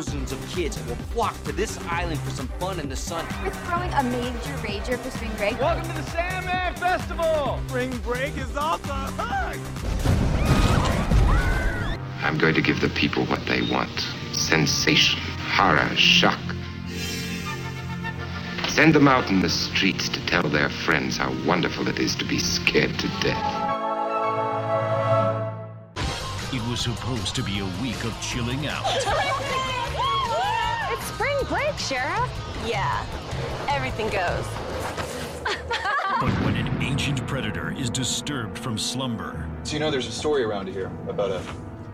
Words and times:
Thousands 0.00 0.32
of 0.32 0.48
kids 0.48 0.78
will 0.86 0.96
flock 1.12 1.34
to 1.44 1.52
this 1.52 1.78
island 1.80 2.18
for 2.20 2.30
some 2.30 2.48
fun 2.58 2.80
in 2.80 2.88
the 2.88 2.96
sun. 2.96 3.22
We're 3.44 3.50
throwing 3.50 3.92
a 3.92 4.02
major 4.02 4.56
rager 4.64 4.98
for 4.98 5.10
spring 5.10 5.30
break. 5.36 5.60
Welcome 5.60 5.86
to 5.90 5.92
the 5.94 6.02
Sandman 6.04 6.74
Festival! 6.76 7.60
Spring 7.68 7.94
break 7.98 8.34
is 8.38 8.56
off 8.56 8.80
the 8.84 8.94
hook! 8.94 9.60
I'm 12.22 12.38
going 12.38 12.54
to 12.54 12.62
give 12.62 12.80
the 12.80 12.88
people 12.88 13.26
what 13.26 13.44
they 13.44 13.60
want 13.70 13.90
sensation, 14.32 15.20
horror, 15.36 15.94
shock. 15.96 16.40
Send 18.70 18.94
them 18.94 19.06
out 19.06 19.28
in 19.28 19.40
the 19.40 19.50
streets 19.50 20.08
to 20.08 20.24
tell 20.24 20.44
their 20.44 20.70
friends 20.70 21.18
how 21.18 21.30
wonderful 21.44 21.88
it 21.88 21.98
is 21.98 22.16
to 22.16 22.24
be 22.24 22.38
scared 22.38 22.98
to 23.00 23.08
death. 23.20 23.66
It 26.54 26.66
was 26.70 26.80
supposed 26.80 27.34
to 27.34 27.42
be 27.42 27.58
a 27.58 27.68
week 27.82 28.02
of 28.04 28.18
chilling 28.22 28.66
out. 28.66 29.76
Spring 31.20 31.46
break, 31.48 31.78
Sheriff. 31.78 32.30
Yeah, 32.66 33.04
everything 33.68 34.06
goes. 34.06 34.46
But 36.20 36.32
when 36.44 36.56
an 36.56 36.82
ancient 36.82 37.26
predator 37.26 37.74
is 37.80 37.90
disturbed 37.90 38.58
from 38.58 38.78
slumber, 38.78 39.46
So 39.64 39.76
you 39.76 39.80
know 39.80 39.90
there's 39.90 40.08
a 40.08 40.12
story 40.12 40.44
around 40.44 40.68
here 40.68 40.90
about 41.08 41.30
a 41.30 41.42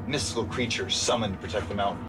mystical 0.06 0.44
creature 0.44 0.90
summoned 0.90 1.34
to 1.34 1.40
protect 1.40 1.68
the 1.68 1.74
mountain. 1.74 2.06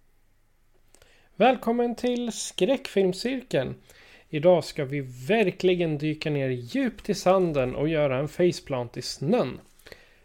Välkommen 1.35 1.95
till 1.95 2.31
skräckfilmscirkeln. 2.31 3.75
Idag 4.29 4.63
ska 4.63 4.85
vi 4.85 5.01
verkligen 5.27 5.97
dyka 5.97 6.29
ner 6.29 6.49
djupt 6.49 7.09
i 7.09 7.13
sanden 7.13 7.75
och 7.75 7.87
göra 7.87 8.17
en 8.17 8.27
faceplant 8.27 8.97
i 8.97 9.01
snön. 9.01 9.59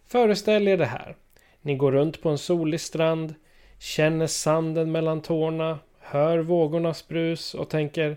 Föreställ 0.06 0.68
er 0.68 0.76
det 0.76 0.86
här. 0.86 1.16
Ni 1.62 1.74
går 1.74 1.92
runt 1.92 2.22
på 2.22 2.28
en 2.28 2.38
solig 2.38 2.80
strand, 2.80 3.34
känner 3.78 4.26
sanden 4.26 4.92
mellan 4.92 5.22
tårna, 5.22 5.78
hör 6.02 6.38
vågornas 6.38 7.08
brus 7.08 7.54
och 7.54 7.70
tänker 7.70 8.16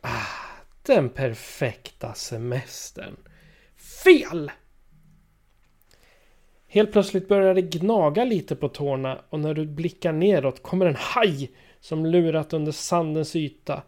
Ah, 0.00 0.52
den 0.82 1.08
perfekta 1.08 2.14
semestern. 2.14 3.16
Fel! 4.04 4.50
Helt 6.68 6.92
plötsligt 6.92 7.28
börjar 7.28 7.54
det 7.54 7.62
gnaga 7.62 8.24
lite 8.24 8.56
på 8.56 8.68
tårna 8.68 9.20
och 9.28 9.40
när 9.40 9.54
du 9.54 9.66
blickar 9.66 10.12
neråt 10.12 10.62
kommer 10.62 10.86
en 10.86 10.96
haj 10.98 11.50
som 11.80 12.06
lurat 12.06 12.52
under 12.52 12.72
sandens 12.72 13.36
yta. 13.36 13.82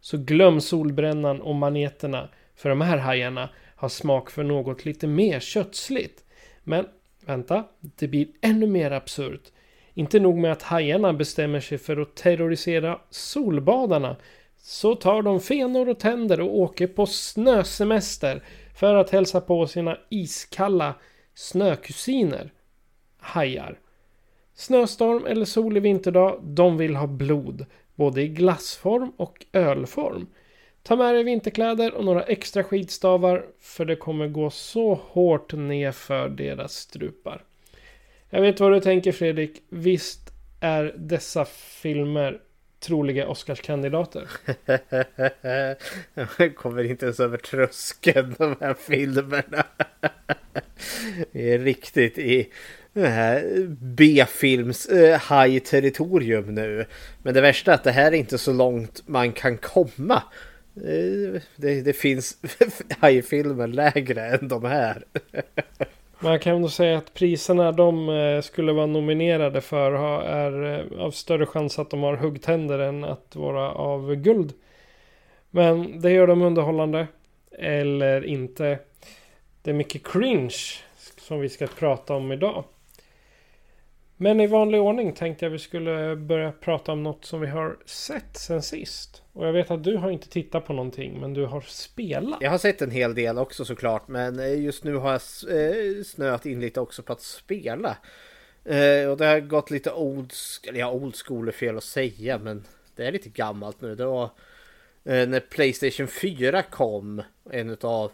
Så 0.00 0.18
glöm 0.18 0.60
solbrännan 0.60 1.40
och 1.40 1.54
maneterna 1.54 2.28
för 2.54 2.68
de 2.68 2.80
här 2.80 2.96
hajarna 2.96 3.48
har 3.76 3.88
smak 3.88 4.30
för 4.30 4.42
något 4.42 4.84
lite 4.84 5.06
mer 5.06 5.40
kötsligt. 5.40 6.24
Men 6.62 6.86
vänta, 7.26 7.64
det 7.80 8.08
blir 8.08 8.28
ännu 8.40 8.66
mer 8.66 8.90
absurt. 8.90 9.52
Inte 10.00 10.20
nog 10.20 10.38
med 10.38 10.52
att 10.52 10.62
hajarna 10.62 11.12
bestämmer 11.12 11.60
sig 11.60 11.78
för 11.78 11.96
att 11.96 12.14
terrorisera 12.14 13.00
solbadarna 13.10 14.16
så 14.56 14.94
tar 14.94 15.22
de 15.22 15.40
fenor 15.40 15.88
och 15.88 15.98
tänder 15.98 16.40
och 16.40 16.58
åker 16.58 16.86
på 16.86 17.06
snösemester 17.06 18.42
för 18.74 18.94
att 18.94 19.10
hälsa 19.10 19.40
på 19.40 19.66
sina 19.66 19.98
iskalla 20.08 20.94
snökusiner. 21.34 22.52
Hajar. 23.18 23.78
Snöstorm 24.54 25.26
eller 25.26 25.44
solig 25.44 25.82
vinterdag, 25.82 26.40
de 26.42 26.76
vill 26.76 26.96
ha 26.96 27.06
blod. 27.06 27.66
Både 27.94 28.22
i 28.22 28.28
glassform 28.28 29.12
och 29.16 29.46
ölform. 29.52 30.26
Ta 30.82 30.96
med 30.96 31.14
dig 31.14 31.24
vinterkläder 31.24 31.94
och 31.94 32.04
några 32.04 32.22
extra 32.22 32.64
skidstavar 32.64 33.46
för 33.60 33.84
det 33.84 33.96
kommer 33.96 34.28
gå 34.28 34.50
så 34.50 34.94
hårt 34.94 35.52
ner 35.52 35.92
för 35.92 36.28
deras 36.28 36.72
strupar. 36.72 37.44
Jag 38.30 38.40
vet 38.40 38.60
vad 38.60 38.72
du 38.72 38.80
tänker 38.80 39.12
Fredrik. 39.12 39.62
Visst 39.68 40.30
är 40.60 40.94
dessa 40.96 41.44
filmer 41.82 42.40
troliga 42.80 43.28
Oscarskandidater? 43.28 44.28
Jag 46.38 46.54
kommer 46.56 46.84
inte 46.84 47.04
ens 47.06 47.20
över 47.20 47.38
tröskeln 47.38 48.34
de 48.38 48.56
här 48.60 48.74
filmerna. 48.74 49.66
Vi 51.32 51.54
är 51.54 51.58
riktigt 51.58 52.18
i 52.18 52.52
det 52.92 53.08
här 53.08 53.66
B-films 53.80 54.86
eh, 54.86 55.20
high 55.30 55.58
territorium 55.58 56.54
nu. 56.54 56.86
Men 57.22 57.34
det 57.34 57.40
värsta 57.40 57.70
är 57.70 57.74
att 57.74 57.84
det 57.84 57.92
här 57.92 58.12
är 58.12 58.16
inte 58.16 58.38
så 58.38 58.52
långt 58.52 59.02
man 59.06 59.32
kan 59.32 59.56
komma. 59.56 60.22
Eh, 60.76 61.40
det, 61.56 61.82
det 61.82 61.92
finns 61.92 62.36
high-filmer 63.02 63.66
lägre 63.66 64.26
än 64.26 64.48
de 64.48 64.64
här. 64.64 65.04
Man 66.22 66.38
kan 66.38 66.60
nog 66.60 66.70
säga 66.70 66.98
att 66.98 67.14
priserna 67.14 67.72
de 67.72 68.08
eh, 68.08 68.40
skulle 68.40 68.72
vara 68.72 68.86
nominerade 68.86 69.60
för 69.60 69.92
är 70.22 70.78
eh, 70.78 71.00
av 71.04 71.10
större 71.10 71.46
chans 71.46 71.78
att 71.78 71.90
de 71.90 72.02
har 72.02 72.16
huggtänder 72.16 72.78
än 72.78 73.04
att 73.04 73.36
vara 73.36 73.72
av 73.72 74.14
guld. 74.14 74.52
Men 75.50 76.00
det 76.00 76.10
gör 76.10 76.26
dem 76.26 76.42
underhållande. 76.42 77.06
Eller 77.58 78.24
inte. 78.26 78.78
Det 79.62 79.70
är 79.70 79.74
mycket 79.74 80.06
cringe 80.06 80.56
som 81.18 81.40
vi 81.40 81.48
ska 81.48 81.66
prata 81.66 82.14
om 82.14 82.32
idag. 82.32 82.64
Men 84.22 84.40
i 84.40 84.46
vanlig 84.46 84.80
ordning 84.80 85.12
tänkte 85.12 85.44
jag 85.44 85.50
vi 85.50 85.58
skulle 85.58 86.16
börja 86.16 86.52
prata 86.52 86.92
om 86.92 87.02
något 87.02 87.24
som 87.24 87.40
vi 87.40 87.46
har 87.46 87.76
sett 87.84 88.36
sen 88.36 88.62
sist. 88.62 89.22
Och 89.32 89.46
jag 89.46 89.52
vet 89.52 89.70
att 89.70 89.84
du 89.84 89.96
har 89.96 90.10
inte 90.10 90.28
tittat 90.28 90.66
på 90.66 90.72
någonting 90.72 91.20
men 91.20 91.34
du 91.34 91.46
har 91.46 91.60
spelat. 91.60 92.38
Jag 92.40 92.50
har 92.50 92.58
sett 92.58 92.82
en 92.82 92.90
hel 92.90 93.14
del 93.14 93.38
också 93.38 93.64
såklart 93.64 94.08
men 94.08 94.38
eh, 94.38 94.62
just 94.62 94.84
nu 94.84 94.94
har 94.94 95.12
jag 95.12 95.20
eh, 95.58 96.02
snöat 96.04 96.46
in 96.46 96.60
lite 96.60 96.80
också 96.80 97.02
på 97.02 97.12
att 97.12 97.22
spela. 97.22 97.96
Eh, 98.64 99.10
och 99.10 99.16
det 99.16 99.26
har 99.26 99.40
gått 99.40 99.70
lite 99.70 99.92
old, 99.92 100.32
eller 100.68 100.80
ja 100.80 100.90
old 100.90 101.16
school 101.16 101.48
är 101.48 101.52
fel 101.52 101.76
att 101.76 101.84
säga 101.84 102.38
men 102.38 102.64
det 102.96 103.06
är 103.06 103.12
lite 103.12 103.28
gammalt 103.28 103.80
nu. 103.80 103.94
Det 103.94 104.06
var 104.06 104.30
när 105.02 105.40
Playstation 105.40 106.08
4 106.08 106.62
kom, 106.62 107.22
en 107.50 107.76
av 107.82 108.12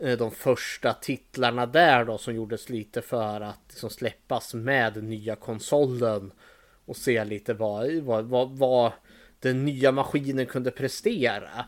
Eh, 0.00 0.18
de 0.18 0.30
första 0.30 0.92
titlarna 0.92 1.66
där 1.66 2.04
då 2.04 2.18
som 2.18 2.34
gjordes 2.34 2.68
lite 2.68 3.02
för 3.02 3.40
att 3.40 3.60
liksom 3.68 3.90
släppas 3.90 4.54
med 4.54 5.04
nya 5.04 5.36
konsolen 5.36 6.32
och 6.84 6.96
se 6.96 7.24
lite 7.24 7.54
vad, 7.54 7.92
vad, 7.92 8.24
vad, 8.24 8.50
vad 8.50 8.92
den 9.40 9.64
nya 9.64 9.92
maskinen 9.92 10.46
kunde 10.46 10.70
prestera. 10.70 11.66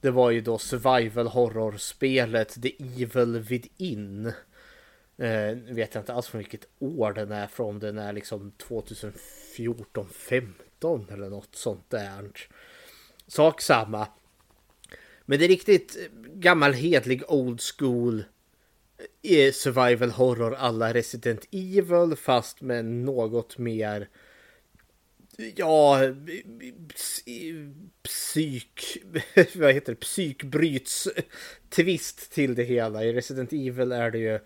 Det 0.00 0.10
var 0.10 0.30
ju 0.30 0.40
då 0.40 0.58
survival 0.58 1.26
horror-spelet 1.26 2.62
The 2.62 2.76
Evil 2.78 3.38
Within. 3.38 4.26
Eh, 5.16 5.56
vet 5.68 5.94
jag 5.94 6.02
inte 6.02 6.14
alls 6.14 6.26
från 6.26 6.38
vilket 6.38 6.66
år 6.78 7.12
den 7.12 7.32
är 7.32 7.46
från. 7.46 7.78
Den 7.78 7.98
är 7.98 8.12
liksom 8.12 8.50
2014, 8.50 10.08
15 10.08 11.06
eller 11.10 11.30
något 11.30 11.54
sånt 11.54 11.90
där. 11.90 12.30
Sak 13.26 13.60
samma. 13.60 14.08
Men 15.26 15.38
det 15.38 15.44
är 15.44 15.48
riktigt 15.48 15.96
gammal 16.34 16.72
hedlig 16.72 17.22
old 17.28 17.60
school 17.60 18.24
eh, 19.22 19.52
survival 19.52 20.10
horror 20.10 20.54
alla 20.54 20.94
Resident 20.94 21.44
Evil 21.50 22.16
fast 22.16 22.60
med 22.60 22.84
något 22.84 23.58
mer 23.58 24.08
ja 25.54 26.00
psyk 28.02 28.98
vad 29.54 29.74
heter 29.74 29.92
det 29.92 30.00
psykbryts 30.00 31.08
twist 31.68 32.32
till 32.32 32.54
det 32.54 32.62
hela. 32.64 33.04
I 33.04 33.12
Resident 33.12 33.52
Evil 33.52 33.92
är 33.92 34.10
det 34.10 34.18
ju 34.18 34.38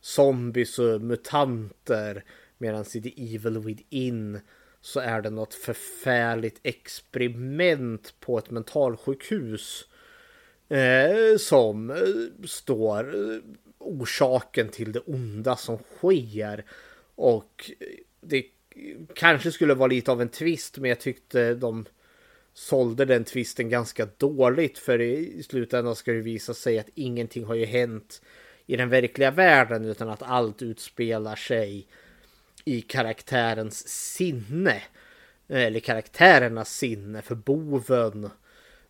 zombies 0.00 0.78
och 0.78 1.00
mutanter 1.00 2.24
medan 2.58 2.84
i 2.94 3.00
The 3.00 3.34
Evil 3.34 3.58
Within 3.58 4.40
så 4.80 5.00
är 5.00 5.22
det 5.22 5.30
något 5.30 5.54
förfärligt 5.54 6.60
experiment 6.62 8.14
på 8.20 8.38
ett 8.38 8.50
mentalsjukhus 8.50 9.88
eh, 10.68 11.36
som 11.38 11.90
eh, 11.90 12.46
står 12.46 13.14
eh, 13.14 13.40
orsaken 13.78 14.68
till 14.68 14.92
det 14.92 15.00
onda 15.00 15.56
som 15.56 15.78
sker. 15.98 16.64
Och 17.14 17.70
eh, 17.80 17.86
det 18.20 18.44
kanske 19.14 19.52
skulle 19.52 19.74
vara 19.74 19.86
lite 19.86 20.12
av 20.12 20.22
en 20.22 20.28
twist 20.28 20.78
men 20.78 20.88
jag 20.88 21.00
tyckte 21.00 21.54
de 21.54 21.84
sålde 22.54 23.04
den 23.04 23.24
twisten 23.24 23.68
ganska 23.68 24.08
dåligt 24.16 24.78
för 24.78 25.00
i 25.00 25.42
slutändan 25.42 25.96
ska 25.96 26.12
det 26.12 26.20
visa 26.20 26.54
sig 26.54 26.78
att 26.78 26.88
ingenting 26.94 27.44
har 27.44 27.54
ju 27.54 27.64
hänt 27.64 28.22
i 28.66 28.76
den 28.76 28.88
verkliga 28.88 29.30
världen 29.30 29.84
utan 29.84 30.08
att 30.08 30.22
allt 30.22 30.62
utspelar 30.62 31.36
sig 31.36 31.86
i 32.64 32.80
karaktärens 32.80 33.88
sinne. 33.88 34.82
Eller 35.48 35.80
karaktärernas 35.80 36.76
sinne 36.76 37.22
för 37.22 37.34
boven. 37.34 38.30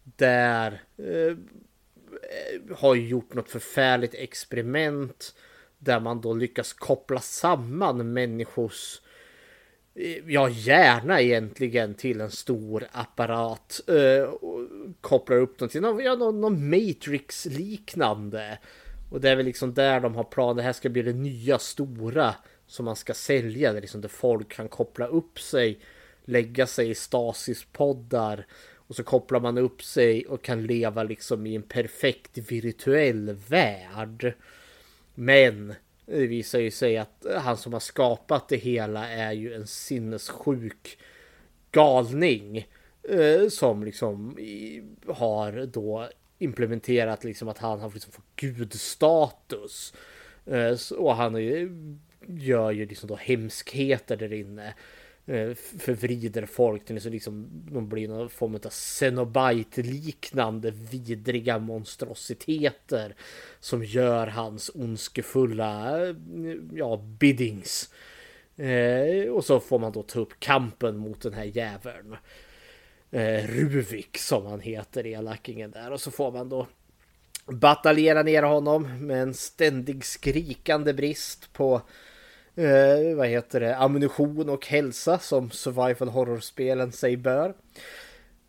Där 0.02 0.82
eh, 0.96 1.37
Eh, 2.31 2.76
har 2.76 2.94
gjort 2.94 3.34
något 3.34 3.50
förfärligt 3.50 4.14
experiment. 4.14 5.34
Där 5.78 6.00
man 6.00 6.20
då 6.20 6.34
lyckas 6.34 6.73
koppla 6.73 7.20
samman 7.20 8.12
människors 8.12 9.00
eh, 9.94 10.19
ja, 10.26 10.49
gärna 10.49 11.20
egentligen 11.20 11.94
till 11.94 12.20
en 12.20 12.31
stor 12.31 12.87
apparat. 12.93 13.81
Eh, 13.88 14.23
och 14.23 14.69
kopplar 15.00 15.37
upp 15.37 15.58
dem 15.58 15.69
till 15.69 15.81
någon, 15.81 16.05
ja, 16.05 16.14
någon, 16.14 16.40
någon 16.40 16.70
Matrix-liknande. 16.70 18.58
Och 19.11 19.20
det 19.20 19.31
är 19.31 19.37
väl 19.37 19.46
liksom 19.46 19.75
där 19.75 20.00
de 20.00 20.14
har 20.14 20.25
plan. 20.25 20.56
Det 20.56 20.62
här 20.62 20.73
ska 20.73 20.88
bli 20.88 21.02
det 21.02 21.12
nya 21.12 21.58
stora 21.58 22.34
som 22.67 22.84
man 22.84 22.96
ska 22.96 23.14
sälja. 23.14 23.73
Det 23.73 23.81
liksom 23.81 24.00
där 24.00 24.08
folk 24.08 24.49
kan 24.49 24.69
koppla 24.69 25.06
upp 25.06 25.40
sig, 25.40 25.78
lägga 26.25 26.67
sig 26.67 26.90
i 26.90 26.94
Stasis-poddar 26.94 28.46
och 28.87 28.97
så 28.97 29.03
kopplar 29.03 29.41
man 29.41 29.59
upp 29.59 29.83
sig 29.83 30.27
och 30.27 30.43
kan 30.43 30.67
leva 30.67 31.03
liksom 31.03 31.47
i 31.47 31.55
en 31.55 31.62
perfekt 31.62 32.38
virtuell 32.38 33.33
värld. 33.49 34.35
Men 35.15 35.75
det 36.06 36.27
visar 36.27 36.59
ju 36.59 36.71
sig 36.71 36.97
att 36.97 37.27
han 37.41 37.56
som 37.56 37.73
har 37.73 37.81
skapat 37.81 38.49
det 38.49 38.56
hela 38.56 39.09
är 39.09 39.33
ju 39.33 39.55
en 39.55 39.67
sinnessjuk 39.67 40.99
galning. 41.71 42.67
Eh, 43.09 43.49
som 43.49 43.85
liksom 43.85 44.37
har 45.06 45.67
då 45.67 46.09
implementerat 46.38 47.25
liksom 47.25 47.49
att 47.49 47.59
han 47.59 47.81
har 47.81 47.91
liksom 47.91 48.12
fått 48.12 48.37
gudstatus. 48.37 49.94
Eh, 50.47 50.77
och 50.99 51.17
han 51.17 51.35
gör 52.27 52.71
ju 52.71 52.87
liksom 52.87 53.09
då 53.09 53.17
hemskheter 53.17 54.17
där 54.17 54.33
inne. 54.33 54.75
Eh, 55.28 55.55
förvrider 55.78 56.46
folk 56.46 56.84
till 56.84 57.00
så 57.00 57.08
liksom 57.08 57.49
de 57.70 57.88
blir 57.88 58.08
någon 58.08 58.31
form 58.31 58.55
av 58.55 58.70
Cenobite 58.70 59.82
liknande 59.82 60.70
vidriga 60.70 61.58
monstrositeter 61.58 63.14
som 63.61 63.84
gör 63.84 64.26
hans 64.26 64.70
ondskefulla 64.75 66.02
eh, 66.06 66.14
ja, 66.75 66.96
biddings. 67.19 67.90
Eh, 68.56 69.31
och 69.31 69.44
så 69.44 69.61
får 69.61 69.78
man 69.78 69.93
då 69.93 70.02
ta 70.02 70.20
upp 70.20 70.40
kampen 70.40 70.96
mot 70.96 71.20
den 71.20 71.32
här 71.32 71.44
jäveln. 71.44 72.17
Eh, 73.11 73.46
Ruvik 73.46 74.19
som 74.19 74.46
han 74.46 74.61
heter, 74.61 75.06
elakingen 75.06 75.70
där. 75.70 75.90
Och 75.90 76.00
så 76.00 76.11
får 76.11 76.32
man 76.32 76.49
då 76.49 76.67
bataljera 77.46 78.23
ner 78.23 78.43
honom 78.43 79.06
med 79.06 79.23
en 79.23 79.34
ständig 79.34 80.05
skrikande 80.05 80.93
brist 80.93 81.52
på 81.52 81.82
eh, 82.56 83.17
vad 83.17 83.29
heter 83.29 83.61
det, 83.61 83.76
ammunition 83.76 84.49
och 84.49 84.67
hälsa 84.67 85.19
som 85.19 85.50
survival 85.50 86.08
horror-spelen 86.08 86.93
sig 86.93 87.17
bör. 87.17 87.55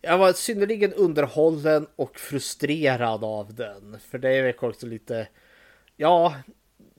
Jag 0.02 0.18
var 0.18 0.34
synnerligen 0.34 0.94
underhållen 0.94 1.88
och 1.96 2.20
frustrerad 2.20 3.24
av 3.24 3.54
den. 3.54 3.98
För 4.10 4.18
det 4.18 4.30
är 4.30 4.44
väl 4.44 4.54
också 4.60 4.86
lite, 4.86 5.28
ja, 5.96 6.36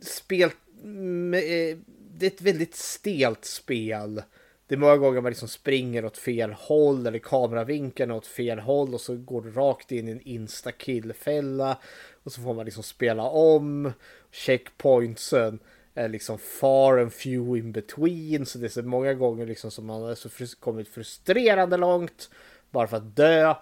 spel, 0.01 0.51
mm, 0.83 1.35
eh, 1.35 1.79
det 2.19 2.27
är 2.27 2.31
ett 2.31 2.43
väldigt 2.43 2.75
stelt 2.75 3.45
spel. 3.45 4.23
Det 4.67 4.75
är 4.75 4.79
många 4.79 4.97
gånger 4.97 5.21
man 5.21 5.31
liksom 5.31 5.49
springer 5.49 6.05
åt 6.05 6.19
fel 6.19 6.53
håll 6.53 7.07
eller 7.07 7.19
kameravinkeln 7.19 8.11
åt 8.11 8.27
fel 8.27 8.59
håll 8.59 8.95
och 8.95 9.01
så 9.01 9.17
går 9.17 9.43
du 9.43 9.51
rakt 9.51 9.93
in 9.93 10.09
i 10.09 10.11
en 10.11 10.21
instakill-fälla 10.21 11.79
och 12.23 12.33
så 12.33 12.43
får 12.43 12.55
man 12.55 12.65
liksom 12.65 12.83
spela 12.83 13.23
om 13.23 13.93
checkpointsen 14.31 15.59
är 15.99 16.09
liksom 16.09 16.39
far 16.39 16.99
and 16.99 17.13
few 17.13 17.59
in 17.59 17.73
between. 17.73 18.47
Så 18.47 18.59
det 18.59 18.67
är 18.67 18.69
så 18.69 18.83
många 18.83 19.15
gånger 19.15 19.47
liksom 19.47 19.71
som 19.71 19.87
man 19.87 20.03
har 20.03 20.15
så 20.15 20.29
kommit 20.61 20.89
frustrerande 20.89 21.77
långt 21.77 22.31
bara 22.71 22.87
för 22.87 22.97
att 22.97 23.17
dö. 23.17 23.55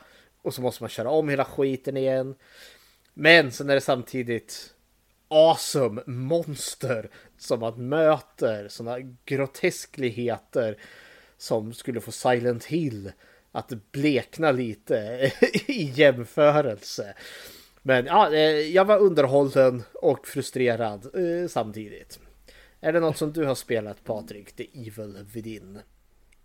Och 0.42 0.54
så 0.54 0.62
måste 0.62 0.82
man 0.82 0.90
köra 0.90 1.10
om 1.10 1.28
hela 1.28 1.44
skiten 1.44 1.96
igen. 1.96 2.34
Men 3.14 3.52
sen 3.52 3.70
är 3.70 3.74
det 3.74 3.80
samtidigt 3.80 4.74
awesome 5.28 6.02
monster 6.06 7.10
som 7.38 7.60
man 7.60 7.88
möter. 7.88 8.68
Sådana 8.68 8.98
groteskligheter 9.24 10.78
som 11.38 11.72
skulle 11.72 12.00
få 12.00 12.12
Silent 12.12 12.64
Hill 12.64 13.12
att 13.52 13.92
blekna 13.92 14.52
lite 14.52 15.30
i 15.66 15.92
jämförelse. 15.94 17.14
Men 17.82 18.06
ja, 18.06 18.32
eh, 18.32 18.40
jag 18.50 18.84
var 18.84 18.98
underhållen 18.98 19.82
och 19.94 20.26
frustrerad 20.26 21.06
eh, 21.14 21.48
samtidigt. 21.48 22.18
Är 22.80 22.92
det 22.92 23.00
något 23.00 23.16
som 23.16 23.32
du 23.32 23.44
har 23.44 23.54
spelat 23.54 24.04
Patrik? 24.04 24.52
The 24.52 24.68
Evil 24.74 25.26
Within? 25.34 25.78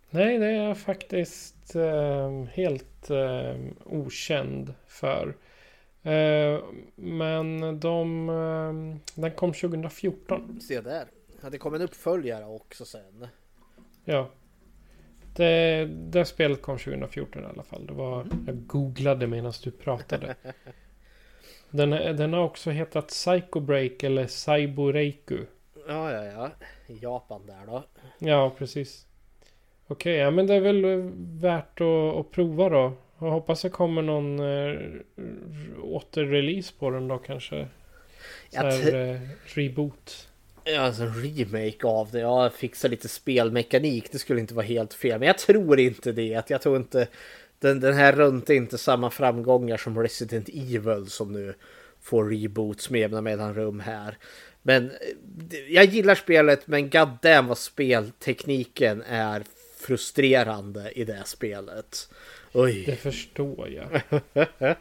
Nej, 0.09 0.39
det 0.39 0.45
är 0.45 0.67
jag 0.67 0.77
faktiskt 0.77 1.75
eh, 1.75 2.43
helt 2.43 3.09
eh, 3.09 3.55
okänd 3.85 4.73
för. 4.87 5.35
Eh, 6.03 6.59
men 6.95 7.79
de, 7.79 8.29
eh, 8.29 8.97
den 9.21 9.31
kom 9.31 9.53
2014. 9.53 10.61
Se 10.61 10.81
där. 10.81 11.07
Ja, 11.41 11.49
det 11.49 11.57
kom 11.57 11.73
en 11.73 11.81
uppföljare 11.81 12.45
också 12.45 12.85
sen. 12.85 13.27
Ja. 14.05 14.29
Det, 15.35 15.85
det 15.85 16.25
spelet 16.25 16.61
kom 16.61 16.77
2014 16.77 17.43
i 17.43 17.45
alla 17.45 17.63
fall. 17.63 17.85
Det 17.85 17.93
var, 17.93 18.27
jag 18.47 18.67
googlade 18.67 19.27
medan 19.27 19.53
du 19.63 19.71
pratade. 19.71 20.35
Den, 21.73 21.89
den 21.89 22.33
har 22.33 22.43
också 22.43 22.69
hetat 22.69 23.07
Psycho 23.07 23.59
Break 23.59 24.03
eller 24.03 24.27
Saiboreiku. 24.27 25.45
Ja, 25.87 26.11
ja, 26.11 26.25
ja. 26.25 26.51
Japan 27.01 27.45
där 27.45 27.65
då. 27.65 27.83
Ja, 28.19 28.51
precis. 28.57 29.05
Okej, 29.87 30.15
ja 30.15 30.31
men 30.31 30.47
det 30.47 30.53
är 30.53 30.59
väl 30.59 31.11
värt 31.41 31.81
att, 31.81 32.15
att 32.15 32.31
prova 32.31 32.69
då. 32.69 32.93
Jag 33.19 33.31
hoppas 33.31 33.61
det 33.61 33.69
kommer 33.69 34.01
någon 34.01 34.39
äh, 34.39 34.79
återrelease 35.83 36.73
på 36.79 36.89
den 36.89 37.07
då 37.07 37.17
kanske. 37.17 37.67
Så 38.49 38.59
här, 38.61 38.95
äh, 38.95 39.19
reboot. 39.45 40.27
Ja, 40.63 40.81
alltså 40.81 41.03
en 41.03 41.13
remake 41.13 41.87
av 41.87 42.11
det. 42.11 42.19
Jag 42.19 42.53
fixar 42.53 42.89
lite 42.89 43.07
spelmekanik. 43.07 44.11
Det 44.11 44.19
skulle 44.19 44.39
inte 44.39 44.53
vara 44.53 44.65
helt 44.65 44.93
fel. 44.93 45.19
Men 45.19 45.27
jag 45.27 45.37
tror 45.37 45.79
inte 45.79 46.11
det. 46.11 46.43
Jag 46.49 46.61
tror 46.61 46.77
inte... 46.77 47.07
Den, 47.59 47.79
den 47.79 47.93
här 47.93 48.13
runt 48.13 48.49
inte 48.49 48.77
samma 48.77 49.09
framgångar 49.09 49.77
som 49.77 49.99
Resident 49.99 50.49
Evil 50.49 51.05
som 51.07 51.33
nu 51.33 51.53
får 52.01 52.29
reboots 52.29 52.89
med 52.89 53.01
jämna 53.01 53.21
mellanrum 53.21 53.79
här. 53.79 54.17
Men 54.61 54.91
eh, 54.91 55.59
jag 55.69 55.85
gillar 55.85 56.15
spelet 56.15 56.67
men 56.67 56.89
goddamn 56.89 57.47
vad 57.47 57.57
speltekniken 57.57 59.03
är 59.07 59.43
frustrerande 59.79 60.91
i 60.91 61.03
det 61.03 61.23
spelet. 61.25 62.09
Oj. 62.53 62.83
Det 62.85 62.95
förstår 62.95 63.69
jag. 63.69 64.01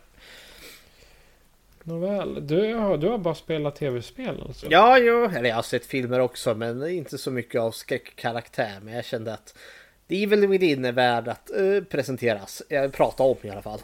Nåväl, 1.83 2.47
du, 2.47 2.75
har, 2.75 2.97
du 2.97 3.09
har 3.09 3.19
bara 3.19 3.35
spelat 3.35 3.77
tv-spel 3.77 4.43
alltså? 4.47 4.67
Ja, 4.71 4.99
jo, 4.99 5.25
eller 5.25 5.49
jag 5.49 5.57
har 5.57 5.63
sett 5.63 5.87
filmer 5.87 6.21
också 6.21 6.55
men 6.55 6.89
inte 6.89 7.19
så 7.19 7.31
mycket 7.31 7.61
av 7.61 7.71
skräckkaraktär. 7.71 8.79
Men 8.83 8.95
jag 8.95 9.05
kände 9.05 9.35
att 9.35 9.59
The 10.09 10.23
Evil 10.23 10.47
Within 10.47 10.85
är 10.85 10.93
värd 10.93 11.29
att 11.29 11.51
uh, 11.59 11.85
presenteras, 11.85 12.63
uh, 12.73 12.91
prata 12.91 13.23
om 13.23 13.37
i 13.43 13.51
alla 13.51 13.63
fall. 13.63 13.81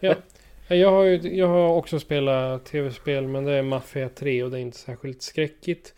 ja. 0.00 0.14
Jag 0.68 0.90
har, 0.90 1.04
ju, 1.04 1.36
jag 1.36 1.48
har 1.48 1.68
också 1.68 2.00
spelat 2.00 2.64
tv-spel 2.64 3.28
men 3.28 3.44
det 3.44 3.52
är 3.52 3.62
Mafia 3.62 4.08
3 4.08 4.42
och 4.42 4.50
det 4.50 4.58
är 4.58 4.60
inte 4.60 4.78
särskilt 4.78 5.22
skräckigt. 5.22 5.94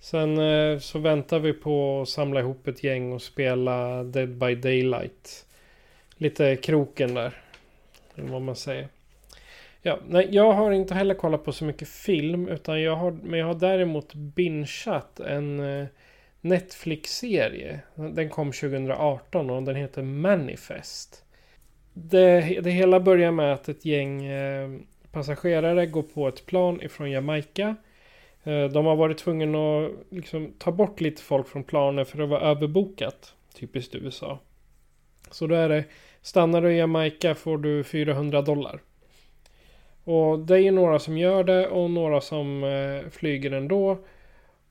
Sen 0.00 0.38
eh, 0.38 0.78
så 0.78 0.98
väntar 0.98 1.38
vi 1.38 1.52
på 1.52 2.02
att 2.02 2.08
samla 2.08 2.40
ihop 2.40 2.68
ett 2.68 2.84
gäng 2.84 3.12
och 3.12 3.22
spela 3.22 4.04
Dead 4.04 4.28
by 4.28 4.54
Daylight. 4.54 5.46
Lite 6.16 6.56
kroken 6.56 7.14
där. 7.14 7.42
Vad 8.14 8.42
man 8.42 8.56
säger. 8.56 8.88
Ja, 9.82 9.98
nej, 10.08 10.28
jag 10.30 10.52
har 10.52 10.72
inte 10.72 10.94
heller 10.94 11.14
kollat 11.14 11.44
på 11.44 11.52
så 11.52 11.64
mycket 11.64 11.88
film. 11.88 12.48
Utan 12.48 12.82
jag 12.82 12.96
har, 12.96 13.10
men 13.10 13.38
jag 13.38 13.46
har 13.46 13.54
däremot 13.54 14.14
bingeat 14.14 15.20
en 15.20 15.60
eh, 15.60 15.86
Netflix-serie. 16.40 17.80
Den 17.94 18.28
kom 18.28 18.52
2018 18.52 19.50
och 19.50 19.62
den 19.62 19.76
heter 19.76 20.02
Manifest 20.02 21.23
det, 21.94 22.60
det 22.60 22.70
hela 22.70 23.00
börjar 23.00 23.30
med 23.30 23.52
att 23.52 23.68
ett 23.68 23.84
gäng 23.84 24.24
eh, 24.24 24.70
passagerare 25.10 25.86
går 25.86 26.02
på 26.02 26.28
ett 26.28 26.46
plan 26.46 26.82
ifrån 26.82 27.10
Jamaica. 27.10 27.76
Eh, 28.44 28.64
de 28.64 28.86
har 28.86 28.96
varit 28.96 29.18
tvungna 29.18 29.84
att 29.86 29.92
liksom, 30.10 30.52
ta 30.58 30.72
bort 30.72 31.00
lite 31.00 31.22
folk 31.22 31.48
från 31.48 31.64
planen 31.64 32.06
för 32.06 32.18
det 32.18 32.26
var 32.26 32.40
överbokat. 32.40 33.34
Typiskt 33.54 33.94
USA. 33.94 34.38
Så 35.30 35.46
då 35.46 35.54
är 35.54 35.68
det 35.68 35.84
Stannar 36.22 36.62
du 36.62 36.72
i 36.72 36.78
Jamaica 36.78 37.34
får 37.34 37.58
du 37.58 37.84
400 37.84 38.42
dollar. 38.42 38.80
Och 40.04 40.38
det 40.38 40.54
är 40.54 40.58
ju 40.58 40.70
några 40.70 40.98
som 40.98 41.18
gör 41.18 41.44
det 41.44 41.68
och 41.68 41.90
några 41.90 42.20
som 42.20 42.64
eh, 42.64 43.10
flyger 43.10 43.50
ändå. 43.50 43.98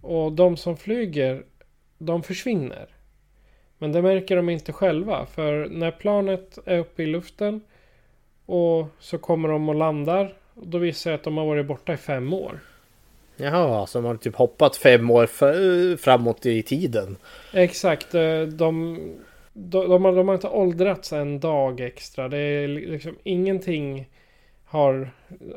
Och 0.02 0.32
de 0.32 0.58
som 0.58 0.78
flyger, 0.78 1.46
de 1.98 2.24
försvinner. 2.24 2.90
Men 3.84 3.92
det 3.92 4.02
märker 4.02 4.36
de 4.36 4.50
inte 4.50 4.74
själva. 4.74 5.26
För 5.26 5.68
när 5.70 5.92
planet 5.92 6.58
är 6.66 6.80
uppe 6.80 7.04
i 7.04 7.06
luften 7.06 7.62
och 8.46 8.88
så 9.00 9.18
kommer 9.18 9.50
de 9.50 9.70
och 9.70 9.76
landar. 9.76 10.34
Då 10.54 10.78
visar 10.78 11.12
det 11.12 11.16
att 11.16 11.24
de 11.24 11.38
har 11.38 11.46
varit 11.46 11.66
borta 11.66 11.94
i 11.94 11.98
fem 11.98 12.34
år. 12.34 12.60
Jaha, 13.38 13.88
så 13.88 13.98
de 13.98 14.06
har 14.06 14.16
typ 14.16 14.36
hoppat 14.36 14.76
fem 14.76 15.12
år 15.12 15.26
framåt 15.98 16.46
i 16.46 16.64
tiden. 16.64 17.18
Exakt. 17.54 18.14
eh, 18.16 18.42
De, 18.42 18.98
de, 19.54 19.90
de, 19.90 20.06
har, 20.06 20.16
de 20.16 20.28
har 20.28 20.36
inte 20.36 20.48
åldrats 20.48 21.14
en 21.14 21.40
dag 21.40 21.80
extra. 21.80 22.28
Det 22.28 22.38
är 22.38 22.68
liksom 22.68 23.16
ingenting 23.24 24.10
har... 24.66 25.12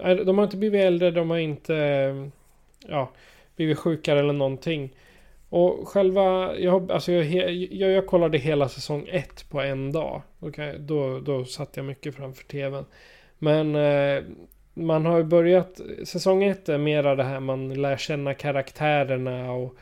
eh, 0.05 0.17
De 0.17 0.39
har 0.39 0.45
inte 0.45 0.57
blivit 0.57 0.85
äldre, 0.85 1.11
de 1.11 1.31
har 1.31 1.39
inte 1.39 1.77
eh, 1.77 2.27
ja, 2.89 3.11
blivit 3.57 3.79
sjukare 3.79 4.19
eller 4.19 4.33
någonting. 4.33 4.91
Och 5.57 5.89
själva, 5.89 6.57
jag, 6.59 6.93
alltså 6.93 7.13
jag, 7.13 7.53
jag, 7.55 7.91
jag 7.91 8.07
kollade 8.07 8.39
hela 8.39 8.69
säsong 8.69 9.09
ett 9.09 9.51
på 9.51 9.61
en 9.61 9.93
dag. 9.93 10.23
Okay, 10.41 10.79
då, 10.79 11.21
då 11.21 11.45
satt 11.45 11.77
jag 11.77 11.87
mycket 11.87 12.15
framför 12.15 12.45
tvn. 12.45 12.85
Men 13.39 13.75
eh, 13.75 14.23
man 14.75 15.07
har 15.07 15.19
ju 15.19 15.25
börjat, 15.25 15.81
säsong 16.05 16.45
ett 16.45 16.69
är 16.69 16.79
mera 16.79 17.15
det 17.15 17.25
här 17.25 17.41
man 17.41 17.75
lär 17.75 17.97
känna 17.97 18.35
karaktärerna 18.35 19.53
och 19.53 19.77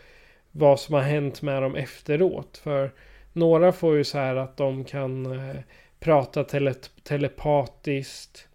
vad 0.51 0.81
som 0.81 0.95
har 0.95 1.03
hänt 1.03 1.43
med 1.43 1.63
dem 1.63 1.75
efteråt. 1.77 2.57
För 2.57 2.93
några 3.33 3.73
får 3.73 3.97
ju 3.97 4.05
så 4.05 4.19
här 4.19 4.37
att 4.37 4.57
de 4.57 4.85
kan 4.85 5.27
eh, 5.33 5.57
prata 6.01 6.45
tele, 6.45 6.75
telepatiskt. 7.03 8.49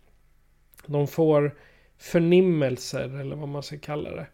De 0.85 1.07
får 1.07 1.55
förnimmelser 1.97 3.19
eller 3.19 3.35
vad 3.35 3.49
man 3.49 3.63
ska 3.63 3.77
kalla 3.77 4.11
det. 4.11 4.25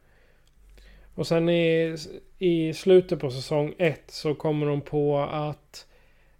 Och 1.15 1.27
sen 1.27 1.49
i, 1.49 1.95
i 2.37 2.73
slutet 2.73 3.19
på 3.19 3.31
säsong 3.31 3.73
ett 3.77 4.11
så 4.11 4.35
kommer 4.35 4.67
de 4.67 4.81
på 4.81 5.17
att 5.19 5.87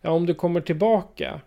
ja, 0.01 0.10
om 0.10 0.25
du 0.25 0.34
kommer 0.34 0.62
tillbaka 0.62 1.41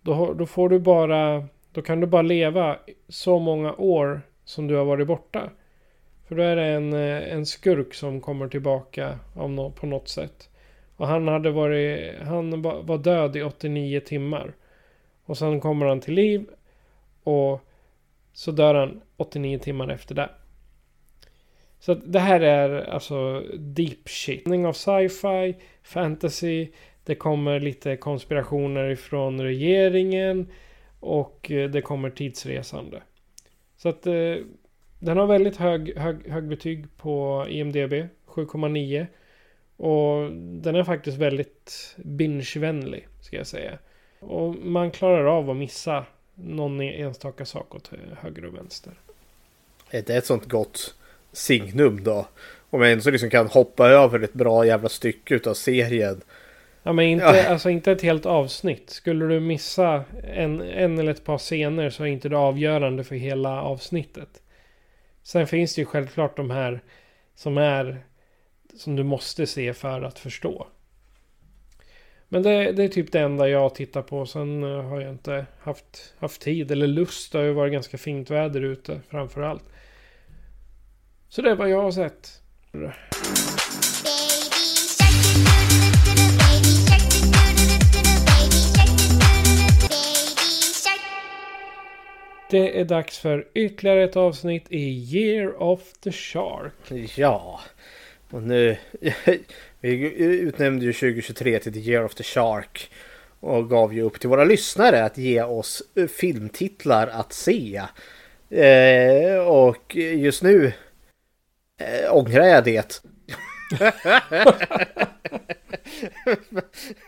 då, 0.00 0.34
då 0.34 0.46
får 0.46 0.68
du 0.68 0.78
bara 0.78 1.48
då 1.72 1.82
kan 1.82 2.00
du 2.00 2.06
bara 2.06 2.22
leva 2.22 2.78
så 3.08 3.38
många 3.38 3.74
år 3.74 4.22
som 4.44 4.66
du 4.66 4.74
har 4.74 4.84
varit 4.84 5.06
borta. 5.06 5.50
För 6.28 6.34
då 6.34 6.42
är 6.42 6.56
det 6.56 6.66
en, 6.66 6.92
en 6.92 7.46
skurk 7.46 7.94
som 7.94 8.20
kommer 8.20 8.48
tillbaka 8.48 9.18
no, 9.34 9.70
på 9.70 9.86
något 9.86 10.08
sätt. 10.08 10.50
Och 10.96 11.06
han 11.06 11.28
hade 11.28 11.50
varit, 11.50 12.14
han 12.22 12.62
var 12.62 12.98
död 12.98 13.36
i 13.36 13.42
89 13.42 14.00
timmar. 14.00 14.54
Och 15.24 15.38
sen 15.38 15.60
kommer 15.60 15.86
han 15.86 16.00
till 16.00 16.14
liv. 16.14 16.46
Och 17.22 17.60
så 18.32 18.50
dör 18.50 18.74
han 18.74 19.00
89 19.16 19.58
timmar 19.58 19.88
efter 19.88 20.14
det. 20.14 20.28
Så 21.78 21.94
det 21.94 22.18
här 22.18 22.40
är 22.40 22.90
alltså 22.90 23.40
deep 23.54 24.08
shit. 24.08 24.46
Av 24.46 24.72
sci-fi, 24.72 25.56
fantasy. 25.82 26.68
Det 27.04 27.14
kommer 27.14 27.60
lite 27.60 27.96
konspirationer 27.96 28.90
ifrån 28.90 29.40
regeringen. 29.40 30.52
Och 31.00 31.50
eh, 31.50 31.70
det 31.70 31.82
kommer 31.82 32.10
tidsresande. 32.10 33.02
Så 33.76 33.88
att 33.88 34.06
eh, 34.06 34.36
den 34.98 35.16
har 35.16 35.26
väldigt 35.26 35.56
hög, 35.56 35.96
hög, 35.96 36.30
hög 36.30 36.48
betyg 36.48 36.96
på 36.96 37.46
IMDB. 37.48 37.92
7,9. 38.26 39.06
Och 39.76 40.32
den 40.62 40.74
är 40.74 40.84
faktiskt 40.84 41.18
väldigt 41.18 41.96
binge-vänlig. 41.96 43.08
Ska 43.20 43.36
jag 43.36 43.46
säga. 43.46 43.78
Och 44.20 44.54
man 44.54 44.90
klarar 44.90 45.24
av 45.24 45.50
att 45.50 45.56
missa 45.56 46.06
någon 46.34 46.80
enstaka 46.80 47.44
sak 47.44 47.74
åt 47.74 47.90
höger 48.20 48.44
och 48.44 48.54
vänster. 48.54 48.92
Det 49.90 50.10
är 50.10 50.18
ett 50.18 50.26
sånt 50.26 50.48
gott 50.48 50.95
signum 51.36 52.04
då. 52.04 52.26
Om 52.70 52.82
jag 52.82 52.92
ändå 52.92 53.10
liksom 53.10 53.30
kan 53.30 53.46
hoppa 53.46 53.88
över 53.88 54.20
ett 54.20 54.32
bra 54.32 54.66
jävla 54.66 54.88
stycke 54.88 55.34
utav 55.34 55.54
serien. 55.54 56.20
Ja 56.82 56.92
men 56.92 57.04
inte, 57.04 57.24
ja. 57.24 57.48
Alltså 57.48 57.70
inte 57.70 57.92
ett 57.92 58.02
helt 58.02 58.26
avsnitt. 58.26 58.90
Skulle 58.90 59.26
du 59.26 59.40
missa 59.40 60.04
en, 60.34 60.60
en 60.60 60.98
eller 60.98 61.10
ett 61.10 61.24
par 61.24 61.38
scener 61.38 61.90
så 61.90 62.02
är 62.02 62.06
inte 62.06 62.28
det 62.28 62.38
avgörande 62.38 63.04
för 63.04 63.14
hela 63.14 63.62
avsnittet. 63.62 64.28
Sen 65.22 65.46
finns 65.46 65.74
det 65.74 65.80
ju 65.80 65.86
självklart 65.86 66.36
de 66.36 66.50
här 66.50 66.80
som 67.34 67.58
är 67.58 68.04
som 68.76 68.96
du 68.96 69.02
måste 69.02 69.46
se 69.46 69.74
för 69.74 70.02
att 70.02 70.18
förstå. 70.18 70.66
Men 72.28 72.42
det, 72.42 72.72
det, 72.72 72.84
är 72.84 72.88
typ 72.88 73.12
det 73.12 73.20
enda 73.20 73.48
jag 73.48 73.74
tittar 73.74 74.02
på. 74.02 74.26
Sen 74.26 74.62
har 74.62 75.00
jag 75.00 75.10
inte 75.10 75.46
haft, 75.60 76.14
haft 76.18 76.42
tid 76.42 76.70
eller 76.70 76.86
lust. 76.86 77.32
Det 77.32 77.38
har 77.38 77.44
ju 77.44 77.52
varit 77.52 77.72
ganska 77.72 77.98
fint 77.98 78.30
väder 78.30 78.62
ute 78.62 79.00
framför 79.10 79.42
allt. 79.42 79.64
Så 81.36 81.42
det 81.42 81.50
är 81.50 81.54
vad 81.54 81.70
jag 81.70 81.82
har 81.82 81.90
sett. 81.90 82.40
Det 92.50 92.80
är 92.80 92.84
dags 92.84 93.18
för 93.18 93.46
ytterligare 93.54 94.04
ett 94.04 94.16
avsnitt 94.16 94.64
i 94.68 95.16
Year 95.16 95.62
of 95.62 95.92
the 95.92 96.12
Shark. 96.12 96.72
Ja, 97.16 97.60
och 98.30 98.42
nu... 98.42 98.76
vi 99.80 100.14
utnämnde 100.18 100.84
ju 100.84 100.92
2023 100.92 101.58
till 101.58 101.72
The 101.72 101.80
Year 101.80 102.04
of 102.04 102.14
the 102.14 102.24
Shark. 102.24 102.90
Och 103.40 103.70
gav 103.70 103.94
ju 103.94 104.02
upp 104.02 104.20
till 104.20 104.28
våra 104.28 104.44
lyssnare 104.44 105.04
att 105.04 105.18
ge 105.18 105.42
oss 105.42 105.82
eh, 105.94 106.06
filmtitlar 106.06 107.06
att 107.06 107.32
se. 107.32 107.82
Eh, 108.50 109.38
och 109.38 109.96
just 109.96 110.42
nu 110.42 110.72
eh, 111.80 112.16
ångrar 112.16 112.44
jag 112.44 112.64
det. 112.64 113.02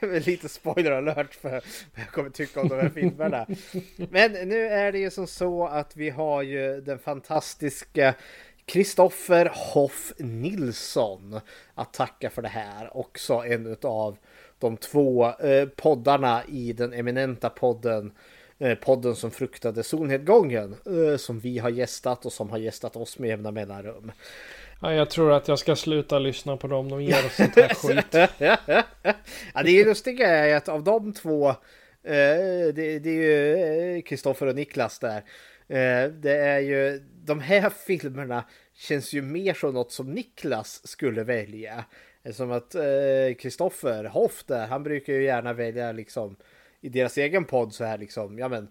Lite 0.27 0.49
spoiler 0.49 0.93
alert 0.93 1.35
för 1.35 1.51
vad 1.51 1.63
jag 1.95 2.09
kommer 2.09 2.31
tycka 2.31 2.61
om 2.61 2.69
de 2.69 2.75
här 2.75 2.89
filmerna. 2.89 3.47
Men 4.11 4.33
nu 4.33 4.67
är 4.67 4.93
det 4.93 4.99
ju 4.99 5.11
som 5.11 5.27
så 5.27 5.67
att 5.67 5.97
vi 5.97 6.11
har 6.11 6.43
ju 6.43 6.81
den 6.81 6.99
fantastiska 6.99 8.15
Kristoffer 8.69 9.53
Hoff 9.55 10.13
Nilsson 10.19 11.41
att 11.75 11.93
tacka 11.93 12.31
för 12.31 12.43
det 12.43 12.49
här. 12.49 12.97
Också 12.97 13.35
en 13.35 13.77
av 13.83 14.17
de 14.59 14.77
två 14.77 15.33
eh, 15.33 15.69
poddarna 15.69 16.43
i 16.49 16.73
den 16.73 16.93
eminenta 16.93 17.51
podden 17.51 18.13
eh, 18.59 18.75
podden 18.75 19.17
som 19.17 19.31
fruktade 19.31 19.83
solnedgången 19.83 20.75
eh, 20.87 21.17
som 21.17 21.41
vi 21.41 21.59
har 21.59 21.71
gästat 21.71 22.27
och 22.27 22.33
som 22.33 22.51
har 22.51 22.59
gästat 22.59 22.97
oss 22.97 23.19
med 23.19 23.29
jämna 23.29 23.51
mellanrum. 23.51 24.13
Ja, 24.81 24.95
jag 24.95 25.11
tror 25.11 25.33
att 25.33 25.49
jag 25.49 25.59
ska 25.59 25.77
sluta 25.77 26.19
lyssna 26.19 26.57
på 26.57 26.67
dem. 26.67 26.89
De 26.89 27.03
ger 27.03 27.27
oss 27.27 27.37
sånt 27.37 27.57
här 27.57 27.69
skit. 27.75 28.31
ja, 29.55 29.63
det 29.63 29.85
lustiga 29.85 30.29
är 30.29 30.57
att 30.57 30.69
av 30.69 30.85
de 30.85 31.13
två, 31.13 31.49
eh, 31.49 31.55
det, 32.75 32.99
det, 32.99 33.11
är 33.11 33.95
ju 33.95 34.03
Kristoffer 34.03 34.47
och 34.47 34.55
Niklas 34.55 34.99
där. 34.99 35.17
Eh, 35.69 36.11
det 36.11 36.37
är 36.37 36.59
ju 36.59 36.99
de 37.25 37.41
här 37.41 37.71
filmerna 37.87 38.45
känns 38.75 39.13
ju 39.13 39.23
mer 39.23 39.55
som 39.55 39.75
något 39.75 39.93
som 39.93 40.13
Niklas 40.13 40.87
skulle 40.87 41.25
välja. 41.25 41.85
Som 42.33 42.53
att 42.53 42.77
Kristoffer 43.39 44.05
eh, 44.05 44.11
Hoff 44.11 44.45
där, 44.47 44.67
han 44.67 44.83
brukar 44.83 45.13
ju 45.13 45.25
gärna 45.25 45.53
välja 45.53 45.93
liksom 45.93 46.37
i 46.81 46.89
deras 46.89 47.19
egen 47.19 47.45
podd 47.45 47.75
så 47.75 47.85
här 47.85 47.99
liksom, 47.99 48.39
ja 48.39 48.49
men 48.49 48.69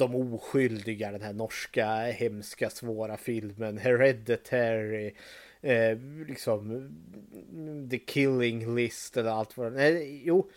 de 0.00 0.34
oskyldiga, 0.34 1.12
den 1.12 1.22
här 1.22 1.32
norska 1.32 1.86
hemska 1.96 2.70
svåra 2.70 3.16
filmen, 3.16 3.78
Hereditary, 3.78 5.12
eh, 5.60 5.98
liksom 6.28 6.90
The 7.90 7.98
Killing 7.98 8.74
List 8.74 9.16
eller 9.16 9.30
allt 9.30 9.56
vad 9.56 9.72
det 9.72 9.82
är. 9.82 10.22
Jo, 10.24 10.50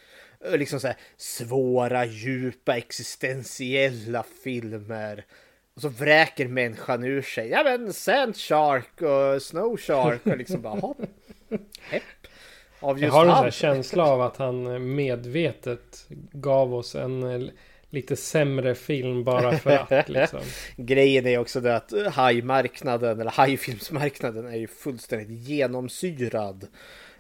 liksom 0.52 0.80
så 0.80 0.88
här 0.88 0.98
svåra, 1.18 2.06
djupa, 2.06 2.78
existentiella 2.78 4.24
filmer. 4.44 5.26
Och 5.76 5.82
så 5.82 5.90
vräker 5.90 6.48
människan 6.48 7.04
ur 7.04 7.22
sig, 7.22 7.50
ja 7.50 7.64
men 7.64 7.94
Sand 7.94 8.38
Shark 8.38 9.02
och 9.02 9.42
Snow 9.42 9.78
Shark 9.78 10.26
och 10.26 10.38
liksom 10.38 10.62
bara 10.62 10.80
hopp, 10.80 11.02
hepp. 11.82 12.04
Av 12.80 13.00
just 13.00 13.14
Jag 13.14 13.26
har 13.26 13.46
en 13.46 13.52
känsla 13.52 14.06
av 14.06 14.22
att 14.22 14.38
han 14.38 14.94
medvetet 14.96 16.06
gav 16.32 16.74
oss 16.74 16.96
en 16.96 17.52
lite 17.94 18.16
sämre 18.16 18.76
film 18.76 19.24
bara 19.24 19.58
för 19.58 19.72
att 19.72 19.90
liksom. 20.10 20.40
Grejen 20.76 21.28
är 21.28 21.38
också 21.38 21.62
det 21.62 21.76
att 21.76 21.94
hajmarknaden 22.14 23.20
eller 23.20 23.32
hajfilmsmarknaden 23.32 24.48
är 24.48 24.58
ju 24.58 24.68
fullständigt 24.68 25.30
genomsyrad 25.30 26.68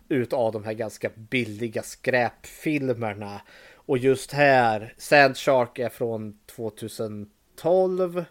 utav 0.09 0.51
de 0.51 0.63
här 0.63 0.73
ganska 0.73 1.09
billiga 1.15 1.83
skräpfilmerna. 1.83 3.41
Och 3.75 3.97
just 3.97 4.31
här, 4.31 4.93
Sand 4.97 5.37
Shark 5.37 5.79
är 5.79 5.89
från 5.89 6.39
2012 6.45 8.25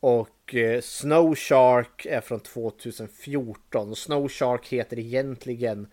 och 0.00 0.54
eh, 0.54 0.80
Snow 0.80 1.34
Shark 1.34 2.06
är 2.06 2.20
från 2.20 2.40
2014. 2.40 3.96
Snow 3.96 4.28
Shark 4.28 4.68
heter 4.68 4.98
egentligen 4.98 5.88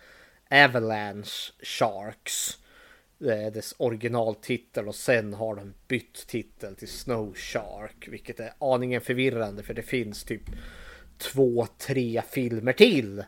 Avalanche 0.49 1.51
Sharks 1.63 2.57
Eh, 3.25 3.51
dess 3.53 3.75
originaltitel 3.77 4.87
och 4.87 4.95
sen 4.95 5.33
har 5.33 5.55
de 5.55 5.73
bytt 5.87 6.27
titel 6.27 6.75
till 6.75 6.87
Snow 6.87 7.33
Shark. 7.33 8.07
Vilket 8.07 8.39
är 8.39 8.53
aningen 8.59 9.01
förvirrande 9.01 9.63
för 9.63 9.73
det 9.73 9.81
finns 9.81 10.23
typ 10.23 10.43
två, 11.17 11.67
tre 11.77 12.21
filmer 12.29 12.73
till 12.73 13.23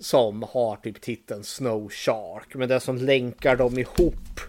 som 0.00 0.42
har 0.42 0.76
typ 0.76 1.00
titeln 1.00 1.44
Snow 1.44 1.88
Shark. 1.88 2.54
Men 2.54 2.68
det 2.68 2.80
som 2.80 2.96
länkar 2.96 3.56
dem 3.56 3.78
ihop 3.78 4.40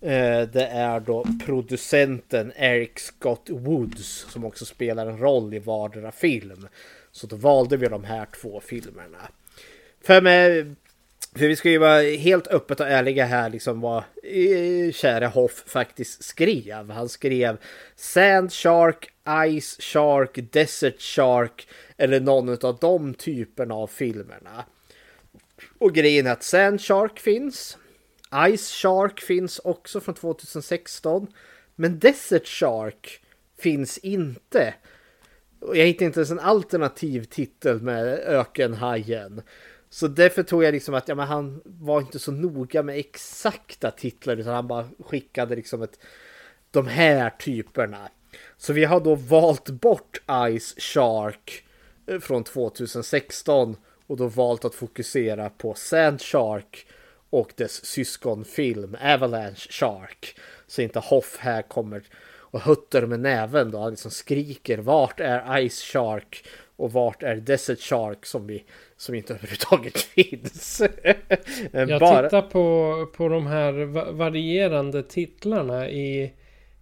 eh, 0.00 0.42
det 0.42 0.66
är 0.72 1.00
då 1.00 1.24
producenten 1.46 2.52
Eric 2.56 2.98
Scott 2.98 3.50
Woods 3.50 4.26
som 4.30 4.44
också 4.44 4.64
spelar 4.64 5.06
en 5.06 5.18
roll 5.18 5.54
i 5.54 5.58
vardera 5.58 6.12
film. 6.12 6.68
Så 7.12 7.26
då 7.26 7.36
valde 7.36 7.76
vi 7.76 7.86
de 7.86 8.04
här 8.04 8.26
två 8.40 8.60
filmerna. 8.60 9.28
För, 10.00 10.20
med, 10.20 10.74
för 11.34 11.48
vi 11.48 11.56
ska 11.56 11.70
ju 11.70 11.78
vara 11.78 12.00
helt 12.00 12.46
öppet 12.46 12.80
och 12.80 12.88
ärliga 12.88 13.24
här 13.24 13.50
liksom 13.50 13.80
vad 13.80 14.02
eh, 14.22 15.32
Hoff 15.32 15.64
faktiskt 15.66 16.24
skrev. 16.24 16.90
Han 16.90 17.08
skrev 17.08 17.56
Sand 17.96 18.52
Shark, 18.52 19.10
Ice 19.60 19.80
Shark, 19.80 20.38
Desert 20.52 21.00
Shark 21.00 21.68
eller 21.96 22.20
någon 22.20 22.48
av 22.48 22.78
de 22.80 23.14
typerna 23.14 23.74
av 23.74 23.86
filmerna. 23.86 24.64
Och 25.78 25.94
grejen 25.94 26.26
är 26.26 26.32
att 26.32 26.42
Sand 26.42 26.80
Shark 26.80 27.20
finns. 27.20 27.78
Ice 28.56 28.70
Shark 28.70 29.20
finns 29.20 29.58
också 29.58 30.00
från 30.00 30.14
2016. 30.14 31.26
Men 31.74 31.98
Desert 31.98 32.46
Shark 32.46 33.20
finns 33.58 33.98
inte. 33.98 34.74
Och 35.60 35.76
jag 35.76 35.86
hittade 35.86 36.04
inte 36.04 36.20
ens 36.20 36.30
en 36.30 36.40
alternativ 36.40 37.24
titel 37.24 37.80
med 37.80 38.06
Ökenhajen. 38.18 39.42
Så 39.94 40.08
därför 40.08 40.42
tror 40.42 40.64
jag 40.64 40.72
liksom 40.72 40.94
att 40.94 41.08
ja, 41.08 41.14
men 41.14 41.26
han 41.26 41.60
var 41.64 42.00
inte 42.00 42.18
så 42.18 42.32
noga 42.32 42.82
med 42.82 42.98
exakta 42.98 43.90
titlar 43.90 44.36
utan 44.36 44.54
han 44.54 44.68
bara 44.68 44.88
skickade 44.98 45.56
liksom 45.56 45.82
ett 45.82 45.98
de 46.70 46.86
här 46.86 47.30
typerna. 47.30 48.08
Så 48.56 48.72
vi 48.72 48.84
har 48.84 49.00
då 49.00 49.14
valt 49.14 49.70
bort 49.70 50.20
Ice 50.58 50.74
Shark 50.78 51.64
eh, 52.06 52.18
från 52.18 52.44
2016 52.44 53.76
och 54.06 54.16
då 54.16 54.26
valt 54.26 54.64
att 54.64 54.74
fokusera 54.74 55.50
på 55.50 55.74
Sand 55.74 56.22
Shark 56.22 56.86
och 57.30 57.52
dess 57.56 57.84
syskonfilm 57.84 58.96
Avalanche 59.00 59.70
Shark. 59.70 60.36
Så 60.66 60.82
inte 60.82 60.98
Hoff 60.98 61.36
här 61.38 61.62
kommer 61.62 62.02
och 62.54 62.60
huttar 62.60 63.06
med 63.06 63.20
näven 63.20 63.70
då. 63.70 63.78
Han 63.78 63.90
liksom 63.90 64.10
skriker 64.10 64.78
vart 64.78 65.20
är 65.20 65.68
Ice 65.68 65.82
Shark 65.82 66.44
och 66.76 66.92
vart 66.92 67.22
är 67.22 67.36
Desert 67.36 67.80
Shark 67.80 68.26
som 68.26 68.46
vi 68.46 68.64
som 68.96 69.14
inte 69.14 69.32
överhuvudtaget 69.34 69.98
finns. 69.98 70.82
Jag 71.72 72.00
Bara... 72.00 72.22
tittar 72.22 72.42
på, 72.42 73.06
på 73.16 73.28
de 73.28 73.46
här 73.46 73.72
varierande 74.12 75.02
titlarna 75.02 75.88
i, 75.88 76.32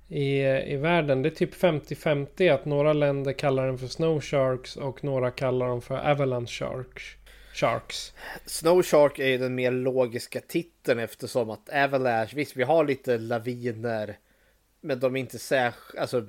i, 0.08 0.40
i 0.66 0.76
världen. 0.76 1.22
Det 1.22 1.28
är 1.28 1.34
typ 1.34 1.54
50-50 1.54 2.54
att 2.54 2.64
några 2.64 2.92
länder 2.92 3.32
kallar 3.32 3.66
den 3.66 3.78
för 3.78 3.86
Snow 3.86 4.20
Sharks 4.20 4.76
och 4.76 5.04
några 5.04 5.30
kallar 5.30 5.68
dem 5.68 5.82
för 5.82 6.10
Avalanche 6.10 6.46
Sharks. 6.46 7.02
Sharks. 7.54 8.12
Snow 8.46 8.82
Shark 8.82 9.18
är 9.18 9.26
ju 9.26 9.38
den 9.38 9.54
mer 9.54 9.70
logiska 9.70 10.40
titeln 10.40 10.98
eftersom 10.98 11.50
att 11.50 11.68
Avalanche, 11.68 12.32
visst 12.34 12.56
vi 12.56 12.62
har 12.62 12.84
lite 12.84 13.18
laviner 13.18 14.16
men 14.82 15.00
de 15.00 15.16
är 15.16 15.20
inte 15.20 15.38
särskilt, 15.38 16.00
alltså 16.00 16.26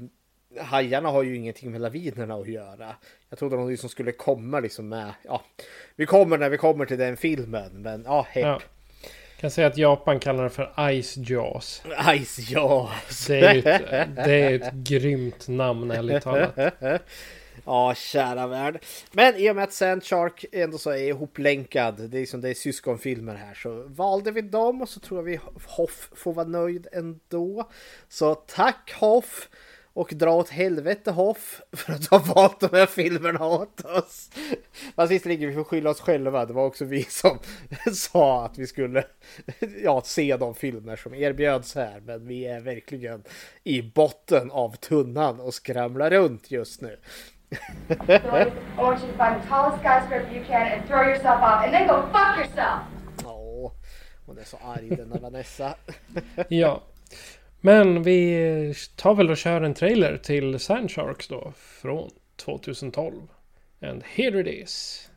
hajarna 0.59 1.09
har 1.09 1.23
ju 1.23 1.35
ingenting 1.35 1.71
med 1.71 1.81
lavinerna 1.81 2.35
att 2.35 2.47
göra. 2.47 2.95
Jag 3.29 3.39
trodde 3.39 3.55
de 3.55 3.69
liksom 3.69 3.89
skulle 3.89 4.11
komma 4.11 4.59
liksom 4.59 4.89
med, 4.89 5.13
ja, 5.23 5.41
vi 5.95 6.05
kommer 6.05 6.37
när 6.37 6.49
vi 6.49 6.57
kommer 6.57 6.85
till 6.85 6.97
den 6.97 7.17
filmen, 7.17 7.81
men 7.81 8.03
ja, 8.05 8.27
hepp. 8.29 8.43
Ja. 8.43 8.61
kan 9.39 9.51
säga 9.51 9.67
att 9.67 9.77
Japan 9.77 10.19
kallar 10.19 10.43
det 10.43 10.49
för 10.49 11.01
Ice 11.01 11.17
Jaws. 11.17 11.83
Ice 12.25 12.51
Jaws. 12.51 13.27
Det 13.27 13.39
är 13.39 13.57
ett, 13.57 14.15
det 14.15 14.33
är 14.33 14.53
ett 14.53 14.73
grymt 14.73 15.47
namn 15.47 15.91
ärligt 15.91 16.23
talat. 16.23 16.55
Ja, 17.65 17.95
kära 17.95 18.47
värld. 18.47 18.85
Men 19.11 19.35
i 19.35 19.51
och 19.51 19.55
med 19.55 19.63
att 19.63 19.73
Sandshark 19.73 20.45
ändå 20.51 20.77
så 20.77 20.89
är 20.89 20.97
ihoplänkad, 20.97 22.09
det 22.09 22.19
är 22.19 22.25
som 22.25 22.41
det 22.41 22.49
är 22.49 22.53
syskonfilmer 22.53 23.35
här, 23.35 23.53
så 23.53 23.83
valde 23.83 24.31
vi 24.31 24.41
dem 24.41 24.81
och 24.81 24.89
så 24.89 24.99
tror 24.99 25.19
jag 25.19 25.23
vi 25.23 25.39
Hoff 25.65 26.09
får 26.15 26.33
vara 26.33 26.47
nöjd 26.47 26.87
ändå. 26.91 27.69
Så 28.09 28.35
tack 28.35 28.93
Hoff! 28.93 29.49
Och 29.95 30.09
dra 30.13 30.33
åt 30.33 30.49
helvete 30.49 31.11
Hoff 31.11 31.61
för 31.71 31.93
att 31.93 32.07
ha 32.07 32.17
valt 32.17 32.59
de 32.59 32.69
här 32.71 32.85
filmerna 32.85 33.45
åt 33.45 33.85
oss. 33.85 34.29
Fast 34.95 35.11
visserligen 35.11 35.49
vi 35.49 35.55
får 35.55 35.63
skylla 35.63 35.89
oss 35.89 36.01
själva. 36.01 36.45
Det 36.45 36.53
var 36.53 36.65
också 36.65 36.85
vi 36.85 37.03
som 37.03 37.39
sa 37.93 38.45
att 38.45 38.57
vi 38.57 38.67
skulle 38.67 39.03
ja, 39.83 40.01
se 40.05 40.37
de 40.37 40.55
filmer 40.55 40.95
som 40.95 41.13
erbjöds 41.13 41.75
här. 41.75 42.01
Men 42.05 42.27
vi 42.27 42.45
är 42.45 42.59
verkligen 42.59 43.23
i 43.63 43.81
botten 43.81 44.51
av 44.51 44.75
tunnan 44.75 45.39
och 45.39 45.53
skramlar 45.53 46.09
runt 46.09 46.51
just 46.51 46.81
nu. 46.81 46.97
I 47.49 47.57
want 48.77 49.03
you 49.03 49.11
to 49.11 49.17
find 49.17 49.41
the 49.41 49.47
tallest 49.49 49.83
skyscraper 49.83 50.35
you 50.35 50.43
can 50.45 50.71
and 50.71 50.87
throw 50.87 51.03
yourself 51.03 51.41
off 51.41 51.63
and 51.63 51.71
then 51.71 51.87
go 51.87 52.01
fuck 52.11 52.37
yourself! 52.37 52.81
Åh, 53.25 53.71
hon 54.25 54.37
är 54.37 54.43
så 54.43 54.57
arg 54.57 54.89
denna 54.89 55.19
Vanessa. 55.19 55.75
ja. 56.47 56.81
Men 57.65 58.03
vi 58.03 58.73
tar 58.95 59.15
väl 59.15 59.29
och 59.29 59.37
kör 59.37 59.61
en 59.61 59.73
trailer 59.73 60.17
till 60.17 60.59
Sandsharks 60.59 61.27
då 61.27 61.53
från 61.55 62.09
2012. 62.35 63.13
And 63.81 64.03
here 64.15 64.41
it 64.41 64.47
is. 64.47 65.09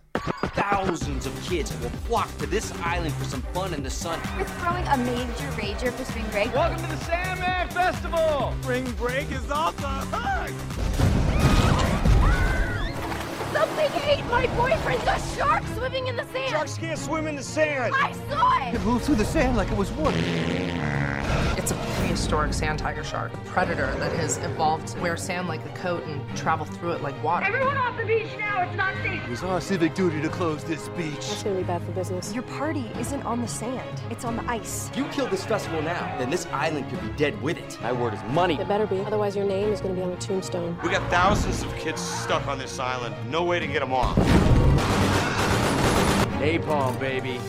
Thousands 0.55 1.27
of 1.27 1.51
kids 1.51 1.73
will 1.83 1.91
flock 1.91 2.39
to 2.39 2.47
this 2.47 2.73
island 2.97 3.15
for 3.15 3.25
some 3.25 3.43
fun 3.55 3.75
in 3.75 3.83
the 3.83 3.91
sun. 3.91 4.19
We're 4.39 4.45
throwing 4.45 4.87
a 4.87 4.97
major 4.97 5.51
rager 5.57 5.93
for 5.93 6.05
spring 6.05 6.25
break. 6.33 6.55
Welcome 6.55 6.83
to 6.85 6.97
the 6.97 7.05
Sandman 7.05 7.69
Festival! 7.69 8.55
Spring 8.63 8.85
break 8.93 9.31
is 9.31 9.47
hook! 9.49 11.16
Something 13.57 13.91
ate 14.03 14.25
my 14.27 14.47
boyfriend! 14.49 15.03
A 15.09 15.19
shark 15.35 15.65
swimming 15.75 16.09
in 16.09 16.17
the 16.17 16.27
sand! 16.27 16.51
Sharks 16.51 16.77
can't 16.77 16.99
swim 16.99 17.27
in 17.27 17.37
the 17.37 17.43
sand! 17.43 17.95
I 17.97 18.13
saw 18.29 18.69
it! 18.69 18.75
It 18.75 18.83
moved 18.83 19.07
through 19.07 19.15
the 19.15 19.25
sand 19.25 19.57
like 19.57 19.71
it 19.71 19.77
was 19.79 19.91
wood. 19.93 20.15
It's 21.57 21.71
a 21.71 21.75
prehistoric 21.75 22.53
sand 22.53 22.79
tiger 22.79 23.03
shark, 23.03 23.33
a 23.33 23.39
predator 23.39 23.93
that 23.97 24.13
has 24.13 24.37
evolved 24.39 24.89
to 24.89 25.01
wear 25.01 25.17
sand 25.17 25.49
like 25.49 25.65
a 25.65 25.71
coat 25.71 26.05
and 26.05 26.21
travel 26.37 26.67
through 26.67 26.93
it 26.93 27.03
like 27.03 27.21
water. 27.25 27.47
Everyone 27.47 27.79
off 27.79 27.97
the 27.97 28.05
beach 28.05 28.29
now, 28.39 28.61
it's 28.61 28.77
not 28.77 28.95
safe. 28.97 29.25
It 29.25 29.31
was 29.31 29.43
our 29.43 29.61
civic 29.61 29.95
duty 29.95 30.21
to 30.21 30.29
close 30.29 30.63
this 30.63 30.89
beach. 30.91 31.15
That's 31.15 31.45
really 31.45 31.65
bad 31.65 31.83
for 31.83 31.93
business. 31.93 32.35
Your 32.35 32.43
party 32.45 32.91
isn't 33.01 33.23
on 33.23 33.41
the 33.41 33.49
sand, 33.49 34.03
it's 34.11 34.25
on 34.25 34.37
the 34.37 34.45
ice. 34.49 34.91
If 34.91 34.99
you 34.99 35.07
kill 35.07 35.29
this 35.29 35.45
festival 35.45 35.81
now, 35.81 36.15
then 36.19 36.29
this 36.29 36.47
island 36.53 36.89
could 36.91 37.01
be 37.01 37.09
dead 37.17 37.41
with 37.41 37.57
it. 37.57 37.79
My 37.81 37.93
word 37.93 38.13
is 38.15 38.23
money. 38.25 38.61
It 38.61 38.69
better 38.69 38.87
be, 38.87 39.01
otherwise 39.01 39.35
your 39.35 39.47
name 39.47 39.73
is 39.73 39.81
going 39.81 39.95
to 39.95 40.01
be 40.01 40.07
on 40.07 40.13
a 40.13 40.17
tombstone. 40.19 40.79
We 40.85 40.91
got 40.91 41.11
thousands 41.11 41.63
of 41.63 41.75
kids 41.77 42.03
stuck 42.03 42.47
on 42.47 42.59
this 42.59 42.79
island. 42.79 43.17
No 43.31 43.46
way 43.47 43.61
to 43.61 43.67
get 43.69 43.79
them 43.81 43.93
off. 43.93 44.17
Napalm, 46.41 46.99
baby. 46.99 47.41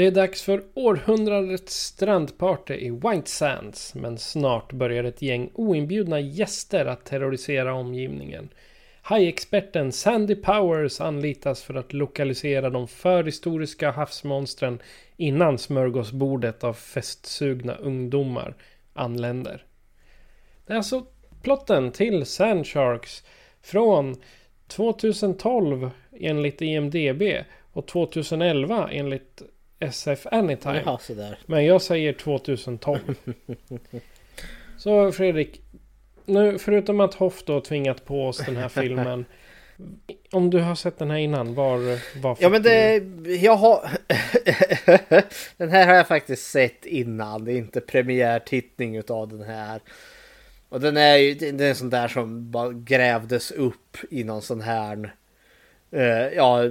Det 0.00 0.06
är 0.06 0.10
dags 0.10 0.42
för 0.42 0.62
århundradets 0.74 1.74
strandparty 1.74 2.74
i 2.74 2.90
White 2.90 3.30
Sands. 3.30 3.94
Men 3.94 4.18
snart 4.18 4.72
börjar 4.72 5.04
ett 5.04 5.22
gäng 5.22 5.50
oinbjudna 5.54 6.20
gäster 6.20 6.86
att 6.86 7.04
terrorisera 7.04 7.74
omgivningen. 7.74 8.48
Hajexperten 9.02 9.92
Sandy 9.92 10.34
Powers 10.34 11.00
anlitas 11.00 11.62
för 11.62 11.74
att 11.74 11.92
lokalisera 11.92 12.70
de 12.70 12.88
förhistoriska 12.88 13.90
havsmonstren 13.90 14.82
innan 15.16 15.58
smörgåsbordet 15.58 16.64
av 16.64 16.74
festsugna 16.74 17.74
ungdomar 17.74 18.54
anländer. 18.92 19.64
Det 20.66 20.72
är 20.72 20.76
alltså 20.76 21.06
plotten 21.42 21.92
till 21.92 22.26
Sand 22.26 22.66
Sharks 22.66 23.24
från 23.62 24.16
2012 24.66 25.90
enligt 26.20 26.62
IMDB 26.62 27.22
och 27.72 27.86
2011 27.86 28.88
enligt 28.92 29.42
SF 29.80 30.26
Anytime. 30.30 30.82
Ja, 30.84 30.98
sådär. 30.98 31.38
Men 31.46 31.64
jag 31.64 31.82
säger 31.82 32.12
2012. 32.12 33.00
Så 34.78 35.12
Fredrik, 35.12 35.60
nu 36.24 36.58
förutom 36.58 37.00
att 37.00 37.14
Hoff 37.14 37.44
då 37.44 37.60
tvingat 37.60 38.04
på 38.04 38.26
oss 38.26 38.38
den 38.46 38.56
här 38.56 38.68
filmen. 38.68 39.24
Om 40.32 40.50
du 40.50 40.60
har 40.60 40.74
sett 40.74 40.98
den 40.98 41.10
här 41.10 41.18
innan, 41.18 41.54
var, 41.54 41.78
var 42.20 42.36
Ja 42.40 42.48
men 42.48 42.62
det, 42.62 43.02
jag 43.42 43.56
har... 43.56 43.90
den 45.56 45.70
här 45.70 45.86
har 45.86 45.94
jag 45.94 46.08
faktiskt 46.08 46.50
sett 46.50 46.86
innan. 46.86 47.44
Det 47.44 47.52
är 47.52 47.56
inte 47.56 47.80
premiärtittning 47.80 48.96
utav 48.96 49.28
den 49.28 49.42
här. 49.42 49.80
Och 50.68 50.80
den 50.80 50.96
är 50.96 51.16
ju, 51.16 51.34
det 51.34 51.64
är 51.64 51.68
en 51.68 51.74
sån 51.74 51.90
där 51.90 52.08
som 52.08 52.50
bara 52.50 52.72
grävdes 52.72 53.50
upp 53.50 53.96
i 54.10 54.24
någon 54.24 54.42
sån 54.42 54.60
här... 54.60 55.14
Uh, 55.94 56.34
ja, 56.36 56.62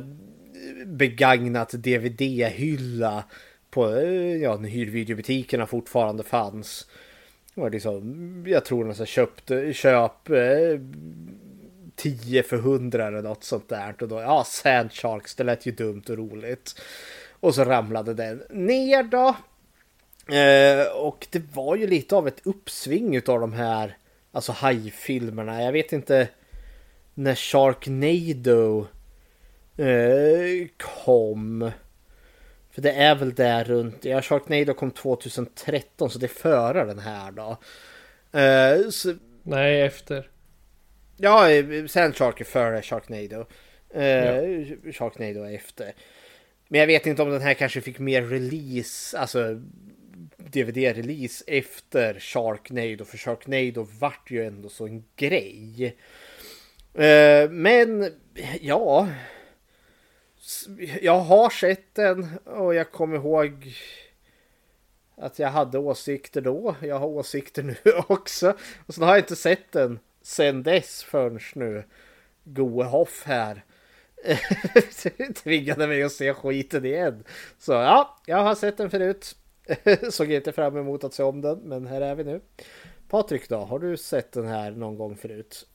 begagnat 0.85 1.71
DVD-hylla 1.71 3.23
på 3.69 3.95
eh, 3.95 4.35
ja, 4.35 4.57
när 4.57 4.69
hyrvideobutikerna 4.69 5.65
fortfarande 5.65 6.23
fanns. 6.23 6.87
Och 7.55 7.71
liksom, 7.71 8.43
jag 8.47 8.65
tror 8.65 8.85
nästan 8.85 9.05
köpte, 9.05 9.73
köp 9.73 10.29
eh, 10.29 10.79
10 11.95 12.43
för 12.43 12.57
100 12.57 13.07
eller 13.07 13.21
något 13.21 13.43
sånt 13.43 13.69
där. 13.69 13.95
Och 14.01 14.07
då, 14.07 14.21
ja, 14.21 14.43
Sand 14.47 14.91
Sharks, 14.91 15.35
det 15.35 15.43
lät 15.43 15.65
ju 15.65 15.71
dumt 15.71 16.03
och 16.09 16.17
roligt. 16.17 16.81
Och 17.39 17.55
så 17.55 17.63
ramlade 17.63 18.13
den 18.13 18.43
ner 18.49 19.03
då. 19.03 19.35
Eh, 20.35 20.87
och 20.87 21.27
det 21.31 21.41
var 21.53 21.75
ju 21.75 21.87
lite 21.87 22.15
av 22.15 22.27
ett 22.27 22.41
uppsving 22.43 23.15
utav 23.15 23.39
de 23.39 23.53
här 23.53 23.97
alltså 24.31 24.51
hajfilmerna. 24.51 25.63
Jag 25.63 25.71
vet 25.71 25.93
inte 25.93 26.27
när 27.13 27.35
Sharknado 27.35 28.87
eh, 29.79 30.67
kom. 30.77 31.71
För 32.71 32.81
det 32.81 32.91
är 32.91 33.15
väl 33.15 33.33
där 33.33 33.63
runt, 33.63 34.05
ja 34.05 34.21
Sharknado 34.21 34.73
kom 34.73 34.91
2013 34.91 36.09
så 36.09 36.19
det 36.19 36.25
är 36.25 36.27
före 36.27 36.85
den 36.85 36.99
här 36.99 37.31
då. 37.31 37.57
Eh, 38.39 38.89
så, 38.89 39.15
Nej, 39.43 39.81
efter. 39.81 40.29
Ja, 41.17 41.47
Sand 41.87 42.15
Shark 42.15 42.41
är 42.41 42.45
före 42.45 42.81
Sharknado. 42.81 43.45
Eh, 43.93 44.05
ja. 44.05 44.41
Sharknado 44.91 45.43
är 45.43 45.55
efter. 45.55 45.93
Men 46.67 46.79
jag 46.79 46.87
vet 46.87 47.07
inte 47.07 47.21
om 47.21 47.29
den 47.29 47.41
här 47.41 47.53
kanske 47.53 47.81
fick 47.81 47.99
mer 47.99 48.21
release, 48.21 49.17
alltså 49.17 49.61
DVD-release 50.37 51.43
efter 51.47 52.19
Sharknado. 52.19 53.05
För 53.05 53.17
Sharknado 53.17 53.87
vart 53.99 54.31
ju 54.31 54.45
ändå 54.45 54.69
så 54.69 54.85
en 54.85 55.03
grej. 55.15 55.95
Eh, 56.93 57.49
men 57.49 58.11
ja. 58.61 59.07
Jag 61.01 61.19
har 61.19 61.49
sett 61.49 61.95
den 61.95 62.37
och 62.45 62.75
jag 62.75 62.91
kommer 62.91 63.15
ihåg 63.15 63.73
att 65.15 65.39
jag 65.39 65.49
hade 65.49 65.79
åsikter 65.79 66.41
då. 66.41 66.75
Jag 66.81 66.99
har 66.99 67.07
åsikter 67.07 67.63
nu 67.83 67.91
också. 68.07 68.53
Och 68.85 68.93
så 68.93 69.01
har 69.01 69.09
jag 69.09 69.19
inte 69.19 69.35
sett 69.35 69.71
den 69.71 69.99
sen 70.21 70.63
dess 70.63 71.03
förrän 71.03 71.39
nu. 71.55 71.83
Goehoff 72.43 73.23
här. 73.25 73.63
tvingade 75.33 75.87
mig 75.87 76.03
att 76.03 76.11
se 76.11 76.33
skiten 76.33 76.85
igen. 76.85 77.23
Så 77.59 77.71
ja, 77.71 78.17
jag 78.25 78.37
har 78.37 78.55
sett 78.55 78.77
den 78.77 78.89
förut. 78.89 79.35
Såg 80.11 80.31
inte 80.31 80.51
fram 80.51 80.77
emot 80.77 81.03
att 81.03 81.13
se 81.13 81.23
om 81.23 81.41
den, 81.41 81.59
men 81.59 81.87
här 81.87 82.01
är 82.01 82.15
vi 82.15 82.23
nu. 82.23 82.41
Patrik 83.09 83.49
då, 83.49 83.57
har 83.57 83.79
du 83.79 83.97
sett 83.97 84.31
den 84.31 84.47
här 84.47 84.71
någon 84.71 84.97
gång 84.97 85.15
förut? 85.15 85.67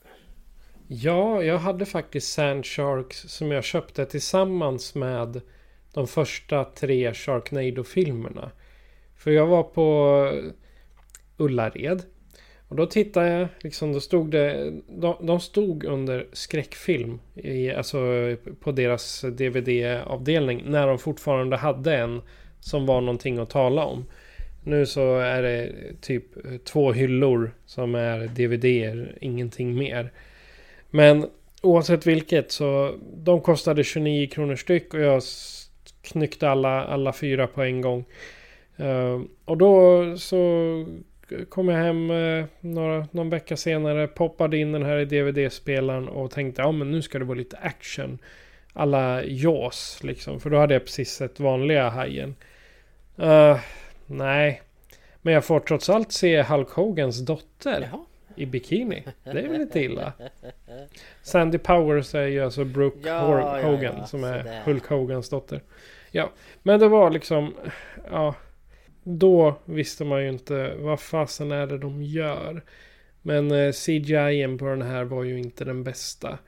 Ja, 0.88 1.42
jag 1.42 1.58
hade 1.58 1.86
faktiskt 1.86 2.32
Sand 2.32 2.66
Sharks 2.66 3.20
som 3.20 3.50
jag 3.50 3.64
köpte 3.64 4.04
tillsammans 4.06 4.94
med 4.94 5.40
de 5.94 6.06
första 6.06 6.64
tre 6.64 7.14
Sharknado-filmerna. 7.14 8.50
För 9.16 9.30
jag 9.30 9.46
var 9.46 9.62
på 9.62 10.30
Ullared. 11.36 12.02
Och 12.68 12.76
då 12.76 12.86
tittade 12.86 13.28
jag, 13.28 13.48
liksom, 13.60 13.92
då 13.92 14.00
stod 14.00 14.30
det, 14.30 14.72
de, 14.88 15.26
de 15.26 15.40
stod 15.40 15.84
under 15.84 16.26
skräckfilm, 16.32 17.20
i, 17.34 17.70
alltså 17.70 17.98
på 18.60 18.72
deras 18.72 19.20
DVD-avdelning, 19.20 20.62
när 20.66 20.86
de 20.86 20.98
fortfarande 20.98 21.56
hade 21.56 21.96
en 21.96 22.22
som 22.60 22.86
var 22.86 23.00
någonting 23.00 23.38
att 23.38 23.50
tala 23.50 23.84
om. 23.84 24.04
Nu 24.64 24.86
så 24.86 25.18
är 25.18 25.42
det 25.42 25.72
typ 26.00 26.24
två 26.64 26.92
hyllor 26.92 27.54
som 27.66 27.94
är 27.94 28.26
DVD, 28.26 29.06
ingenting 29.20 29.78
mer. 29.78 30.12
Men 30.94 31.26
oavsett 31.62 32.06
vilket 32.06 32.52
så 32.52 32.94
de 33.16 33.40
kostade 33.40 33.84
29 33.84 34.26
kronor 34.26 34.56
styck 34.56 34.94
och 34.94 35.00
jag 35.00 35.22
knyckte 36.02 36.48
alla, 36.48 36.84
alla 36.84 37.12
fyra 37.12 37.46
på 37.46 37.62
en 37.62 37.80
gång. 37.80 38.04
Uh, 38.80 39.22
och 39.44 39.56
då 39.58 40.02
så 40.16 40.38
kom 41.48 41.68
jag 41.68 41.78
hem 41.78 42.10
uh, 42.10 42.44
några, 42.60 43.08
någon 43.10 43.30
vecka 43.30 43.56
senare, 43.56 44.06
poppade 44.06 44.56
in 44.56 44.72
den 44.72 44.82
här 44.82 44.98
i 44.98 45.04
DVD-spelaren 45.04 46.08
och 46.08 46.30
tänkte 46.30 46.62
ja 46.62 46.72
men 46.72 46.90
nu 46.90 47.02
ska 47.02 47.18
det 47.18 47.24
vara 47.24 47.38
lite 47.38 47.56
action. 47.56 48.18
Alla 48.72 49.24
Jaws 49.24 49.98
liksom, 50.02 50.40
för 50.40 50.50
då 50.50 50.58
hade 50.58 50.74
jag 50.74 50.84
precis 50.84 51.10
sett 51.10 51.40
vanliga 51.40 51.88
Hajen. 51.88 52.34
Uh, 53.18 53.58
nej, 54.06 54.62
men 55.22 55.34
jag 55.34 55.44
får 55.44 55.60
trots 55.60 55.90
allt 55.90 56.12
se 56.12 56.42
Hulk 56.42 56.70
Hogans 56.70 57.26
dotter. 57.26 57.88
Jaha 57.92 58.04
i 58.36 58.46
bikini. 58.46 59.04
Det 59.24 59.30
är 59.30 59.48
väl 59.48 59.60
inte 59.60 59.80
illa. 59.80 60.12
Sandy 61.22 61.58
Powers 61.58 62.14
är 62.14 62.26
ju 62.26 62.40
alltså 62.40 62.64
Brooke 62.64 63.08
ja, 63.08 63.20
Hogan 63.62 63.82
ja, 63.82 63.94
ja, 63.98 64.06
som 64.06 64.24
är 64.24 64.38
sådär. 64.38 64.62
Hulk 64.64 64.86
Hogans 64.86 65.28
dotter. 65.28 65.62
Ja, 66.10 66.30
men 66.62 66.80
det 66.80 66.88
var 66.88 67.10
liksom... 67.10 67.54
Ja, 68.10 68.34
då 69.02 69.54
visste 69.64 70.04
man 70.04 70.22
ju 70.22 70.28
inte 70.28 70.74
vad 70.74 71.00
fasen 71.00 71.52
är 71.52 71.66
det 71.66 71.78
de 71.78 72.02
gör. 72.02 72.62
Men 73.22 73.50
eh, 73.50 73.72
CGI 73.72 74.56
på 74.58 74.64
den 74.64 74.82
här 74.82 75.04
var 75.04 75.24
ju 75.24 75.38
inte 75.38 75.64
den 75.64 75.84
bästa. 75.84 76.38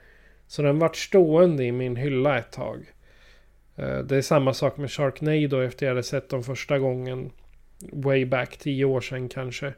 Så 0.46 0.62
den 0.62 0.78
vart 0.78 0.96
stående 0.96 1.64
i 1.64 1.72
min 1.72 1.96
hylla 1.96 2.38
ett 2.38 2.52
tag. 2.52 2.86
Eh, 3.76 3.98
det 3.98 4.16
är 4.16 4.22
samma 4.22 4.54
sak 4.54 4.76
med 4.76 4.90
Sharknado 4.90 5.60
efter 5.60 5.86
jag 5.86 5.90
hade 5.90 6.02
sett 6.02 6.28
dem 6.28 6.42
första 6.42 6.78
gången. 6.78 7.30
Way 7.92 8.24
back, 8.24 8.56
tio 8.56 8.84
år 8.84 9.00
sedan 9.00 9.28
kanske. 9.28 9.72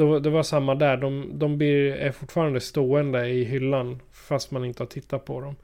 Då, 0.00 0.18
det 0.18 0.30
var 0.30 0.42
samma 0.42 0.74
där. 0.74 0.96
De, 0.96 1.38
de 1.38 1.58
blir, 1.58 1.92
är 1.92 2.12
fortfarande 2.12 2.60
stående 2.60 3.28
i 3.28 3.44
hyllan. 3.44 4.00
Fast 4.12 4.50
man 4.50 4.64
inte 4.64 4.82
har 4.82 4.88
tittat 4.88 5.24
på 5.24 5.40
dem. 5.40 5.56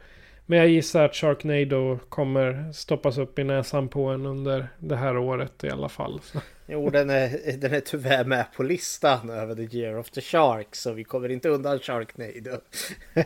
Men 0.46 0.58
jag 0.58 0.68
gissar 0.68 1.04
att 1.04 1.14
Sharknado 1.14 1.98
kommer 2.08 2.72
stoppas 2.72 3.18
upp 3.18 3.38
i 3.38 3.44
näsan 3.44 3.88
på 3.88 4.04
en 4.04 4.26
under 4.26 4.68
det 4.78 4.96
här 4.96 5.16
året 5.16 5.64
i 5.64 5.70
alla 5.70 5.88
fall. 5.88 6.20
Jo, 6.68 6.90
den 6.90 7.10
är, 7.10 7.56
den 7.56 7.74
är 7.74 7.80
tyvärr 7.80 8.24
med 8.24 8.46
på 8.56 8.62
listan 8.62 9.30
över 9.30 9.54
the 9.54 9.76
year 9.76 9.98
of 9.98 10.10
the 10.10 10.20
shark. 10.20 10.76
Så 10.76 10.92
vi 10.92 11.04
kommer 11.04 11.28
inte 11.28 11.48
undan 11.48 11.78
Sharknado. 11.78 12.60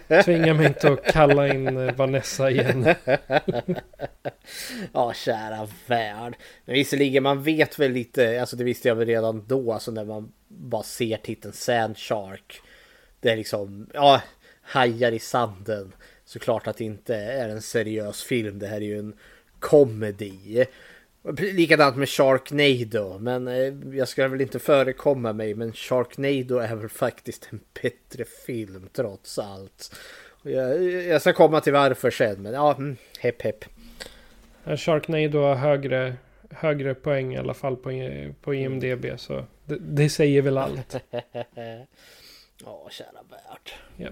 Tvinga 0.25 0.55
mig 0.55 0.67
inte 0.67 0.93
att 0.93 1.05
kalla 1.05 1.49
in 1.49 1.77
eh, 1.77 1.95
Vanessa 1.95 2.51
igen. 2.51 2.85
ja, 4.93 5.13
kära 5.13 5.69
värld. 5.87 6.37
Men 6.65 6.75
visserligen, 6.75 7.23
man 7.23 7.43
vet 7.43 7.79
väl 7.79 7.93
lite, 7.93 8.41
alltså 8.41 8.57
det 8.57 8.65
visste 8.65 8.89
jag 8.89 8.95
väl 8.95 9.07
redan 9.07 9.45
då, 9.47 9.73
alltså 9.73 9.91
när 9.91 10.05
man 10.05 10.33
bara 10.49 10.83
ser 10.83 11.17
titeln 11.17 11.55
Sand 11.55 11.99
Shark. 11.99 12.61
Det 13.21 13.31
är 13.31 13.37
liksom, 13.37 13.87
ja, 13.95 14.23
hajar 14.63 15.13
i 15.13 15.19
sanden. 15.19 15.93
Såklart 16.31 16.67
att 16.67 16.77
det 16.77 16.85
inte 16.85 17.15
är 17.17 17.49
en 17.49 17.63
seriös 17.63 18.23
film. 18.23 18.59
Det 18.59 18.67
här 18.67 18.77
är 18.77 18.81
ju 18.81 18.99
en 18.99 19.15
komedi. 19.59 20.67
Likadant 21.39 21.97
med 21.97 22.09
Sharknado. 22.09 23.19
Men 23.19 23.49
eh, 23.49 23.97
jag 23.99 24.09
ska 24.09 24.29
väl 24.29 24.41
inte 24.41 24.59
förekomma 24.59 25.33
mig. 25.33 25.55
Men 25.55 25.73
Sharknado 25.73 26.59
är 26.59 26.75
väl 26.75 26.89
faktiskt 26.89 27.49
en 27.51 27.61
bättre 27.83 28.25
film 28.47 28.89
trots 28.93 29.39
allt. 29.39 29.97
Jag, 30.43 30.83
jag 30.83 31.21
ska 31.21 31.33
komma 31.33 31.61
till 31.61 31.73
varför 31.73 32.11
sen. 32.11 32.43
Men 32.43 32.53
ja, 32.53 32.75
mm, 32.75 32.97
hepp 33.19 33.43
hepp. 33.43 33.65
Sharknado 34.77 35.39
har 35.39 35.55
högre, 35.55 36.15
högre 36.51 36.95
poäng 36.95 37.35
i 37.35 37.39
alla 37.39 37.55
fall 37.55 37.77
på, 37.77 37.91
på 38.43 38.55
IMDB. 38.55 39.07
Så 39.17 39.45
det, 39.65 39.79
det 39.81 40.09
säger 40.09 40.43
väl 40.43 40.59
allt. 40.59 40.97
Ja, 42.65 42.89
kära 42.91 43.23
värld. 43.31 43.71
Ja. 43.97 44.09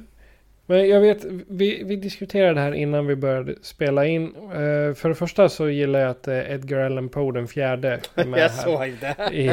Men 0.70 0.88
jag 0.88 1.00
vet, 1.00 1.24
vi, 1.48 1.82
vi 1.84 1.96
diskuterade 1.96 2.54
det 2.54 2.60
här 2.60 2.72
innan 2.72 3.06
vi 3.06 3.16
började 3.16 3.54
spela 3.62 4.06
in. 4.06 4.36
Uh, 4.36 4.94
för 4.94 5.08
det 5.08 5.14
första 5.14 5.48
så 5.48 5.68
gillar 5.68 6.00
jag 6.00 6.10
att 6.10 6.28
uh, 6.28 6.50
Edgar 6.50 6.78
Allan 6.78 7.08
Poe 7.08 7.32
den 7.32 7.48
fjärde 7.48 8.00
är 8.14 8.24
med 8.24 8.40
Jag 8.40 8.50
såg 8.50 8.92
det. 9.00 9.34
I... 9.34 9.52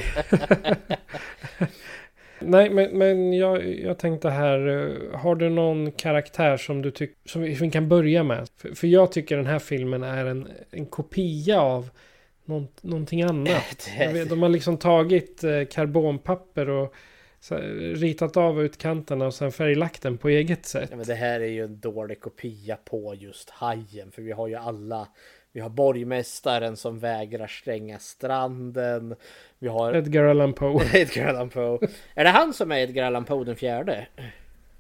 Nej, 2.40 2.70
men, 2.70 2.98
men 2.98 3.34
jag, 3.34 3.80
jag 3.80 4.00
tänkte 4.00 4.30
här. 4.30 4.68
Uh, 4.68 5.16
har 5.16 5.36
du 5.36 5.50
någon 5.50 5.92
karaktär 5.92 6.58
som 6.58 6.82
du 6.82 6.92
tycker 6.92 7.30
som 7.30 7.42
vi 7.42 7.72
kan 7.72 7.90
börja 7.90 8.24
med? 8.24 8.48
För, 8.58 8.70
för 8.76 8.88
jag 8.88 9.12
tycker 9.12 9.38
den 9.38 9.48
här 9.48 9.60
filmen 9.60 10.04
är 10.04 10.26
en, 10.26 10.48
en 10.72 10.86
kopia 10.86 11.62
av 11.62 11.90
någon, 12.46 12.68
någonting 12.82 13.22
annat. 13.22 13.90
De 14.30 14.42
har 14.42 14.50
liksom 14.50 14.78
tagit 14.78 15.44
karbonpapper 15.72 16.70
och 16.70 16.96
ritat 17.96 18.38
av 18.38 18.62
utkanterna 18.62 19.26
och 19.26 19.34
sen 19.34 19.52
färglagt 19.52 20.02
den 20.02 20.18
på 20.18 20.30
eget 20.30 20.66
sätt. 20.66 20.88
Ja, 20.92 20.98
men 20.98 21.06
det 21.06 21.16
här 21.16 21.40
är 21.40 21.48
ju 21.48 21.64
en 21.64 21.80
dålig 21.80 22.20
kopia 22.20 22.78
på 22.86 23.16
just 23.16 23.50
hajen. 23.50 24.12
För 24.12 24.22
vi 24.22 24.32
har 24.32 24.48
ju 24.48 24.56
alla. 24.56 25.08
Vi 25.52 25.62
har 25.62 25.70
borgmästaren 25.70 26.78
som 26.78 27.00
vägrar 27.00 27.48
stänga 27.48 28.00
stranden. 28.00 29.16
Vi 29.60 29.68
har 29.68 29.96
Edgar 29.96 30.24
Allan 30.24 30.54
Poe. 30.54 30.84
Edgar 30.94 31.28
Allan 31.28 31.50
Poe. 31.50 31.88
är 32.14 32.24
det 32.24 32.30
han 32.30 32.54
som 32.54 32.72
är 32.72 32.78
Edgar 32.78 33.04
Allan 33.04 33.26
Poe 33.26 33.44
den 33.44 33.56
fjärde? 33.56 34.08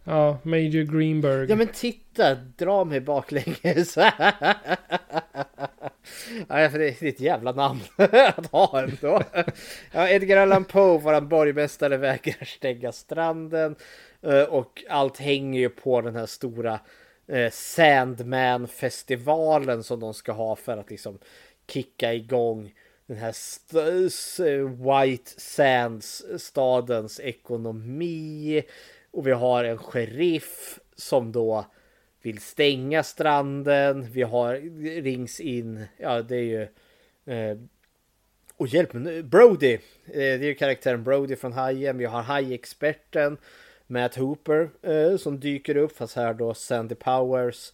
Ja, 0.03 0.37
Major 0.43 0.97
Greenberg. 0.97 1.49
Ja 1.49 1.55
men 1.55 1.67
titta, 1.67 2.35
dra 2.35 2.85
mig 2.85 3.01
baklänges. 3.01 3.97
Ja, 6.47 6.69
för 6.69 6.79
det 6.79 7.01
är 7.01 7.09
ett 7.09 7.19
jävla 7.19 7.51
namn 7.51 7.79
att 8.35 8.47
ha 8.47 8.83
ändå. 8.83 9.21
Ja, 9.91 10.09
Edgar 10.09 10.37
Allan 10.37 10.65
Poe, 10.65 10.97
våran 10.97 11.29
borgmästare, 11.29 11.97
vägrar 11.97 12.45
stänga 12.45 12.91
stranden. 12.91 13.75
Eh, 14.21 14.43
och 14.43 14.83
allt 14.89 15.17
hänger 15.17 15.59
ju 15.59 15.69
på 15.69 16.01
den 16.01 16.15
här 16.15 16.25
stora 16.25 16.79
eh, 17.27 17.51
Sandman-festivalen 17.51 19.83
som 19.83 19.99
de 19.99 20.13
ska 20.13 20.31
ha 20.31 20.55
för 20.55 20.77
att 20.77 20.89
liksom 20.89 21.19
kicka 21.67 22.13
igång 22.13 22.73
den 23.07 23.17
här 23.17 23.33
White 24.67 25.31
Sands 25.37 26.23
stadens 26.37 27.19
ekonomi. 27.19 28.63
Och 29.11 29.27
vi 29.27 29.31
har 29.31 29.63
en 29.63 29.77
sheriff 29.77 30.79
som 30.95 31.31
då 31.31 31.65
vill 32.25 32.39
stänga 32.39 33.03
stranden. 33.03 34.11
Vi 34.11 34.21
har 34.21 34.55
rings 35.01 35.39
in, 35.39 35.85
ja 35.97 36.21
det 36.21 36.35
är 36.35 36.41
ju 36.41 36.61
eh, 37.33 37.57
Och 38.57 38.67
hjälp 38.67 38.93
mig 38.93 39.17
eh, 39.17 39.23
Brody! 39.23 39.73
Eh, 39.73 39.79
det 40.13 40.21
är 40.21 40.43
ju 40.43 40.55
karaktären 40.55 41.03
Brody 41.03 41.35
från 41.35 41.53
Hajen. 41.53 41.97
Vi 41.97 42.05
har 42.05 42.21
hajexperten 42.21 43.37
Matt 43.87 44.15
Hooper 44.15 44.69
eh, 44.81 45.17
som 45.17 45.39
dyker 45.39 45.77
upp, 45.77 45.97
fast 45.97 46.15
här 46.15 46.33
då 46.33 46.53
Sandy 46.53 46.95
Powers. 46.95 47.73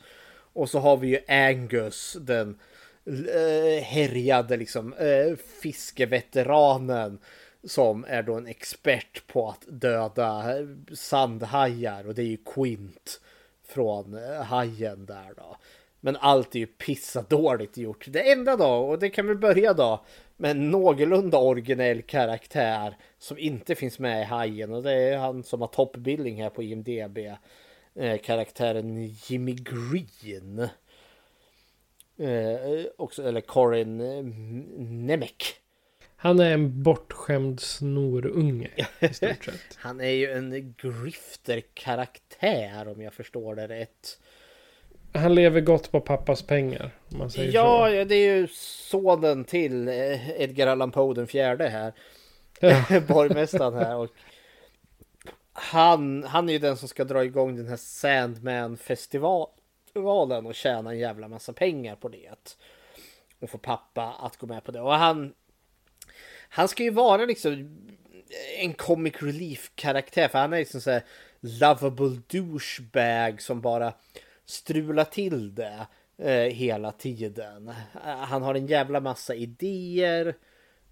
Och 0.54 0.70
så 0.70 0.80
har 0.80 0.98
vi 0.98 1.08
ju 1.08 1.20
Angus, 1.28 2.18
den 2.22 2.60
eh, 3.06 3.84
härjade 3.84 4.58
liksom 4.58 4.94
eh, 4.94 5.36
fiskeveteranen 5.62 7.20
som 7.64 8.06
är 8.08 8.24
då 8.24 8.34
en 8.34 8.48
expert 8.48 9.28
på 9.28 9.50
att 9.50 9.66
döda 9.68 10.54
sandhajar 10.94 12.08
och 12.08 12.16
det 12.16 12.22
är 12.22 12.26
ju 12.26 12.38
Quint 12.38 13.22
från 13.72 14.14
eh, 14.14 14.44
hajen 14.44 15.06
där 15.06 15.34
då. 15.38 15.58
Men 16.00 16.16
allt 16.16 16.56
är 16.56 16.60
ju 16.60 16.68
pissadåligt 16.68 17.78
gjort. 17.78 18.06
Det 18.10 18.32
enda 18.32 18.58
då, 18.58 18.68
och 18.68 19.00
det 19.00 19.10
kan 19.10 19.28
vi 19.28 19.36
börja 19.36 19.74
då, 19.74 20.06
med 20.38 20.52
en 20.52 20.72
någorlunda 20.72 21.38
originell 21.38 22.02
karaktär 22.02 22.98
som 23.18 23.38
inte 23.38 23.76
finns 23.76 24.00
med 24.00 24.22
i 24.22 24.24
Hajen 24.24 24.74
och 24.74 24.84
det 24.84 24.94
är 24.94 25.18
han 25.18 25.44
som 25.44 25.62
har 25.62 25.68
toppbildning 25.68 26.42
här 26.42 26.50
på 26.50 26.64
IMDB. 26.64 27.18
Eh, 27.96 28.18
karaktären 28.18 29.08
Jimmy 29.28 29.54
Green. 29.54 30.60
Eh, 32.18 32.56
eh 32.56 32.86
också, 32.98 33.24
eller 33.24 33.42
Corin 33.42 34.02
eh, 34.02 34.24
Nemec. 34.78 35.61
Han 36.24 36.40
är 36.40 36.54
en 36.54 36.84
bortskämd 36.84 37.60
snorunge 37.60 38.88
i 39.00 39.14
stort 39.14 39.46
sett. 39.46 39.62
han 39.78 40.02
är 40.02 40.10
ju 40.10 40.32
en 40.32 40.76
grifter-karaktär 40.78 42.88
om 42.88 43.02
jag 43.02 43.14
förstår 43.14 43.56
det 43.56 43.68
rätt. 43.68 44.20
Han 45.14 45.36
lever 45.36 45.62
gott 45.62 45.92
på 45.92 46.02
pappas 46.02 46.42
pengar. 46.42 46.92
Om 47.12 47.18
man 47.18 47.32
säger 47.32 47.54
ja, 47.54 47.88
så. 47.88 48.04
det 48.04 48.16
är 48.16 48.36
ju 48.36 48.48
sonen 48.52 49.46
till 49.46 49.88
eh, 49.88 50.42
Edgar 50.42 50.68
Allan 50.68 50.92
Poe 50.92 51.14
den 51.14 51.28
fjärde 51.28 51.70
här. 51.70 51.94
Borgmästaren 53.08 53.74
här. 53.74 53.96
Och 53.96 54.10
han, 55.54 56.24
han 56.24 56.50
är 56.50 56.54
ju 56.54 56.60
den 56.60 56.78
som 56.78 56.88
ska 56.88 57.04
dra 57.04 57.24
igång 57.24 57.56
den 57.56 57.68
här 57.68 57.78
Sandman-festivalen 57.78 60.46
och 60.46 60.56
tjäna 60.56 60.92
en 60.92 61.00
jävla 61.00 61.28
massa 61.28 61.54
pengar 61.54 61.96
på 61.96 62.10
det. 62.10 62.56
Och 63.40 63.50
få 63.50 63.58
pappa 63.58 64.16
att 64.20 64.38
gå 64.38 64.48
med 64.48 64.64
på 64.64 64.72
det. 64.72 64.82
Och 64.82 64.94
han, 64.94 65.34
han 66.54 66.68
ska 66.68 66.84
ju 66.84 66.90
vara 66.90 67.26
liksom 67.26 67.78
en 68.58 68.74
comic 68.74 69.14
relief 69.20 69.72
karaktär. 69.76 70.28
För 70.28 70.40
han 70.40 70.54
är 70.54 70.58
liksom 70.58 70.82
så 70.82 70.92
här 70.92 71.04
lovable 71.40 72.22
douchebag 72.28 73.42
som 73.42 73.62
bara 73.62 73.94
strular 74.46 75.06
till 75.06 75.56
det 75.56 75.88
eh, 76.18 76.54
hela 76.54 76.92
tiden. 76.92 77.68
Eh, 78.06 78.18
han 78.18 78.42
har 78.42 78.56
en 78.56 78.68
jävla 78.68 79.00
massa 79.00 79.36
idéer 79.36 80.36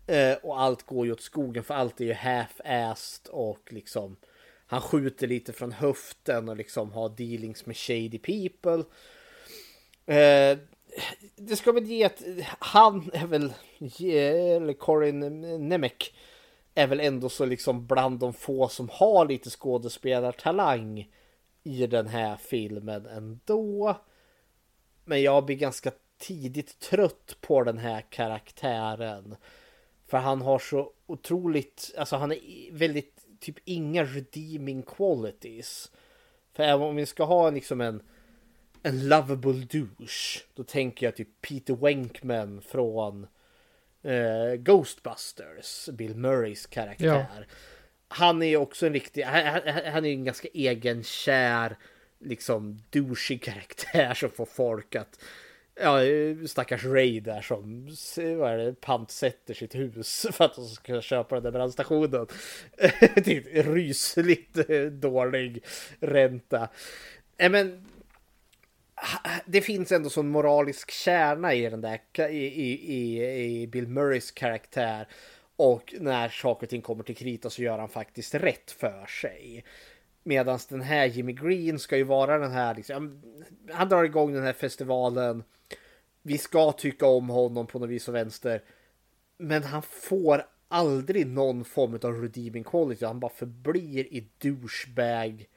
eh, 0.08 0.34
och 0.34 0.62
allt 0.62 0.84
går 0.84 1.06
ju 1.06 1.12
åt 1.12 1.22
skogen 1.22 1.64
för 1.64 1.74
allt 1.74 2.02
är 2.02 2.06
ju 2.06 2.14
half-assed 2.14 3.30
och 3.30 3.74
liksom 3.74 4.18
han 4.68 4.82
skjuter 4.82 5.28
lite 5.28 5.54
från 5.54 5.72
höften 5.72 6.50
och 6.50 6.58
liksom 6.58 6.92
har 6.92 7.10
dealings 7.10 7.66
med 7.66 7.78
shady 7.78 8.20
people. 8.20 8.84
Eh, 10.16 10.58
det 11.36 11.56
ska 11.56 11.72
väl 11.72 11.86
ge 11.86 12.04
att 12.04 12.24
han 12.60 13.10
är 13.14 13.28
väl, 13.28 13.54
eller 14.02 14.74
Corin 14.74 15.42
Nemec 15.70 16.12
är 16.76 16.88
väl 16.88 17.00
ändå 17.00 17.30
så 17.30 17.46
liksom 17.46 17.88
bland 17.88 18.20
de 18.20 18.34
få 18.34 18.68
som 18.68 18.90
har 18.92 19.26
lite 19.26 19.50
skådespelartalang 19.50 21.12
i 21.64 21.88
den 21.88 22.08
här 22.08 22.38
filmen 22.38 23.06
ändå. 23.06 23.98
Men 25.06 25.22
jag 25.22 25.46
blir 25.46 25.56
ganska 25.56 25.92
tidigt 26.18 26.80
trött 26.80 27.38
på 27.42 27.64
den 27.64 27.78
här 27.78 28.02
karaktären. 28.02 29.36
För 30.08 30.18
han 30.18 30.42
har 30.42 30.60
så 30.60 30.92
otroligt, 31.06 31.92
alltså 31.98 32.16
han 32.16 32.32
är 32.32 32.72
väldigt, 32.72 33.26
typ 33.40 33.56
inga 33.66 34.04
redeeming 34.04 34.84
qualities. 34.84 35.92
För 36.54 36.64
även 36.64 36.88
om 36.88 36.96
vi 36.96 37.06
ska 37.06 37.24
ha 37.24 37.50
liksom 37.50 37.82
en, 37.82 38.04
en 38.84 39.08
lovable 39.08 39.68
douche, 39.72 40.44
då 40.54 40.64
tänker 40.64 41.06
jag 41.06 41.16
typ 41.16 41.42
Peter 41.42 41.76
Wenkman 41.76 42.62
från 42.62 43.28
eh, 44.04 44.54
Ghostbusters, 44.56 45.90
Bill 45.90 46.16
Murrays 46.16 46.66
karaktär. 46.66 47.28
Ja 47.38 47.46
han 48.10 48.42
är 48.44 48.58
också 48.58 48.88
en 48.88 48.94
riktig, 48.94 49.22
han, 49.22 49.62
han 49.86 50.06
är 50.06 50.10
en 50.10 50.24
ganska 50.24 50.48
egenkär, 50.54 51.78
liksom 52.20 52.80
douchig 52.90 53.44
karaktär 53.44 54.14
som 54.14 54.30
får 54.30 54.46
folk 54.46 54.96
att, 54.96 55.20
ja 55.82 56.00
stackars 56.48 56.86
Ray 56.86 57.20
där 57.20 57.42
som, 57.42 57.88
vad 58.38 58.52
är 58.52 58.58
det, 58.58 58.82
pantsätter 58.82 59.54
sitt 59.54 59.76
hus 59.76 60.26
för 60.32 60.46
att 60.46 60.56
de 60.56 60.68
ska 60.68 61.02
köpa 61.02 61.36
den 61.36 61.44
där 61.44 61.52
brandstationen. 61.52 62.28
Till 63.24 63.44
rysligt 63.44 64.54
dålig 64.92 65.64
ränta. 66.00 66.70
Men 67.38 67.86
det 69.46 69.62
finns 69.62 69.92
ändå 69.92 70.10
sån 70.10 70.30
moralisk 70.30 70.92
kärna 70.92 71.54
i 71.54 71.70
den 71.70 71.82
där, 71.82 72.30
i, 72.30 72.46
i, 72.46 73.24
i, 73.62 73.68
Bill 73.68 73.88
Murrays 73.88 74.32
karaktär. 74.32 75.08
Och 75.56 75.96
när 76.00 76.30
saker 76.30 76.66
och 76.66 76.70
ting 76.70 76.82
kommer 76.82 77.04
till 77.04 77.16
krita 77.16 77.50
så 77.50 77.62
gör 77.62 77.80
han 77.80 77.90
faktiskt 77.90 78.36
rätt 78.36 78.72
för 78.72 79.06
sig. 79.06 79.66
Medan 80.24 80.60
den 80.70 80.82
här 80.82 81.06
Jimmy 81.06 81.34
Green 81.34 81.80
ska 81.80 81.98
ju 81.98 82.04
vara 82.04 82.38
den 82.38 82.52
här, 82.52 82.76
liksom, 82.76 83.22
han 83.72 83.90
drar 83.90 84.04
igång 84.04 84.34
den 84.34 84.44
här 84.44 84.54
festivalen. 84.54 85.44
Vi 86.22 86.38
ska 86.38 86.72
tycka 86.72 87.06
om 87.06 87.30
honom 87.30 87.68
på 87.68 87.80
något 87.80 87.90
vis 87.90 88.08
och 88.08 88.16
vänster. 88.16 88.64
Men 89.38 89.64
han 89.64 89.82
får 89.82 90.46
aldrig 90.68 91.28
någon 91.28 91.66
form 91.66 92.00
av 92.04 92.22
redeeming 92.22 92.64
quality. 92.64 93.06
Han 93.06 93.20
bara 93.20 93.32
förblir 93.32 94.14
i 94.14 94.30
douchebag 94.38 95.48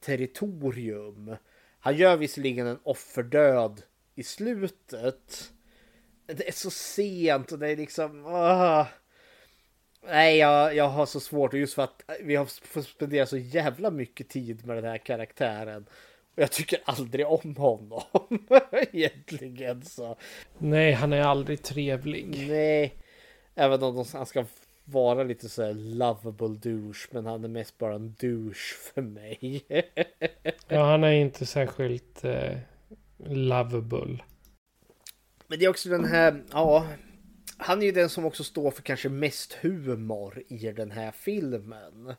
territorium. 0.00 1.36
Han 1.84 1.96
gör 1.96 2.16
visserligen 2.16 2.66
en 2.66 2.78
offerdöd 2.82 3.82
i 4.14 4.22
slutet. 4.22 5.52
Det 6.26 6.48
är 6.48 6.52
så 6.52 6.70
sent 6.70 7.52
och 7.52 7.58
det 7.58 7.68
är 7.68 7.76
liksom... 7.76 8.26
Uh, 8.26 8.86
Nej, 10.06 10.36
jag, 10.36 10.76
jag 10.76 10.88
har 10.88 11.06
så 11.06 11.20
svårt 11.20 11.54
just 11.54 11.74
för 11.74 11.82
att 11.82 12.02
vi 12.20 12.36
har 12.36 12.44
fått 12.44 12.86
spendera 12.86 13.26
så 13.26 13.36
jävla 13.36 13.90
mycket 13.90 14.28
tid 14.28 14.66
med 14.66 14.76
den 14.76 14.84
här 14.84 14.98
karaktären. 14.98 15.86
Och 16.34 16.42
jag 16.42 16.52
tycker 16.52 16.78
aldrig 16.84 17.26
om 17.26 17.56
honom 17.56 18.02
egentligen 18.72 19.84
så. 19.84 20.16
Nej, 20.58 20.92
han 20.92 21.12
är 21.12 21.22
aldrig 21.22 21.62
trevlig. 21.62 22.46
Nej, 22.48 22.94
även 23.54 23.82
om 23.82 24.04
han 24.12 24.26
ska 24.26 24.44
vara 24.84 25.22
lite 25.22 25.48
så 25.48 25.62
här 25.62 25.74
lovable 25.74 26.48
douche, 26.48 27.08
men 27.10 27.26
han 27.26 27.44
är 27.44 27.48
mest 27.48 27.78
bara 27.78 27.94
en 27.94 28.14
douche 28.20 28.74
för 28.94 29.02
mig. 29.02 29.64
ja, 30.68 30.84
han 30.84 31.04
är 31.04 31.12
inte 31.12 31.46
särskilt 31.46 32.24
eh, 32.24 32.58
lovable. 33.18 34.18
Men 35.46 35.58
det 35.58 35.64
är 35.64 35.68
också 35.68 35.88
den 35.88 36.04
här, 36.04 36.42
ja, 36.52 36.86
han 37.56 37.82
är 37.82 37.86
ju 37.86 37.92
den 37.92 38.08
som 38.08 38.24
också 38.24 38.44
står 38.44 38.70
för 38.70 38.82
kanske 38.82 39.08
mest 39.08 39.52
humor 39.52 40.42
i 40.48 40.72
den 40.72 40.90
här 40.90 41.10
filmen. 41.10 42.14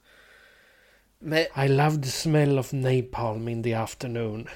Men... 1.20 1.40
I 1.66 1.68
love 1.68 1.96
the 2.04 2.10
smell 2.10 2.60
of 2.60 2.74
napalm 2.74 3.48
in 3.48 3.64
the 3.64 3.74
afternoon. 3.74 4.48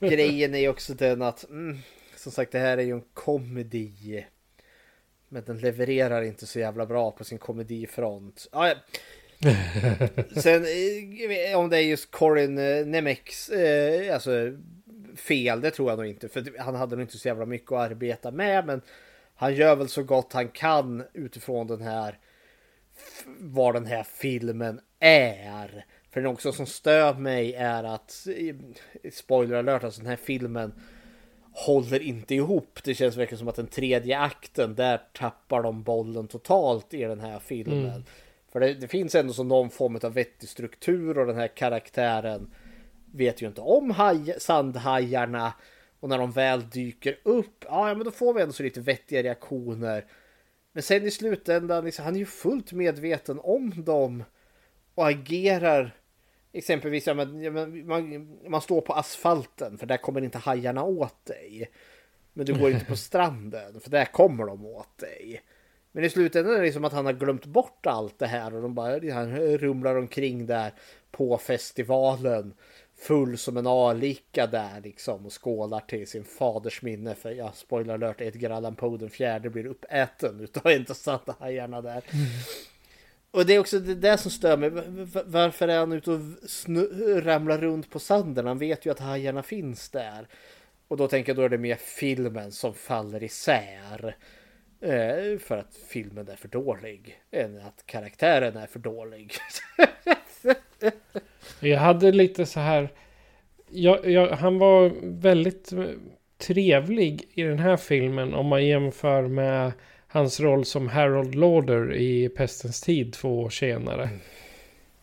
Grejen 0.00 0.54
är 0.54 0.58
ju 0.58 0.68
också 0.68 0.94
den 0.94 1.22
att, 1.22 1.48
mm, 1.48 1.78
som 2.16 2.32
sagt 2.32 2.52
det 2.52 2.58
här 2.58 2.78
är 2.78 2.82
ju 2.82 2.92
en 2.92 3.04
komedi. 3.14 4.26
Men 5.32 5.44
den 5.44 5.58
levererar 5.58 6.22
inte 6.22 6.46
så 6.46 6.58
jävla 6.58 6.86
bra 6.86 7.10
på 7.10 7.24
sin 7.24 7.38
komedifront. 7.38 8.48
Ah, 8.52 8.68
ja. 8.68 8.74
Sen 10.40 10.64
eh, 10.64 11.58
om 11.58 11.68
det 11.70 11.76
är 11.76 11.80
just 11.80 12.10
Corin 12.10 12.58
eh, 12.58 12.86
Nemex, 12.86 13.48
eh, 13.48 14.14
alltså 14.14 14.30
fel, 15.16 15.60
det 15.60 15.70
tror 15.70 15.90
jag 15.90 15.98
nog 15.98 16.06
inte. 16.06 16.28
För 16.28 16.58
han 16.58 16.74
hade 16.74 16.96
nog 16.96 17.02
inte 17.02 17.18
så 17.18 17.28
jävla 17.28 17.46
mycket 17.46 17.72
att 17.72 17.90
arbeta 17.90 18.30
med. 18.30 18.66
Men 18.66 18.80
han 19.34 19.54
gör 19.54 19.76
väl 19.76 19.88
så 19.88 20.02
gott 20.02 20.32
han 20.32 20.48
kan 20.48 21.04
utifrån 21.12 21.66
den 21.66 21.80
här 21.80 22.18
vad 23.38 23.74
den 23.74 23.86
här 23.86 24.02
filmen 24.02 24.80
är. 25.00 25.86
För 26.10 26.20
det 26.20 26.28
också 26.28 26.52
som 26.52 26.66
stör 26.66 27.14
mig 27.14 27.54
är 27.54 27.84
att 27.84 28.26
spoiler 29.12 29.56
alert, 29.56 29.84
alltså 29.84 30.00
den 30.00 30.10
här 30.10 30.16
filmen 30.16 30.72
håller 31.52 32.02
inte 32.02 32.34
ihop. 32.34 32.78
Det 32.84 32.94
känns 32.94 33.16
verkligen 33.16 33.38
som 33.38 33.48
att 33.48 33.56
den 33.56 33.66
tredje 33.66 34.18
akten, 34.18 34.74
där 34.74 35.00
tappar 35.12 35.62
de 35.62 35.82
bollen 35.82 36.28
totalt 36.28 36.94
i 36.94 37.02
den 37.02 37.20
här 37.20 37.38
filmen. 37.38 37.90
Mm. 37.90 38.04
För 38.52 38.60
det, 38.60 38.74
det, 38.74 38.88
finns 38.88 39.14
ändå 39.14 39.32
så 39.32 39.44
någon 39.44 39.70
form 39.70 39.98
av 40.02 40.14
vettig 40.14 40.48
struktur 40.48 41.18
och 41.18 41.26
den 41.26 41.36
här 41.36 41.48
karaktären 41.48 42.54
vet 43.12 43.42
ju 43.42 43.46
inte 43.46 43.60
om 43.60 43.90
haj, 43.90 44.34
sandhajarna 44.38 45.52
och 46.00 46.08
när 46.08 46.18
de 46.18 46.32
väl 46.32 46.70
dyker 46.70 47.18
upp, 47.22 47.64
ja 47.68 47.94
men 47.94 48.04
då 48.04 48.10
får 48.10 48.34
vi 48.34 48.42
ändå 48.42 48.52
så 48.52 48.62
lite 48.62 48.80
vettiga 48.80 49.22
reaktioner. 49.22 50.04
Men 50.72 50.82
sen 50.82 51.06
i 51.06 51.10
slutändan, 51.10 51.84
liksom, 51.84 52.04
han 52.04 52.14
är 52.14 52.18
ju 52.18 52.26
fullt 52.26 52.72
medveten 52.72 53.40
om 53.42 53.84
dem 53.84 54.24
och 54.94 55.08
agerar 55.08 55.94
exempelvis, 56.52 57.06
ja, 57.06 57.14
men, 57.14 57.86
man, 57.86 58.28
man 58.48 58.60
står 58.60 58.80
på 58.80 58.92
asfalten 58.92 59.78
för 59.78 59.86
där 59.86 59.96
kommer 59.96 60.24
inte 60.24 60.38
hajarna 60.38 60.84
åt 60.84 61.24
dig. 61.24 61.70
Men 62.32 62.46
du 62.46 62.58
går 62.58 62.70
inte 62.70 62.84
på 62.84 62.96
stranden 63.10 63.80
för 63.80 63.90
där 63.90 64.04
kommer 64.04 64.46
de 64.46 64.66
åt 64.66 64.98
dig. 64.98 65.42
Men 65.92 66.04
i 66.04 66.10
slutändan 66.10 66.56
är 66.56 66.62
det 66.62 66.72
som 66.72 66.84
att 66.84 66.92
han 66.92 67.06
har 67.06 67.12
glömt 67.12 67.46
bort 67.46 67.86
allt 67.86 68.18
det 68.18 68.26
här 68.26 68.54
och 68.54 68.62
de 68.62 68.74
bara 68.74 69.12
han 69.14 69.36
rumlar 69.38 69.96
omkring 69.96 70.46
där 70.46 70.72
på 71.10 71.38
festivalen 71.38 72.54
full 73.02 73.38
som 73.38 73.56
en 73.56 73.66
alika 73.66 74.46
där 74.46 74.80
liksom 74.80 75.26
och 75.26 75.44
skålar 75.44 75.80
till 75.80 76.06
sin 76.06 76.24
faders 76.24 76.82
minne 76.82 77.14
för 77.14 77.30
ja, 77.30 77.52
spoiler 77.54 77.94
alert, 77.94 78.20
Edgar 78.20 78.50
Allan 78.50 78.76
Poe 78.76 78.98
den 78.98 79.10
fjärde 79.10 79.50
blir 79.50 79.66
uppäten 79.66 80.40
utav 80.40 80.72
intressanta 80.72 81.36
hajarna 81.38 81.80
där. 81.80 82.02
Och 83.32 83.46
det 83.46 83.54
är 83.54 83.58
också 83.58 83.78
det 83.78 83.94
där 83.94 84.16
som 84.16 84.30
stör 84.30 84.56
mig. 84.56 84.70
Varför 85.24 85.68
är 85.68 85.78
han 85.78 85.92
ute 85.92 86.10
och 86.10 86.20
ramlar 87.24 87.58
runt 87.58 87.90
på 87.90 87.98
sanden? 87.98 88.46
Han 88.46 88.58
vet 88.58 88.86
ju 88.86 88.90
att 88.90 88.98
hajarna 88.98 89.42
finns 89.42 89.88
där. 89.88 90.28
Och 90.88 90.96
då 90.96 91.08
tänker 91.08 91.30
jag 91.30 91.36
då 91.36 91.42
är 91.42 91.48
det 91.48 91.58
mer 91.58 91.76
filmen 91.76 92.52
som 92.52 92.74
faller 92.74 93.22
isär. 93.22 94.16
Eh, 94.80 95.38
för 95.38 95.56
att 95.56 95.76
filmen 95.88 96.28
är 96.28 96.36
för 96.36 96.48
dålig. 96.48 97.18
Än 97.30 97.60
att 97.60 97.86
karaktären 97.86 98.56
är 98.56 98.66
för 98.66 98.78
dålig. 98.78 99.32
jag 101.60 101.78
hade 101.78 102.12
lite 102.12 102.46
så 102.46 102.60
här. 102.60 102.88
Jag, 103.70 104.10
jag, 104.10 104.28
han 104.28 104.58
var 104.58 104.92
väldigt 105.02 105.72
trevlig 106.38 107.28
i 107.34 107.42
den 107.42 107.58
här 107.58 107.76
filmen 107.76 108.34
om 108.34 108.46
man 108.46 108.66
jämför 108.66 109.22
med 109.22 109.72
hans 110.12 110.40
roll 110.40 110.64
som 110.64 110.88
Harold 110.88 111.34
Lauder 111.34 111.94
i 111.94 112.28
Pestens 112.28 112.80
tid 112.80 113.12
två 113.12 113.40
år 113.40 113.50
senare. 113.50 114.02
Mm. 114.02 114.18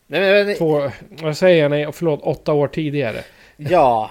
Nej, 0.06 0.44
men, 0.44 0.56
två, 0.56 0.90
vad 1.08 1.36
säger 1.36 1.62
jag? 1.62 1.70
Nej, 1.70 1.92
förlåt, 1.92 2.20
åtta 2.22 2.52
år 2.52 2.68
tidigare. 2.68 3.24
Ja. 3.56 4.10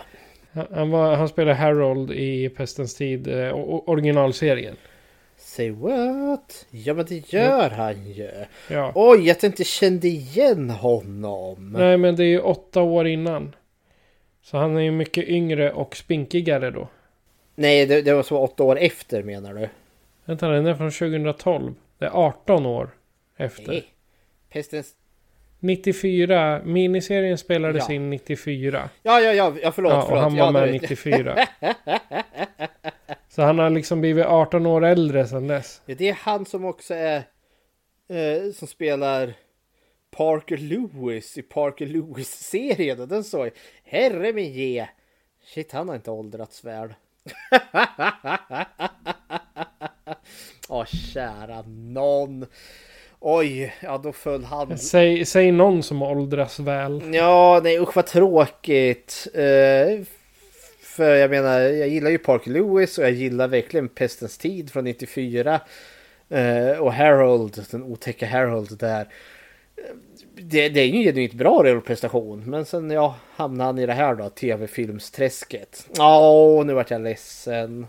Han, 0.72 0.90
var, 0.90 1.16
han 1.16 1.30
spelade 1.30 1.56
Harold 1.56 2.12
i 2.12 2.50
Pestens 2.50 2.96
tid, 2.96 3.28
eh, 3.28 3.54
originalserien. 3.86 4.76
Say 5.38 5.72
what? 5.72 6.66
Ja 6.70 6.94
men 6.94 7.06
det 7.06 7.34
gör 7.34 7.70
ja. 7.70 7.76
han 7.76 8.12
ju. 8.12 8.30
Ja. 8.70 8.92
Oj, 8.96 9.32
att 9.32 9.44
jag 9.44 9.50
inte 9.50 9.64
kände 9.64 10.08
igen 10.08 10.70
honom. 10.70 11.76
Nej 11.78 11.98
men 11.98 12.16
det 12.16 12.24
är 12.24 12.28
ju 12.28 12.40
åtta 12.40 12.82
år 12.82 13.08
innan. 13.08 13.56
Så 14.42 14.58
han 14.58 14.78
är 14.78 14.82
ju 14.82 14.92
mycket 14.92 15.28
yngre 15.28 15.72
och 15.72 15.96
spinkigare 15.96 16.72
då. 16.72 16.88
Nej, 17.56 17.86
det, 17.86 18.02
det 18.02 18.14
var 18.14 18.24
så 18.24 18.38
åtta 18.38 18.64
år 18.64 18.80
efter 18.80 19.24
menar 19.24 19.54
du? 19.54 19.70
Vänta, 20.30 20.48
den 20.48 20.66
är 20.66 20.76
från 20.76 20.92
2012. 20.92 21.74
Det 21.98 22.06
är 22.06 22.10
18 22.10 22.66
år 22.66 22.90
efter. 23.38 23.68
Nej. 23.68 23.86
Pestens... 24.50 24.96
94. 25.60 26.62
Miniserien 26.66 27.38
spelades 27.38 27.90
ja. 27.90 27.96
in 27.96 28.10
94. 28.10 28.90
Ja, 29.04 29.20
ja, 29.20 29.34
ja, 29.34 29.54
ja 29.62 29.72
förlåt. 29.72 29.92
Ja, 29.92 30.04
och 30.04 30.18
han 30.18 30.38
var 30.38 30.46
ja, 30.46 30.52
med 30.52 30.72
94. 30.72 31.48
Så 33.30 33.42
han 33.42 33.60
har 33.60 33.70
liksom 33.70 34.02
blivit 34.02 34.26
18 34.26 34.66
år 34.66 34.86
äldre 34.86 35.28
sedan 35.28 35.48
dess. 35.48 35.82
Ja, 35.86 35.96
det 35.98 36.10
är 36.10 36.14
han 36.14 36.46
som 36.46 36.66
också 36.66 36.94
är... 36.94 37.24
Eh, 38.10 38.52
som 38.54 38.68
spelar 38.68 39.34
Parker 40.12 40.58
Lewis 40.58 41.38
i 41.38 41.42
Parker 41.42 41.86
Lewis-serien. 41.86 43.08
Den 43.08 43.24
såg 43.24 43.50
Herre 43.84 44.34
min 44.34 44.54
ge. 44.54 44.88
Shit, 45.44 45.72
han 45.72 45.88
har 45.88 45.96
inte 45.96 46.12
åldrats 46.12 46.64
väl. 46.64 46.94
Åh, 50.70 50.86
kära 50.86 51.64
någon. 51.68 52.46
Oj, 53.20 53.74
ja 53.82 53.98
då 53.98 54.12
föll 54.12 54.44
han. 54.44 54.78
Säg, 54.78 55.26
säg 55.26 55.52
någon 55.52 55.84
som 55.84 56.02
åldras 56.02 56.60
väl. 56.60 57.14
Ja, 57.14 57.62
nej 57.64 57.80
usch 57.80 57.96
vad 57.96 58.06
tråkigt. 58.06 59.28
Uh, 59.36 60.04
för 60.82 61.16
jag 61.16 61.30
menar, 61.30 61.60
jag 61.60 61.88
gillar 61.88 62.10
ju 62.10 62.18
Parker 62.18 62.52
Lewis 62.52 62.98
och 62.98 63.04
jag 63.04 63.12
gillar 63.12 63.48
verkligen 63.48 63.88
Pestens 63.88 64.38
tid 64.38 64.72
från 64.72 64.84
94. 64.84 65.62
Uh, 66.32 66.40
eh, 66.40 66.78
och 66.78 66.94
Harold, 66.94 67.66
den 67.72 67.84
otäcka 67.84 68.28
Harold 68.28 68.78
där. 68.78 69.08
Det, 70.36 70.70
det 70.70 70.80
är 70.80 70.86
ju 70.86 70.98
en 70.98 71.04
genuint 71.04 71.34
bra 71.34 71.64
rollprestation. 71.64 72.44
Men 72.50 72.66
sen 72.66 72.92
ja, 72.92 73.16
hamnade 73.36 73.68
han 73.68 73.80
i 73.80 73.86
det 73.86 73.94
här 73.94 74.16
då, 74.16 74.30
tv-filmsträsket. 74.30 75.88
Åh, 76.00 76.66
nu 76.66 76.74
vart 76.74 76.92
jag 76.92 77.02
ledsen. 77.02 77.88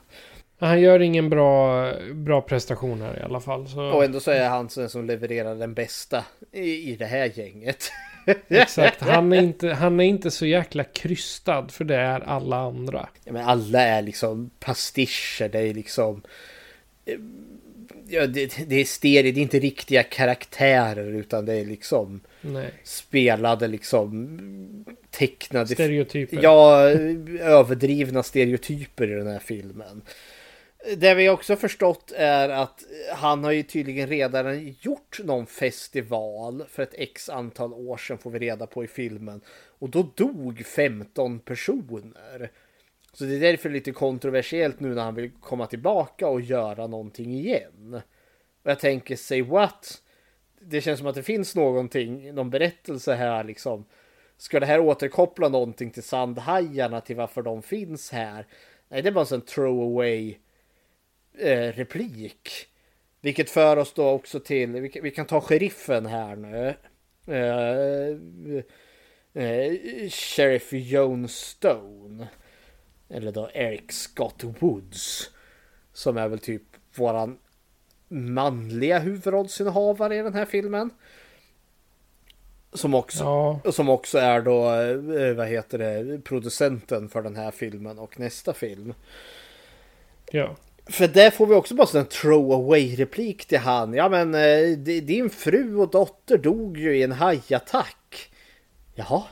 Han 0.61 0.81
gör 0.81 1.01
ingen 1.01 1.31
bra, 1.31 1.93
bra 2.13 2.41
prestation 2.41 3.03
här 3.03 3.19
i 3.19 3.23
alla 3.23 3.41
fall. 3.41 3.69
Så... 3.69 3.83
Och 3.83 4.05
ändå 4.05 4.21
så 4.21 4.31
är 4.31 4.49
han 4.49 4.69
den 4.75 4.89
som 4.89 5.07
levererar 5.07 5.55
den 5.55 5.75
bästa 5.75 6.25
i, 6.53 6.93
i 6.93 6.97
det 6.97 7.07
här 7.07 7.31
gänget. 7.35 7.93
Exakt, 8.49 9.01
han 9.01 9.33
är, 9.33 9.43
inte, 9.43 9.69
han 9.69 10.01
är 10.01 10.05
inte 10.05 10.31
så 10.31 10.47
jäkla 10.47 10.85
krystad 10.85 11.69
för 11.69 11.85
det 11.85 11.97
är 11.97 12.21
alla 12.21 12.57
andra. 12.57 13.09
Ja, 13.25 13.33
men 13.33 13.45
alla 13.45 13.81
är 13.81 14.03
liksom 14.03 14.51
pastischer, 14.59 15.49
det 15.49 15.59
är 15.59 15.75
liksom... 15.75 16.23
Ja, 18.09 18.27
det, 18.27 18.69
det 18.69 18.77
är 18.77 18.85
stereo, 18.85 19.33
det 19.33 19.41
är 19.41 19.43
inte 19.43 19.59
riktiga 19.59 20.03
karaktärer 20.03 21.13
utan 21.13 21.47
det 21.47 21.55
är 21.55 21.65
liksom 21.65 22.21
Nej. 22.41 22.71
spelade 22.85 23.69
liksom 23.69 24.39
tecknade... 25.11 25.67
Stereotyper. 25.67 26.39
Ja, 26.43 26.81
överdrivna 27.41 28.23
stereotyper 28.23 29.11
i 29.11 29.15
den 29.15 29.27
här 29.27 29.39
filmen. 29.39 30.03
Det 30.97 31.15
vi 31.15 31.29
också 31.29 31.57
förstått 31.57 32.13
är 32.17 32.49
att 32.49 32.85
han 33.15 33.45
har 33.45 33.53
ju 33.53 33.63
tydligen 33.63 34.09
redan 34.09 34.75
gjort 34.81 35.21
någon 35.25 35.47
festival 35.47 36.65
för 36.69 36.83
ett 36.83 36.95
x 36.95 37.29
antal 37.29 37.75
år 37.75 37.97
sedan 37.97 38.19
får 38.19 38.31
vi 38.31 38.39
reda 38.39 38.67
på 38.67 38.85
i 38.85 38.87
filmen. 38.87 39.41
Och 39.79 39.91
då 39.91 40.07
dog 40.15 40.67
15 40.67 41.39
personer. 41.39 42.51
Så 43.13 43.25
det 43.25 43.37
är 43.37 43.41
därför 43.41 43.71
lite 43.71 43.93
kontroversiellt 43.93 44.81
nu 44.81 44.95
när 44.95 45.03
han 45.03 45.15
vill 45.15 45.31
komma 45.31 45.67
tillbaka 45.67 46.29
och 46.29 46.41
göra 46.41 46.87
någonting 46.87 47.35
igen. 47.35 48.01
Och 48.63 48.71
jag 48.71 48.79
tänker, 48.79 49.17
say 49.17 49.43
what? 49.43 50.03
Det 50.61 50.81
känns 50.81 50.99
som 50.99 51.09
att 51.09 51.15
det 51.15 51.23
finns 51.23 51.57
någonting, 51.57 52.35
någon 52.35 52.51
berättelse 52.51 53.15
här 53.15 53.45
liksom. 53.45 53.85
Ska 54.37 54.61
det 54.61 54.67
här 54.67 54.81
återkoppla 54.81 55.49
någonting 55.49 55.91
till 55.91 56.03
Sandhajarna 56.03 57.01
till 57.01 57.17
varför 57.17 57.43
de 57.43 57.63
finns 57.63 58.11
här? 58.11 58.47
Nej, 58.89 59.03
det 59.03 59.09
är 59.09 59.13
bara 59.13 59.21
en 59.21 59.27
sån 59.27 59.41
throwaway 59.41 60.23
away 60.23 60.37
replik. 61.73 62.67
Vilket 63.21 63.51
för 63.51 63.77
oss 63.77 63.93
då 63.93 64.09
också 64.09 64.41
till, 64.41 64.71
vi 64.71 64.89
kan, 64.89 65.03
vi 65.03 65.11
kan 65.11 65.27
ta 65.27 65.41
sheriffen 65.41 66.07
här 66.07 66.37
nu. 66.37 66.75
Eh, 67.27 68.17
eh, 69.45 69.73
Sheriff 70.11 70.73
Joan 70.73 71.29
Stone. 71.29 72.29
Eller 73.09 73.33
då 73.33 73.51
Eric 73.55 73.93
Scott 73.93 74.45
Woods. 74.59 75.31
Som 75.93 76.17
är 76.17 76.29
väl 76.29 76.39
typ 76.39 76.63
våran 76.95 77.39
manliga 78.09 78.99
huvudrollsinnehavare 78.99 80.17
i 80.17 80.23
den 80.23 80.35
här 80.35 80.45
filmen. 80.45 80.91
Som 82.73 82.95
också, 82.95 83.25
ja. 83.25 83.73
som 83.73 83.89
också 83.89 84.19
är 84.19 84.41
då, 84.41 84.75
eh, 85.17 85.35
vad 85.35 85.47
heter 85.47 85.79
det, 85.79 86.25
producenten 86.25 87.09
för 87.09 87.23
den 87.23 87.37
här 87.37 87.51
filmen 87.51 87.99
och 87.99 88.21
nästa 88.21 88.55
film. 88.55 88.95
Ja. 90.31 90.57
För 90.87 91.09
där 91.09 91.31
får 91.31 91.47
vi 91.47 91.55
också 91.55 91.75
bara 91.75 91.99
en 91.99 92.07
throwaway 92.07 92.97
replik 92.97 93.47
till 93.47 93.59
han. 93.59 93.95
Ja 93.95 94.09
men 94.09 94.35
eh, 94.35 94.79
din 94.79 95.31
fru 95.31 95.77
och 95.77 95.91
dotter 95.91 96.39
dog 96.39 96.79
ju 96.79 96.97
i 96.97 97.03
en 97.03 97.13
hajattack. 97.13 98.31
Jaha. 98.95 99.23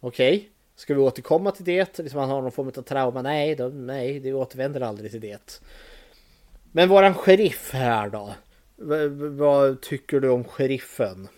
Okej. 0.00 0.36
Okay. 0.36 0.48
Ska 0.76 0.94
vi 0.94 1.00
återkomma 1.00 1.50
till 1.50 1.64
det? 1.64 1.98
Liksom 1.98 2.20
han 2.20 2.30
har 2.30 2.42
någon 2.42 2.52
form 2.52 2.66
av 2.68 2.82
trauma? 2.82 3.22
Nej, 3.22 3.54
då, 3.54 3.68
nej, 3.68 4.20
det 4.20 4.32
återvänder 4.32 4.80
aldrig 4.80 5.10
till 5.10 5.20
det. 5.20 5.60
Men 6.72 6.88
våran 6.88 7.14
sheriff 7.14 7.70
här 7.72 8.08
då? 8.08 8.34
V 8.76 9.08
vad 9.28 9.80
tycker 9.80 10.20
du 10.20 10.28
om 10.28 10.44
sheriffen? 10.44 11.28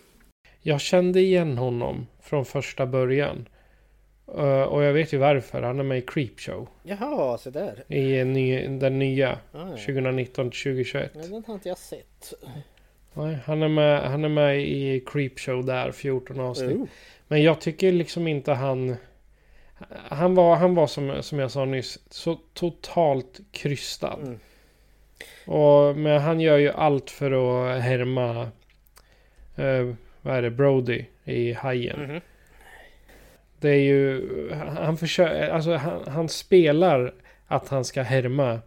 Jag 0.61 0.81
kände 0.81 1.21
igen 1.21 1.59
honom 1.59 2.07
från 2.21 2.45
första 2.45 2.87
början. 2.87 3.49
Uh, 4.39 4.63
och 4.63 4.83
jag 4.83 4.93
vet 4.93 5.13
ju 5.13 5.19
varför. 5.19 5.63
Han 5.63 5.79
är 5.79 5.85
med 5.85 5.99
i 5.99 6.03
Creepshow. 6.03 6.69
Jaha, 6.83 7.39
så 7.39 7.51
där. 7.51 7.93
I 7.93 8.25
ny, 8.25 8.67
den 8.67 8.99
nya. 8.99 9.33
Ah, 9.33 9.39
ja. 9.53 9.77
2019-2021. 9.77 11.09
Ja, 11.15 11.21
den 11.23 11.45
har 11.47 11.55
inte 11.55 11.69
jag 11.69 11.79
sett. 11.79 12.33
Nej, 13.15 13.39
han 13.45 13.63
är 13.63 13.69
med, 13.69 14.11
han 14.11 14.25
är 14.25 14.29
med 14.29 14.61
i 14.61 15.05
Creepshow 15.07 15.67
där, 15.67 15.93
14 15.93 16.41
avsnitt. 16.41 16.77
Oh. 16.77 16.87
Men 17.29 17.43
jag 17.43 17.61
tycker 17.61 17.93
liksom 17.93 18.29
inte 18.29 18.53
han... 18.53 18.97
Han 20.09 20.35
var, 20.35 20.57
han 20.57 20.75
var 20.75 20.87
som, 20.87 21.23
som 21.23 21.39
jag 21.39 21.51
sa 21.51 21.65
nyss, 21.65 21.99
så 22.11 22.39
totalt 22.55 23.41
krystad. 23.51 24.19
Mm. 24.23 24.39
Och, 25.47 25.97
men 25.97 26.21
han 26.21 26.41
gör 26.41 26.59
ju 26.59 26.71
allt 26.71 27.11
för 27.11 27.31
att 27.33 27.83
härma... 27.83 28.51
Uh, 29.59 29.95
vad 30.21 30.37
är 30.37 30.43
det? 30.43 30.51
Brody 30.51 31.05
i 31.25 31.53
Hajen. 31.53 32.01
Mm 32.01 32.11
-hmm. 32.11 32.23
Det 33.63 33.71
är 33.71 33.81
ju... 33.81 34.29
Han 34.77 34.97
försöker... 34.97 35.49
Alltså 35.49 35.75
han, 35.75 36.01
han, 36.07 36.29
spelar 36.29 37.15
att 37.47 37.69
han 37.69 37.85
ska 37.85 38.03
härma 38.03 38.61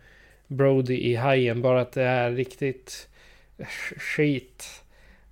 Brody 0.47 0.97
i 0.97 1.15
Hajen. 1.15 1.61
Bara 1.61 1.81
att 1.81 1.91
det 1.91 2.03
är 2.03 2.31
riktigt 2.31 3.07
skit. 3.97 4.83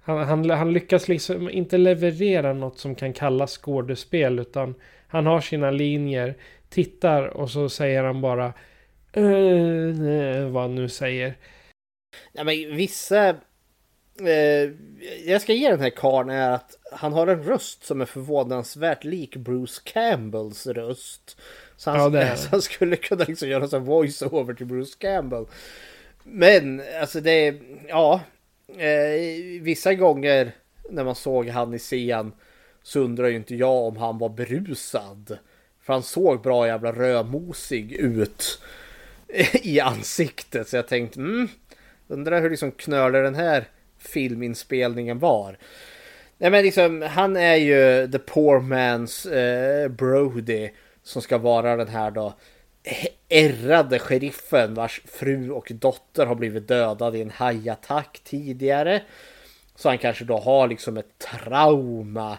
Han, 0.04 0.18
han, 0.18 0.50
han 0.50 0.74
lyckas 0.74 1.08
liksom 1.08 1.50
inte 1.50 1.78
leverera 1.78 2.54
något 2.54 2.80
som 2.80 2.96
kan 2.96 3.14
kallas 3.14 3.58
skådespel. 3.58 4.40
Utan 4.40 4.76
han 5.08 5.26
har 5.26 5.42
sina 5.42 5.72
linjer. 5.72 6.36
Tittar 6.70 7.24
och 7.24 7.52
så 7.52 7.70
säger 7.70 8.04
han 8.04 8.22
bara 8.22 8.54
Uh, 9.18 10.48
vad 10.48 10.62
han 10.62 10.76
nu 10.76 10.90
säger. 10.90 11.36
Nej 12.32 12.46
men 12.46 12.78
vissa... 12.78 13.36
Eh, 14.28 14.72
jag 15.26 15.42
ska 15.42 15.54
ge 15.54 15.70
den 15.70 15.80
här 15.80 15.90
karln 15.90 16.30
är 16.30 16.52
att 16.52 16.78
han 16.92 17.14
har 17.14 17.28
en 17.28 17.44
röst 17.44 17.86
som 17.86 18.02
är 18.02 18.06
förvånansvärt 18.06 19.04
lik 19.04 19.36
Bruce 19.36 19.82
Campbells 19.84 20.68
röst. 20.68 21.38
Så 21.78 21.92
han, 21.92 22.14
Ja, 22.14 22.36
så 22.36 22.50
han 22.52 22.62
skulle 22.62 22.96
kunna 22.96 23.26
liksom 23.28 23.50
göra 23.50 23.78
en 23.78 23.86
voice-over 23.86 24.54
till 24.54 24.66
Bruce 24.66 24.96
Campbell. 24.98 25.46
Men 26.24 26.82
alltså 27.02 27.22
det 27.22 27.48
är, 27.48 27.56
ja. 27.88 28.22
Eh, 28.68 29.62
vissa 29.62 29.94
gånger 29.94 30.52
när 30.90 31.04
man 31.04 31.16
såg 31.16 31.48
han 31.48 31.74
i 31.74 31.80
scen 31.80 32.32
så 32.84 33.00
undrar 33.00 33.28
ju 33.28 33.36
inte 33.36 33.56
jag 33.56 33.88
om 33.88 33.98
han 33.98 34.18
var 34.18 34.30
berusad. 34.30 35.38
För 35.82 35.94
han 35.94 36.04
såg 36.04 36.42
bra 36.42 36.68
jävla 36.68 36.92
rödmosig 36.92 37.92
ut 37.92 38.62
i 39.54 39.80
ansiktet. 39.80 40.68
Så 40.68 40.76
jag 40.76 40.88
tänkte, 40.88 41.20
mm, 41.20 41.48
undrar 42.08 42.42
hur 42.42 42.50
liksom 42.50 42.72
knölig 42.72 43.24
den 43.24 43.36
här 43.36 43.68
filminspelningen 44.04 45.20
var. 45.20 45.58
Nej 46.38 46.52
men 46.52 46.64
liksom, 46.64 47.02
han 47.02 47.36
är 47.36 47.56
ju 47.56 48.12
the 48.12 48.20
poor 48.20 48.60
man's 48.60 49.34
eh, 49.34 49.90
Brody 49.90 50.70
som 51.04 51.22
ska 51.22 51.38
vara 51.38 51.76
den 51.76 51.88
här 51.88 52.12
då 52.12 52.34
ärrade 53.30 54.00
sheriffen 54.00 54.74
vars 54.74 55.02
fru 55.06 55.52
och 55.52 55.72
dotter 55.76 56.26
har 56.26 56.36
blivit 56.36 56.68
dödade 56.68 57.18
i 57.18 57.22
en 57.22 57.30
hajattack 57.30 58.22
tidigare. 58.24 59.02
Så 59.76 59.90
han 59.90 59.98
kanske 59.98 60.26
då 60.26 60.38
har 60.38 60.68
liksom 60.68 60.98
ett 60.98 61.18
trauma 61.18 62.38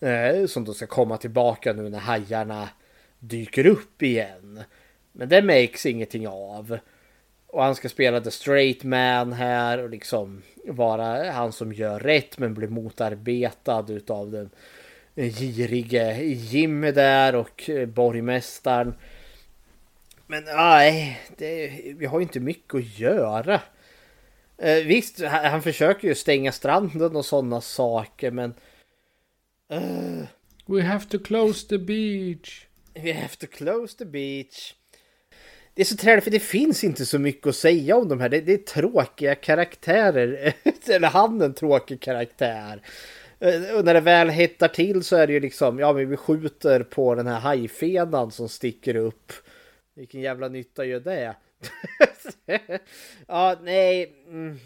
eh, 0.00 0.46
som 0.46 0.64
då 0.64 0.74
ska 0.74 0.86
komma 0.86 1.16
tillbaka 1.16 1.72
nu 1.72 1.88
när 1.88 1.98
hajarna 1.98 2.68
dyker 3.18 3.66
upp 3.66 4.02
igen. 4.02 4.62
Men 5.12 5.28
det 5.28 5.42
makes 5.42 5.86
ingenting 5.86 6.28
av. 6.28 6.78
Och 7.46 7.62
han 7.62 7.74
ska 7.74 7.88
spela 7.88 8.20
the 8.20 8.30
straight 8.30 8.84
man 8.84 9.32
här 9.32 9.78
och 9.78 9.90
liksom 9.90 10.42
vara 10.66 11.30
han 11.30 11.52
som 11.52 11.72
gör 11.72 12.00
rätt 12.00 12.38
men 12.38 12.54
blir 12.54 12.68
motarbetad 12.68 13.86
utav 13.88 14.30
den 14.30 14.50
girige 15.14 16.22
Jimmy 16.24 16.92
där 16.92 17.34
och 17.34 17.70
eh, 17.70 17.86
borgmästaren. 17.86 18.94
Men 20.26 20.44
nej, 20.44 21.20
det, 21.36 21.68
vi 21.96 22.06
har 22.06 22.18
ju 22.18 22.22
inte 22.22 22.40
mycket 22.40 22.74
att 22.74 22.98
göra. 22.98 23.60
Eh, 24.58 24.84
visst, 24.84 25.20
han, 25.20 25.44
han 25.44 25.62
försöker 25.62 26.08
ju 26.08 26.14
stänga 26.14 26.52
stranden 26.52 27.16
och 27.16 27.24
sådana 27.26 27.60
saker 27.60 28.30
men... 28.30 28.54
eh, 29.70 30.26
We 30.66 30.82
have 30.82 31.04
to 31.04 31.18
close 31.18 31.68
the 31.68 31.78
beach. 31.78 32.66
We 32.94 33.12
have 33.12 33.36
to 33.36 33.46
close 33.46 33.98
the 33.98 34.04
beach. 34.04 34.74
Det 35.74 35.82
är 35.82 35.86
så 35.86 35.96
träligt 35.96 36.24
för 36.24 36.30
det 36.30 36.40
finns 36.40 36.84
inte 36.84 37.06
så 37.06 37.18
mycket 37.18 37.46
att 37.46 37.56
säga 37.56 37.96
om 37.96 38.08
de 38.08 38.20
här. 38.20 38.28
Det, 38.28 38.40
det 38.40 38.52
är 38.52 38.58
tråkiga 38.58 39.34
karaktärer. 39.34 40.54
Eller 40.88 41.08
han 41.08 41.40
är 41.40 41.44
en 41.44 41.54
tråkig 41.54 42.00
karaktär. 42.00 42.82
Eh, 43.40 43.76
och 43.76 43.84
när 43.84 43.94
det 43.94 44.00
väl 44.00 44.28
hettar 44.28 44.68
till 44.68 45.04
så 45.04 45.16
är 45.16 45.26
det 45.26 45.32
ju 45.32 45.40
liksom, 45.40 45.78
ja 45.78 45.92
men 45.92 46.10
vi 46.10 46.16
skjuter 46.16 46.82
på 46.82 47.14
den 47.14 47.26
här 47.26 47.40
hajfenan 47.40 48.30
som 48.30 48.48
sticker 48.48 48.96
upp. 48.96 49.32
Vilken 49.94 50.20
jävla 50.20 50.48
nytta 50.48 50.84
gör 50.84 51.00
det? 51.00 51.36
ja, 53.26 53.56
nej. 53.62 54.12
Mm. 54.28 54.58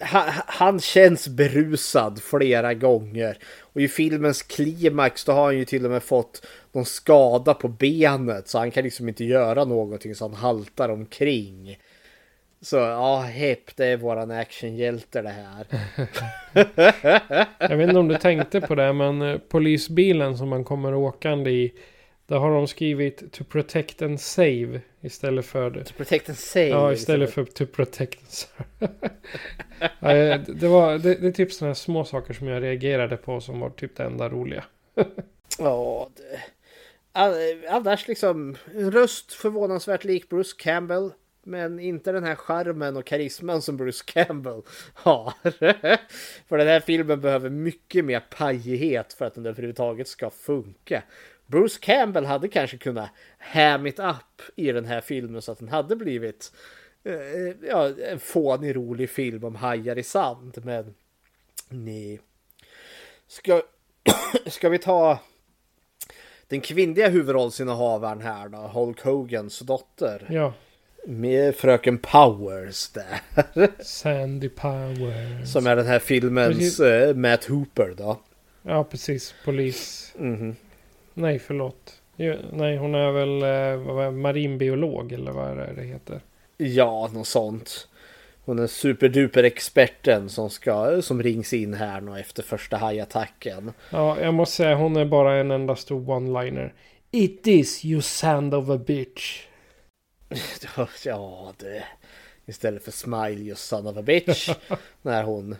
Han, 0.00 0.32
han 0.46 0.80
känns 0.80 1.28
berusad 1.28 2.22
flera 2.22 2.74
gånger. 2.74 3.38
Och 3.60 3.80
i 3.80 3.88
filmens 3.88 4.42
klimax 4.42 5.24
då 5.24 5.32
har 5.32 5.44
han 5.44 5.58
ju 5.58 5.64
till 5.64 5.84
och 5.84 5.90
med 5.90 6.02
fått 6.02 6.46
någon 6.72 6.84
skada 6.84 7.54
på 7.54 7.68
benet. 7.68 8.48
Så 8.48 8.58
han 8.58 8.70
kan 8.70 8.84
liksom 8.84 9.08
inte 9.08 9.24
göra 9.24 9.64
någonting 9.64 10.14
så 10.14 10.24
han 10.24 10.34
haltar 10.34 10.88
omkring. 10.88 11.78
Så 12.60 12.76
ja, 12.76 13.20
hepp, 13.20 13.76
det 13.76 13.86
är 13.86 13.96
våran 13.96 14.30
actionhjälte 14.30 15.22
det 15.22 15.28
här. 15.28 15.66
Jag 17.68 17.76
vet 17.76 17.88
inte 17.88 17.98
om 17.98 18.08
du 18.08 18.16
tänkte 18.16 18.60
på 18.60 18.74
det, 18.74 18.92
men 18.92 19.22
eh, 19.22 19.38
polisbilen 19.38 20.38
som 20.38 20.48
man 20.48 20.64
kommer 20.64 20.94
åkande 20.94 21.50
i. 21.50 21.74
Där 22.26 22.36
har 22.36 22.50
de 22.50 22.66
skrivit 22.66 23.32
to 23.32 23.44
protect 23.44 24.02
and 24.02 24.20
save 24.20 24.80
istället 25.00 25.46
för... 25.46 25.70
To 25.70 25.92
protect 25.96 26.28
and 26.28 26.38
save? 26.38 26.68
Ja, 26.68 26.92
istället 26.92 27.30
för 27.34 27.44
to 27.44 27.66
protect 27.66 28.20
and 28.20 28.30
serve. 28.30 29.10
Eh, 30.00 30.40
det, 30.40 30.68
var, 30.68 30.98
det, 30.98 31.14
det 31.14 31.26
är 31.26 31.32
typ 31.32 31.52
sådana 31.52 31.74
små 31.74 32.04
saker 32.04 32.34
som 32.34 32.46
jag 32.46 32.62
reagerade 32.62 33.16
på 33.16 33.40
som 33.40 33.60
var 33.60 33.70
typ 33.70 33.96
det 33.96 34.04
enda 34.04 34.28
roliga. 34.28 34.64
Ja, 35.58 36.10
det... 36.16 36.40
Annars 37.68 38.08
liksom 38.08 38.56
röst 38.74 39.32
förvånansvärt 39.32 40.04
lik 40.04 40.28
Bruce 40.28 40.54
Campbell. 40.58 41.10
Men 41.46 41.80
inte 41.80 42.12
den 42.12 42.24
här 42.24 42.34
charmen 42.34 42.96
och 42.96 43.06
karisman 43.06 43.62
som 43.62 43.76
Bruce 43.76 44.04
Campbell 44.06 44.62
har. 44.94 45.32
för 46.48 46.58
den 46.58 46.68
här 46.68 46.80
filmen 46.80 47.20
behöver 47.20 47.50
mycket 47.50 48.04
mer 48.04 48.20
pajighet 48.20 49.12
för 49.12 49.24
att 49.24 49.34
den 49.34 49.46
överhuvudtaget 49.46 50.08
ska 50.08 50.30
funka. 50.30 51.02
Bruce 51.54 51.78
Campbell 51.80 52.24
hade 52.24 52.48
kanske 52.48 52.76
kunnat 52.76 53.10
ham 53.38 53.86
it 53.86 53.98
up 53.98 54.42
i 54.56 54.72
den 54.72 54.84
här 54.84 55.00
filmen 55.00 55.42
så 55.42 55.52
att 55.52 55.58
den 55.58 55.68
hade 55.68 55.96
blivit 55.96 56.52
eh, 57.04 57.68
ja, 57.68 57.90
en 58.10 58.18
fånig 58.20 58.76
rolig 58.76 59.10
film 59.10 59.44
om 59.44 59.54
hajar 59.54 59.98
i 59.98 60.02
sand. 60.02 60.60
Men 60.64 60.94
nej. 61.68 62.20
Ska, 63.26 63.62
ska 64.46 64.68
vi 64.68 64.78
ta 64.78 65.18
den 66.48 66.60
kvinnliga 66.60 67.08
huvudrollsinnehavaren 67.08 68.20
här 68.20 68.48
då, 68.48 68.58
Hulk 68.58 69.00
Hogans 69.00 69.58
dotter. 69.58 70.26
Ja. 70.30 70.52
Med 71.06 71.56
fröken 71.56 71.98
Powers 71.98 72.88
där. 72.88 73.20
Sandy 73.82 74.48
Powers. 74.48 75.52
Som 75.52 75.66
är 75.66 75.76
den 75.76 75.86
här 75.86 75.98
filmens 75.98 76.56
Precis. 76.56 76.80
eh, 76.80 77.14
Matt 77.14 77.44
Hooper 77.44 77.94
då. 77.96 78.20
Ja, 78.62 78.84
precis. 78.84 79.34
Polis. 79.44 80.12
Mhm. 80.18 80.56
Nej, 81.14 81.38
förlåt. 81.38 82.00
Nej, 82.52 82.76
hon 82.76 82.94
är 82.94 83.12
väl 83.12 83.42
eh, 83.42 83.94
var 83.94 84.04
det, 84.04 84.10
marinbiolog 84.10 85.12
eller 85.12 85.32
vad 85.32 85.50
är 85.50 85.72
det 85.76 85.82
heter? 85.82 86.20
Ja, 86.56 87.10
något 87.12 87.26
sånt. 87.26 87.88
Hon 88.44 88.58
är 88.58 88.66
superduper 88.66 89.42
experten 89.42 90.28
som, 90.28 90.50
ska, 90.50 91.02
som 91.02 91.22
rings 91.22 91.52
in 91.52 91.74
här 91.74 92.00
nu 92.00 92.20
efter 92.20 92.42
första 92.42 92.76
hajattacken. 92.76 93.72
Ja, 93.90 94.20
jag 94.20 94.34
måste 94.34 94.56
säga 94.56 94.74
hon 94.74 94.96
är 94.96 95.04
bara 95.04 95.34
en 95.34 95.50
enda 95.50 95.76
stor 95.76 96.00
one-liner. 96.00 96.72
It 97.10 97.46
is 97.46 97.84
you 97.84 98.02
sand 98.02 98.54
of 98.54 98.68
a 98.68 98.78
bitch. 98.86 99.46
Ja, 101.04 101.52
det... 101.58 101.84
Istället 102.46 102.84
för 102.84 102.90
smile 102.90 103.40
you 103.40 103.54
son 103.54 103.86
of 103.86 103.96
a 103.96 104.02
bitch. 104.02 104.50
när 105.02 105.22
hon... 105.22 105.56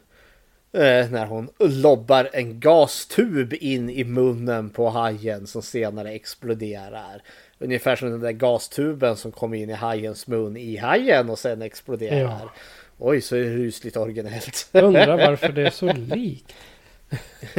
Eh, 0.75 1.11
när 1.11 1.27
hon 1.27 1.49
lobbar 1.59 2.29
en 2.33 2.61
gastub 2.61 3.53
in 3.53 3.91
i 3.91 4.05
munnen 4.05 4.71
på 4.71 4.89
hajen 4.89 5.47
som 5.47 5.63
senare 5.63 6.11
exploderar. 6.13 7.23
Ungefär 7.59 7.97
som 7.97 8.11
den 8.11 8.21
där 8.21 8.33
gastuben 8.33 9.17
som 9.17 9.33
kom 9.33 9.55
in 9.55 9.71
i 9.71 9.73
hajens 9.73 10.27
mun 10.27 10.57
i 10.57 10.77
hajen 10.77 11.31
och 11.31 11.39
sen 11.39 11.63
exploderar. 11.63 12.19
Ja. 12.21 12.51
Oj, 12.99 13.21
så 13.21 13.37
rysligt 13.37 13.97
originellt. 13.97 14.69
Jag 14.73 14.85
undrar 14.85 15.17
varför 15.17 15.49
det 15.49 15.63
är 15.67 15.71
så 15.71 15.93
likt. 15.93 16.55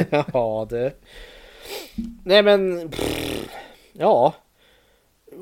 ja, 0.33 0.67
det... 0.69 0.93
Nej 2.23 2.43
men... 2.43 2.89
Pff, 2.89 3.47
ja. 3.93 4.33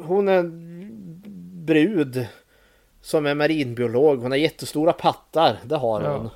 Hon 0.04 0.28
är 0.28 0.38
en 0.38 1.24
brud 1.66 2.26
som 3.02 3.26
är 3.26 3.36
marinbiolog. 3.36 4.22
Hon 4.22 4.32
har 4.32 4.38
jättestora 4.38 4.94
pattar. 4.94 5.58
Det 5.66 5.76
har 5.76 6.02
Ja. 6.02 6.18
hon. 6.18 6.26
Eh, 6.26 6.32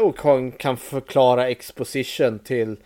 och 0.00 0.20
hon 0.20 0.52
kan 0.52 0.76
förklara 0.76 1.48
exposition 1.48 2.38
till 2.38 2.76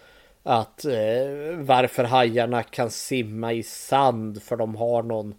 att 0.42 0.84
eh, 0.84 1.56
varför 1.56 2.04
hajarna 2.04 2.62
kan 2.62 2.90
simma 2.90 3.52
i 3.52 3.62
sand 3.62 4.42
för 4.42 4.56
de 4.56 4.76
har 4.76 5.02
någon 5.02 5.34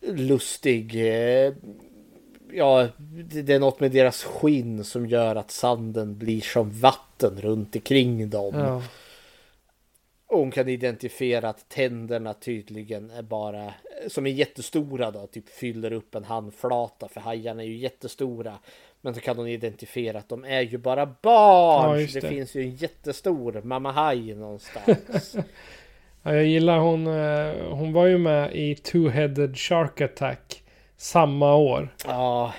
lustig 0.00 0.94
eh, 0.94 1.52
ja, 2.52 2.88
det 2.98 3.42
det 3.42 3.54
är 3.54 3.58
något 3.58 3.80
med 3.80 3.90
deras 3.90 4.24
skinn 4.24 4.84
som 4.84 5.06
gör 5.06 5.36
att 5.36 5.50
sanden 5.50 6.18
blir 6.18 6.40
som 6.40 6.70
vatten 6.70 7.40
runt 7.40 7.76
omkring 7.76 8.30
dem. 8.30 8.54
Ja. 8.54 8.82
Och 10.28 10.38
hon 10.38 10.50
kan 10.50 10.68
identifiera 10.68 11.48
att 11.48 11.68
tänderna 11.68 12.34
tydligen 12.34 13.10
är 13.10 13.22
bara, 13.22 13.74
som 14.08 14.26
är 14.26 14.30
jättestora 14.30 15.10
då, 15.10 15.26
typ 15.26 15.48
fyller 15.48 15.92
upp 15.92 16.14
en 16.14 16.24
handflata 16.24 17.08
för 17.08 17.20
hajarna 17.20 17.62
är 17.62 17.66
ju 17.66 17.76
jättestora. 17.76 18.58
Men 19.00 19.14
så 19.14 19.20
kan 19.20 19.36
hon 19.36 19.48
identifiera 19.48 20.18
att 20.18 20.28
de 20.28 20.44
är 20.44 20.60
ju 20.60 20.78
bara 20.78 21.06
barn. 21.22 22.00
Ja, 22.00 22.06
det. 22.06 22.20
det. 22.20 22.28
finns 22.28 22.54
ju 22.54 22.62
en 22.62 22.70
jättestor 22.70 23.60
mamma 23.64 23.92
haj 23.92 24.34
någonstans. 24.34 25.36
Ja, 26.22 26.34
jag 26.34 26.44
gillar 26.44 26.78
hon. 26.78 27.06
eh, 27.06 27.54
Hon 27.70 27.92
var 27.92 28.06
ju 28.06 28.18
med 28.18 28.54
i 28.54 28.74
Two-Headed 28.74 29.54
Shark 29.56 30.00
Attack. 30.00 30.62
Samma 30.96 31.54
år. 31.54 31.88
ja. 32.06 32.54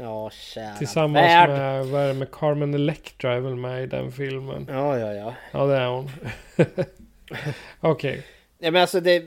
Ja, 0.00 0.30
kära 0.30 0.74
Tillsammans 0.76 1.24
värld. 1.26 1.50
med, 1.50 1.86
vad 1.86 2.02
är 2.02 2.08
det, 2.08 2.14
med 2.14 2.30
Carmen 2.32 2.74
Electra 2.74 3.34
är 3.34 3.40
väl 3.40 3.54
med 3.56 3.82
i 3.82 3.86
den 3.86 4.12
filmen. 4.12 4.66
Ja, 4.70 4.98
ja, 4.98 5.12
ja. 5.14 5.34
Ja, 5.52 5.66
det 5.66 5.76
är 5.76 5.86
hon. 5.88 6.10
Okej. 7.80 8.22
Nej 8.58 8.70
men 8.70 8.82
alltså 8.82 9.00
det... 9.00 9.24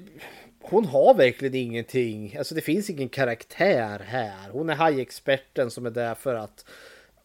hon 0.61 0.85
har 0.85 1.13
verkligen 1.13 1.55
ingenting. 1.55 2.35
Alltså 2.37 2.55
det 2.55 2.61
finns 2.61 2.89
ingen 2.89 3.09
karaktär 3.09 4.01
här. 4.05 4.49
Hon 4.51 4.69
är 4.69 4.75
hajexperten 4.75 5.71
som 5.71 5.85
är 5.85 5.89
där 5.89 6.15
för 6.15 6.35
att 6.35 6.65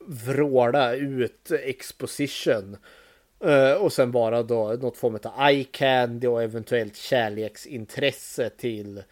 vråla 0.07 0.95
ut 0.95 1.51
exposition. 1.51 2.77
Uh, 3.45 3.73
och 3.73 3.93
sen 3.93 4.13
bara 4.13 4.43
då 4.43 4.73
något 4.81 4.97
form 4.97 5.19
av 5.23 5.49
eye 5.49 5.65
candy 5.65 6.27
och 6.27 6.43
eventuellt 6.43 6.97
kärleksintresse 6.97 8.51
till 8.51 9.03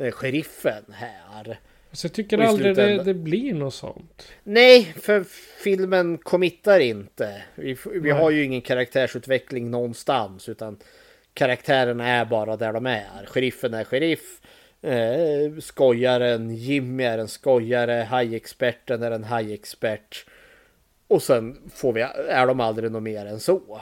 uh, 0.00 0.10
sheriffen 0.10 0.84
här. 0.92 1.58
Så 1.92 2.06
jag 2.06 2.12
tycker 2.12 2.38
aldrig 2.38 2.76
det, 2.76 3.02
det, 3.02 3.14
blir 3.14 3.54
något 3.54 3.74
sånt. 3.74 4.28
Nej, 4.44 4.94
för 5.00 5.24
filmen 5.62 6.18
committar 6.18 6.80
inte. 6.80 7.42
Vi, 7.54 7.76
vi 7.84 8.10
har 8.10 8.30
ju 8.30 8.44
ingen 8.44 8.60
karaktärsutveckling 8.60 9.70
någonstans 9.70 10.48
utan 10.48 10.78
karaktärerna 11.36 12.08
är 12.08 12.24
bara 12.24 12.56
där 12.56 12.72
de 12.72 12.86
är. 12.86 13.26
Sheriffen 13.26 13.74
är 13.74 13.84
sheriff. 13.84 14.40
Eh, 14.82 15.60
skojaren 15.60 16.54
Jimmy 16.54 17.04
är 17.04 17.18
en 17.18 17.28
skojare. 17.28 18.06
Hajexperten 18.10 19.02
är 19.02 19.10
en 19.10 19.24
hajexpert. 19.24 20.26
Och 21.08 21.22
sen 21.22 21.70
får 21.74 21.92
vi, 21.92 22.00
är 22.28 22.46
de 22.46 22.60
aldrig 22.60 22.92
något 22.92 23.02
mer 23.02 23.26
än 23.26 23.40
så. 23.40 23.80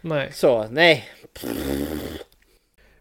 Nej. 0.00 0.32
Så, 0.32 0.66
nej. 0.70 1.08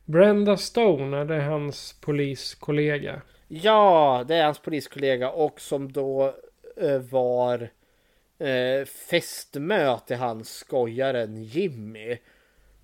Brenda 0.05 0.57
Stone, 0.57 1.17
är 1.17 1.25
det 1.25 1.41
hans 1.41 1.95
poliskollega? 2.01 3.21
Ja, 3.47 4.23
det 4.27 4.35
är 4.35 4.45
hans 4.45 4.59
poliskollega 4.59 5.29
och 5.29 5.61
som 5.61 5.91
då 5.91 6.35
eh, 6.81 6.99
var 6.99 7.69
eh, 8.39 8.85
fästmö 8.85 9.97
hans 10.09 10.49
skojaren 10.49 11.43
Jimmy. 11.43 12.17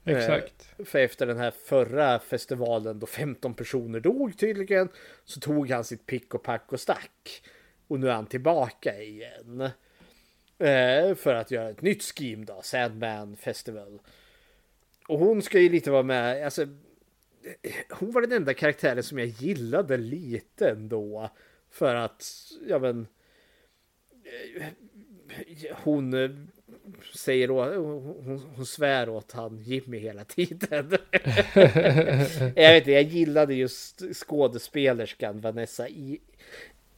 Exakt. 0.05 0.69
Eh, 0.77 0.85
för 0.85 0.99
efter 0.99 1.25
den 1.25 1.37
här 1.37 1.51
förra 1.51 2.19
festivalen 2.19 2.99
då 2.99 3.05
15 3.05 3.53
personer 3.53 3.99
dog 3.99 4.37
tydligen 4.37 4.89
så 5.25 5.39
tog 5.39 5.69
han 5.69 5.83
sitt 5.83 6.05
pick 6.05 6.33
och 6.33 6.43
pack 6.43 6.73
och 6.73 6.79
stack. 6.79 7.43
Och 7.87 7.99
nu 7.99 8.09
är 8.09 8.13
han 8.13 8.25
tillbaka 8.25 9.01
igen. 9.01 9.61
Eh, 10.57 11.15
för 11.15 11.35
att 11.35 11.51
göra 11.51 11.69
ett 11.69 11.81
nytt 11.81 12.03
scheme 12.03 12.45
då, 12.45 12.61
Sandman 12.63 13.35
Festival. 13.35 13.99
Och 15.07 15.19
hon 15.19 15.41
ska 15.41 15.59
ju 15.59 15.69
lite 15.69 15.91
vara 15.91 16.03
med, 16.03 16.45
alltså 16.45 16.67
hon 17.89 18.11
var 18.11 18.21
den 18.21 18.31
enda 18.31 18.53
karaktären 18.53 19.03
som 19.03 19.19
jag 19.19 19.27
gillade 19.27 19.97
lite 19.97 20.69
ändå. 20.69 21.29
För 21.69 21.95
att, 21.95 22.25
ja 22.67 22.79
men 22.79 23.07
hon 25.83 26.13
säger 27.15 27.47
hon, 27.47 28.43
hon 28.55 28.65
svär 28.65 29.09
åt 29.09 29.31
han 29.31 29.59
Jimmy 29.63 29.99
hela 29.99 30.23
tiden. 30.23 30.97
jag 32.55 32.71
vet 32.71 32.81
inte, 32.81 32.91
jag 32.91 33.03
gillade 33.03 33.53
just 33.53 34.01
skådespelerskan 34.15 35.41
Vanessa 35.41 35.87
I 35.89 36.19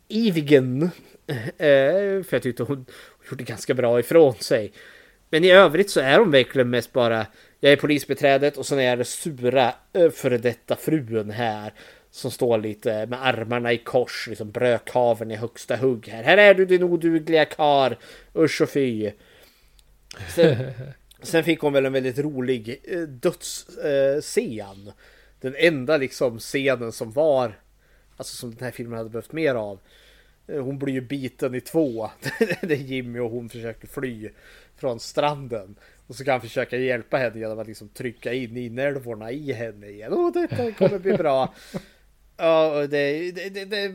Ivigen. 0.08 0.84
Eh, 1.58 2.24
för 2.24 2.28
jag 2.30 2.41
tyckte 2.41 2.64
hon 2.64 2.86
gjorde 3.32 3.44
ganska 3.44 3.74
bra 3.74 4.00
ifrån 4.00 4.36
sig. 4.36 4.72
Men 5.30 5.44
i 5.44 5.52
övrigt 5.52 5.89
så 5.89 6.00
är 6.00 6.20
hon 6.20 6.32
verkligen 6.32 6.70
mest 6.70 6.94
bara 6.94 7.26
jag 7.60 7.72
är 7.72 7.78
polisbeträdet 7.78 8.58
och 8.58 8.66
sen 8.66 8.80
är 8.80 8.98
det 8.98 9.06
sura 9.06 9.74
eh, 9.94 10.10
före 10.10 10.38
detta 10.38 10.76
frun 10.76 11.32
här 11.32 11.74
som 12.12 12.32
står 12.32 12.58
lite 12.58 13.06
med 13.06 13.26
armarna 13.28 13.74
i 13.74 13.78
kors, 13.78 14.28
liksom 14.30 14.52
brödkaven 14.52 15.32
i 15.32 15.36
högsta 15.36 15.76
hugg 15.76 16.08
här. 16.08 16.24
Här 16.24 16.38
är 16.38 16.54
du 16.54 16.66
din 16.66 16.84
odugliga 16.84 17.46
kar, 17.46 17.98
usch 18.36 18.62
och 18.62 18.70
fy. 18.70 19.12
Sen, 20.36 20.55
sen 21.22 21.43
fick 21.43 21.59
hon 21.59 21.74
väl 21.74 21.86
en 21.86 21.93
väldigt 21.93 22.20
rolig 22.20 22.82
eh, 22.84 22.99
dödsscen. 22.99 24.88
Eh, 24.88 24.93
den 25.41 25.55
enda 25.57 25.97
liksom 25.97 26.39
scenen 26.39 26.91
som 26.91 27.11
var, 27.11 27.59
alltså 28.18 28.36
som 28.36 28.55
den 28.55 28.64
här 28.64 28.72
filmen 28.72 28.97
hade 28.97 29.09
behövt 29.09 29.32
mer 29.32 29.55
av. 29.55 29.80
Eh, 30.47 30.64
hon 30.64 30.80
blir 30.80 30.93
ju 30.93 31.01
biten 31.01 31.55
i 31.55 31.61
två. 31.61 32.09
Det 32.61 32.74
är 32.74 32.78
Jimmy 32.78 33.20
och 33.20 33.32
hon 33.32 33.49
försöker 33.49 33.88
fly 33.88 34.30
från 34.76 34.99
stranden. 34.99 35.76
Och 36.07 36.16
så 36.16 36.24
kan 36.24 36.32
han 36.32 36.41
försöka 36.41 36.78
hjälpa 36.78 37.18
henne 37.18 37.39
genom 37.39 37.59
att 37.59 37.68
liksom 37.68 37.89
trycka 37.89 38.34
in 38.34 38.57
inälvorna 38.57 39.32
i 39.32 39.53
henne 39.53 39.88
igen. 39.88 40.14
Åh, 40.14 40.32
detta 40.34 40.72
kommer 40.72 40.99
bli 40.99 41.14
bra. 41.14 41.53
Ja, 42.38 42.88
det, 42.88 43.32
det, 43.32 43.66
det, 43.66 43.91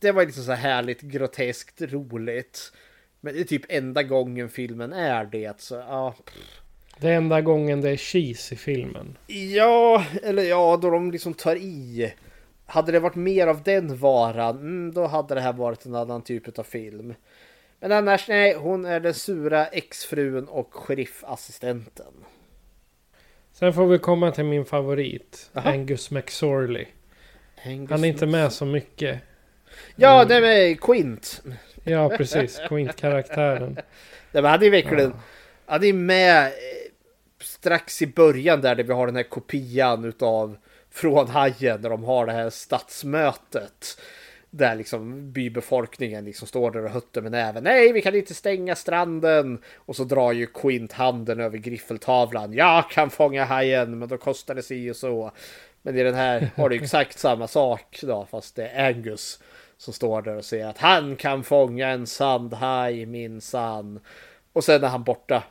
det, 0.00 0.12
var 0.12 0.24
liksom 0.24 0.44
så 0.44 0.52
härligt 0.52 1.00
groteskt 1.00 1.82
roligt. 1.82 2.72
Men 3.26 3.34
det 3.34 3.40
är 3.40 3.44
typ 3.44 3.64
enda 3.68 4.02
gången 4.02 4.48
filmen 4.48 4.92
är 4.92 5.24
det. 5.24 5.60
Så, 5.60 5.74
ja. 5.74 6.14
Det 6.98 7.08
är 7.08 7.12
enda 7.16 7.40
gången 7.40 7.80
det 7.80 7.90
är 7.90 7.96
cheese 7.96 8.54
i 8.54 8.56
filmen. 8.56 9.18
Ja, 9.26 10.04
eller 10.22 10.42
ja, 10.42 10.78
då 10.82 10.90
de 10.90 11.10
liksom 11.10 11.34
tar 11.34 11.56
i. 11.56 12.12
Hade 12.66 12.92
det 12.92 13.00
varit 13.00 13.14
mer 13.14 13.46
av 13.46 13.62
den 13.62 13.96
varan, 13.96 14.56
mm, 14.56 14.94
då 14.94 15.06
hade 15.06 15.34
det 15.34 15.40
här 15.40 15.52
varit 15.52 15.86
en 15.86 15.94
annan 15.94 16.22
typ 16.22 16.58
av 16.58 16.62
film. 16.62 17.14
Men 17.80 17.92
annars, 17.92 18.28
nej, 18.28 18.54
hon 18.54 18.84
är 18.84 19.00
den 19.00 19.14
sura 19.14 19.66
exfrun 19.66 20.48
och 20.48 20.74
sheriffassistenten. 20.74 22.14
Sen 23.52 23.72
får 23.72 23.86
vi 23.86 23.98
komma 23.98 24.30
till 24.30 24.44
min 24.44 24.64
favorit, 24.64 25.50
Aha. 25.54 25.70
Angus 25.70 26.10
McSorley. 26.10 26.86
Angus 27.64 27.90
Han 27.90 28.04
är 28.04 28.08
inte 28.08 28.26
med 28.26 28.52
så 28.52 28.64
mycket. 28.64 29.20
Ja, 29.96 30.24
det 30.24 30.34
är 30.34 30.74
Quint. 30.74 31.42
Ja, 31.86 32.08
precis. 32.08 32.60
Quint-karaktären. 32.68 33.78
Det 34.32 34.48
hade 34.48 34.64
ju 34.64 34.70
verkligen... 34.70 35.10
Ja. 35.10 35.72
Hade 35.72 35.86
ju 35.86 35.92
med 35.92 36.46
eh, 36.46 36.50
strax 37.40 38.02
i 38.02 38.06
början 38.06 38.60
där, 38.60 38.74
där 38.74 38.84
vi 38.84 38.92
har 38.92 39.06
den 39.06 39.16
här 39.16 39.22
kopian 39.22 40.04
utav 40.04 40.56
från 40.90 41.28
Hajen, 41.28 41.82
där 41.82 41.90
de 41.90 42.04
har 42.04 42.26
det 42.26 42.32
här 42.32 42.50
stadsmötet. 42.50 44.00
Där 44.50 44.74
liksom 44.76 45.32
bybefolkningen 45.32 46.24
liksom 46.24 46.48
står 46.48 46.70
där 46.70 46.84
och 46.84 46.90
hötter 46.90 47.22
med 47.22 47.32
näven. 47.32 47.64
Nej, 47.64 47.92
vi 47.92 48.02
kan 48.02 48.14
inte 48.14 48.34
stänga 48.34 48.74
stranden. 48.74 49.62
Och 49.76 49.96
så 49.96 50.04
drar 50.04 50.32
ju 50.32 50.46
Quint 50.46 50.92
handen 50.92 51.40
över 51.40 51.58
griffeltavlan. 51.58 52.52
Jag 52.52 52.90
kan 52.90 53.10
fånga 53.10 53.44
hajen, 53.44 53.98
men 53.98 54.08
då 54.08 54.18
kostar 54.18 54.54
det 54.54 54.62
sig 54.62 54.90
och 54.90 54.96
så. 54.96 55.32
Men 55.82 55.98
i 55.98 56.02
den 56.02 56.14
här 56.14 56.50
har 56.56 56.68
du 56.68 56.76
exakt 56.82 57.18
samma 57.18 57.48
sak 57.48 57.98
då, 58.02 58.26
fast 58.30 58.56
det 58.56 58.68
är 58.68 58.88
Angus 58.88 59.40
som 59.78 59.94
står 59.94 60.22
där 60.22 60.36
och 60.36 60.44
säger 60.44 60.66
att 60.66 60.78
han 60.78 61.16
kan 61.16 61.44
fånga 61.44 61.88
en 61.88 62.06
sandhaj 62.06 63.06
minsann. 63.06 64.00
Och 64.52 64.64
sen 64.64 64.84
är 64.84 64.88
han 64.88 65.04
borta 65.04 65.42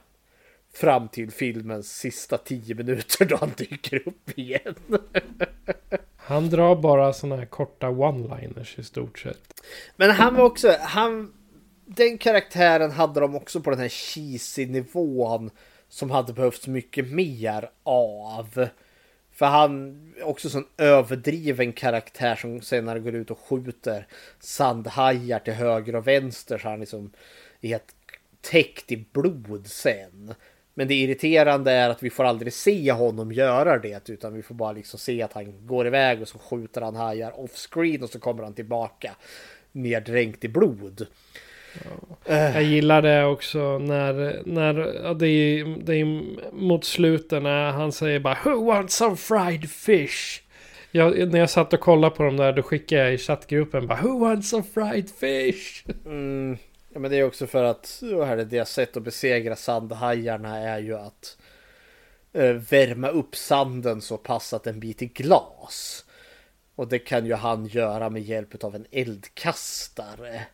fram 0.73 1.07
till 1.07 1.31
filmens 1.31 1.97
sista 1.97 2.37
tio 2.37 2.75
minuter 2.75 3.25
då 3.25 3.37
han 3.37 3.51
dyker 3.57 4.07
upp 4.07 4.39
igen. 4.39 4.75
Han 6.27 6.49
drar 6.49 6.75
bara 6.75 7.13
såna 7.13 7.35
här 7.35 7.45
korta 7.45 7.87
one-liners 7.87 8.79
i 8.79 8.83
stort 8.83 9.19
sett. 9.19 9.61
Men 9.95 10.11
han 10.11 10.35
var 10.35 10.43
också, 10.43 10.75
han, 10.81 11.33
den 11.85 12.17
karaktären 12.17 12.91
hade 12.91 13.19
de 13.19 13.35
också 13.35 13.61
på 13.61 13.69
den 13.69 13.79
här 13.79 13.89
cheesy 13.89 14.65
nivån 14.65 15.49
som 15.89 16.11
hade 16.11 16.33
behövts 16.33 16.67
mycket 16.67 17.11
mer 17.11 17.69
av. 17.83 18.67
För 19.35 19.45
han 19.45 20.01
är 20.17 20.23
också 20.23 20.49
sån 20.49 20.65
överdriven 20.77 21.73
karaktär 21.73 22.35
som 22.35 22.61
senare 22.61 22.99
går 22.99 23.15
ut 23.15 23.31
och 23.31 23.39
skjuter 23.39 24.07
sandhajar 24.39 25.39
till 25.39 25.53
höger 25.53 25.95
och 25.95 26.07
vänster 26.07 26.57
så 26.57 26.69
han 26.69 26.79
liksom 26.79 27.11
är 27.61 27.69
helt 27.69 27.95
täckt 28.41 28.91
i 28.91 29.05
blod 29.11 29.67
sen. 29.67 30.33
Men 30.73 30.87
det 30.87 30.95
irriterande 30.95 31.71
är 31.71 31.89
att 31.89 32.03
vi 32.03 32.09
får 32.09 32.23
aldrig 32.23 32.53
se 32.53 32.91
honom 32.91 33.31
göra 33.31 33.79
det 33.79 34.09
utan 34.09 34.33
vi 34.33 34.41
får 34.41 34.55
bara 34.55 34.71
liksom 34.71 34.99
se 34.99 35.21
att 35.21 35.33
han 35.33 35.67
går 35.67 35.87
iväg 35.87 36.21
och 36.21 36.27
så 36.27 36.39
skjuter 36.39 36.81
han 36.81 36.95
hajar 36.95 37.39
off 37.39 37.55
screen 37.55 38.03
och 38.03 38.09
så 38.09 38.19
kommer 38.19 38.43
han 38.43 38.53
tillbaka 38.53 39.15
neddränkt 39.71 40.43
i 40.43 40.47
blod. 40.47 41.07
Jag 42.25 42.63
gillar 42.63 43.01
det 43.01 43.25
också 43.25 43.77
när, 43.79 44.41
när 44.45 44.73
det, 45.13 45.27
är, 45.27 45.85
det 45.85 45.95
är 45.95 46.05
mot 46.53 46.85
slutet 46.85 47.43
när 47.43 47.71
han 47.71 47.91
säger 47.91 48.19
bara 48.19 48.37
Who 48.43 48.65
wants 48.65 48.95
some 48.95 49.15
fried 49.15 49.69
fish? 49.69 50.41
Jag, 50.91 51.31
när 51.31 51.39
jag 51.39 51.49
satt 51.49 51.73
och 51.73 51.79
kollade 51.79 52.15
på 52.15 52.23
dem 52.23 52.37
där 52.37 52.53
då 52.53 52.63
skickade 52.63 53.01
jag 53.01 53.13
i 53.13 53.17
chattgruppen 53.17 53.87
bara 53.87 54.01
Who 54.01 54.19
wants 54.19 54.49
some 54.49 54.63
fried 54.73 55.09
fish? 55.09 55.83
Mm. 56.05 56.57
Ja 56.93 56.99
men 56.99 57.11
det 57.11 57.17
är 57.17 57.23
också 57.23 57.47
för 57.47 57.63
att 57.63 58.01
här, 58.01 58.37
deras 58.37 58.71
sätt 58.71 58.97
att 58.97 59.03
besegra 59.03 59.55
sandhajarna 59.55 60.57
är 60.57 60.79
ju 60.79 60.97
att 60.97 61.37
eh, 62.33 62.51
värma 62.51 63.07
upp 63.07 63.35
sanden 63.35 64.01
så 64.01 64.17
pass 64.17 64.53
att 64.53 64.63
den 64.63 64.79
blir 64.79 64.93
till 64.93 65.13
glas. 65.13 66.05
Och 66.75 66.87
det 66.87 66.99
kan 66.99 67.25
ju 67.25 67.33
han 67.33 67.65
göra 67.65 68.09
med 68.09 68.21
hjälp 68.21 68.63
av 68.63 68.75
en 68.75 68.85
eldkastare. 68.91 70.45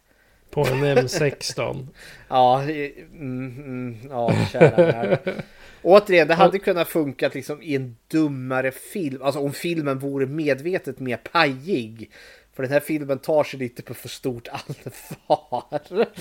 På 0.51 0.61
en 0.61 0.85
M16. 0.97 1.87
ja, 2.27 2.61
mm, 2.61 3.47
mm, 3.57 3.97
ja, 4.09 4.33
kära 4.51 5.17
Återigen, 5.81 6.27
det 6.27 6.33
hade 6.33 6.59
kunnat 6.59 6.87
funka 6.87 7.29
liksom 7.33 7.61
i 7.61 7.75
en 7.75 7.95
dummare 8.07 8.71
film. 8.71 9.21
Alltså 9.21 9.39
om 9.39 9.53
filmen 9.53 9.99
vore 9.99 10.25
medvetet 10.25 10.99
mer 10.99 11.17
pajig. 11.17 12.11
För 12.53 12.63
den 12.63 12.71
här 12.71 12.79
filmen 12.79 13.19
tar 13.19 13.43
sig 13.43 13.59
lite 13.59 13.83
på 13.83 13.93
för 13.93 14.09
stort 14.09 14.47
allvar. 14.47 15.63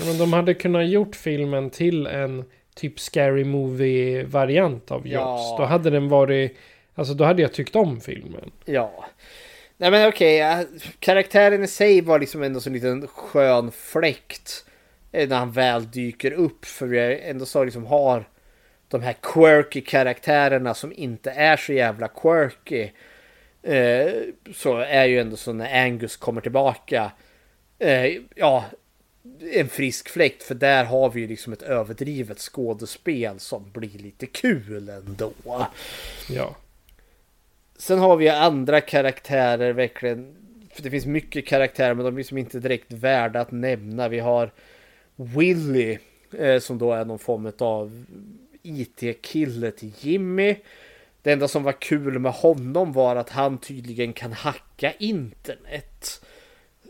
Men 0.06 0.18
de 0.18 0.32
hade 0.32 0.54
kunnat 0.54 0.88
gjort 0.88 1.16
filmen 1.16 1.70
till 1.70 2.06
en 2.06 2.44
typ 2.74 3.00
scary 3.00 3.44
movie 3.44 4.24
variant 4.24 4.90
av 4.90 5.08
Jaws. 5.08 5.40
Ja. 5.50 5.56
Då 5.58 5.64
hade 5.64 5.90
den 5.90 6.08
varit... 6.08 6.56
Alltså 6.94 7.14
då 7.14 7.24
hade 7.24 7.42
jag 7.42 7.52
tyckt 7.52 7.76
om 7.76 8.00
filmen. 8.00 8.50
Ja. 8.64 9.04
Nej 9.80 9.90
men 9.90 10.08
okej, 10.08 10.52
okay. 10.52 10.66
karaktären 10.98 11.64
i 11.64 11.66
sig 11.66 12.00
var 12.00 12.18
liksom 12.18 12.42
ändå 12.42 12.60
så 12.60 12.68
en 12.68 12.72
liten 12.72 13.06
skön 13.06 13.72
fläkt. 13.72 14.64
Eh, 15.12 15.28
när 15.28 15.36
han 15.36 15.52
väl 15.52 15.90
dyker 15.90 16.32
upp. 16.32 16.64
För 16.64 16.86
vi 16.86 16.98
är 16.98 17.10
ändå 17.10 17.46
så 17.46 17.64
liksom 17.64 17.86
har 17.86 18.28
de 18.88 19.02
här 19.02 19.16
quirky 19.22 19.80
karaktärerna 19.80 20.74
som 20.74 20.92
inte 20.92 21.30
är 21.30 21.56
så 21.56 21.72
jävla 21.72 22.08
quirky. 22.08 22.90
Eh, 23.62 24.12
så 24.54 24.76
är 24.76 25.04
ju 25.04 25.20
ändå 25.20 25.36
så 25.36 25.52
när 25.52 25.84
Angus 25.84 26.16
kommer 26.16 26.40
tillbaka. 26.40 27.12
Eh, 27.78 28.06
ja, 28.34 28.64
en 29.52 29.68
frisk 29.68 30.08
fläkt. 30.08 30.42
För 30.42 30.54
där 30.54 30.84
har 30.84 31.10
vi 31.10 31.20
ju 31.20 31.26
liksom 31.26 31.52
ett 31.52 31.62
överdrivet 31.62 32.38
skådespel 32.38 33.40
som 33.40 33.70
blir 33.72 33.98
lite 33.98 34.26
kul 34.26 34.88
ändå. 34.88 35.32
Ja. 36.28 36.56
Sen 37.80 37.98
har 37.98 38.16
vi 38.16 38.28
andra 38.28 38.80
karaktärer 38.80 39.72
verkligen. 39.72 40.36
För 40.74 40.82
det 40.82 40.90
finns 40.90 41.06
mycket 41.06 41.46
karaktärer 41.46 41.94
men 41.94 42.04
de 42.04 42.14
är 42.14 42.18
liksom 42.18 42.38
inte 42.38 42.60
direkt 42.60 42.92
värda 42.92 43.40
att 43.40 43.50
nämna. 43.50 44.08
Vi 44.08 44.18
har 44.18 44.50
Willy 45.16 45.98
eh, 46.38 46.58
som 46.60 46.78
då 46.78 46.92
är 46.92 47.04
någon 47.04 47.18
form 47.18 47.52
av 47.58 48.04
IT-kille 48.62 49.70
till 49.70 49.92
Jimmy. 49.98 50.56
Det 51.22 51.32
enda 51.32 51.48
som 51.48 51.62
var 51.62 51.72
kul 51.72 52.18
med 52.18 52.32
honom 52.32 52.92
var 52.92 53.16
att 53.16 53.30
han 53.30 53.58
tydligen 53.58 54.12
kan 54.12 54.32
hacka 54.32 54.92
internet. 54.92 56.24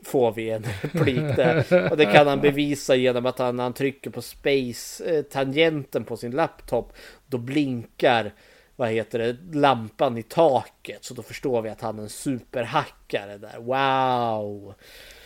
Får 0.05 0.33
vi 0.33 0.51
en 0.51 0.65
replik 0.83 1.37
där. 1.37 1.91
Och 1.91 1.97
det 1.97 2.05
kan 2.05 2.27
han 2.27 2.41
bevisa 2.41 2.95
genom 2.95 3.27
att 3.27 3.39
han, 3.39 3.57
när 3.57 3.63
han 3.63 3.73
trycker 3.73 4.11
på 4.11 4.23
space-tangenten 4.23 6.05
på 6.05 6.17
sin 6.17 6.31
laptop. 6.31 6.93
Då 7.27 7.39
blinkar 7.39 8.33
vad 8.81 8.89
heter 8.91 9.19
det, 9.19 9.37
lampan 9.59 10.19
i 10.19 10.23
taket. 10.23 11.05
Så 11.05 11.15
då 11.15 11.23
förstår 11.23 11.63
vi 11.63 11.69
att 11.71 11.81
han 11.81 11.99
är 11.99 12.03
en 12.03 12.09
superhackare 12.09 13.39
där. 13.39 13.59
Wow! 13.59 14.75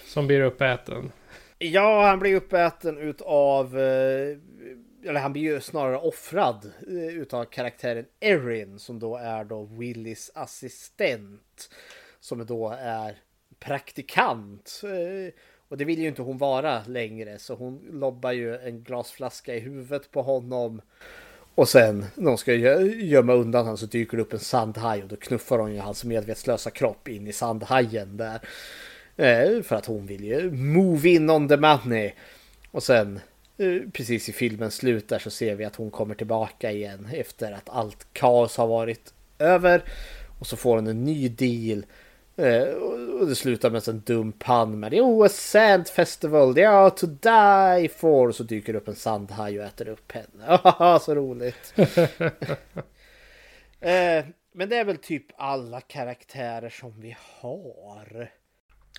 Som 0.06 0.26
blir 0.26 0.40
uppäten. 0.40 1.12
Ja, 1.58 2.06
han 2.06 2.18
blir 2.18 2.34
uppäten 2.34 2.98
utav... 2.98 3.78
eh, 3.78 4.36
Eller 5.08 5.20
han 5.20 5.32
blir 5.32 5.42
ju 5.42 5.60
snarare 5.60 5.98
offrad 5.98 6.72
eh, 6.88 7.16
utav 7.18 7.44
karaktären 7.44 8.04
Erin 8.20 8.78
som 8.78 8.98
då 8.98 9.16
är 9.16 9.44
då 9.44 9.64
Willys 9.64 10.30
assistent. 10.34 11.70
Som 12.20 12.46
då 12.46 12.76
är 12.80 13.18
praktikant. 13.58 14.80
eh, 14.84 15.32
Och 15.68 15.76
det 15.78 15.84
vill 15.84 15.98
ju 16.02 16.08
inte 16.08 16.22
hon 16.22 16.38
vara 16.38 16.82
längre 16.86 17.38
så 17.38 17.54
hon 17.54 17.78
lobbar 17.92 18.32
ju 18.32 18.56
en 18.56 18.82
glasflaska 18.82 19.54
i 19.54 19.60
huvudet 19.60 20.10
på 20.10 20.22
honom. 20.22 20.80
Och 21.54 21.68
sen 21.68 22.06
när 22.14 22.28
hon 22.28 22.38
ska 22.38 22.54
gömma 22.54 23.32
undan 23.32 23.62
honom 23.64 23.78
så 23.78 23.86
dyker 23.86 24.16
det 24.16 24.22
upp 24.22 24.32
en 24.32 24.38
sandhaj 24.38 25.02
och 25.02 25.08
då 25.08 25.16
knuffar 25.16 25.58
hon 25.58 25.74
ju 25.74 25.80
hans 25.80 26.04
medvetslösa 26.04 26.70
kropp 26.70 27.08
in 27.08 27.26
i 27.26 27.32
sandhajen 27.32 28.16
där. 28.16 28.40
Eh, 29.16 29.62
För 29.62 29.76
att 29.76 29.86
hon 29.86 30.06
vill 30.06 30.24
ju 30.24 30.50
move 30.50 31.08
in 31.08 31.30
on 31.30 31.48
the 31.48 31.56
money. 31.56 32.12
Och 32.70 32.82
sen 32.82 33.20
eh, 33.58 33.90
precis 33.92 34.28
i 34.28 34.32
filmens 34.32 34.74
slut 34.74 35.08
där 35.08 35.18
så 35.18 35.30
ser 35.30 35.54
vi 35.54 35.64
att 35.64 35.76
hon 35.76 35.90
kommer 35.90 36.14
tillbaka 36.14 36.70
igen 36.70 37.08
efter 37.12 37.52
att 37.52 37.68
allt 37.68 38.06
kaos 38.12 38.56
har 38.56 38.66
varit 38.66 39.14
över. 39.38 39.82
Och 40.38 40.46
så 40.46 40.56
får 40.56 40.74
hon 40.76 40.86
en 40.86 41.04
ny 41.04 41.28
deal. 41.28 41.84
Eh, 42.36 42.74
Och 43.20 43.26
det 43.26 43.34
slutar 43.34 43.70
med 43.70 43.88
en 43.88 44.00
dum 44.00 44.32
pann 44.32 44.80
med 44.80 44.94
Oh, 44.94 45.26
a 45.26 45.28
sand 45.28 45.88
festival, 45.88 46.54
they 46.54 46.64
are 46.64 46.90
to 46.90 47.06
die 47.06 47.88
for. 47.88 48.32
Så 48.32 48.42
dyker 48.42 48.72
det 48.72 48.78
upp 48.78 48.88
en 48.88 48.94
sandhaj 48.94 49.58
och 49.60 49.66
äter 49.66 49.88
upp 49.88 50.12
henne. 50.12 50.58
så 51.00 51.14
roligt. 51.14 51.74
Eh, 53.80 54.24
Men 54.52 54.68
det 54.68 54.76
är 54.76 54.84
väl 54.84 54.96
typ 54.96 55.26
alla 55.36 55.80
karaktärer 55.80 56.68
som 56.68 57.00
vi 57.00 57.16
har. 57.40 58.30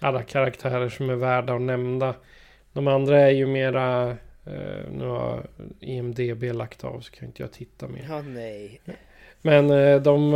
Alla 0.01 0.23
karaktärer 0.23 0.89
som 0.89 1.09
är 1.09 1.15
värda 1.15 1.53
att 1.55 1.61
nämna. 1.61 2.15
De 2.73 2.87
andra 2.87 3.21
är 3.21 3.29
ju 3.29 3.45
mera... 3.47 4.09
Eh, 4.45 4.91
nu 4.91 5.05
har 5.05 5.47
IMDB 5.79 6.43
lagt 6.43 6.83
av 6.83 6.99
så 6.99 7.11
kan 7.11 7.27
inte 7.27 7.41
jag 7.41 7.51
titta 7.51 7.87
mer. 7.87 8.05
Ja, 8.09 8.21
nej. 8.21 8.81
Men 9.41 9.67
de, 10.03 10.31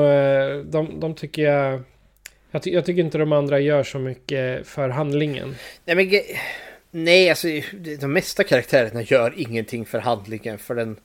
de, 0.71 0.99
de 0.99 1.15
tycker 1.15 1.41
jag... 1.41 1.81
Jag, 2.51 2.63
ty 2.63 2.69
jag 2.71 2.85
tycker 2.85 3.03
inte 3.03 3.17
de 3.17 3.31
andra 3.31 3.59
gör 3.59 3.83
så 3.83 3.99
mycket 3.99 4.67
för 4.67 4.89
handlingen. 4.89 5.55
Nej, 5.85 5.95
men 5.95 6.21
nej, 6.91 7.29
alltså 7.29 7.47
de 7.99 8.13
mesta 8.13 8.43
karaktärerna 8.43 9.01
gör 9.01 9.33
ingenting 9.37 9.85
för 9.85 9.99
handlingen 9.99 10.57
för 10.57 10.75
den. 10.75 10.97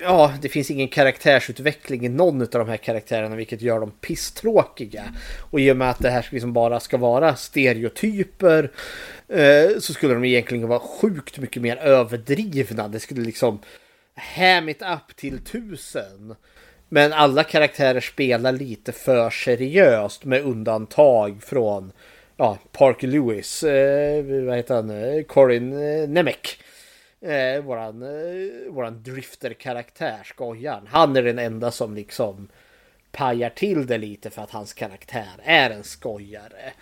Ja, 0.00 0.32
det 0.42 0.48
finns 0.48 0.70
ingen 0.70 0.88
karaktärsutveckling 0.88 2.06
i 2.06 2.08
någon 2.08 2.42
av 2.42 2.48
de 2.48 2.68
här 2.68 2.76
karaktärerna 2.76 3.36
vilket 3.36 3.62
gör 3.62 3.80
dem 3.80 3.92
pisstråkiga. 4.00 5.04
Och 5.50 5.60
i 5.60 5.72
och 5.72 5.76
med 5.76 5.90
att 5.90 5.98
det 5.98 6.10
här 6.10 6.28
liksom 6.30 6.52
bara 6.52 6.80
ska 6.80 6.96
vara 6.96 7.36
stereotyper 7.36 8.70
eh, 9.28 9.78
så 9.78 9.94
skulle 9.94 10.14
de 10.14 10.24
egentligen 10.24 10.68
vara 10.68 10.80
sjukt 10.80 11.38
mycket 11.38 11.62
mer 11.62 11.76
överdrivna. 11.76 12.88
Det 12.88 13.00
skulle 13.00 13.22
liksom 13.22 13.58
ham 14.14 14.68
it 14.68 14.82
up 14.82 15.16
till 15.16 15.38
tusen. 15.38 16.34
Men 16.94 17.12
alla 17.12 17.44
karaktärer 17.44 18.00
spelar 18.00 18.52
lite 18.52 18.92
för 18.92 19.30
seriöst 19.30 20.24
med 20.24 20.42
undantag 20.42 21.42
från 21.42 21.92
ja, 22.36 22.58
Parker 22.72 23.08
Lewis, 23.08 23.62
eh, 23.62 24.24
vad 24.24 24.56
heter 24.56 24.74
han, 24.74 24.90
eh, 24.90 25.22
Corin 25.22 25.72
eh, 25.72 26.08
Nemec. 26.08 26.58
Eh, 27.20 27.62
våran, 27.62 28.02
eh, 28.02 28.72
våran 28.72 29.02
drifter-karaktär, 29.02 30.18
skojaren. 30.24 30.86
Han 30.86 31.16
är 31.16 31.22
den 31.22 31.38
enda 31.38 31.70
som 31.70 31.94
liksom 31.94 32.48
pajar 33.12 33.50
till 33.50 33.86
det 33.86 33.98
lite 33.98 34.30
för 34.30 34.42
att 34.42 34.50
hans 34.50 34.72
karaktär 34.72 35.34
är 35.44 35.70
en 35.70 35.84
skojare. 35.84 36.72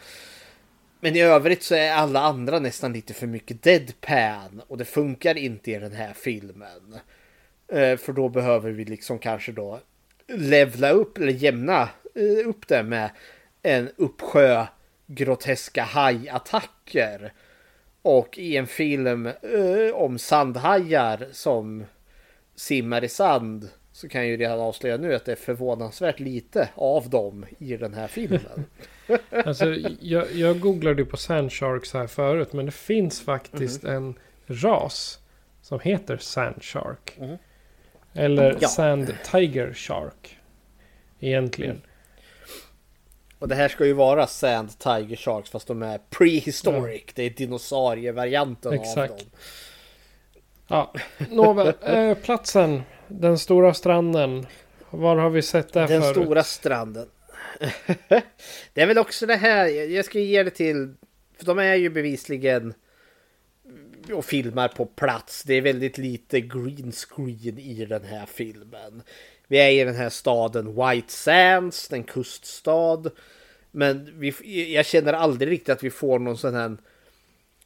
Men 1.00 1.16
i 1.16 1.20
övrigt 1.20 1.62
så 1.62 1.74
är 1.74 1.92
alla 1.92 2.20
andra 2.20 2.58
nästan 2.58 2.92
lite 2.92 3.14
för 3.14 3.26
mycket 3.26 3.62
deadpan 3.62 4.62
och 4.68 4.78
det 4.78 4.84
funkar 4.84 5.38
inte 5.38 5.70
i 5.70 5.78
den 5.78 5.92
här 5.92 6.12
filmen. 6.12 6.98
Eh, 7.68 7.96
För 7.96 8.12
då 8.12 8.28
behöver 8.28 8.70
vi 8.70 8.84
liksom 8.84 9.18
kanske 9.18 9.52
då 9.52 9.80
levla 10.36 10.90
upp 10.90 11.18
eller 11.18 11.32
jämna 11.32 11.88
eh, 12.14 12.48
upp 12.48 12.68
det 12.68 12.82
med 12.82 13.10
en 13.62 13.90
uppsjö 13.96 14.66
groteska 15.06 15.82
hajattacker. 15.82 17.32
Och 18.02 18.38
i 18.38 18.56
en 18.56 18.66
film 18.66 19.26
eh, 19.26 19.94
om 19.94 20.18
sandhajar 20.18 21.28
som 21.32 21.84
simmar 22.54 23.04
i 23.04 23.08
sand 23.08 23.68
så 23.92 24.08
kan 24.08 24.20
jag 24.20 24.30
ju 24.30 24.36
redan 24.36 24.60
avslöja 24.60 24.96
nu 24.96 25.14
att 25.14 25.24
det 25.24 25.32
är 25.32 25.36
förvånansvärt 25.36 26.20
lite 26.20 26.68
av 26.74 27.10
dem 27.10 27.46
i 27.58 27.76
den 27.76 27.94
här 27.94 28.08
filmen. 28.08 28.64
Alltså, 29.46 29.74
jag, 30.00 30.32
jag 30.32 30.60
googlade 30.60 31.04
på 31.04 31.16
Sand 31.16 31.52
Sharks 31.52 31.94
här 31.94 32.06
förut. 32.06 32.52
Men 32.52 32.66
det 32.66 32.72
finns 32.72 33.20
faktiskt 33.20 33.84
en 33.84 34.14
ras 34.46 35.18
som 35.62 35.80
heter 35.80 36.16
Sand 36.16 36.62
Shark. 36.62 37.18
Eller 38.14 38.58
Ja. 38.60 38.68
Sand 38.68 39.14
Tiger 39.30 39.72
Shark. 39.74 40.38
Egentligen. 41.20 41.82
Och 43.38 43.48
det 43.48 43.54
här 43.54 43.68
ska 43.68 43.86
ju 43.86 43.92
vara 43.92 44.26
Sand 44.26 44.78
Tiger 44.78 45.16
Sharks 45.16 45.50
fast 45.50 45.66
de 45.66 45.82
är 45.82 45.98
prehistoric. 46.10 47.02
Det 47.14 47.22
är 47.22 47.30
dinosaurievarianten 47.30 48.68
av 48.68 48.74
Exakt. 48.74 49.18
dem. 49.18 49.28
Ja, 50.68 50.92
nåväl. 51.30 51.72
Eh, 51.82 52.14
platsen. 52.14 52.82
Den 53.08 53.38
stora 53.38 53.74
stranden. 53.74 54.46
Var 54.90 55.16
har 55.16 55.30
vi 55.30 55.42
sett 55.42 55.72
det 55.72 55.86
Den 55.86 56.02
förut? 56.02 56.16
stora 56.16 56.42
stranden. 56.42 57.08
det 58.74 58.82
är 58.82 58.86
väl 58.86 58.98
också 58.98 59.26
det 59.26 59.36
här, 59.36 59.66
jag 59.66 60.04
ska 60.04 60.18
ge 60.18 60.42
det 60.42 60.50
till, 60.50 60.94
för 61.38 61.46
de 61.46 61.58
är 61.58 61.74
ju 61.74 61.90
bevisligen 61.90 62.74
och 64.10 64.24
filmar 64.24 64.68
på 64.68 64.86
plats. 64.86 65.42
Det 65.42 65.54
är 65.54 65.60
väldigt 65.60 65.98
lite 65.98 66.40
green 66.40 66.92
screen 66.92 67.58
i 67.58 67.86
den 67.88 68.04
här 68.04 68.26
filmen. 68.26 69.02
Vi 69.46 69.58
är 69.58 69.70
i 69.70 69.84
den 69.84 69.94
här 69.94 70.08
staden 70.08 70.66
White 70.66 71.12
Sands, 71.12 71.92
en 71.92 72.04
kuststad. 72.04 73.02
Men 73.70 74.20
vi, 74.20 74.34
jag 74.74 74.86
känner 74.86 75.12
aldrig 75.12 75.50
riktigt 75.50 75.68
att 75.68 75.82
vi 75.82 75.90
får 75.90 76.18
någon 76.18 76.38
sån 76.38 76.54
här 76.54 76.76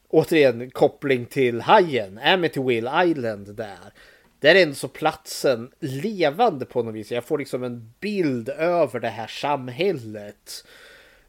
återigen 0.08 0.70
koppling 0.70 1.26
till 1.26 1.60
hajen, 1.60 2.18
Amityville 2.18 3.04
Island 3.04 3.54
där. 3.54 3.92
Där 4.40 4.54
är 4.54 4.62
ändå 4.62 4.74
så 4.74 4.88
platsen 4.88 5.70
levande 5.80 6.64
på 6.64 6.82
något 6.82 6.94
vis. 6.94 7.12
Jag 7.12 7.24
får 7.24 7.38
liksom 7.38 7.62
en 7.62 7.92
bild 8.00 8.48
över 8.48 9.00
det 9.00 9.08
här 9.08 9.26
samhället. 9.26 10.64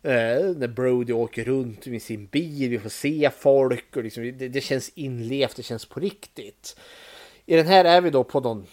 Eh, 0.08 0.55
när 0.55 0.68
Brody 0.68 1.14
åker 1.14 1.45
runt 1.45 1.86
med 1.86 2.01
sin 2.01 2.26
bil, 2.26 2.70
vi 2.70 2.80
får 2.80 2.89
se 2.89 3.30
folk 3.39 3.95
och 3.95 4.03
liksom, 4.03 4.24
det, 4.24 4.47
det 4.47 4.62
känns 4.62 4.91
inlevt, 4.95 5.55
det 5.55 5.64
känns 5.64 5.86
på 5.86 5.99
riktigt. 5.99 6.78
I 7.45 7.55
den 7.55 7.68
här 7.68 7.86
är 7.86 8.01
vi 8.01 8.10
då 8.10 8.24
på 8.24 8.39
någon 8.39 8.66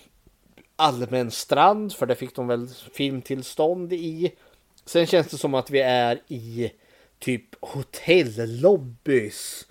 allmän 0.76 1.30
strand, 1.30 1.92
för 1.92 2.06
det 2.06 2.14
fick 2.14 2.36
de 2.36 2.46
väl 2.46 2.68
filmtillstånd 2.92 3.92
i. 3.92 4.32
Sen 4.84 5.06
känns 5.06 5.26
det 5.26 5.38
som 5.38 5.54
att 5.54 5.70
vi 5.70 5.80
är 5.80 6.20
i 6.28 6.72
typ 7.18 7.44
hotellobbys 7.60 9.66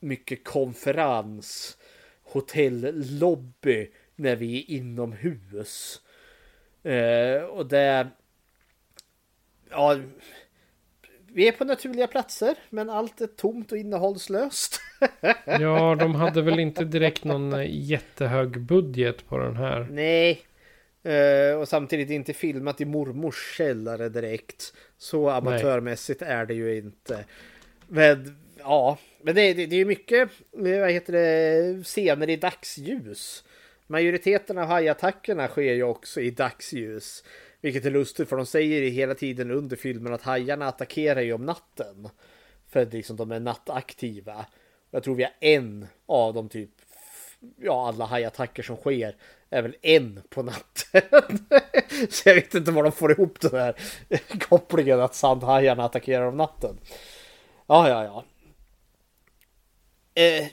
mycket 0.00 0.44
konferens, 0.44 1.76
hotellobby 2.22 3.90
när 4.16 4.36
vi 4.36 4.58
är 4.58 4.70
inomhus. 4.70 6.00
Eh, 6.82 7.42
och 7.42 7.66
det... 7.66 8.08
Ja, 9.70 9.96
vi 11.38 11.48
är 11.48 11.52
på 11.52 11.64
naturliga 11.64 12.06
platser, 12.06 12.54
men 12.70 12.90
allt 12.90 13.20
är 13.20 13.26
tomt 13.26 13.72
och 13.72 13.78
innehållslöst. 13.78 14.80
ja, 15.44 15.94
de 15.94 16.14
hade 16.14 16.42
väl 16.42 16.58
inte 16.58 16.84
direkt 16.84 17.24
någon 17.24 17.52
eh, 17.52 17.66
jättehög 17.70 18.60
budget 18.60 19.28
på 19.28 19.38
den 19.38 19.56
här. 19.56 19.88
Nej. 19.90 20.40
Uh, 21.06 21.60
och 21.60 21.68
samtidigt 21.68 22.10
inte 22.10 22.32
filmat 22.32 22.80
i 22.80 22.84
mormors 22.84 23.56
källare 23.56 24.08
direkt. 24.08 24.74
Så 24.96 25.28
amatörmässigt 25.28 26.20
Nej. 26.20 26.30
är 26.30 26.46
det 26.46 26.54
ju 26.54 26.76
inte. 26.76 27.24
Men 27.88 28.36
ja, 28.58 28.98
men 29.22 29.34
det, 29.34 29.54
det, 29.54 29.66
det 29.66 29.76
är 29.76 29.84
mycket, 29.84 30.30
eh, 30.66 30.80
vad 30.80 30.90
heter 30.90 31.12
det, 31.12 31.84
scener 31.84 32.30
i 32.30 32.36
dagsljus. 32.36 33.44
Majoriteten 33.86 34.58
av 34.58 34.66
hajattackerna 34.66 35.48
sker 35.48 35.74
ju 35.74 35.82
också 35.82 36.20
i 36.20 36.30
dagsljus. 36.30 37.24
Vilket 37.60 37.84
är 37.84 37.90
lustigt 37.90 38.28
för 38.28 38.36
de 38.36 38.46
säger 38.46 38.90
hela 38.90 39.14
tiden 39.14 39.50
under 39.50 39.76
filmen 39.76 40.14
att 40.14 40.22
hajarna 40.22 40.68
attackerar 40.68 41.20
ju 41.20 41.32
om 41.32 41.46
natten. 41.46 42.08
För 42.68 42.82
att 42.82 42.92
liksom 42.92 43.16
de 43.16 43.32
är 43.32 43.40
nattaktiva. 43.40 44.46
Jag 44.90 45.02
tror 45.02 45.14
vi 45.14 45.22
har 45.22 45.32
en 45.40 45.86
av 46.06 46.34
de 46.34 46.48
typ, 46.48 46.70
ja 47.56 47.88
alla 47.88 48.04
hajattacker 48.04 48.62
som 48.62 48.76
sker 48.76 49.16
är 49.50 49.62
väl 49.62 49.76
en 49.82 50.20
på 50.28 50.42
natten. 50.42 51.02
Så 52.10 52.28
jag 52.28 52.34
vet 52.34 52.54
inte 52.54 52.70
var 52.70 52.82
de 52.82 52.92
får 52.92 53.12
ihop 53.12 53.40
den 53.40 53.60
här 53.60 53.74
kopplingen 54.48 55.00
att 55.00 55.14
sandhajarna 55.14 55.84
attackerar 55.84 56.26
om 56.26 56.36
natten. 56.36 56.78
Ja, 57.66 57.88
ja, 57.88 58.04
ja. 58.04 58.24
Eh, 60.22 60.46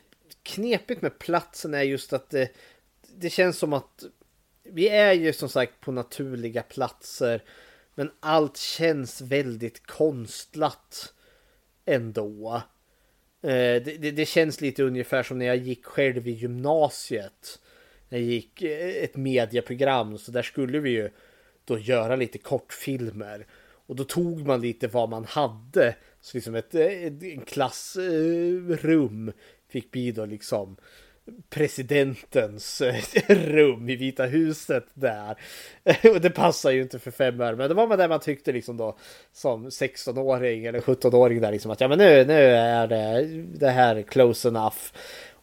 knepigt 0.43 1.01
med 1.01 1.19
platsen 1.19 1.73
är 1.73 1.81
just 1.81 2.13
att 2.13 2.29
det, 2.29 2.51
det 3.15 3.29
känns 3.29 3.57
som 3.57 3.73
att 3.73 4.03
vi 4.65 4.89
är 4.89 5.13
ju 5.13 5.33
som 5.33 5.49
sagt 5.49 5.81
på 5.81 5.91
naturliga 5.91 6.63
platser. 6.63 7.41
Men 7.95 8.11
allt 8.19 8.57
känns 8.57 9.21
väldigt 9.21 9.85
konstlat 9.85 11.13
ändå. 11.85 12.61
Eh, 13.41 13.49
det, 13.51 13.97
det, 13.99 14.11
det, 14.11 14.25
känns 14.25 14.61
lite 14.61 14.83
ungefär 14.83 15.23
som 15.23 15.39
när 15.39 15.45
jag 15.45 15.57
gick 15.57 15.85
själv 15.85 16.27
i 16.27 16.31
gymnasiet. 16.31 17.59
När 18.09 18.17
jag 18.17 18.27
gick 18.27 18.61
eh, 18.61 19.03
ett 19.03 19.15
medieprogram 19.15 20.17
så 20.17 20.31
där 20.31 20.41
skulle 20.41 20.79
vi 20.79 20.89
ju 20.89 21.09
då 21.65 21.79
göra 21.79 22.15
lite 22.15 22.37
kortfilmer. 22.37 23.47
Och 23.87 23.95
då 23.95 24.03
tog 24.03 24.47
man 24.47 24.61
lite 24.61 24.87
vad 24.87 25.09
man 25.09 25.25
hade. 25.25 25.95
Så 26.21 26.37
liksom 26.37 26.55
ett, 26.55 26.75
eh, 26.75 26.85
ett 26.85 27.47
klassrum 27.47 29.31
fick 29.67 29.91
bli 29.91 30.11
då 30.11 30.25
liksom 30.25 30.77
presidentens 31.49 32.81
eh, 32.81 33.03
rum 33.27 33.89
i 33.89 33.95
Vita 33.95 34.25
huset 34.25 34.85
där. 34.93 35.37
Och 36.13 36.21
det 36.21 36.29
passar 36.29 36.71
ju 36.71 36.81
inte 36.81 36.99
för 36.99 37.11
fem 37.11 37.41
öre, 37.41 37.55
men 37.55 37.69
det 37.69 37.73
var 37.73 37.97
det 37.97 38.07
man 38.07 38.19
tyckte 38.19 38.51
liksom 38.51 38.77
då 38.77 38.97
som 39.33 39.69
16-åring 39.69 40.65
eller 40.65 40.79
17-åring 40.79 41.41
där 41.41 41.51
liksom 41.51 41.71
att 41.71 41.81
ja 41.81 41.87
men 41.87 41.97
nu, 41.97 42.25
nu 42.25 42.43
är 42.43 42.87
det, 42.87 43.23
det 43.43 43.69
här 43.69 44.01
close 44.01 44.47
enough. 44.47 44.77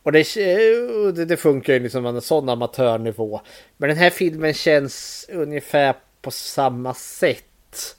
Och 0.03 0.13
det, 0.13 0.37
eh, 0.37 1.13
det, 1.15 1.25
det 1.25 1.37
funkar 1.37 1.73
ju 1.73 1.79
liksom 1.79 2.03
på 2.03 2.09
en 2.09 2.21
sån 2.21 2.49
amatörnivå. 2.49 3.41
Men 3.77 3.89
den 3.89 3.99
här 3.99 4.11
filmen 4.11 4.55
känns 4.55 5.27
ungefär 5.33 5.95
på 6.23 6.31
samma 6.31 6.95
sätt. 6.95 7.97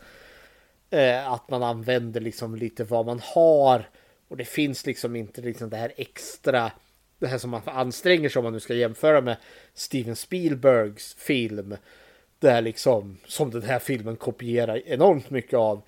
Eh, 0.89 1.31
att 1.31 1.49
man 1.49 1.63
använder 1.63 2.21
liksom 2.21 2.55
lite 2.55 2.83
vad 2.83 3.05
man 3.05 3.21
har. 3.23 3.89
Och 4.27 4.37
det 4.37 4.45
finns 4.45 4.85
liksom 4.85 5.15
inte 5.15 5.41
liksom 5.41 5.69
det 5.69 5.77
här 5.77 5.93
extra 5.97 6.71
det 7.23 7.29
här 7.29 7.37
som 7.37 7.49
man 7.49 7.61
anstränger 7.65 8.29
sig 8.29 8.39
om 8.39 8.43
man 8.43 8.53
nu 8.53 8.59
ska 8.59 8.73
jämföra 8.73 9.21
med 9.21 9.37
Steven 9.73 10.15
Spielbergs 10.15 11.13
film. 11.13 11.75
Där 12.39 12.61
liksom, 12.61 13.17
som 13.27 13.51
den 13.51 13.63
här 13.63 13.79
filmen 13.79 14.15
kopierar 14.15 14.87
enormt 14.87 15.29
mycket 15.29 15.53
av. 15.53 15.81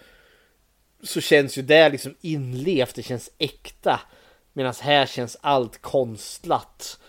Så 1.04 1.22
känns 1.22 1.58
ju 1.58 1.62
det 1.62 1.90
liksom 1.90 2.16
inlevt, 2.22 2.96
det 2.96 3.04
känns 3.04 3.32
äkta. 3.38 4.02
Medan 4.54 4.74
här 4.82 5.06
känns 5.06 5.38
allt 5.42 5.82
konstlat. 5.82 7.00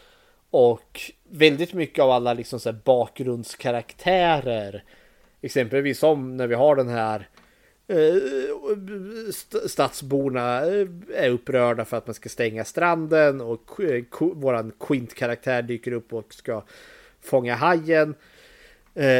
Och 0.50 1.00
väldigt 1.30 1.72
mycket 1.72 2.02
av 2.02 2.10
alla 2.10 2.34
liksom 2.34 2.60
så 2.60 2.72
bakgrundskaraktärer. 2.72 4.84
Exempelvis 5.40 5.98
som 5.98 6.36
när 6.36 6.46
vi 6.46 6.54
har 6.54 6.76
den 6.76 6.88
här 6.88 7.28
Eh, 7.88 9.32
stadsborna 9.66 10.66
eh, 10.66 10.86
är 11.14 11.30
upprörda 11.30 11.84
för 11.84 11.96
att 11.96 12.06
man 12.06 12.14
ska 12.14 12.28
stänga 12.28 12.64
stranden 12.64 13.40
och 13.40 13.80
eh, 13.80 14.04
våran 14.20 14.72
Quint-karaktär 14.80 15.62
dyker 15.62 15.92
upp 15.92 16.12
och 16.12 16.34
ska 16.34 16.64
fånga 17.20 17.54
hajen 17.54 18.14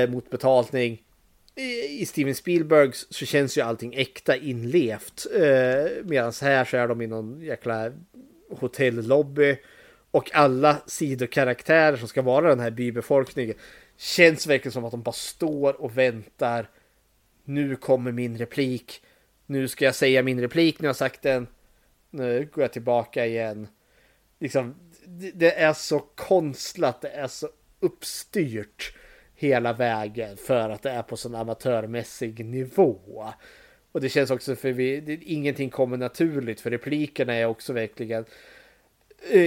mot 0.08 0.30
betalning. 0.30 1.02
I 1.88 2.06
Steven 2.06 2.34
Spielbergs 2.34 3.06
så 3.10 3.26
känns 3.26 3.58
ju 3.58 3.62
allting 3.62 3.94
äkta 3.94 4.36
inlevt. 4.36 5.26
Medan 6.04 6.32
här 6.40 6.64
så 6.64 6.76
är 6.76 6.88
de 6.88 7.02
i 7.02 7.06
någon 7.06 7.40
jäkla 7.40 7.92
hotellobby. 8.50 9.56
Och 10.10 10.34
alla 10.34 10.76
sidokaraktärer 10.86 11.96
som 11.96 12.08
ska 12.08 12.22
vara 12.22 12.48
den 12.48 12.60
här 12.60 12.70
bybefolkningen 12.70 13.54
känns 13.96 14.46
verkligen 14.46 14.72
som 14.72 14.84
att 14.84 14.90
de 14.90 15.02
bara 15.02 15.12
står 15.12 15.80
och 15.80 15.98
väntar 15.98 16.68
nu 17.46 17.76
kommer 17.76 18.12
min 18.12 18.38
replik. 18.38 19.02
Nu 19.46 19.68
ska 19.68 19.84
jag 19.84 19.94
säga 19.94 20.22
min 20.22 20.40
replik, 20.40 20.80
nu 20.80 20.86
har 20.86 20.88
jag 20.88 20.96
sagt 20.96 21.22
den. 21.22 21.46
Nu 22.10 22.48
går 22.52 22.64
jag 22.64 22.72
tillbaka 22.72 23.26
igen. 23.26 23.68
Liksom, 24.38 24.74
det 25.34 25.58
är 25.58 25.72
så 25.72 25.98
konstlat, 25.98 27.00
det 27.00 27.08
är 27.08 27.26
så 27.26 27.48
uppstyrt 27.80 28.94
hela 29.34 29.72
vägen 29.72 30.36
för 30.36 30.70
att 30.70 30.82
det 30.82 30.90
är 30.90 31.02
på 31.02 31.16
sån 31.16 31.34
amatörmässig 31.34 32.44
nivå. 32.44 33.32
Och 33.92 34.00
det 34.00 34.08
känns 34.08 34.30
också 34.30 34.56
för 34.56 34.72
vi, 34.72 35.00
det, 35.00 35.12
ingenting 35.22 35.70
kommer 35.70 35.96
naturligt 35.96 36.60
för 36.60 36.70
replikerna 36.70 37.34
är 37.34 37.46
också 37.46 37.72
verkligen 37.72 38.24
eh, 39.30 39.42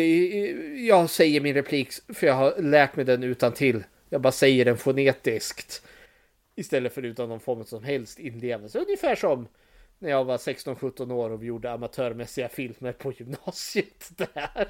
jag 0.87 1.09
säger 1.09 1.41
min 1.41 1.53
replik 1.53 1.93
för 2.13 2.27
jag 2.27 2.33
har 2.33 2.61
lärt 2.61 2.95
mig 2.95 3.05
den 3.05 3.23
utan 3.23 3.53
till. 3.53 3.83
Jag 4.09 4.21
bara 4.21 4.31
säger 4.31 4.65
den 4.65 4.77
fonetiskt. 4.77 5.83
Istället 6.59 6.93
för 6.93 7.05
utan 7.05 7.29
någon 7.29 7.39
form 7.39 7.63
som 7.65 7.83
helst 7.83 8.19
inlevelse. 8.19 8.79
Ungefär 8.79 9.15
som 9.15 9.47
när 9.99 10.09
jag 10.09 10.25
var 10.25 10.37
16-17 10.37 11.11
år 11.11 11.29
och 11.29 11.41
vi 11.41 11.47
gjorde 11.47 11.71
amatörmässiga 11.71 12.49
filmer 12.49 12.91
på 12.91 13.11
gymnasiet 13.11 14.11
där. 14.17 14.67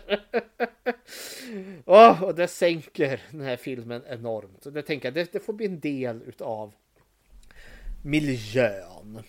oh, 1.85 2.23
och 2.23 2.35
det 2.35 2.47
sänker 2.47 3.21
den 3.31 3.41
här 3.41 3.55
filmen 3.55 4.03
enormt. 4.09 4.65
Och 4.65 4.73
det 4.73 4.81
tänker 4.81 5.07
jag, 5.07 5.13
det, 5.13 5.31
det 5.31 5.39
får 5.39 5.53
bli 5.53 5.65
en 5.65 5.79
del 5.79 6.21
utav 6.21 6.73
miljön. 8.03 9.23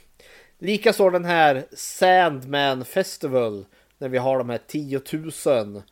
Likaså 0.58 1.11
den 1.11 1.24
här 1.24 1.64
Sandman 1.72 2.84
Festival. 2.84 3.66
När 3.98 4.08
vi 4.08 4.18
har 4.18 4.38
de 4.38 4.50
här 4.50 4.61
10 4.66 5.00
000 5.46 5.82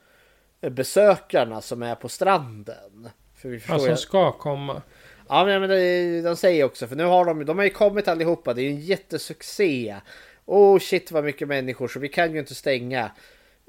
besökarna 0.70 1.60
som 1.60 1.82
är 1.82 1.94
på 1.94 2.08
stranden. 2.08 3.08
För 3.34 3.48
vi 3.48 3.60
ja, 3.68 3.78
som 3.78 3.96
ska 3.96 4.32
komma. 4.32 4.82
Ja 5.28 5.44
men 5.44 5.68
det, 5.68 6.22
de 6.22 6.36
säger 6.36 6.64
också, 6.64 6.86
för 6.86 6.96
nu 6.96 7.04
har 7.04 7.24
de, 7.24 7.44
de 7.44 7.58
har 7.58 7.64
ju 7.64 7.70
kommit 7.70 8.08
allihopa, 8.08 8.54
det 8.54 8.60
är 8.60 8.64
ju 8.64 8.70
en 8.70 8.80
jättesuccé. 8.80 9.96
Oh 10.44 10.78
shit 10.78 11.10
vad 11.10 11.24
mycket 11.24 11.48
människor 11.48 11.88
så 11.88 11.98
vi 11.98 12.08
kan 12.08 12.32
ju 12.32 12.38
inte 12.38 12.54
stänga. 12.54 13.04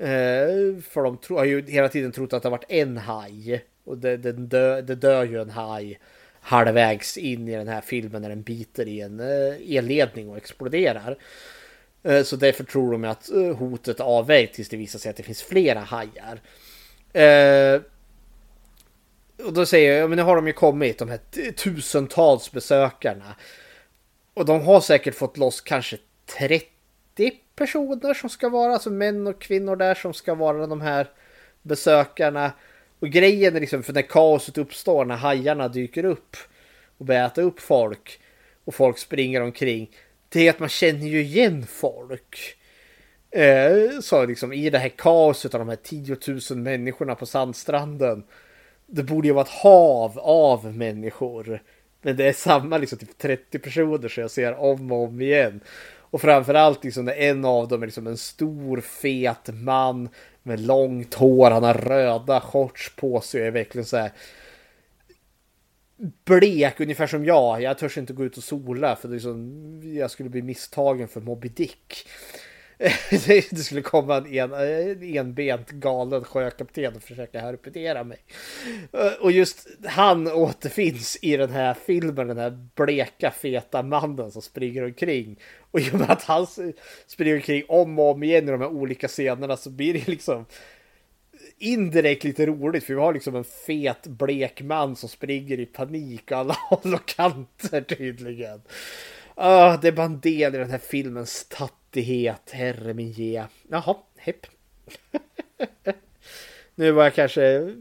Uh, 0.02 0.82
för 0.82 1.04
de 1.04 1.18
tro, 1.18 1.38
har 1.38 1.46
ju 1.46 1.66
hela 1.66 1.90
tiden 1.90 2.12
trott 2.12 2.34
att 2.34 2.44
det 2.44 2.50
har 2.50 2.58
varit 2.58 2.72
en 2.72 2.98
haj. 2.98 3.66
Och 3.84 3.98
det, 3.98 4.18
det, 4.18 4.32
dö, 4.32 4.82
det 4.82 4.96
dör 4.96 5.24
ju 5.24 5.42
en 5.42 5.50
haj 5.50 6.00
halvvägs 6.42 7.18
in 7.18 7.48
i 7.48 7.56
den 7.56 7.68
här 7.68 7.82
filmen 7.82 8.22
när 8.22 8.30
den 8.30 8.42
biter 8.42 8.88
i 8.88 9.02
en 9.02 9.20
uh, 9.20 9.78
elledning 9.78 10.30
och 10.30 10.38
exploderar. 10.38 11.18
Uh, 12.08 12.24
så 12.24 12.36
därför 12.36 12.64
tror 12.64 12.92
de 12.92 13.04
att 13.04 13.30
hotet 13.58 14.00
är 14.00 14.46
tills 14.46 14.70
det 14.70 14.78
visar 14.78 15.00
sig 15.00 15.10
att 15.10 15.18
det 15.18 15.24
finns 15.24 15.44
flera 15.44 15.80
hajar. 15.80 16.40
Och 19.46 19.54
då 19.54 19.66
säger 19.66 20.00
jag, 20.00 20.10
men 20.10 20.18
nu 20.18 20.24
har 20.24 20.36
de 20.36 20.48
ju 20.48 20.54
kommit, 20.54 20.98
de 20.98 21.10
här 21.10 21.52
tusentals 21.52 22.52
besökarna. 22.52 23.36
Och 24.34 24.46
de 24.46 24.62
har 24.62 24.82
säkert 24.82 25.16
fått 25.16 25.38
loss 25.38 25.62
kanske 25.62 25.98
30 26.38 26.66
personer 27.56 28.14
som 28.14 28.30
ska 28.30 28.50
vara, 28.50 28.74
alltså 28.74 28.90
män 28.90 29.28
och 29.28 29.42
kvinnor 29.42 29.76
där 29.76 29.96
som 29.96 30.14
ska 30.14 30.36
vara 30.36 30.68
de 30.68 30.82
här 30.82 31.08
besökarna. 31.62 32.52
Och 33.00 33.10
grejen 33.10 33.56
är 33.56 33.60
liksom, 33.60 33.84
för 33.84 33.94
när 33.94 34.02
kaoset 34.02 34.58
uppstår, 34.58 35.06
när 35.06 35.16
hajarna 35.16 35.68
dyker 35.68 36.06
upp 36.06 36.38
och 36.98 37.06
börjar 37.06 37.26
äta 37.26 37.42
upp 37.42 37.60
folk 37.60 38.20
och 38.66 38.76
folk 38.76 38.98
springer 38.98 39.42
omkring. 39.42 39.92
Det 40.30 40.48
är 40.48 40.50
att 40.50 40.60
man 40.60 40.70
känner 40.70 41.08
ju 41.08 41.22
igen 41.22 41.66
folk. 41.68 42.56
Eh, 43.32 44.00
så 44.02 44.26
liksom 44.26 44.54
i 44.54 44.70
det 44.70 44.80
här 44.80 44.90
kaoset 44.90 45.54
av 45.54 45.60
de 45.60 45.70
här 45.70 45.76
10 45.76 46.18
000 46.52 46.60
människorna 46.60 47.16
på 47.16 47.26
sandstranden. 47.26 48.24
Det 48.92 49.04
borde 49.04 49.28
ju 49.28 49.34
vara 49.34 49.46
ett 49.46 49.52
hav 49.52 50.20
av 50.20 50.76
människor. 50.76 51.62
Men 52.02 52.16
det 52.16 52.28
är 52.28 52.34
samma 52.34 52.78
liksom 52.78 52.98
typ 52.98 53.18
30 53.18 53.60
personer 53.60 54.08
som 54.08 54.22
jag 54.22 54.32
ser 54.32 54.56
om 54.56 54.92
och 54.92 55.04
om 55.04 55.22
igen. 55.22 55.60
Och 56.12 56.22
framförallt 56.22 56.84
liksom 56.84 57.06
när 57.06 57.14
en 57.14 57.46
av 57.46 57.68
dem 57.68 57.82
är 57.82 57.88
liksom 57.88 58.08
en 58.08 58.18
stor 58.18 58.82
fet 58.82 59.50
man 59.54 60.10
med 60.44 60.60
långt 60.60 61.14
hår. 61.14 61.52
Han 61.52 61.64
har 61.64 61.74
röda 61.74 62.42
shorts 62.42 62.96
på 62.96 63.22
sig 63.22 63.42
och 63.42 63.48
är 63.48 63.52
verkligen 63.52 63.86
så 63.86 63.98
här 63.98 64.12
blek, 66.26 66.80
ungefär 66.80 67.08
som 67.08 67.26
jag. 67.26 67.62
Jag 67.62 67.78
törs 67.78 67.98
inte 67.98 68.14
gå 68.14 68.26
ut 68.26 68.38
och 68.38 68.44
sola 68.44 68.96
för 68.96 69.08
det 69.08 69.12
är 69.12 69.16
liksom, 69.16 69.82
jag 69.98 70.12
skulle 70.12 70.30
bli 70.30 70.42
misstagen 70.42 71.08
för 71.08 71.22
Moby 71.22 71.50
Dick. 71.50 72.08
det 73.10 73.64
skulle 73.64 73.82
komma 73.82 74.18
en, 74.18 74.26
en, 74.26 74.54
en 74.54 75.18
enbent 75.18 75.70
galen 75.70 76.24
sjökapten 76.24 76.96
och 76.96 77.04
försöka 77.04 77.40
herpetera 77.40 78.04
mig. 78.04 78.18
Eh, 78.94 79.14
och 79.22 79.32
just 79.32 79.68
han 79.86 80.28
återfinns 80.28 81.18
i 81.22 81.38
den 81.38 81.50
här 81.50 81.74
filmen, 81.74 82.28
den 82.28 82.38
här 82.38 82.68
bleka 82.76 83.32
feta 83.32 83.84
mannen 83.84 84.32
som 84.32 84.42
springer 84.42 84.84
omkring. 84.84 85.40
Och 85.72 85.80
i 85.80 85.90
och 85.90 86.00
med 86.00 86.10
att 86.10 86.24
han 86.24 86.48
springer 87.08 87.36
omkring 87.36 87.64
om 87.68 88.00
och 88.00 88.12
om 88.12 88.24
igen 88.24 88.48
i 88.48 88.52
de 88.52 88.62
här 88.62 88.70
olika 88.70 89.08
scenerna 89.08 89.58
så 89.58 89.70
blir 89.70 89.94
det 89.94 90.08
liksom 90.08 90.46
indirekt 91.58 92.24
lite 92.24 92.46
roligt 92.46 92.84
för 92.84 92.94
vi 92.94 93.00
har 93.00 93.14
liksom 93.14 93.36
en 93.36 93.44
fet 93.44 94.08
blek 94.08 94.62
man 94.62 94.96
som 94.96 95.10
springer 95.10 95.60
i 95.60 95.66
panik 95.66 96.32
och 96.32 96.38
alla 96.38 96.54
håll 96.70 96.94
och 96.94 97.06
kanter 97.06 97.82
tydligen. 97.82 98.62
Uh, 99.38 99.80
det 99.82 99.88
är 99.88 99.92
bara 99.92 100.06
en 100.06 100.20
del 100.20 100.56
i 100.56 100.58
den 100.58 100.72
här 100.72 100.78
filmens 100.78 101.46
tattighet, 101.90 102.52
herre 102.52 102.94
min 102.94 103.12
ge. 103.12 103.44
Jaha, 103.68 103.96
hepp. 104.18 104.46
nu 106.76 106.92
var 106.92 107.04
jag 107.04 107.14
kanske, 107.14 107.74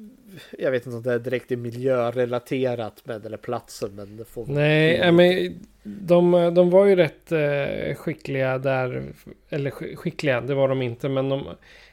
jag 0.59 0.71
vet 0.71 0.87
inte 0.87 0.97
om 0.97 1.03
det 1.03 1.13
är 1.13 1.19
direkt 1.19 1.51
miljörelaterat 1.51 3.07
med 3.07 3.27
eller 3.27 3.37
platsen 3.37 3.95
men 3.95 4.17
det 4.17 4.25
får 4.25 4.47
Nej, 4.47 5.13
men 5.13 5.61
de, 5.83 6.55
de 6.55 6.71
var 6.71 6.87
ju 6.87 6.97
rätt 6.97 7.33
eh, 7.33 7.95
skickliga 7.95 8.59
där, 8.59 9.13
eller 9.49 9.71
skickliga, 9.71 10.41
det 10.41 10.55
var 10.55 10.69
de 10.69 10.83
inte, 10.83 11.09
men 11.09 11.29
de 11.29 11.49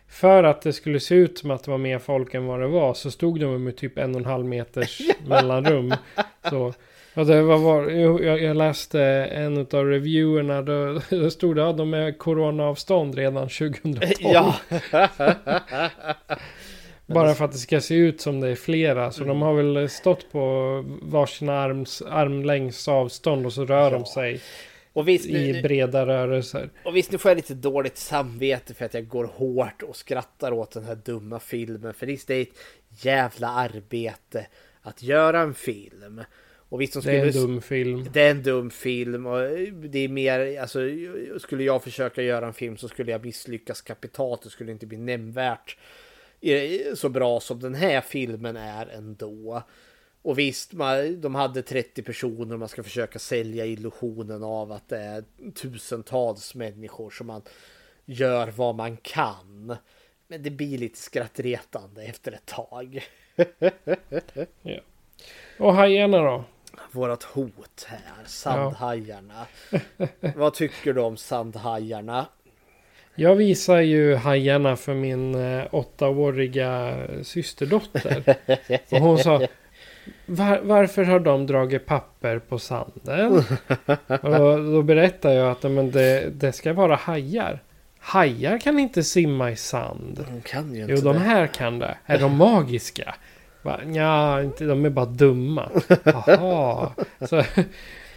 för 0.08 0.44
att 0.44 0.62
det 0.62 0.74
skulle 0.74 1.00
se 1.00 1.16
ut 1.16 1.38
som 1.38 1.52
att 1.52 1.64
det 1.64 1.72
var 1.72 1.78
mer 1.78 2.00
folk 2.00 2.34
än 2.34 2.46
vad 2.46 2.60
det 2.60 2.68
var 2.68 2.94
så 2.94 3.12
stod 3.12 3.40
de 3.40 3.64
med 3.64 3.78
typ 3.78 3.98
en 3.98 4.16
och 4.16 4.22
en 4.22 4.26
halv 4.26 4.46
meters 4.46 5.02
mellanrum. 5.28 5.94
Så, 6.50 6.74
ja, 7.16 7.24
det 7.24 7.42
var, 7.42 7.90
jag, 7.90 8.42
jag 8.42 8.58
läste 8.58 9.02
en 9.32 9.58
av 9.58 9.86
reviewerna. 9.86 10.62
Då, 10.62 11.02
då 11.10 11.32
stod 11.32 11.56
det 11.56 11.64
att 11.64 11.68
ja, 11.68 11.74
de 11.78 11.94
är 11.94 12.18
coronaavstånd 12.18 13.16
redan 13.16 13.50
2012. 13.50 14.14
Ja. 14.20 14.56
Bara 17.06 17.34
för 17.34 17.46
att 17.46 17.52
det 17.52 17.58
ska 17.58 17.82
se 17.82 17.96
ut 17.96 18.22
som 18.22 18.40
det 18.40 18.50
är 18.50 18.56
flera. 18.56 19.12
Så 19.12 19.24
mm. 19.24 19.28
de 19.28 19.42
har 19.42 19.54
väl 19.54 19.90
stått 19.90 20.32
på 20.32 20.84
varsina 21.02 21.60
arms, 21.60 22.02
armlängds 22.02 22.88
avstånd 22.88 23.46
och 23.46 23.54
så 23.54 23.66
rör 23.66 23.84
ja. 23.84 23.90
de 23.90 24.06
sig. 24.06 24.42
Visst, 25.06 25.30
nu, 25.30 25.40
I 25.40 25.62
breda 25.62 26.06
rörelser. 26.06 26.70
Och 26.84 26.96
visst, 26.96 27.12
nu 27.12 27.18
får 27.18 27.32
jag 27.32 27.36
lite 27.36 27.54
dåligt 27.54 27.98
samvete 27.98 28.74
för 28.74 28.86
att 28.86 28.94
jag 28.94 29.08
går 29.08 29.26
hårt 29.26 29.82
och 29.82 29.96
skrattar 29.96 30.52
åt 30.52 30.72
den 30.72 30.84
här 30.84 30.96
dumma 30.96 31.40
filmen. 31.40 31.94
För 31.94 32.06
visst, 32.06 32.28
det 32.28 32.36
är 32.36 32.42
ett 32.42 32.58
jävla 32.90 33.50
arbete 33.50 34.48
att 34.82 35.04
göra 35.04 35.42
en 35.42 35.54
film. 35.54 36.22
Och 36.70 36.82
visst, 36.82 36.94
de 36.94 37.02
skulle, 37.02 37.18
det 37.18 37.22
är 37.22 37.28
en 37.28 37.34
dum 37.34 37.62
film. 37.62 38.10
Det 38.14 38.22
är 38.22 38.32
en 38.32 38.44
dum 38.44 38.70
film. 38.70 39.26
Och 39.26 39.40
det 39.72 40.00
är 40.00 40.08
mer, 40.08 40.62
alltså, 40.62 40.80
skulle 41.40 41.64
jag 41.64 41.84
försöka 41.84 42.22
göra 42.22 42.48
en 42.48 42.54
film 42.54 42.78
så 42.78 42.88
skulle 42.88 43.12
jag 43.12 43.26
misslyckas 43.26 43.82
kapitalt. 43.82 44.42
Det 44.42 44.50
skulle 44.50 44.72
inte 44.72 44.86
bli 44.86 44.98
nämnvärt 44.98 45.78
så 46.94 47.10
bra 47.10 47.40
som 47.40 47.60
den 47.60 47.76
här 47.76 48.02
filmen 48.02 48.56
är 48.56 48.88
ändå. 48.88 49.64
Och 50.22 50.40
visst, 50.40 50.72
de 51.18 51.36
hade 51.36 51.62
30 51.62 52.04
personer 52.04 52.54
och 52.54 52.60
man 52.60 52.70
ska 52.70 52.84
försöka 52.84 53.20
sälja 53.20 53.66
illusionen 53.66 54.44
av 54.44 54.72
att 54.72 54.90
det 54.90 54.98
är 54.98 55.24
tusentals 55.52 56.56
människor 56.56 57.10
som 57.10 57.28
man 57.28 57.42
gör 58.06 58.48
vad 58.48 58.76
man 58.76 58.98
kan. 58.98 59.76
Men 60.28 60.44
det 60.44 60.50
blir 60.50 60.78
lite 60.78 60.98
skrattretande 60.98 62.04
efter 62.04 62.32
ett 62.32 62.46
tag. 62.46 63.08
ja. 64.62 64.80
Och 65.58 65.74
hajarna 65.74 66.18
då? 66.18 66.44
Vårat 66.92 67.24
hot 67.24 67.88
här, 67.88 68.00
sandhajarna. 68.26 69.46
Ja. 69.72 69.80
vad 70.36 70.54
tycker 70.54 70.94
du 70.94 71.02
om 71.02 71.18
sandhajarna? 71.18 72.26
Jag 73.16 73.36
visar 73.36 73.80
ju 73.80 74.16
hajarna 74.16 74.76
för 74.76 74.94
min 74.94 75.36
eh, 75.36 75.66
åttaåriga 75.72 76.98
systerdotter. 77.24 78.36
Och 78.92 79.00
hon 79.00 79.18
sa 79.18 79.48
var, 80.26 80.60
varför 80.64 81.04
har 81.04 81.20
de 81.20 81.48
dragit 81.48 81.86
papper 81.86 82.40
på 82.40 82.60
sanden? 82.60 83.44
och 84.08 84.64
då 84.64 84.82
berättar 84.82 85.32
jag 85.32 85.52
att 85.52 85.64
men 85.64 85.92
det, 85.92 86.30
det 86.30 86.52
ska 86.52 86.74
vara 86.74 86.96
hajar. 86.96 87.64
Hajar 88.00 88.58
kan 88.58 88.80
inte 88.80 89.04
simma 89.04 89.52
i 89.52 89.56
sand. 89.56 90.26
De 90.32 90.42
kan 90.42 90.76
ju 90.76 90.82
inte 90.82 90.94
Jo, 90.94 91.02
de 91.02 91.18
här 91.18 91.48
kan 91.48 91.80
det. 91.80 91.98
Är 92.06 92.20
de 92.20 92.38
magiska? 92.38 93.16
Ja, 93.94 94.42
inte, 94.42 94.66
de 94.66 94.86
är 94.86 94.90
bara 94.90 95.06
dumma. 95.06 95.70
Jaha. 96.04 96.92
Så, 97.30 97.44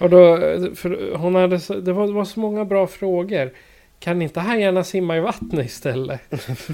och 0.00 0.10
då, 0.10 0.36
för 0.74 1.16
hon 1.16 1.34
hade, 1.34 1.80
det, 1.80 1.92
var, 1.92 2.06
det 2.06 2.12
var 2.12 2.24
så 2.24 2.40
många 2.40 2.64
bra 2.64 2.86
frågor. 2.86 3.50
Kan 4.00 4.22
inte 4.22 4.40
hajarna 4.40 4.84
simma 4.84 5.16
i 5.16 5.20
vattnet 5.20 5.66
istället? 5.66 6.20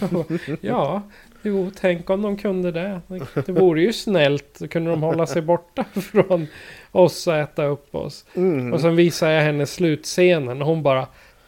ja, 0.61 1.03
Jo, 1.47 1.71
tänk 1.81 2.11
om 2.11 2.23
de 2.23 2.37
kunde 2.37 2.73
det. 2.73 3.01
Det 3.47 3.53
vore 3.53 3.83
ju 3.83 3.93
snällt. 3.93 4.59
Då 4.59 4.69
kunde 4.69 4.91
de 4.91 5.03
hålla 5.03 5.27
sig 5.27 5.43
borta 5.43 5.85
från 6.13 6.47
oss 6.93 7.27
och 7.27 7.37
äta 7.37 7.65
upp 7.65 7.95
oss. 7.95 8.25
Mm. 8.35 8.73
Och 8.73 8.81
sen 8.81 8.97
visar 8.97 9.31
jag 9.31 9.43
henne 9.43 9.67
slutscenen 9.67 10.63
och 10.63 10.69
hon 10.69 10.83
bara 10.83 11.07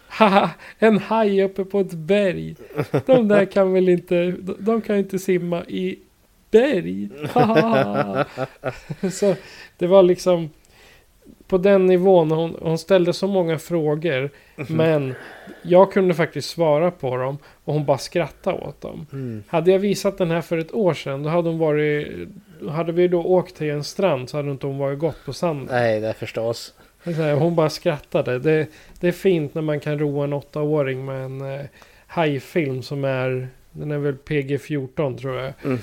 Haha, 0.09 0.51
en 0.79 0.99
haj 0.99 1.43
uppe 1.43 1.65
på 1.65 1.81
ett 1.81 1.93
berg. 1.93 2.57
De 3.07 3.29
där 3.29 3.45
kan 3.45 3.73
väl 3.73 3.89
inte, 3.89 4.35
de 4.59 4.81
kan 4.81 4.97
inte 4.97 5.19
simma 5.19 5.65
i 5.65 5.99
berg. 6.51 7.09
Så 9.13 9.35
det 9.79 9.87
var 9.87 10.03
liksom 10.03 10.51
på 11.49 11.59
den 11.59 11.87
nivån. 11.87 12.31
Hon, 12.31 12.57
hon 12.61 12.79
ställde 12.79 13.13
så 13.13 13.27
många 13.27 13.59
frågor. 13.59 14.31
Mm. 14.57 14.67
Men 14.69 15.15
jag 15.63 15.93
kunde 15.93 16.15
faktiskt 16.15 16.49
svara 16.49 16.91
på 16.91 17.17
dem. 17.17 17.39
Och 17.65 17.75
hon 17.75 17.85
bara 17.85 17.99
skrattade 17.99 18.59
åt 18.59 18.81
dem. 18.81 19.07
Mm. 19.13 19.43
Hade 19.49 19.71
jag 19.71 19.79
visat 19.79 20.19
den 20.19 20.31
här 20.31 20.41
för 20.41 20.59
ett 20.59 20.75
år 20.75 20.95
sedan. 20.95 21.23
Då 21.23 21.29
hade 21.29 21.49
hon 21.49 21.59
varit. 21.59 22.29
Hade 22.71 22.93
vi 22.93 23.09
då 23.09 23.23
åkt 23.23 23.57
till 23.57 23.71
en 23.71 23.85
strand. 23.85 24.31
Så 24.31 24.37
hade 24.37 24.51
inte 24.51 24.67
hon 24.67 24.79
varit 24.79 24.99
gått 24.99 25.25
på 25.25 25.33
sanden. 25.33 25.69
Nej, 25.71 26.01
det 26.01 26.15
förstås. 26.15 26.75
Hon 27.39 27.55
bara 27.55 27.71
skrattade. 27.71 28.39
Det, 28.39 28.67
det 29.01 29.09
är 29.09 29.13
fint 29.13 29.55
när 29.55 29.63
man 29.63 29.81
kan 29.81 29.99
roa 29.99 30.25
en 30.25 30.33
åttaåring 30.33 31.05
med 31.05 31.25
en 31.25 31.41
eh, 31.41 31.67
hajfilm 32.07 32.83
som 32.83 33.05
är. 33.05 33.49
Den 33.73 33.91
är 33.91 33.99
väl 33.99 34.15
PG-14 34.15 35.19
tror 35.19 35.37
jag. 35.37 35.53
Mm. 35.65 35.79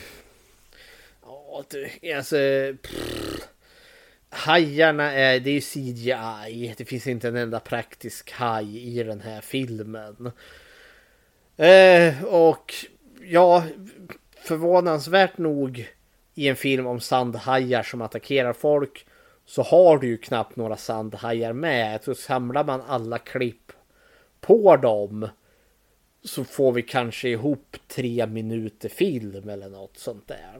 Ja, 1.53 1.63
du, 1.69 2.13
alltså. 2.13 2.35
Pff 2.81 3.47
hajarna 4.33 5.11
är, 5.11 5.39
det 5.39 5.49
är 5.49 5.53
ju 5.53 5.61
CGI. 5.61 6.73
Det 6.77 6.85
finns 6.85 7.07
inte 7.07 7.27
en 7.27 7.35
enda 7.35 7.59
praktisk 7.59 8.31
haj 8.31 8.99
i 8.99 9.03
den 9.03 9.21
här 9.21 9.41
filmen. 9.41 10.31
Eh, 11.57 12.23
och 12.23 12.73
ja, 13.23 13.63
förvånansvärt 14.37 15.37
nog 15.37 15.91
i 16.35 16.47
en 16.47 16.55
film 16.55 16.87
om 16.87 16.99
sandhajar 16.99 17.83
som 17.83 18.01
attackerar 18.01 18.53
folk 18.53 19.05
så 19.45 19.61
har 19.61 19.97
du 19.97 20.07
ju 20.07 20.17
knappt 20.17 20.55
några 20.55 20.77
sandhajar 20.77 21.53
med. 21.53 22.03
Så 22.03 22.15
samlar 22.15 22.63
man 22.63 22.81
alla 22.81 23.17
klipp 23.17 23.71
på 24.41 24.77
dem 24.77 25.27
så 26.23 26.43
får 26.43 26.71
vi 26.71 26.81
kanske 26.81 27.29
ihop 27.29 27.77
tre 27.87 28.27
minuter 28.27 28.89
film 28.89 29.49
eller 29.49 29.69
något 29.69 29.97
sånt 29.97 30.27
där. 30.27 30.59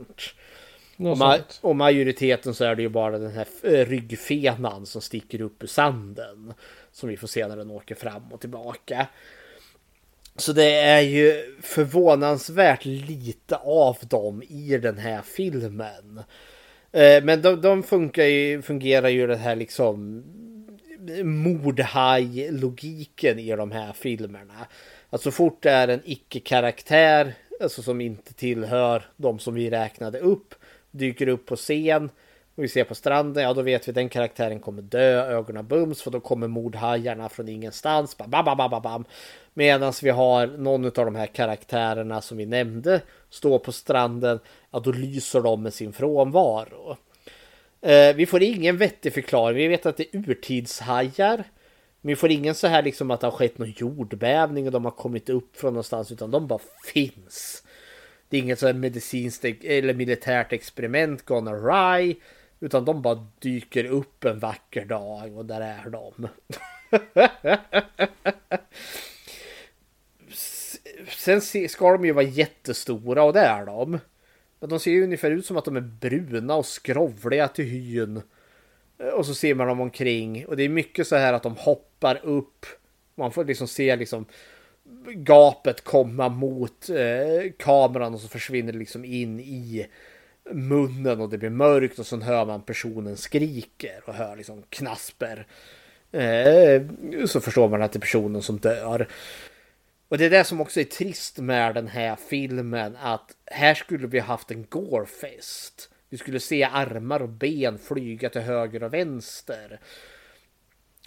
Och, 0.97 1.17
ma 1.17 1.37
och, 1.61 1.75
majoriteten 1.75 2.53
så 2.53 2.63
är 2.63 2.75
det 2.75 2.81
ju 2.81 2.89
bara 2.89 3.19
den 3.19 3.31
här 3.31 3.47
eh, 3.63 3.85
ryggfenan 3.85 4.85
som 4.85 5.01
sticker 5.01 5.41
upp 5.41 5.63
ur 5.63 5.67
sanden. 5.67 6.53
Som 6.91 7.09
vi 7.09 7.17
får 7.17 7.27
se 7.27 7.47
när 7.47 7.57
den 7.57 7.71
åker 7.71 7.95
fram 7.95 8.23
och 8.31 8.39
tillbaka. 8.39 9.07
Så 10.35 10.53
det 10.53 10.73
är 10.73 11.01
ju 11.01 11.55
förvånansvärt 11.61 12.85
lite 12.85 13.55
av 13.55 13.97
dem 14.01 14.43
i 14.43 14.77
den 14.77 14.97
här 14.97 15.21
filmen. 15.21 16.21
Eh, 16.91 17.23
men 17.23 17.41
de, 17.41 17.61
de 17.61 17.83
funkar 17.83 18.23
ju, 18.23 18.61
fungerar 18.61 19.09
ju 19.09 19.27
den 19.27 19.39
här 19.39 19.55
liksom 19.55 20.23
mordhaj-logiken 21.23 23.39
i 23.39 23.55
de 23.55 23.71
här 23.71 23.93
filmerna. 23.93 24.67
Att 25.09 25.21
så 25.21 25.31
fort 25.31 25.63
det 25.63 25.71
är 25.71 25.87
en 25.87 26.01
icke-karaktär, 26.05 27.33
alltså 27.61 27.81
som 27.81 28.01
inte 28.01 28.33
tillhör 28.33 29.05
de 29.17 29.39
som 29.39 29.53
vi 29.53 29.69
räknade 29.69 30.19
upp, 30.19 30.55
dyker 30.93 31.27
upp 31.27 31.45
på 31.45 31.55
scen. 31.55 32.09
Och 32.55 32.63
vi 32.63 32.67
ser 32.67 32.83
på 32.83 32.95
stranden, 32.95 33.43
ja 33.43 33.53
då 33.53 33.61
vet 33.61 33.87
vi 33.87 33.91
att 33.91 33.95
den 33.95 34.09
karaktären 34.09 34.59
kommer 34.59 34.81
dö, 34.81 35.25
ögonen 35.25 35.67
bums, 35.67 36.01
för 36.01 36.11
då 36.11 36.19
kommer 36.19 36.47
mordhajarna 36.47 37.29
från 37.29 37.49
ingenstans. 37.49 38.17
Bam, 38.17 38.29
bam, 38.29 38.57
bam, 38.57 38.69
bam, 38.69 38.81
bam. 38.81 39.05
Medan 39.53 39.93
vi 40.03 40.09
har 40.09 40.47
någon 40.47 40.85
av 40.85 40.91
de 40.91 41.15
här 41.15 41.27
karaktärerna 41.27 42.21
som 42.21 42.37
vi 42.37 42.45
nämnde 42.45 43.01
stå 43.29 43.59
på 43.59 43.71
stranden, 43.71 44.39
ja 44.71 44.79
då 44.79 44.91
lyser 44.91 45.41
de 45.41 45.63
med 45.63 45.73
sin 45.73 45.93
frånvaro. 45.93 46.97
Eh, 47.81 48.15
vi 48.15 48.25
får 48.25 48.43
ingen 48.43 48.77
vettig 48.77 49.13
förklaring. 49.13 49.57
Vi 49.57 49.67
vet 49.67 49.85
att 49.85 49.97
det 49.97 50.15
är 50.15 50.29
urtidshajar. 50.29 51.43
Men 52.01 52.09
vi 52.09 52.15
får 52.15 52.31
ingen 52.31 52.55
så 52.55 52.67
här 52.67 52.83
liksom 52.83 53.11
att 53.11 53.19
det 53.19 53.27
har 53.27 53.31
skett 53.31 53.57
någon 53.57 53.73
jordbävning 53.77 54.65
och 54.65 54.71
de 54.71 54.85
har 54.85 54.91
kommit 54.91 55.29
upp 55.29 55.57
från 55.57 55.73
någonstans 55.73 56.11
utan 56.11 56.31
de 56.31 56.47
bara 56.47 56.59
finns. 56.93 57.62
Det 58.33 58.37
är 58.37 58.41
inget 58.41 58.59
så 58.59 58.67
här 58.67 58.73
medicinskt 58.73 59.45
eller 59.45 59.93
militärt 59.93 60.53
experiment 60.53 61.25
gone 61.25 61.51
awry. 61.51 62.15
Utan 62.59 62.85
de 62.85 63.01
bara 63.01 63.27
dyker 63.39 63.85
upp 63.85 64.25
en 64.25 64.39
vacker 64.39 64.85
dag 64.85 65.37
och 65.37 65.45
där 65.45 65.61
är 65.61 65.89
de. 65.89 66.27
Sen 71.07 71.41
ska 71.69 71.91
de 71.91 72.05
ju 72.05 72.11
vara 72.11 72.25
jättestora 72.25 73.23
och 73.23 73.33
det 73.33 73.39
är 73.39 73.65
de. 73.65 73.99
Men 74.59 74.69
de 74.69 74.79
ser 74.79 74.91
ju 74.91 75.03
ungefär 75.03 75.31
ut 75.31 75.45
som 75.45 75.57
att 75.57 75.65
de 75.65 75.75
är 75.75 75.81
bruna 75.81 76.55
och 76.55 76.65
skrovliga 76.65 77.47
till 77.47 77.65
hyn. 77.65 78.21
Och 79.13 79.25
så 79.25 79.35
ser 79.35 79.55
man 79.55 79.67
dem 79.67 79.81
omkring 79.81 80.45
och 80.45 80.57
det 80.57 80.63
är 80.63 80.69
mycket 80.69 81.07
så 81.07 81.15
här 81.15 81.33
att 81.33 81.43
de 81.43 81.55
hoppar 81.55 82.19
upp. 82.23 82.65
Man 83.15 83.31
får 83.31 83.45
liksom 83.45 83.67
se 83.67 83.95
liksom 83.95 84.25
gapet 85.15 85.83
komma 85.83 86.29
mot 86.29 86.89
eh, 86.89 87.51
kameran 87.57 88.13
och 88.13 88.19
så 88.19 88.27
försvinner 88.27 88.71
det 88.71 88.79
liksom 88.79 89.05
in 89.05 89.39
i 89.39 89.87
munnen 90.51 91.21
och 91.21 91.29
det 91.29 91.37
blir 91.37 91.49
mörkt 91.49 91.99
och 91.99 92.05
så 92.05 92.19
hör 92.19 92.45
man 92.45 92.61
personen 92.61 93.17
skriker 93.17 94.01
och 94.05 94.13
hör 94.13 94.35
liksom 94.35 94.63
knasper. 94.69 95.47
Eh, 96.11 96.81
så 97.25 97.41
förstår 97.41 97.69
man 97.69 97.81
att 97.81 97.91
det 97.91 97.97
är 97.97 98.01
personen 98.01 98.41
som 98.41 98.59
dör. 98.59 99.07
Och 100.07 100.17
det 100.17 100.25
är 100.25 100.29
det 100.29 100.43
som 100.43 100.61
också 100.61 100.79
är 100.79 100.83
trist 100.83 101.37
med 101.37 101.75
den 101.75 101.87
här 101.87 102.15
filmen 102.15 102.95
att 103.01 103.31
här 103.45 103.73
skulle 103.73 104.07
vi 104.07 104.19
haft 104.19 104.51
en 104.51 104.65
gårfest. 104.69 105.89
Vi 106.09 106.17
skulle 106.17 106.39
se 106.39 106.63
armar 106.63 107.21
och 107.21 107.29
ben 107.29 107.77
flyga 107.77 108.29
till 108.29 108.41
höger 108.41 108.83
och 108.83 108.93
vänster. 108.93 109.79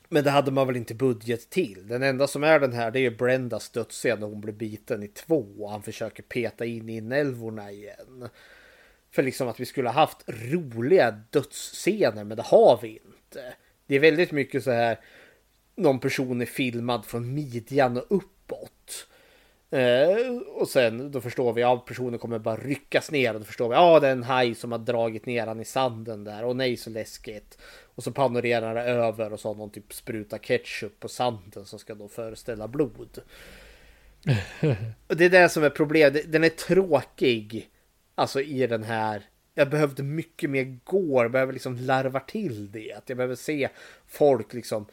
Men 0.08 0.24
det 0.24 0.30
hade 0.30 0.50
man 0.50 0.66
väl 0.66 0.76
inte 0.76 0.94
budget 0.94 1.50
till. 1.50 1.88
Den 1.88 2.02
enda 2.02 2.26
som 2.26 2.44
är 2.44 2.60
den 2.60 2.72
här 2.72 2.90
det 2.90 3.00
är 3.00 3.10
Brendas 3.10 3.70
dödsscen 3.70 4.20
när 4.20 4.26
hon 4.26 4.40
blir 4.40 4.52
biten 4.52 5.02
i 5.02 5.08
två 5.08 5.46
och 5.58 5.70
han 5.70 5.82
försöker 5.82 6.22
peta 6.22 6.64
in 6.64 6.88
i 6.88 6.96
inälvorna 6.96 7.70
igen. 7.70 8.28
För 9.10 9.22
liksom 9.22 9.48
att 9.48 9.60
vi 9.60 9.66
skulle 9.66 9.88
ha 9.88 9.94
haft 9.94 10.24
roliga 10.26 11.10
dödsscener 11.30 12.24
men 12.24 12.36
det 12.36 12.42
har 12.42 12.78
vi 12.82 12.88
inte. 12.88 13.54
Det 13.86 13.94
är 13.94 14.00
väldigt 14.00 14.32
mycket 14.32 14.64
så 14.64 14.70
här 14.70 14.98
någon 15.76 15.98
person 15.98 16.40
är 16.40 16.46
filmad 16.46 17.04
från 17.04 17.34
midjan 17.34 17.96
och 17.96 18.06
uppåt. 18.08 19.06
Eh, 19.70 20.36
och 20.54 20.68
sen 20.68 21.10
då 21.10 21.20
förstår 21.20 21.52
vi 21.52 21.62
att 21.62 21.70
ja, 21.70 21.84
personen 21.86 22.18
kommer 22.18 22.38
bara 22.38 22.56
ryckas 22.56 23.10
ner 23.10 23.34
och 23.34 23.40
då 23.40 23.46
förstår 23.46 23.68
vi 23.68 23.74
att 23.74 23.80
ja, 23.80 24.00
det 24.00 24.08
är 24.08 24.12
en 24.12 24.22
haj 24.22 24.54
som 24.54 24.72
har 24.72 24.78
dragit 24.78 25.26
ner 25.26 25.46
han 25.46 25.60
i 25.60 25.64
sanden 25.64 26.24
där 26.24 26.44
och 26.44 26.56
nej 26.56 26.76
så 26.76 26.90
läskigt. 26.90 27.58
Och 27.96 28.04
så 28.04 28.12
panorerar 28.12 28.74
det 28.74 28.82
över 28.82 29.32
och 29.32 29.40
så 29.40 29.48
har 29.48 29.54
någon 29.54 29.70
typ 29.70 29.92
spruta 29.92 30.38
ketchup 30.38 31.00
på 31.00 31.08
sanden 31.08 31.64
som 31.64 31.78
ska 31.78 31.94
då 31.94 32.08
föreställa 32.08 32.68
blod. 32.68 33.18
och 35.06 35.16
det 35.16 35.24
är 35.24 35.30
det 35.30 35.48
som 35.48 35.64
är 35.64 35.70
problemet. 35.70 36.32
Den 36.32 36.44
är 36.44 36.48
tråkig. 36.48 37.70
Alltså 38.14 38.40
i 38.40 38.66
den 38.66 38.82
här. 38.82 39.22
Jag 39.54 39.70
behövde 39.70 40.02
mycket 40.02 40.50
mer 40.50 40.78
går. 40.84 41.24
Jag 41.24 41.32
behöver 41.32 41.52
liksom 41.52 41.76
larva 41.76 42.20
till 42.20 42.72
det. 42.72 43.00
Jag 43.06 43.16
behöver 43.16 43.34
se 43.34 43.68
folk 44.06 44.54
liksom 44.54 44.86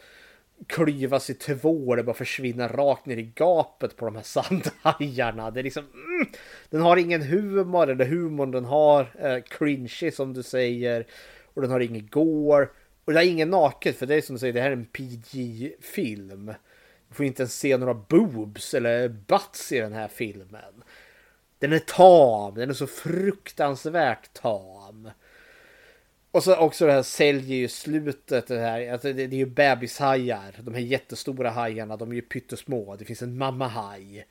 klyvas 0.67 1.29
i 1.29 1.33
två 1.33 1.87
och 1.87 1.95
det 1.95 2.03
bara 2.03 2.15
försvinna 2.15 2.67
rakt 2.67 3.05
ner 3.05 3.17
i 3.17 3.31
gapet 3.35 3.97
på 3.97 4.05
de 4.05 4.15
här 4.15 4.23
sandhajarna. 4.23 5.51
Det 5.51 5.61
är 5.61 5.63
liksom, 5.63 5.83
mm, 5.83 6.27
den 6.69 6.81
har 6.81 6.97
ingen 6.97 7.21
humor, 7.21 7.89
eller 7.89 8.05
humorn 8.05 8.51
den 8.51 8.65
har, 8.65 9.07
eh, 9.19 9.43
cringy 9.43 10.11
som 10.11 10.33
du 10.33 10.43
säger. 10.43 11.05
Och 11.53 11.61
den 11.61 11.71
har 11.71 11.79
ingen 11.79 12.07
gore. 12.07 12.67
Och 13.05 13.13
det 13.13 13.19
är 13.19 13.29
ingen 13.29 13.49
naket, 13.49 13.97
för 13.97 14.05
det 14.05 14.15
är 14.15 14.21
som 14.21 14.35
du 14.35 14.39
säger, 14.39 14.53
det 14.53 14.61
här 14.61 14.69
är 14.69 14.73
en 14.73 14.85
PG-film. 14.85 16.53
Du 17.09 17.15
får 17.15 17.25
inte 17.25 17.41
ens 17.41 17.59
se 17.59 17.77
några 17.77 17.93
boobs 17.93 18.73
eller 18.73 19.07
butts 19.09 19.71
i 19.71 19.79
den 19.79 19.93
här 19.93 20.07
filmen. 20.07 20.83
Den 21.59 21.73
är 21.73 21.79
tam, 21.79 22.55
den 22.55 22.69
är 22.69 22.73
så 22.73 22.87
fruktansvärt 22.87 24.33
tam. 24.33 25.09
Och 26.31 26.43
så 26.43 26.55
också 26.55 26.85
det 26.85 26.91
här 26.91 27.03
säljer 27.03 27.57
ju 27.57 27.67
slutet 27.67 28.47
det 28.47 28.59
här. 28.59 28.91
Alltså 28.91 29.07
det, 29.13 29.27
det 29.27 29.35
är 29.35 29.37
ju 29.37 29.45
bebishajar. 29.45 30.55
De 30.59 30.73
här 30.73 30.81
jättestora 30.81 31.49
hajarna. 31.49 31.97
De 31.97 32.11
är 32.11 32.15
ju 32.15 32.21
pyttesmå. 32.21 32.95
Det 32.95 33.05
finns 33.05 33.21
en 33.21 33.37
mammahaj. 33.37 34.25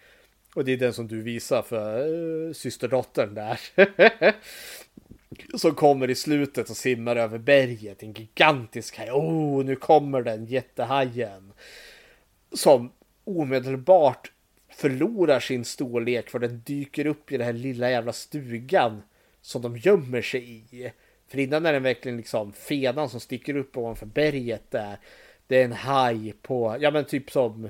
Och 0.54 0.64
det 0.64 0.72
är 0.72 0.76
den 0.76 0.92
som 0.92 1.08
du 1.08 1.22
visar 1.22 1.62
för 1.62 2.08
uh, 2.08 2.52
systerdottern 2.52 3.34
där. 3.34 3.60
som 5.54 5.74
kommer 5.74 6.10
i 6.10 6.14
slutet 6.14 6.70
och 6.70 6.76
simmar 6.76 7.16
över 7.16 7.38
berget. 7.38 8.02
En 8.02 8.12
gigantisk 8.12 8.98
haj. 8.98 9.10
Oh, 9.10 9.64
nu 9.64 9.76
kommer 9.76 10.22
den 10.22 10.46
jättehajen. 10.46 11.52
Som 12.52 12.92
omedelbart 13.24 14.32
förlorar 14.68 15.40
sin 15.40 15.64
storlek 15.64 16.30
för 16.30 16.38
den 16.38 16.62
dyker 16.66 17.06
upp 17.06 17.32
i 17.32 17.36
den 17.36 17.46
här 17.46 17.52
lilla 17.52 17.90
jävla 17.90 18.12
stugan 18.12 19.02
som 19.40 19.62
de 19.62 19.76
gömmer 19.76 20.22
sig 20.22 20.64
i. 20.70 20.92
För 21.28 21.38
innan 21.38 21.66
är 21.66 21.72
den 21.72 21.82
verkligen 21.82 22.16
liksom 22.16 22.52
fenan 22.52 23.08
som 23.08 23.20
sticker 23.20 23.56
upp 23.56 23.76
ovanför 23.76 24.06
berget 24.06 24.70
där. 24.70 24.96
Det 25.46 25.60
är 25.60 25.64
en 25.64 25.72
haj 25.72 26.34
på, 26.42 26.76
ja 26.80 26.90
men 26.90 27.04
typ 27.04 27.30
som 27.30 27.68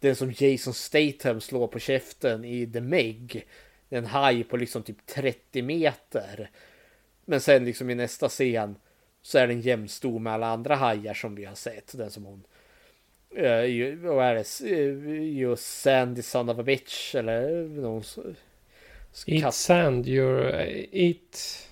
den 0.00 0.16
som 0.16 0.32
Jason 0.36 0.74
Statham 0.74 1.40
slår 1.40 1.66
på 1.66 1.78
käften 1.78 2.44
i 2.44 2.66
The 2.66 2.80
Meg. 2.80 3.46
En 3.88 4.06
haj 4.06 4.44
på 4.44 4.56
liksom 4.56 4.82
typ 4.82 5.06
30 5.06 5.62
meter. 5.62 6.50
Men 7.24 7.40
sen 7.40 7.64
liksom 7.64 7.90
i 7.90 7.94
nästa 7.94 8.28
scen 8.28 8.76
så 9.22 9.38
är 9.38 9.46
den 9.46 9.60
jämnstor 9.60 10.18
med 10.18 10.32
alla 10.32 10.46
andra 10.46 10.76
hajar 10.76 11.14
som 11.14 11.34
vi 11.34 11.44
har 11.44 11.54
sett. 11.54 11.98
Den 11.98 12.10
som 12.10 12.24
hon 12.24 12.44
Uh, 13.36 13.96
vad 13.96 14.24
är 14.24 14.34
det? 14.34 14.64
You 14.64 15.56
Sandy 15.56 16.22
son 16.22 16.48
of 16.48 16.58
a 16.58 16.62
bitch 16.62 17.14
eller 17.14 17.68
någon 17.68 18.02
Eat 19.26 19.54
sand, 19.54 20.08
your 20.08 20.54
eat 20.92 21.68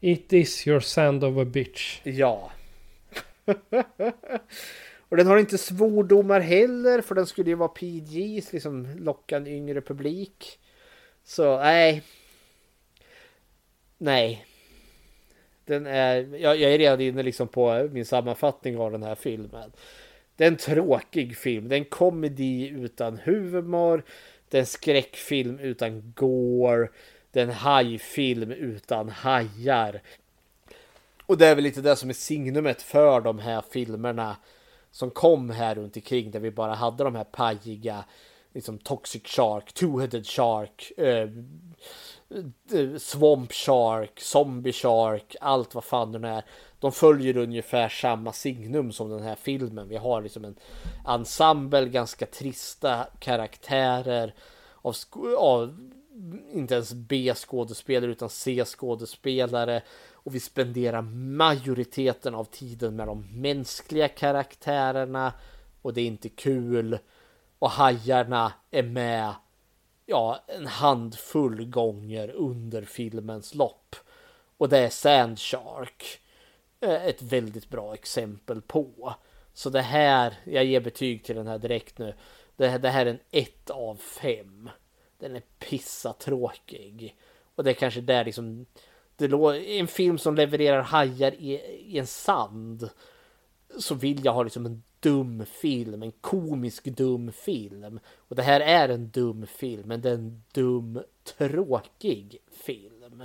It 0.00 0.32
is 0.32 0.66
your 0.66 0.80
sand 0.80 1.24
of 1.24 1.36
a 1.36 1.44
bitch. 1.44 2.00
Ja. 2.04 2.52
och 5.08 5.16
den 5.16 5.26
har 5.26 5.38
inte 5.38 5.58
svordomar 5.58 6.40
heller 6.40 7.00
för 7.00 7.14
den 7.14 7.26
skulle 7.26 7.50
ju 7.50 7.56
vara 7.56 7.68
PG, 7.68 8.42
liksom 8.50 8.88
locka 8.98 9.36
en 9.36 9.46
yngre 9.46 9.80
publik. 9.80 10.58
Så 11.24 11.58
nej. 11.58 12.02
Nej. 13.98 14.46
Den 15.70 15.86
är, 15.86 16.36
jag, 16.36 16.56
jag 16.56 16.72
är 16.72 16.78
redan 16.78 17.00
inne 17.00 17.22
liksom 17.22 17.48
på 17.48 17.88
min 17.92 18.04
sammanfattning 18.04 18.78
av 18.78 18.92
den 18.92 19.02
här 19.02 19.14
filmen. 19.14 19.72
Det 20.36 20.44
är 20.44 20.48
en 20.48 20.56
tråkig 20.56 21.36
film. 21.36 21.68
Det 21.68 21.74
är 21.74 21.78
en 21.78 21.84
komedi 21.84 22.68
utan 22.68 23.18
humor. 23.24 24.04
Det 24.48 24.56
är 24.56 24.60
en 24.60 24.66
skräckfilm 24.66 25.58
utan 25.58 26.12
gore. 26.16 26.88
Det 27.32 27.40
är 27.40 27.44
en 27.44 27.50
hajfilm 27.50 28.50
utan 28.50 29.08
hajar. 29.08 30.00
Och 31.26 31.38
det 31.38 31.46
är 31.46 31.54
väl 31.54 31.64
lite 31.64 31.80
det 31.80 31.96
som 31.96 32.08
är 32.08 32.14
signumet 32.14 32.82
för 32.82 33.20
de 33.20 33.38
här 33.38 33.62
filmerna 33.70 34.36
som 34.90 35.10
kom 35.10 35.50
här 35.50 35.74
runt 35.74 35.96
omkring 35.96 36.30
där 36.30 36.40
vi 36.40 36.50
bara 36.50 36.74
hade 36.74 37.04
de 37.04 37.14
här 37.14 37.24
pajiga 37.24 38.04
liksom 38.52 38.78
Toxic 38.78 39.26
Shark, 39.26 39.72
Two-Headed 39.74 40.24
Shark, 40.24 40.92
eh, 40.96 41.28
Swamp 42.98 43.52
Shark, 43.52 44.20
Zombie 44.20 44.72
Shark, 44.72 45.36
allt 45.40 45.74
vad 45.74 45.84
fan 45.84 46.12
det 46.12 46.28
är. 46.28 46.44
De 46.78 46.92
följer 46.92 47.36
ungefär 47.36 47.88
samma 47.88 48.32
signum 48.32 48.92
som 48.92 49.10
den 49.10 49.22
här 49.22 49.34
filmen. 49.34 49.88
Vi 49.88 49.96
har 49.96 50.22
liksom 50.22 50.44
en 50.44 50.56
ensemble, 51.06 51.88
ganska 51.88 52.26
trista 52.26 53.06
karaktärer 53.18 54.34
av, 54.82 54.94
av 55.36 55.90
inte 56.52 56.74
ens 56.74 56.92
B-skådespelare 56.92 58.10
utan 58.10 58.28
C-skådespelare. 58.28 59.82
Och 60.12 60.34
vi 60.34 60.40
spenderar 60.40 61.02
majoriteten 61.36 62.34
av 62.34 62.44
tiden 62.44 62.96
med 62.96 63.06
de 63.06 63.40
mänskliga 63.40 64.08
karaktärerna. 64.08 65.32
Och 65.82 65.94
det 65.94 66.00
är 66.00 66.06
inte 66.06 66.28
kul. 66.28 66.98
Och 67.58 67.70
hajarna 67.70 68.52
är 68.70 68.82
med 68.82 69.34
ja, 70.10 70.44
en 70.46 70.66
handfull 70.66 71.64
gånger 71.64 72.30
under 72.30 72.82
filmens 72.82 73.54
lopp. 73.54 73.96
Och 74.56 74.68
det 74.68 74.78
är 74.78 74.88
Sandshark 74.88 76.20
eh, 76.80 77.06
ett 77.06 77.22
väldigt 77.22 77.68
bra 77.68 77.94
exempel 77.94 78.62
på. 78.62 79.14
Så 79.52 79.70
det 79.70 79.82
här, 79.82 80.34
jag 80.44 80.64
ger 80.64 80.80
betyg 80.80 81.24
till 81.24 81.36
den 81.36 81.46
här 81.46 81.58
direkt 81.58 81.98
nu. 81.98 82.14
Det, 82.56 82.78
det 82.78 82.88
här 82.88 83.06
är 83.06 83.10
en 83.10 83.20
1 83.30 83.70
av 83.70 83.96
5. 83.96 84.70
Den 85.18 85.36
är 85.36 85.42
pissatråkig. 85.58 87.16
Och 87.54 87.64
det 87.64 87.70
är 87.70 87.74
kanske 87.74 88.00
där 88.00 88.24
liksom 88.24 88.66
det 89.16 89.26
en 89.78 89.88
film 89.88 90.18
som 90.18 90.34
levererar 90.34 90.82
hajar 90.82 91.34
i, 91.34 91.52
i 91.86 91.98
en 91.98 92.06
sand. 92.06 92.90
Så 93.78 93.94
vill 93.94 94.24
jag 94.24 94.32
ha 94.32 94.42
liksom 94.42 94.66
en 94.66 94.82
dum 95.00 95.46
film, 95.46 96.02
en 96.02 96.12
komisk 96.12 96.84
dum 96.84 97.32
film. 97.32 98.00
Och 98.16 98.36
det 98.36 98.42
här 98.42 98.60
är 98.60 98.88
en 98.88 99.08
dum 99.08 99.46
film, 99.46 99.88
men 99.88 100.00
det 100.00 100.10
är 100.10 100.14
en 100.14 100.42
dum 100.52 101.02
tråkig 101.38 102.38
film. 102.50 103.22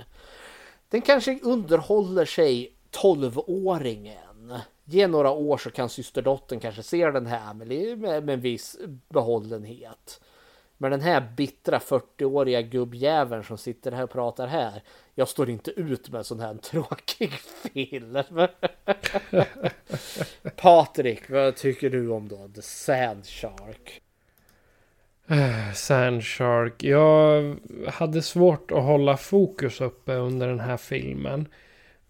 Den 0.88 1.02
kanske 1.02 1.38
underhåller 1.42 2.24
sig 2.24 2.72
12-åringen. 2.90 4.58
Ge 4.84 5.06
några 5.06 5.30
år 5.30 5.58
så 5.58 5.70
kan 5.70 5.88
systerdottern 5.88 6.60
kanske 6.60 6.82
se 6.82 7.10
den 7.10 7.26
här 7.26 7.54
med, 7.54 7.98
med, 7.98 8.24
med 8.24 8.34
en 8.34 8.40
viss 8.40 8.76
behållenhet. 9.08 10.20
Men 10.78 10.90
den 10.90 11.00
här 11.00 11.32
bittra 11.36 11.78
40-åriga 11.78 12.62
gubbjäveln 12.62 13.44
som 13.44 13.58
sitter 13.58 13.92
här 13.92 14.02
och 14.02 14.10
pratar 14.10 14.46
här. 14.46 14.82
Jag 15.18 15.28
står 15.28 15.50
inte 15.50 15.70
ut 15.70 16.10
med 16.10 16.18
en 16.18 16.24
sån 16.24 16.40
här 16.40 16.54
tråkig 16.54 17.32
film. 17.32 18.18
Patrik, 20.56 21.30
vad 21.30 21.56
tycker 21.56 21.90
du 21.90 22.08
om 22.08 22.28
då 22.28 22.48
The 22.54 22.62
Sand 22.62 23.26
Shark? 23.26 24.02
Eh, 25.28 25.72
Sandshark. 25.72 26.84
Jag 26.84 27.56
hade 27.88 28.22
svårt 28.22 28.70
att 28.70 28.82
hålla 28.82 29.16
fokus 29.16 29.80
uppe 29.80 30.14
under 30.14 30.48
den 30.48 30.60
här 30.60 30.76
filmen. 30.76 31.48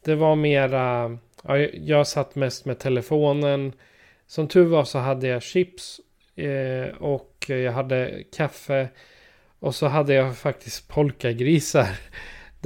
Det 0.05 0.15
var 0.15 0.37
mera... 0.37 1.19
Ja, 1.43 1.59
jag 1.59 2.07
satt 2.07 2.35
mest 2.35 2.65
med 2.65 2.79
telefonen. 2.79 3.73
Som 4.27 4.49
tur 4.49 4.65
var 4.65 4.85
så 4.85 4.99
hade 4.99 5.27
jag 5.29 5.43
chips. 5.43 6.01
Eh, 6.35 6.97
och 6.99 7.45
jag 7.49 7.73
hade 7.73 8.25
kaffe. 8.37 8.89
Och 9.59 9.75
så 9.75 9.87
hade 9.87 10.15
jag 10.15 10.37
faktiskt 10.37 10.89
polkagrisar. 10.89 11.89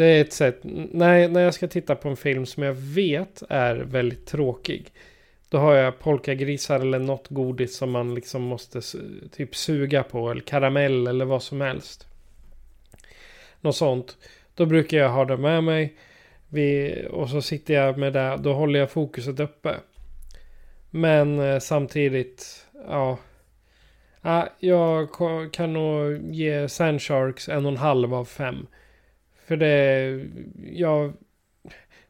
Det 0.00 0.06
är 0.06 0.20
ett 0.20 0.32
sätt. 0.32 0.58
När, 0.62 1.28
när 1.28 1.40
jag 1.40 1.54
ska 1.54 1.68
titta 1.68 1.94
på 1.94 2.08
en 2.08 2.16
film 2.16 2.46
som 2.46 2.62
jag 2.62 2.74
vet 2.74 3.42
är 3.48 3.76
väldigt 3.76 4.26
tråkig. 4.26 4.92
Då 5.48 5.58
har 5.58 5.74
jag 5.74 5.98
polkagrisar 5.98 6.80
eller 6.80 6.98
något 6.98 7.28
godis 7.28 7.76
som 7.76 7.90
man 7.90 8.14
liksom 8.14 8.42
måste 8.42 8.80
typ 9.36 9.56
suga 9.56 10.02
på. 10.02 10.30
Eller 10.30 10.40
karamell 10.40 11.06
eller 11.06 11.24
vad 11.24 11.42
som 11.42 11.60
helst. 11.60 12.06
Något 13.60 13.76
sånt. 13.76 14.16
Då 14.54 14.66
brukar 14.66 14.98
jag 14.98 15.08
ha 15.08 15.24
det 15.24 15.36
med 15.36 15.64
mig. 15.64 15.94
Vi, 16.48 16.94
och 17.10 17.30
så 17.30 17.42
sitter 17.42 17.74
jag 17.74 17.98
med 17.98 18.12
det. 18.12 18.36
Då 18.40 18.52
håller 18.52 18.80
jag 18.80 18.90
fokuset 18.90 19.40
uppe. 19.40 19.76
Men 20.90 21.40
eh, 21.40 21.58
samtidigt. 21.58 22.66
Ja. 22.88 23.18
Ah, 24.20 24.46
jag 24.58 25.08
kan 25.52 25.72
nog 25.72 26.34
ge 26.34 26.68
Sandsharks 26.68 27.48
en 27.48 27.66
och 27.66 27.72
en 27.72 27.78
halv 27.78 28.14
av 28.14 28.24
fem. 28.24 28.66
För 29.50 29.56
det. 29.56 30.26
Ja. 30.72 31.12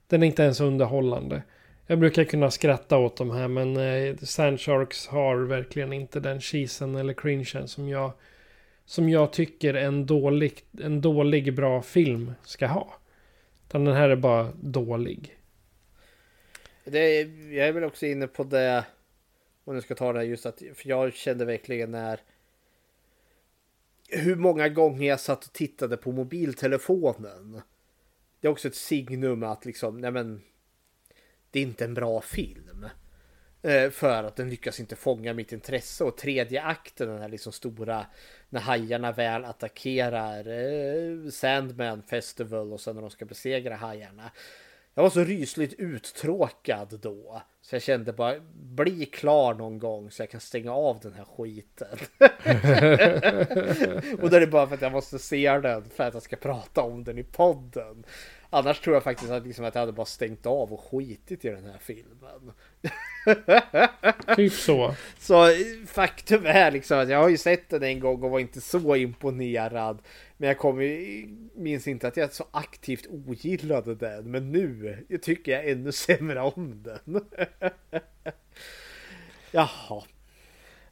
Den 0.06 0.22
är 0.22 0.26
inte 0.26 0.42
ens 0.42 0.60
underhållande. 0.60 1.42
Jag 1.86 1.98
brukar 1.98 2.24
kunna 2.24 2.50
skratta 2.50 2.98
åt 2.98 3.16
de 3.16 3.30
här 3.30 3.48
men 3.48 3.76
eh, 3.76 4.16
Sandsharks 4.16 5.06
har 5.06 5.36
verkligen 5.36 5.92
inte 5.92 6.20
den 6.20 6.40
cheesen 6.40 6.96
eller 6.96 7.12
cringen 7.12 7.68
som 7.68 7.88
jag 7.88 8.12
som 8.84 9.08
jag 9.08 9.32
tycker 9.32 9.74
en 9.74 10.06
dålig, 10.06 10.64
en 10.80 11.00
dålig 11.00 11.54
bra 11.54 11.82
film 11.82 12.32
ska 12.44 12.66
ha. 12.66 12.94
Utan 13.68 13.84
den 13.84 13.94
här 13.94 14.08
är 14.08 14.16
bara 14.16 14.52
dålig. 14.62 15.36
Det 16.84 17.20
jag 17.52 17.68
är 17.68 17.72
väl 17.72 17.84
också 17.84 18.06
inne 18.06 18.26
på 18.26 18.44
det. 18.44 18.84
Om 19.64 19.74
jag 19.74 19.82
ska 19.82 19.94
ta 19.94 20.12
det 20.12 20.18
här 20.18 20.26
just 20.26 20.46
att 20.46 20.62
för 20.74 20.88
jag 20.88 21.14
kände 21.14 21.44
verkligen 21.44 21.90
när. 21.90 22.20
Hur 24.12 24.36
många 24.36 24.68
gånger 24.68 25.08
jag 25.08 25.20
satt 25.20 25.44
och 25.44 25.52
tittade 25.52 25.96
på 25.96 26.12
mobiltelefonen. 26.12 27.62
Det 28.40 28.48
är 28.48 28.52
också 28.52 28.68
ett 28.68 28.74
signum 28.74 29.42
att 29.42 29.64
liksom, 29.64 30.00
nej 30.00 30.10
men 30.10 30.42
det 31.50 31.58
är 31.58 31.62
inte 31.62 31.84
en 31.84 31.94
bra 31.94 32.20
film. 32.20 32.86
Eh, 33.62 33.90
för 33.90 34.24
att 34.24 34.36
den 34.36 34.50
lyckas 34.50 34.80
inte 34.80 34.96
fånga 34.96 35.32
mitt 35.34 35.52
intresse. 35.52 36.04
Och 36.04 36.16
tredje 36.16 36.62
akten, 36.62 37.08
den 37.08 37.20
här 37.20 37.28
liksom 37.28 37.52
stora, 37.52 38.06
när 38.48 38.60
hajarna 38.60 39.12
väl 39.12 39.44
attackerar 39.44 40.48
eh, 40.48 41.30
Sandman 41.30 42.02
Festival 42.02 42.72
och 42.72 42.80
sen 42.80 42.94
när 42.94 43.02
de 43.02 43.10
ska 43.10 43.24
besegra 43.24 43.76
hajarna. 43.76 44.30
Jag 44.94 45.02
var 45.02 45.10
så 45.10 45.24
rysligt 45.24 45.74
uttråkad 45.78 46.98
då. 47.02 47.42
Så 47.62 47.74
jag 47.74 47.82
kände 47.82 48.12
bara, 48.12 48.40
bli 48.54 49.06
klar 49.06 49.54
någon 49.54 49.78
gång 49.78 50.10
så 50.10 50.22
jag 50.22 50.30
kan 50.30 50.40
stänga 50.40 50.72
av 50.72 51.00
den 51.00 51.12
här 51.12 51.24
skiten. 51.24 51.98
och 54.22 54.30
då 54.30 54.36
är 54.36 54.40
det 54.40 54.46
bara 54.46 54.66
för 54.66 54.74
att 54.74 54.82
jag 54.82 54.92
måste 54.92 55.18
se 55.18 55.58
den 55.58 55.84
för 55.90 56.04
att 56.04 56.14
jag 56.14 56.22
ska 56.22 56.36
prata 56.36 56.82
om 56.82 57.04
den 57.04 57.18
i 57.18 57.22
podden. 57.22 58.04
Annars 58.50 58.80
tror 58.80 58.96
jag 58.96 59.02
faktiskt 59.02 59.30
att, 59.30 59.46
liksom 59.46 59.64
att 59.64 59.74
jag 59.74 59.82
hade 59.82 59.92
bara 59.92 60.06
stängt 60.06 60.46
av 60.46 60.72
och 60.72 60.80
skitit 60.80 61.44
i 61.44 61.48
den 61.48 61.64
här 61.64 61.78
filmen. 61.78 62.52
typ 64.36 64.52
så. 64.52 64.94
Så 65.18 65.48
faktum 65.86 66.46
är 66.46 66.70
liksom 66.70 66.98
att 66.98 67.08
jag 67.08 67.18
har 67.18 67.28
ju 67.28 67.36
sett 67.36 67.68
den 67.68 67.82
en 67.82 68.00
gång 68.00 68.22
och 68.22 68.30
var 68.30 68.38
inte 68.38 68.60
så 68.60 68.96
imponerad. 68.96 69.98
Men 70.36 70.48
jag 70.48 70.58
kommer, 70.58 70.84
minns 71.60 71.88
inte 71.88 72.08
att 72.08 72.16
jag 72.16 72.32
så 72.32 72.44
aktivt 72.50 73.06
ogillade 73.10 73.94
den. 73.94 74.30
Men 74.30 74.52
nu 74.52 74.98
tycker 75.22 75.52
jag 75.52 75.70
ännu 75.70 75.92
sämre 75.92 76.40
om 76.40 76.82
den. 76.82 77.24
Jaha. 79.50 80.02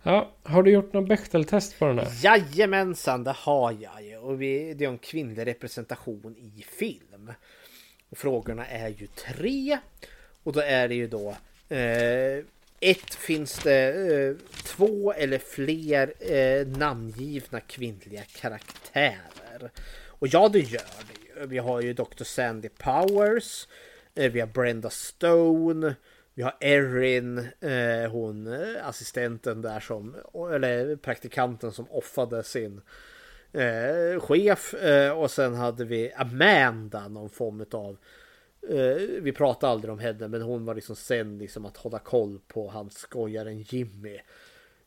Ja, 0.03 0.33
har 0.43 0.63
du 0.63 0.71
gjort 0.71 0.93
någon 0.93 1.09
Bechteltest 1.09 1.79
på 1.79 1.87
den 1.87 1.99
här? 1.99 2.09
Jajamensan, 2.23 3.25
det 3.25 3.35
har 3.37 3.73
jag 3.81 4.03
ju. 4.03 4.17
Och 4.17 4.43
vi, 4.43 4.75
det 4.75 4.85
är 4.85 4.89
en 4.89 4.99
kvinnlig 4.99 5.47
representation 5.47 6.37
i 6.39 6.63
film. 6.63 7.33
Och 8.09 8.19
frågorna 8.19 8.67
är 8.67 8.89
ju 8.89 9.07
tre. 9.07 9.79
Och 10.43 10.53
då 10.53 10.61
är 10.61 10.89
det 10.89 10.95
ju 10.95 11.07
då 11.07 11.37
eh, 11.69 12.45
ett 12.81 13.15
finns 13.15 13.59
det 13.59 14.15
eh, 14.15 14.35
två 14.65 15.13
eller 15.13 15.39
fler 15.39 16.33
eh, 16.33 16.67
namngivna 16.67 17.61
kvinnliga 17.61 18.23
karaktärer. 18.23 19.71
Och 20.07 20.27
ja, 20.27 20.49
det 20.49 20.59
gör 20.59 20.81
det 20.81 21.41
ju. 21.41 21.47
Vi 21.47 21.59
har 21.59 21.81
ju 21.81 21.93
Dr. 21.93 22.25
Sandy 22.25 22.69
Powers. 22.69 23.69
Eh, 24.15 24.33
vi 24.33 24.41
har 24.41 24.47
Brenda 24.47 24.91
Stone. 24.91 25.95
Vi 26.35 26.43
har 26.43 26.57
Erin, 26.61 27.39
eh, 27.61 28.11
hon 28.11 28.47
eh, 28.47 28.89
assistenten 28.89 29.63
där 29.63 29.81
som, 29.81 30.17
eller 30.55 30.97
praktikanten 30.97 31.73
som 31.73 31.91
offade 31.91 32.43
sin 32.43 32.81
eh, 33.53 34.21
chef. 34.21 34.75
Eh, 34.75 35.11
och 35.11 35.31
sen 35.31 35.55
hade 35.55 35.85
vi 35.85 36.13
Amanda, 36.13 37.09
någon 37.09 37.31
form 37.31 37.65
av 37.73 37.91
eh, 37.91 37.99
Eh, 38.63 38.95
vi 39.21 39.33
pratade 39.33 39.73
aldrig 39.73 39.93
om 39.93 39.99
henne 39.99 40.29
men 40.29 40.43
hon 40.43 40.65
var 40.65 40.75
liksom 40.75 40.97
sen 40.97 41.39
liksom 41.39 41.67
att 41.67 41.77
hålla 41.77 41.99
koll 41.99 42.41
på 42.49 42.69
hans 42.69 42.99
skojaren 42.99 43.59
Jimmy. 43.59 44.21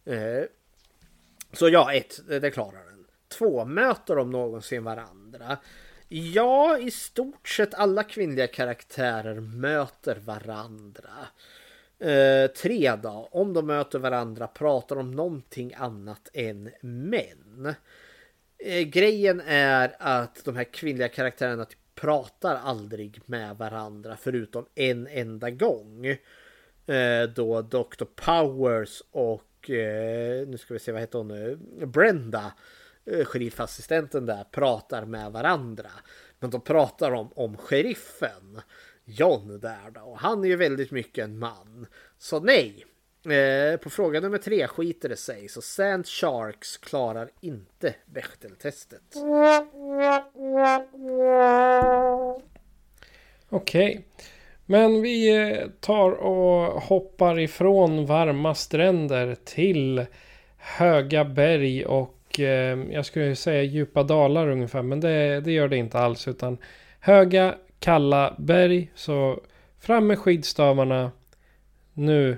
Eh, 0.06 0.44
så 1.54 1.70
ja, 1.70 1.94
ett, 1.94 2.20
det 2.28 2.52
klarar 2.52 2.86
den. 2.86 3.06
Två, 3.28 3.66
möter 3.66 4.16
de 4.16 4.30
någonsin 4.30 4.84
varandra? 4.84 5.58
Ja, 6.08 6.78
i 6.80 6.92
stort 6.92 7.48
sett 7.48 7.74
alla 7.74 8.04
kvinnliga 8.04 8.48
karaktärer 8.48 9.40
möter 9.40 10.16
varandra. 10.16 11.28
Eh, 12.00 12.48
tre 12.48 12.96
då, 12.96 13.30
om 13.32 13.54
de 13.54 13.68
möter 13.68 14.00
varandra 14.00 14.48
pratar 14.48 14.96
de 14.96 15.02
om 15.02 15.12
någonting 15.12 15.74
annat 15.78 16.30
än 16.34 16.72
män. 16.82 17.76
Eh, 18.58 18.82
grejen 18.82 19.42
är 19.46 19.96
att 20.00 20.46
de 20.46 20.56
här 20.56 20.64
kvinnliga 20.64 21.10
karaktärerna 21.10 21.66
typ 21.66 21.80
pratar 21.96 22.55
aldrig 22.55 23.22
med 23.26 23.58
varandra 23.58 24.18
förutom 24.18 24.66
en 24.76 25.08
enda 25.08 25.50
gång. 25.50 26.05
Eh, 26.86 27.24
då 27.36 27.62
Dr. 27.62 28.05
Powers 28.16 29.04
och 29.12 29.70
eh, 29.70 30.47
nu 30.47 30.58
ska 30.58 30.74
vi 30.74 30.80
se 30.80 30.92
vad 30.92 31.01
heter 31.01 31.18
hon 31.18 31.28
nu? 31.28 31.59
Brenda 31.86 32.54
eh, 33.05 33.26
sheriffassistenten 33.26 34.26
där 34.26 34.43
pratar 34.43 35.05
med 35.05 35.32
varandra. 35.32 35.92
Men 36.39 36.50
de 36.50 36.62
pratar 36.62 37.12
om, 37.12 37.32
om 37.36 37.58
sheriffen. 37.58 38.62
John 39.05 39.59
där 39.59 39.92
då. 39.92 40.01
Och 40.01 40.20
han 40.20 40.43
är 40.43 40.47
ju 40.47 40.55
väldigt 40.55 40.92
mycket 40.92 41.24
en 41.24 41.39
man. 41.39 41.88
Så 42.18 42.39
nej. 42.39 42.86
Eh, 43.26 43.78
på 43.78 43.89
fråga 43.89 44.20
nummer 44.20 44.38
tre 44.38 44.68
skiter 44.68 45.10
det 45.10 45.16
sig. 45.16 45.50
Så 45.50 45.62
Sand 45.62 46.08
Sharks 46.08 46.78
klarar 46.78 47.30
inte 47.42 47.93
Bechteltestet. 48.06 49.02
Okej. 53.50 53.89
Okay. 53.89 54.02
Men 54.66 55.02
vi 55.02 55.38
eh, 55.38 55.68
tar 55.80 56.12
och 56.12 56.82
hoppar 56.82 57.39
ifrån 57.39 58.06
varma 58.06 58.56
stränder 58.56 59.36
till 59.43 60.06
höga 60.58 61.26
berg 61.26 61.86
och 61.86 62.39
eh, 62.39 62.80
jag 62.92 63.06
skulle 63.06 63.36
säga 63.36 63.64
djupa 63.64 64.04
dalar 64.04 64.50
ungefär. 64.50 64.82
Men 64.82 65.00
det, 65.00 65.42
det 65.42 65.52
gör 65.52 65.68
det 65.68 65.78
inte 65.78 66.00
alls 66.00 66.28
utan 66.28 66.58
höga 67.00 67.56
kalla 67.80 68.36
berg. 68.38 68.92
Så 68.96 69.42
fram 69.80 70.08
med 70.08 70.20
skidstavarna 70.20 71.12
nu. 71.93 72.38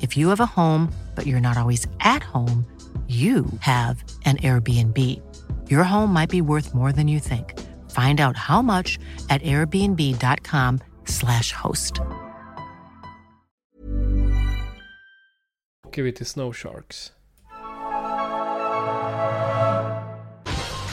If 0.00 0.16
you 0.16 0.28
have 0.30 0.40
a 0.40 0.46
home, 0.46 0.90
but 1.14 1.26
you're 1.26 1.40
not 1.40 1.58
always 1.58 1.86
at 2.00 2.22
home, 2.22 2.64
you 3.08 3.44
have 3.60 4.02
an 4.24 4.36
Airbnb. 4.38 4.96
Your 5.68 5.82
home 5.82 6.12
might 6.12 6.30
be 6.30 6.40
worth 6.40 6.72
more 6.74 6.92
than 6.92 7.08
you 7.08 7.18
think. 7.18 7.58
Find 7.90 8.20
out 8.20 8.36
how 8.36 8.62
much 8.62 9.00
at 9.28 9.42
airbnb.com/slash 9.42 11.52
host. 11.52 12.00
åker 15.86 16.02
vi 16.02 16.12
till 16.12 16.26
Snow 16.26 16.52
Sharks. 16.52 17.10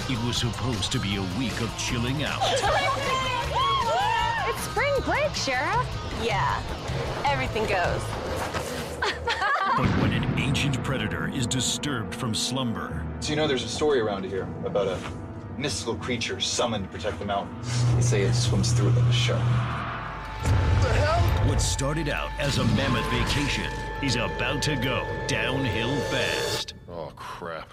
It 0.10 0.18
was 0.26 0.38
supposed 0.38 0.92
to 0.92 1.00
be 1.00 1.18
a 1.18 1.22
week 1.38 1.62
of 1.62 1.72
chilling 1.78 2.24
out. 2.24 2.42
It's 4.50 4.64
spring 4.64 4.94
break, 5.06 5.36
Sheriff. 5.36 5.86
Yeah, 6.24 6.60
everything 7.26 7.68
goes. 7.68 8.02
But 9.78 9.86
when 10.02 10.12
an 10.12 10.40
ancient 10.40 10.84
predator 10.84 11.30
is 11.32 11.46
disturbed 11.46 12.16
from 12.16 12.34
slumber, 12.34 13.06
So 13.20 13.30
you 13.30 13.36
know 13.36 13.46
there's 13.46 13.64
a 13.64 13.68
story 13.68 14.00
around 14.00 14.26
here 14.26 14.48
about 14.66 14.88
a 14.88 14.98
mystical 15.56 15.94
creature 15.98 16.40
summoned 16.40 16.86
to 16.86 16.90
protect 16.90 17.20
the 17.20 17.26
mountains. 17.26 17.86
They 17.94 18.02
say 18.02 18.22
it 18.24 18.34
swims 18.34 18.72
through 18.72 18.90
it 18.90 18.96
like 18.96 19.06
a 19.08 19.14
shark. 19.14 19.40
what 21.48 21.62
started 21.62 22.10
out 22.10 22.32
as 22.40 22.58
a 22.58 22.64
mammoth 22.66 23.06
vacation 23.12 23.72
is 24.02 24.16
about 24.16 24.64
to 24.64 24.76
go 24.78 25.06
downhill 25.28 25.96
fast. 26.10 26.74
Oh, 26.90 27.14
crap. 27.16 27.70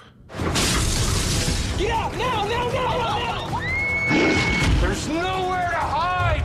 Get 1.79 1.91
out! 1.91 2.13
Now! 2.19 2.45
Now! 2.45 2.71
Now! 2.71 2.99
Now! 2.99 4.81
There's 4.83 5.09
nowhere 5.09 5.71
to 5.71 5.79
hide! 5.79 6.45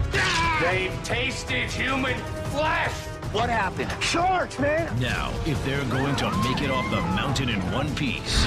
They've 0.61 1.03
tasted 1.03 1.69
human 1.69 2.18
flesh! 2.45 2.94
What 3.32 3.48
happened? 3.48 3.96
Sharks, 4.02 4.58
man! 4.58 5.00
Now, 5.00 5.32
if 5.46 5.64
they're 5.64 5.84
going 5.86 6.16
to 6.16 6.32
make 6.44 6.64
it 6.64 6.72
off 6.72 6.90
the 6.90 7.00
mountain 7.14 7.50
in 7.50 7.60
one 7.72 7.94
piece, 7.96 8.44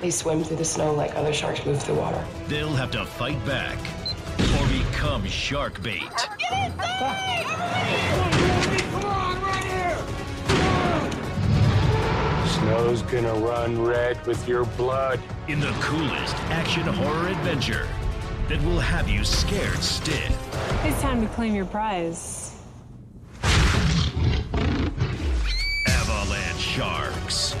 They 0.00 0.10
swim 0.10 0.42
through 0.42 0.56
the 0.56 0.64
snow 0.64 0.92
like 0.92 1.14
other 1.14 1.32
sharks 1.32 1.64
move 1.64 1.80
through 1.80 1.94
water. 1.94 2.24
they'll 2.48 2.74
have 2.74 2.90
to 2.90 3.04
fight 3.04 3.38
back 3.46 3.78
or 4.40 4.66
become 4.66 5.24
shark 5.28 5.80
bait. 5.80 6.02
Get 6.38 6.72
Snow's 12.48 13.02
gonna 13.02 13.32
run 13.34 13.80
red 13.80 14.26
with 14.26 14.48
your 14.48 14.64
blood. 14.64 15.20
In 15.46 15.60
the 15.60 15.70
coolest 15.80 16.34
action 16.50 16.82
horror 16.82 17.28
adventure 17.28 17.86
that 18.52 18.64
will 18.66 18.80
have 18.80 19.08
you 19.08 19.24
scared 19.24 19.82
stiff. 19.82 20.32
It's 20.84 21.00
time 21.00 21.26
to 21.26 21.34
claim 21.34 21.54
your 21.54 21.66
prize. 21.66 22.52
Avalanche 25.88 26.60
sharks. 26.60 27.56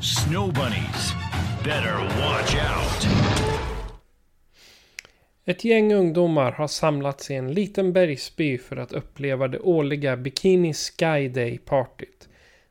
Snow 0.00 0.52
bunnies. 0.52 1.12
Better 1.64 1.96
watch 2.20 2.54
out. 2.54 3.06
Ett 5.44 5.64
gäng 5.64 5.92
ungdomar 5.92 6.52
har 6.52 6.68
samlats 6.68 7.30
i 7.30 7.34
en 7.34 7.52
liten 7.52 7.92
bergsby 7.92 8.58
för 8.58 8.76
att 8.76 8.92
uppleva 8.92 9.48
det 9.48 9.58
årliga 9.58 10.16
Bikini 10.16 10.74
Sky 10.74 11.28
Day-partyt. 11.28 12.28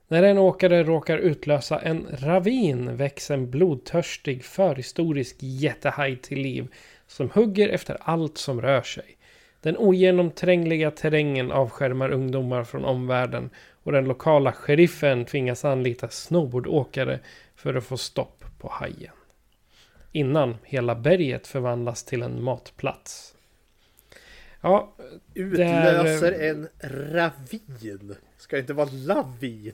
När 0.08 0.24
en 0.24 0.38
åkare 0.38 0.84
råkar 0.84 1.18
utlösa 1.18 1.80
en 1.80 2.08
ravin 2.20 2.96
väcks 2.96 3.32
en 3.32 3.52
blodtörstig 3.52 4.44
förhistorisk 4.44 5.36
jättehaj 5.40 6.18
till 6.18 6.38
liv 6.38 6.68
som 7.10 7.30
hugger 7.30 7.70
efter 7.70 7.98
allt 8.02 8.38
som 8.38 8.62
rör 8.62 8.82
sig. 8.82 9.18
Den 9.62 9.78
ogenomträngliga 9.78 10.92
terrängen 10.92 11.52
avskärmar 11.52 12.10
ungdomar 12.12 12.64
från 12.64 12.86
omvärlden 12.86 13.50
och 13.84 13.92
den 13.92 14.06
lokala 14.06 14.52
sheriffen 14.52 15.26
tvingas 15.26 15.66
anlita 15.66 16.10
snowboardåkare 16.10 17.20
för 17.56 17.74
att 17.76 17.84
få 17.84 17.98
stopp 17.98 18.44
på 18.60 18.70
hajen. 18.70 19.14
Innan 20.12 20.58
hela 20.64 20.96
berget 20.96 21.48
förvandlas 21.48 22.04
till 22.04 22.22
en 22.22 22.44
matplats. 22.44 23.36
Ja, 24.62 24.94
det 25.34 25.42
är- 25.42 26.00
Utlöser 26.00 26.32
en 26.50 26.68
ravin. 27.14 28.16
Ska 28.38 28.56
det 28.56 28.60
inte 28.60 28.74
vara 28.74 28.90
lavin? 28.92 29.74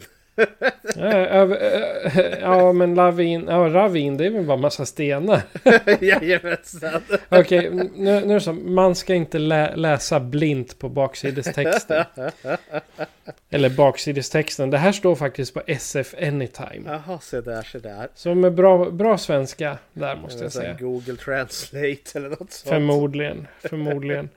Ja, 0.95 1.03
över, 1.13 1.55
ö- 1.57 2.37
ja 2.41 2.73
men 2.73 2.95
lavin, 2.95 3.45
ja 3.49 3.57
ravin 3.57 4.17
det 4.17 4.25
är 4.25 4.29
väl 4.29 4.43
bara 4.45 4.57
massa 4.57 4.85
stenar. 4.85 5.41
Jajamensan. 6.03 7.01
Okej, 7.29 7.69
nu, 7.73 7.89
nu 7.95 8.11
är 8.11 8.33
det 8.33 8.39
så. 8.41 8.53
Man 8.53 8.95
ska 8.95 9.13
inte 9.13 9.39
lä, 9.39 9.75
läsa 9.75 10.19
blint 10.19 10.79
på 10.79 10.89
baksidestexten. 10.89 12.05
Eller 13.49 13.69
baksidestexten. 13.69 14.69
Det 14.69 14.77
här 14.77 14.91
står 14.91 15.15
faktiskt 15.15 15.53
på 15.53 15.61
SF 15.67 16.13
Anytime. 16.21 16.81
Jaha, 16.85 17.19
se 17.21 17.41
där, 17.41 17.61
se 17.61 17.79
där. 17.79 18.07
Så 18.15 18.35
med 18.35 18.53
bra, 18.53 18.89
bra 18.91 19.17
svenska 19.17 19.77
där 19.93 20.15
måste 20.15 20.37
jag 20.37 20.43
här 20.43 20.49
säga. 20.49 20.77
Google 20.79 21.15
Translate 21.15 22.01
eller 22.15 22.29
något 22.29 22.51
sånt. 22.51 22.69
Förmodligen, 22.73 23.47
förmodligen. 23.69 24.29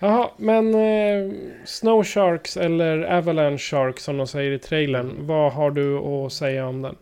Jaha, 0.00 0.30
men 0.36 0.74
eh, 0.74 1.32
Snow 1.64 2.04
Sharks 2.04 2.56
eller 2.56 2.98
Avalanche 3.02 3.58
Sharks 3.58 4.02
som 4.02 4.16
de 4.16 4.26
säger 4.26 4.50
i 4.50 4.58
trailern. 4.58 5.26
Vad 5.26 5.52
har 5.52 5.70
du 5.70 5.98
att 5.98 6.32
säga 6.32 6.66
om 6.66 6.82
den? 6.82 6.96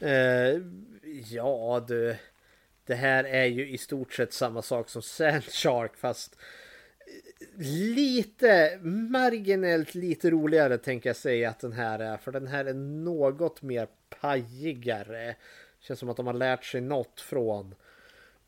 Eh, 0.00 0.60
ja 1.30 1.84
du. 1.88 2.16
Det 2.86 2.94
här 2.94 3.24
är 3.24 3.44
ju 3.44 3.68
i 3.68 3.78
stort 3.78 4.12
sett 4.12 4.32
samma 4.32 4.62
sak 4.62 4.88
som 4.88 5.02
Sand 5.02 5.44
Shark 5.44 5.96
fast 5.96 6.36
lite 7.94 8.78
marginellt 8.82 9.94
lite 9.94 10.30
roligare 10.30 10.78
tänker 10.78 11.08
jag 11.08 11.16
säga 11.16 11.50
att 11.50 11.60
den 11.60 11.72
här 11.72 11.98
är. 11.98 12.16
För 12.16 12.32
den 12.32 12.46
här 12.46 12.64
är 12.64 12.74
något 12.74 13.62
mer 13.62 13.88
pajigare. 14.20 15.34
Känns 15.80 16.00
som 16.00 16.08
att 16.08 16.16
de 16.16 16.26
har 16.26 16.34
lärt 16.34 16.64
sig 16.64 16.80
något 16.80 17.20
från 17.20 17.66
eh, 17.66 17.76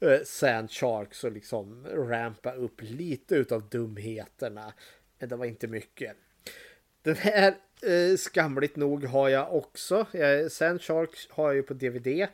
Eh, 0.00 0.22
sand 0.24 0.70
Sharks 0.70 1.24
och 1.24 1.32
liksom 1.32 1.86
rampa 1.86 2.52
upp 2.54 2.82
lite 2.82 3.34
utav 3.34 3.68
dumheterna. 3.68 4.72
Men 5.18 5.28
det 5.28 5.36
var 5.36 5.46
inte 5.46 5.68
mycket. 5.68 6.16
Den 7.02 7.16
här 7.16 7.54
eh, 7.82 8.16
skamligt 8.16 8.76
nog 8.76 9.04
har 9.04 9.28
jag 9.28 9.54
också. 9.54 10.06
Jag, 10.12 10.52
Sand 10.52 10.82
Sharks 10.82 11.28
har 11.30 11.46
jag 11.46 11.56
ju 11.56 11.62
på 11.62 11.74
DVD. 11.74 12.26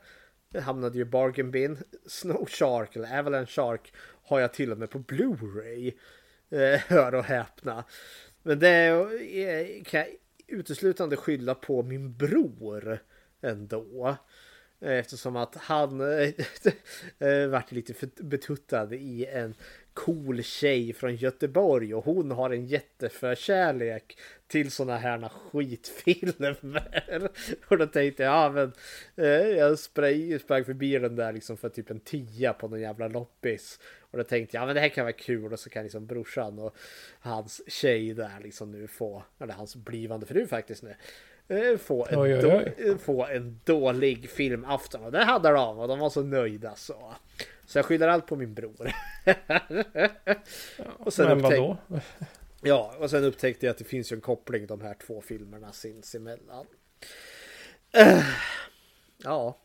Det 0.52 0.60
hamnade 0.60 0.96
ju 0.98 1.02
i 1.02 1.04
bargain 1.04 1.50
bin. 1.50 1.78
Snow 2.06 2.46
Shark 2.46 2.96
eller 2.96 3.18
Avalanche 3.18 3.46
Shark 3.46 3.92
har 4.22 4.40
jag 4.40 4.52
till 4.52 4.72
och 4.72 4.78
med 4.78 4.90
på 4.90 4.98
Blu-ray. 4.98 5.92
Eh, 6.50 6.80
hör 6.88 7.14
och 7.14 7.24
häpna. 7.24 7.84
Men 8.42 8.58
det 8.58 8.68
är, 8.68 9.00
eh, 9.38 9.82
kan 9.82 10.00
jag 10.00 10.08
uteslutande 10.46 11.16
skylla 11.16 11.54
på 11.54 11.82
min 11.82 12.16
bror 12.16 12.98
ändå. 13.40 14.16
Eftersom 14.80 15.36
att 15.36 15.56
han 15.56 16.00
eh, 16.00 16.28
eh, 17.28 17.46
vart 17.46 17.72
lite 17.72 17.94
betuttad 18.16 18.92
i 18.92 19.26
en 19.26 19.54
cool 19.94 20.42
tjej 20.42 20.92
från 20.92 21.16
Göteborg 21.16 21.94
och 21.94 22.04
hon 22.04 22.30
har 22.30 22.50
en 22.50 22.66
jätteförkärlek 22.66 24.18
till 24.46 24.70
sådana 24.70 24.98
här 24.98 25.28
skitfilmer. 25.28 26.56
Och 27.68 27.78
då 27.78 27.86
tänkte 27.86 28.22
jag, 28.22 28.32
ja 28.32 28.50
men 28.50 28.72
eh, 29.16 29.48
jag 29.48 29.78
spray, 29.78 30.38
sprang 30.38 30.64
förbi 30.64 30.98
den 30.98 31.16
där 31.16 31.32
liksom 31.32 31.56
för 31.56 31.68
typ 31.68 31.90
en 31.90 32.00
tia 32.00 32.52
på 32.52 32.68
någon 32.68 32.80
jävla 32.80 33.08
loppis. 33.08 33.80
Och 34.10 34.18
då 34.18 34.24
tänkte 34.24 34.56
jag, 34.56 34.62
ja 34.62 34.66
men 34.66 34.74
det 34.74 34.80
här 34.80 34.88
kan 34.88 35.04
vara 35.04 35.12
kul 35.12 35.52
och 35.52 35.60
så 35.60 35.70
kan 35.70 35.82
liksom 35.82 36.06
brorsan 36.06 36.58
och 36.58 36.76
hans 37.20 37.60
tjej 37.66 38.14
där 38.14 38.40
liksom 38.42 38.72
nu 38.72 38.86
få, 38.86 39.24
eller 39.38 39.54
hans 39.54 39.76
blivande 39.76 40.26
fru 40.26 40.46
faktiskt 40.46 40.82
nu, 40.82 40.94
få, 41.78 42.06
en 42.10 42.18
Oj, 42.18 42.34
oj, 42.34 42.46
oj. 42.78 42.88
eh, 42.90 42.96
få 42.96 43.26
en 43.26 43.60
dålig 43.64 44.30
filmafton. 44.30 45.04
Och 45.04 45.12
det 45.12 45.24
hade 45.24 45.50
de 45.50 45.78
och 45.78 45.88
de 45.88 45.98
var 45.98 46.10
så 46.10 46.22
nöjda 46.22 46.74
så. 46.74 47.14
Så 47.66 47.78
jag 47.78 47.84
skyller 47.86 48.08
allt 48.08 48.26
på 48.26 48.36
min 48.36 48.54
bror. 48.54 48.92
och 50.98 51.12
men 51.18 51.28
upptäck- 51.28 51.40
vadå? 51.42 51.76
Ja, 52.62 52.94
och 52.98 53.10
sen 53.10 53.24
upptäckte 53.24 53.66
jag 53.66 53.70
att 53.70 53.78
det 53.78 53.84
finns 53.84 54.12
ju 54.12 54.14
en 54.14 54.20
koppling 54.20 54.66
de 54.66 54.80
här 54.80 54.94
två 55.06 55.20
filmerna 55.20 55.72
sinsemellan. 55.72 56.66
Eh, 57.92 58.24
Ja. 59.24 59.58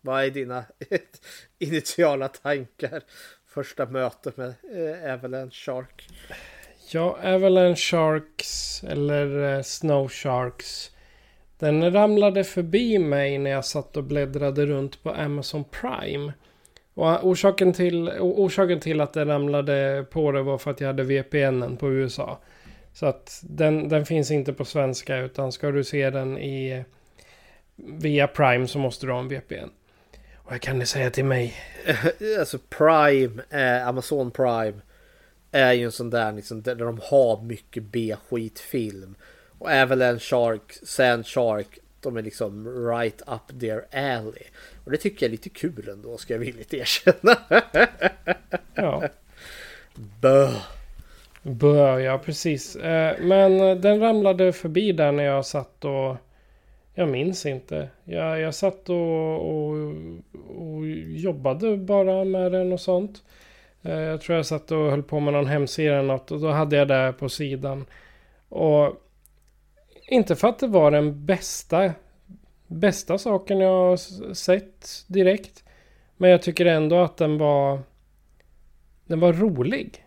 Vad 0.00 0.24
är 0.24 0.30
dina 0.30 0.64
initiala 1.58 2.28
tankar? 2.28 3.02
Första 3.46 3.86
mötet 3.86 4.36
med 4.36 4.54
eh, 5.04 5.14
Avalanche 5.14 5.50
Shark. 5.54 6.08
Ja, 6.90 7.18
Avalanche 7.22 7.76
Sharks 7.76 8.84
eller 8.84 9.56
eh, 9.56 9.62
Snow 9.62 10.08
Sharks. 10.08 10.90
Den 11.58 11.92
ramlade 11.92 12.44
förbi 12.44 12.98
mig 12.98 13.38
när 13.38 13.50
jag 13.50 13.64
satt 13.64 13.96
och 13.96 14.04
bläddrade 14.04 14.66
runt 14.66 15.02
på 15.02 15.10
Amazon 15.10 15.64
Prime. 15.64 16.32
Och 16.94 17.10
eh, 17.10 17.18
orsaken 17.22 17.72
till, 17.72 18.08
orsaken 18.20 18.80
till 18.80 19.00
att 19.00 19.12
den 19.12 19.28
ramlade 19.28 20.06
på 20.10 20.32
det 20.32 20.42
var 20.42 20.58
för 20.58 20.70
att 20.70 20.80
jag 20.80 20.86
hade 20.86 21.02
VPNen 21.02 21.76
på 21.76 21.92
USA. 21.92 22.38
Så 22.92 23.06
att 23.06 23.40
den, 23.42 23.88
den 23.88 24.06
finns 24.06 24.30
inte 24.30 24.52
på 24.52 24.64
svenska 24.64 25.16
utan 25.16 25.52
ska 25.52 25.70
du 25.70 25.84
se 25.84 26.10
den 26.10 26.38
i 26.38 26.84
via 27.76 28.26
Prime 28.26 28.66
så 28.66 28.78
måste 28.78 29.06
du 29.06 29.12
ha 29.12 29.20
en 29.20 29.28
VPN. 29.28 29.70
Vad 30.48 30.60
kan 30.60 30.78
ni 30.78 30.86
säga 30.86 31.10
till 31.10 31.24
mig. 31.24 31.54
alltså 32.38 32.58
Prime, 32.58 33.42
eh, 33.50 33.88
Amazon 33.88 34.30
Prime 34.30 34.80
är 35.54 35.72
ju 35.72 35.84
en 35.84 35.92
sån 35.92 36.10
där 36.10 36.32
liksom, 36.32 36.62
där 36.62 36.74
de 36.74 37.00
har 37.02 37.42
mycket 37.42 37.82
B-skitfilm. 37.82 39.14
Och 39.58 39.70
Avalanche 39.70 40.18
Shark, 40.20 40.72
Sand 40.82 41.26
Shark, 41.26 41.78
de 42.00 42.16
är 42.16 42.22
liksom 42.22 42.86
right 42.88 43.22
up 43.26 43.60
their 43.60 43.84
alley. 43.92 44.42
Och 44.84 44.90
det 44.90 44.96
tycker 44.96 45.26
jag 45.26 45.28
är 45.28 45.32
lite 45.32 45.48
kul 45.48 45.88
ändå, 45.88 46.16
ska 46.16 46.34
jag 46.34 46.40
villigt 46.40 46.74
erkänna. 46.74 47.36
Ja. 48.74 49.02
Bö. 50.20 50.48
Bör, 51.42 51.98
ja 51.98 52.18
precis. 52.18 52.76
Eh, 52.76 53.16
Men 53.20 53.60
eh, 53.60 53.76
den 53.76 54.00
ramlade 54.00 54.52
förbi 54.52 54.92
där 54.92 55.12
när 55.12 55.24
jag 55.24 55.46
satt 55.46 55.84
och... 55.84 56.16
Jag 56.94 57.08
minns 57.08 57.46
inte. 57.46 57.88
Jag, 58.04 58.40
jag 58.40 58.54
satt 58.54 58.88
och, 58.88 59.34
och, 59.34 59.74
och 60.56 60.86
jobbade 61.06 61.76
bara 61.76 62.24
med 62.24 62.52
den 62.52 62.72
och 62.72 62.80
sånt. 62.80 63.22
Eh, 63.84 64.00
jag 64.00 64.20
tror 64.20 64.36
jag 64.36 64.46
satt 64.46 64.70
och 64.70 64.90
höll 64.90 65.02
på 65.02 65.20
med 65.20 65.32
någon 65.32 65.46
hemsida 65.46 65.94
eller 65.94 66.08
något 66.08 66.30
och 66.30 66.40
då 66.40 66.50
hade 66.50 66.76
jag 66.76 66.88
det 66.88 67.14
på 67.18 67.28
sidan. 67.28 67.84
Och 68.48 68.94
inte 70.08 70.36
för 70.36 70.48
att 70.48 70.58
det 70.58 70.66
var 70.66 70.90
den 70.90 71.26
bästa, 71.26 71.92
bästa 72.66 73.18
saken 73.18 73.60
jag 73.60 73.90
har 73.90 73.96
sett 74.34 75.04
direkt. 75.06 75.64
Men 76.16 76.30
jag 76.30 76.42
tycker 76.42 76.66
ändå 76.66 76.96
att 76.96 77.16
den 77.16 77.38
var, 77.38 77.78
den 79.06 79.20
var 79.20 79.32
rolig. 79.32 80.04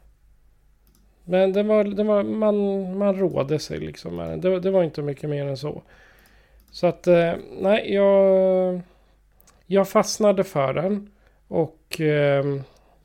Men 1.24 1.54
det 1.54 1.64
var, 1.64 1.84
den 1.84 2.08
var, 2.08 2.24
man, 2.24 2.98
man 2.98 3.16
rådde 3.16 3.60
sig 3.60 3.80
liksom 3.80 4.16
med 4.16 4.30
den. 4.30 4.42
Det, 4.42 4.60
det 4.60 4.72
var 4.72 4.84
inte 4.84 5.02
mycket 5.02 5.30
mer 5.30 5.46
än 5.46 5.58
så. 5.58 5.82
Så 6.72 6.88
att, 6.88 7.08
eh, 7.08 7.34
nej, 7.60 7.94
jag, 7.94 8.82
jag 9.66 9.90
fastnade 9.90 10.44
för 10.44 10.74
den. 10.74 11.12
Och 11.48 12.02
eh, 12.02 12.44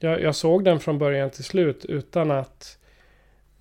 jag, 0.03 0.21
jag 0.21 0.37
såg 0.37 0.65
den 0.65 0.81
från 0.81 0.99
början 0.99 1.31
till 1.31 1.45
slut 1.45 1.85
utan 1.85 2.31
att 2.31 2.79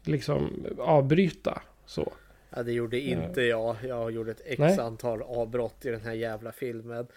liksom 0.04 0.66
avbryta. 0.80 1.62
Så. 1.86 2.14
Ja, 2.50 2.64
det 2.64 2.72
gjorde 2.72 3.00
inte 3.00 3.42
jag. 3.42 3.76
Jag 3.84 4.12
gjorde 4.12 4.32
ett 4.32 4.42
x 4.46 4.60
Nej. 4.60 4.80
antal 4.80 5.22
avbrott 5.22 5.86
i 5.86 5.90
den 5.90 6.02
här 6.02 6.14
jävla 6.14 6.52
filmen. 6.52 7.08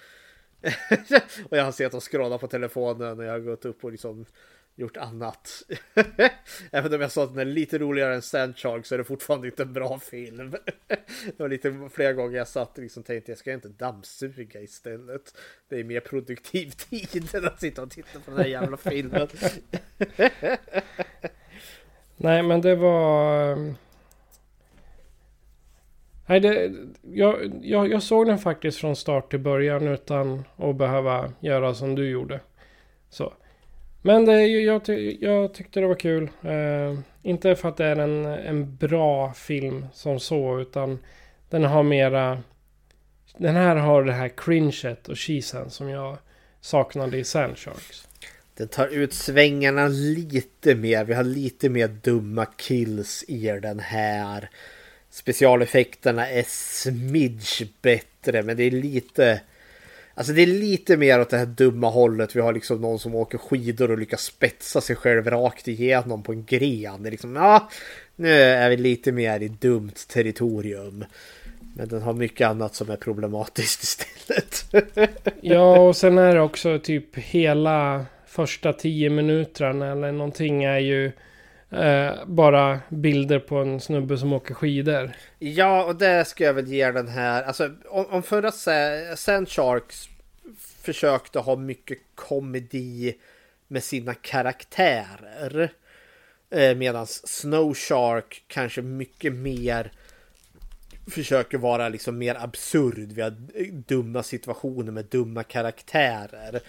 och 1.51 1.57
jag 1.57 1.65
har 1.65 1.73
sett 1.73 1.95
och 1.95 2.13
scrollat 2.13 2.41
på 2.41 2.47
telefonen 2.47 3.19
och 3.19 3.25
jag 3.25 3.33
har 3.33 3.39
gått 3.39 3.65
upp 3.65 3.85
och 3.85 3.93
liksom 3.93 4.27
gjort 4.77 4.97
annat. 4.97 5.63
Även 6.71 6.95
om 6.95 7.01
jag 7.01 7.13
sa 7.13 7.25
att 7.25 7.35
den 7.35 7.39
är 7.39 7.53
lite 7.53 7.79
roligare 7.79 8.15
än 8.15 8.23
Sandshark 8.23 8.87
så 8.87 8.95
är 8.95 8.99
det 8.99 9.05
fortfarande 9.05 9.47
inte 9.47 9.63
en 9.63 9.73
bra 9.73 9.99
film. 9.99 10.51
det 11.27 11.39
var 11.39 11.49
lite 11.49 11.89
flera 11.93 12.13
gånger 12.13 12.39
jag 12.39 12.49
satt 12.49 12.79
och 12.79 12.83
liksom 12.83 13.03
tänkte 13.03 13.31
jag 13.31 13.39
ska 13.39 13.53
inte 13.53 13.69
dammsuga 13.69 14.61
istället. 14.61 15.35
Det 15.69 15.81
är 15.81 15.85
mer 15.85 16.01
produktiv 16.01 16.71
tid 16.91 17.35
än 17.35 17.45
att 17.45 17.61
sitta 17.61 17.83
och 17.83 17.91
titta 17.91 18.21
på 18.21 18.31
den 18.31 18.41
här 18.41 18.47
jävla 18.47 18.77
filmen. 18.77 19.29
Nej, 22.17 22.43
men 22.43 22.61
det 22.61 22.77
var... 22.77 23.53
Ehm, 23.53 23.75
nej, 26.27 26.41
det, 26.41 26.73
jag, 27.03 27.53
jag, 27.63 27.89
jag 27.89 28.03
såg 28.03 28.27
den 28.27 28.39
faktiskt 28.39 28.79
från 28.79 28.97
start 28.97 29.31
till 29.31 29.41
början 29.41 29.89
utan 29.89 30.45
att 30.57 30.77
behöva 30.77 31.33
göra 31.41 31.75
som 31.75 31.95
du 31.95 32.11
gjorde. 32.11 32.41
Så. 33.09 33.33
Men 34.07 34.29
eh, 34.29 34.35
det, 34.35 34.47
jag, 34.47 34.85
ty, 34.85 35.19
jag 35.21 35.55
tyckte 35.55 35.81
det 35.81 35.87
var 35.87 35.95
kul. 35.95 36.31
Eh, 36.43 36.99
inte 37.23 37.57
för 37.57 37.69
att 37.69 37.77
det 37.77 37.85
är 37.85 37.97
en, 37.97 38.25
en 38.25 38.77
bra 38.77 39.33
film 39.33 39.87
som 39.93 40.21
så, 40.21 40.61
utan 40.61 40.99
den 41.51 41.65
har 41.65 41.83
mera... 41.83 42.43
Den 43.37 43.55
här 43.57 43.77
har 43.77 44.05
det 44.05 44.13
här 44.13 44.29
cringet 44.29 45.09
och 45.09 45.19
cheesen 45.19 45.71
som 45.71 45.89
jag 45.89 46.19
saknade 46.61 47.19
i 47.19 47.25
Sand 47.25 47.59
Sharks. 47.59 48.09
Den 48.57 48.69
tar 48.69 48.87
ut 48.87 49.13
svängarna 49.13 49.89
lite 49.89 50.75
mer. 50.75 51.05
Vi 51.05 51.15
har 51.15 51.25
lite 51.25 51.69
mer 51.69 51.89
dumma 51.89 52.47
kills 52.47 53.25
i 53.29 53.47
den 53.63 53.81
här. 53.81 54.51
Specialeffekterna 55.11 56.31
är 56.31 56.45
smidge 56.49 57.69
bättre, 57.83 58.43
men 58.43 58.57
det 58.57 58.65
är 58.65 58.71
lite... 58.71 59.41
Alltså 60.15 60.33
det 60.33 60.43
är 60.43 60.47
lite 60.47 60.97
mer 60.97 61.21
åt 61.21 61.31
det 61.31 61.39
här 61.39 61.47
dumma 61.47 61.91
hållet. 61.91 62.37
Vi 62.37 62.41
har 62.41 62.53
liksom 62.53 62.81
någon 62.81 62.99
som 62.99 63.15
åker 63.15 63.39
skidor 63.39 63.91
och 63.91 63.99
lyckas 63.99 64.23
spetsa 64.23 64.81
sig 64.81 64.97
själv 64.97 65.31
rakt 65.31 65.69
igenom 65.69 66.23
på 66.23 66.33
en 66.33 66.45
gren. 66.45 67.03
Det 67.03 67.09
är 67.09 67.11
liksom, 67.11 67.37
ja, 67.37 67.69
nu 68.17 68.33
är 68.33 68.71
vi 68.71 68.77
lite 68.77 69.13
mer 69.13 69.41
i 69.41 69.49
dumt 69.49 69.95
territorium. 70.09 71.05
Men 71.77 71.89
den 71.89 72.03
har 72.03 72.13
mycket 72.13 72.49
annat 72.49 72.75
som 72.75 72.91
är 72.91 72.97
problematiskt 72.97 73.83
istället. 74.29 74.67
Ja, 75.41 75.81
och 75.81 75.97
sen 75.97 76.19
är 76.19 76.35
det 76.35 76.41
också 76.41 76.79
typ 76.79 77.17
hela 77.17 78.07
första 78.27 78.73
tio 78.73 79.11
minuterna 79.11 79.93
eller 79.93 80.13
någonting 80.13 80.65
är 80.65 80.79
ju 80.79 81.13
eh, 81.71 82.27
bara 82.27 82.81
bilder 82.89 83.39
på 83.39 83.57
en 83.57 83.81
snubbe 83.81 84.19
som 84.19 84.33
åker 84.33 84.55
skidor. 84.55 85.13
Ja, 85.39 85.85
och 85.85 85.97
det 85.97 86.25
ska 86.25 86.45
jag 86.45 86.55
väl 86.55 86.69
ge 86.69 86.91
den 86.91 87.09
här. 87.09 87.43
Alltså, 87.43 87.71
om, 87.89 88.07
om 88.07 88.23
förra 88.23 88.53
Sand 89.17 89.49
Sharks 89.49 90.09
försökte 90.83 91.39
ha 91.39 91.57
mycket 91.57 91.99
komedi 92.15 93.15
med 93.69 93.85
sina 93.85 94.15
karaktärer. 94.15 95.73
Eh, 96.51 96.75
Medan 96.75 97.07
Snow 97.07 97.75
Shark 97.75 98.45
kanske 98.47 98.83
mycket 98.83 99.33
mer 99.33 99.93
försöker 101.07 101.59
vara 101.59 101.89
liksom 101.89 102.19
mer 102.19 102.35
absurd. 102.35 103.13
Vi 103.13 103.23
har 103.23 103.37
eh, 103.55 103.67
dumma 103.67 104.23
situationer 104.23 104.93
med 104.93 105.05
dumma 105.05 105.43
karaktärer. 105.43 106.61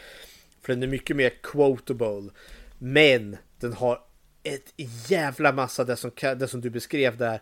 För 0.62 0.74
den 0.74 0.84
är 0.84 0.88
mycket 0.88 1.16
mer 1.16 1.30
quotable. 1.42 2.30
Men 2.78 3.38
den 3.60 3.74
har 3.74 4.00
ett 4.46 4.74
jävla 5.10 5.52
massa 5.52 5.84
det 5.84 5.96
som, 5.96 6.12
det 6.22 6.48
som 6.48 6.62
du 6.62 6.70
beskrev 6.70 7.18
där. 7.18 7.42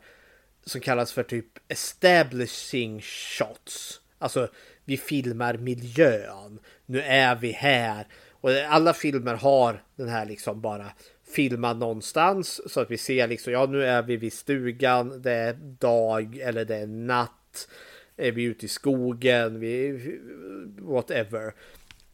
Som 0.66 0.82
kallas 0.82 1.12
för 1.12 1.24
typ 1.24 1.46
establishing 1.68 3.02
shots. 3.02 4.02
Alltså 4.18 4.48
vi 4.86 4.98
filmar 4.98 5.58
miljön. 5.58 6.60
Nu 6.86 7.02
är 7.02 7.36
vi 7.36 7.52
här. 7.52 8.08
Och 8.32 8.52
alla 8.52 8.94
filmer 8.94 9.36
har 9.36 9.84
den 9.96 10.10
här 10.10 10.26
liksom 10.26 10.62
bara 10.62 10.92
filma 11.36 11.74
någonstans 11.74 12.72
så 12.72 12.80
att 12.80 12.92
vi 12.92 12.98
ser 12.98 13.28
liksom 13.28 13.54
ja 13.54 13.66
nu 13.66 13.86
är 13.86 14.02
vi 14.02 14.18
vid 14.18 14.34
stugan. 14.34 15.22
Det 15.22 15.32
är 15.32 15.54
dag 15.80 16.38
eller 16.38 16.66
det 16.66 16.76
är 16.76 16.88
natt. 16.88 17.68
Är 18.18 18.32
vi 18.32 18.44
ute 18.44 18.66
i 18.66 18.70
skogen? 18.70 19.60
Vi, 19.60 20.00
whatever. 20.80 21.54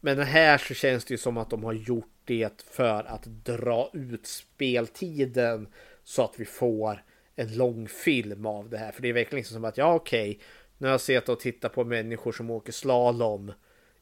Men 0.00 0.18
här 0.18 0.58
så 0.58 0.74
känns 0.74 1.04
det 1.04 1.14
ju 1.14 1.18
som 1.18 1.36
att 1.36 1.50
de 1.50 1.64
har 1.64 1.72
gjort 1.72 2.14
det 2.24 2.62
för 2.70 3.04
att 3.04 3.24
dra 3.24 3.90
ut 3.92 4.26
speltiden 4.26 5.68
så 6.04 6.24
att 6.24 6.34
vi 6.36 6.44
får 6.44 7.04
en 7.36 7.56
lång 7.56 7.88
film 7.88 8.46
av 8.46 8.70
det 8.70 8.78
här. 8.78 8.92
För 8.92 9.02
det 9.02 9.08
är 9.08 9.12
verkligen 9.12 9.40
liksom 9.40 9.54
som 9.54 9.64
att 9.64 9.78
ja 9.78 9.94
okej, 9.94 10.40
nu 10.78 10.86
har 10.86 10.92
jag 10.92 11.00
sett 11.00 11.28
och 11.28 11.40
tittat 11.40 11.72
på 11.72 11.84
människor 11.84 12.32
som 12.32 12.50
åker 12.50 12.72
slalom 12.72 13.52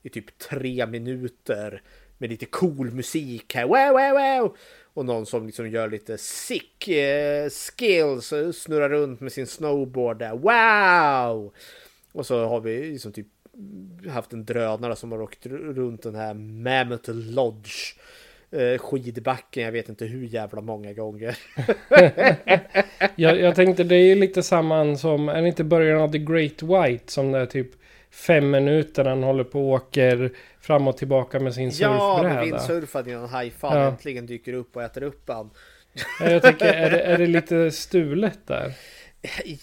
i 0.03 0.09
typ 0.09 0.39
tre 0.39 0.87
minuter 0.87 1.83
med 2.19 2.31
lite 2.31 2.47
cool 2.47 2.91
musik 2.91 3.55
här. 3.55 3.65
Wow, 3.67 3.93
wow, 3.93 4.41
wow! 4.41 4.57
Och 4.95 5.05
någon 5.05 5.27
som 5.27 5.47
liksom 5.47 5.71
gör 5.71 5.89
lite 5.89 6.19
sick 6.19 6.89
eh, 6.89 7.49
skills, 7.51 8.33
eh, 8.33 8.53
snurrar 8.53 8.89
runt 8.89 9.21
med 9.21 9.33
sin 9.33 9.47
snowboard 9.47 10.19
där. 10.19 10.33
Wow! 10.33 11.55
Och 12.13 12.27
så 12.27 12.45
har 12.45 12.61
vi 12.61 12.91
liksom 12.91 13.13
typ 13.13 13.27
haft 14.11 14.33
en 14.33 14.45
drönare 14.45 14.97
som 14.97 15.13
har 15.13 15.23
åkt 15.23 15.47
runt 15.47 16.03
den 16.03 16.15
här 16.15 16.35
Mammoth 16.35 17.11
Lodge 17.11 17.97
eh, 18.51 18.79
skidbacken, 18.79 19.63
jag 19.63 19.73
vet 19.73 19.89
inte 19.89 20.05
hur 20.05 20.27
jävla 20.27 20.61
många 20.61 20.93
gånger. 20.93 21.39
jag, 23.17 23.41
jag 23.41 23.55
tänkte 23.55 23.85
det 23.85 23.97
är 23.97 24.17
lite 24.17 24.43
samma 24.43 24.97
som, 24.97 25.29
är 25.29 25.43
det 25.43 25.49
inte 25.49 25.65
början 25.65 26.01
av 26.01 26.13
The 26.13 26.19
Great 26.19 26.63
White 26.63 27.13
som 27.13 27.33
det 27.33 27.39
är 27.39 27.47
typ 27.47 27.71
fem 28.11 28.51
minuter 28.51 29.05
han 29.05 29.23
håller 29.23 29.45
på 29.45 29.61
och 29.61 29.75
åker 29.75 30.33
fram 30.61 30.89
och 30.89 30.97
tillbaka 30.97 31.41
med 31.41 31.55
sin 31.55 31.73
surfbräda. 31.73 31.99
Ja, 31.99 32.23
med 32.23 32.45
vindsurfad 32.45 33.09
i 33.09 33.13
en 33.13 33.29
hajfall 33.29 33.77
ja. 33.77 33.89
äntligen 33.89 34.27
dyker 34.27 34.53
upp 34.53 34.77
och 34.77 34.83
äter 34.83 35.03
upp 35.03 35.29
han. 35.29 35.51
jag 36.21 36.43
tänker, 36.43 36.67
är 36.67 36.91
det, 36.91 37.01
är 37.01 37.19
det 37.19 37.27
lite 37.27 37.71
stulet 37.71 38.39
där? 38.47 38.73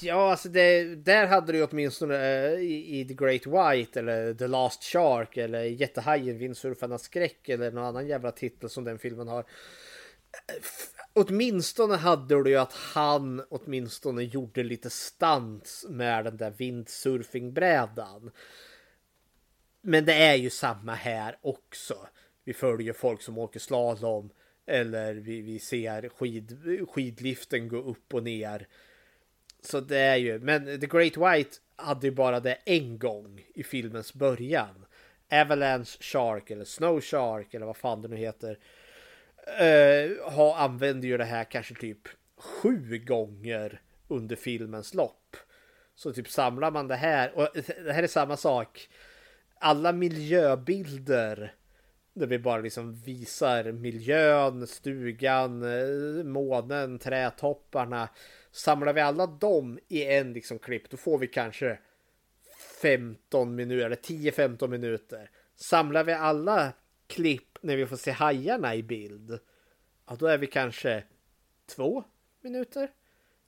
Ja, 0.02 0.32
alltså 0.32 0.49
det, 0.49 0.95
där 0.95 1.27
hade 1.27 1.52
du 1.52 1.64
åtminstone 1.64 2.15
uh, 2.15 2.60
i, 2.61 2.99
i 2.99 3.06
The 3.06 3.14
Great 3.14 3.48
White 3.48 3.99
eller 3.99 4.34
The 4.34 4.48
Last 4.48 4.84
Shark 4.84 5.38
eller 5.38 5.64
Jättehajen, 5.64 6.38
Vindsurfarnas 6.38 7.03
skräck 7.03 7.49
eller 7.49 7.72
någon 7.72 7.84
annan 7.84 8.07
jävla 8.07 8.32
titel 8.32 8.69
som 8.69 8.84
den 8.84 8.99
filmen 8.99 9.27
har. 9.27 9.40
Eh, 9.40 10.56
f 10.60 10.91
åtminstone 11.14 11.95
hade 11.95 12.44
du 12.44 12.49
ju 12.49 12.57
att 12.57 12.73
han 12.73 13.44
åtminstone 13.49 14.23
gjorde 14.23 14.64
lite 14.64 14.90
stans 14.90 15.86
med 15.90 16.26
den 16.26 16.38
där 16.38 16.52
vindsurfingbrädan. 16.52 18.32
Men 19.82 20.06
det 20.06 20.14
är 20.14 20.36
ju 20.36 20.49
samma 20.49 20.94
här 20.94 21.38
också. 21.41 22.07
Vi 22.44 22.53
följer 22.53 22.94
folk 22.94 23.22
som 23.22 23.38
åker 23.38 23.60
slalom 23.60 24.30
eller 24.65 25.14
vi, 25.14 25.41
vi 25.41 25.60
ser 25.60 26.10
skid, 26.10 26.57
skidliften 26.90 27.68
gå 27.68 27.77
upp 27.77 28.14
och 28.14 28.23
ner. 28.23 28.68
Så 29.66 29.80
det 29.80 29.98
är 29.98 30.16
ju, 30.16 30.40
men 30.40 30.80
The 30.80 30.88
Great 30.88 31.18
White 31.18 31.58
hade 31.76 32.08
ju 32.08 32.12
bara 32.12 32.40
det 32.40 32.58
en 32.66 33.00
gång 33.00 33.46
i 33.56 33.64
filmens 33.64 34.14
början. 34.14 34.86
Avalanche 35.32 35.98
Shark 36.00 36.52
eller 36.52 36.66
Snow 36.66 37.02
Shark 37.02 37.54
eller 37.54 37.66
vad 37.66 37.78
fan 37.78 38.02
det 38.02 38.08
nu 38.08 38.16
heter. 38.16 38.60
Uh, 39.62 40.32
ha, 40.32 40.58
använder 40.58 41.08
ju 41.08 41.18
det 41.18 41.26
här 41.26 41.44
kanske 41.44 41.76
typ 41.76 42.08
sju 42.38 42.98
gånger 42.98 43.82
under 44.08 44.36
filmens 44.36 44.94
lopp. 44.94 45.38
Så 45.96 46.14
typ 46.14 46.30
samlar 46.30 46.72
man 46.72 46.88
det 46.88 46.96
här 46.96 47.32
och 47.36 47.50
det 47.86 47.94
här 47.94 48.04
är 48.04 48.08
samma 48.08 48.38
sak. 48.38 48.90
Alla 49.60 49.92
miljöbilder 49.92 51.54
där 52.14 52.28
vi 52.28 52.40
bara 52.40 52.62
liksom 52.62 52.94
visar 52.94 53.72
miljön, 53.72 54.68
stugan, 54.68 55.64
eh, 55.64 56.24
månen, 56.24 57.00
trädtopparna 57.00 58.10
Samlar 58.56 58.94
vi 58.94 59.02
alla 59.02 59.27
dem 59.27 59.80
i 59.88 60.06
en 60.06 60.34
liksom 60.34 60.60
klipp 60.60 60.90
då 60.90 60.98
får 60.98 61.18
vi 61.18 61.27
kanske 61.27 61.80
15 62.82 63.56
minuter 63.56 63.86
eller 63.86 63.95
10-15 63.95 64.68
minuter. 64.68 65.30
Samlar 65.56 66.03
vi 66.03 66.14
alla 66.14 66.73
klipp 67.07 67.57
när 67.61 67.76
vi 67.76 67.86
får 67.86 67.98
se 67.98 68.11
hajarna 68.11 68.76
i 68.76 68.84
bild. 68.84 69.40
Ja, 70.07 70.15
då 70.19 70.27
är 70.27 70.38
vi 70.38 70.48
kanske 70.48 71.03
två 71.76 72.03
minuter. 72.41 72.90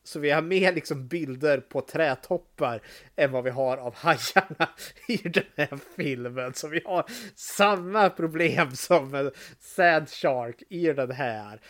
Så 0.03 0.19
vi 0.19 0.31
har 0.31 0.41
mer 0.41 0.73
liksom 0.73 1.07
bilder 1.07 1.59
på 1.59 1.81
trätoppar 1.81 2.81
än 3.15 3.31
vad 3.31 3.43
vi 3.43 3.49
har 3.49 3.77
av 3.77 3.95
hajarna 3.95 4.69
i 5.07 5.17
den 5.17 5.43
här 5.55 5.79
filmen. 5.95 6.53
Så 6.53 6.67
vi 6.67 6.81
har 6.85 7.05
samma 7.35 8.09
problem 8.09 8.71
som 8.71 9.31
Sad 9.59 10.09
Shark 10.09 10.63
i 10.69 10.93
den 10.93 11.11
här. 11.11 11.61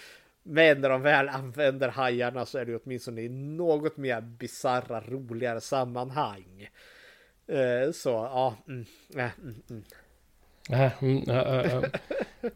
Men 0.49 0.81
när 0.81 0.89
de 0.89 1.01
väl 1.01 1.29
använder 1.29 1.89
hajarna 1.89 2.45
så 2.45 2.57
är 2.57 2.65
det 2.65 2.79
åtminstone 2.83 3.21
i 3.21 3.29
något 3.29 3.97
mer 3.97 4.21
bizarra, 4.21 5.01
roligare 5.01 5.61
sammanhang. 5.61 6.69
Uh, 7.51 7.91
så 7.91 8.09
ja. 8.09 8.55
Mm, 8.67 8.85
äh, 9.15 9.29
mm, 9.41 9.61
mm, 10.99 11.29
äh, 11.29 11.73
äh, 11.73 11.83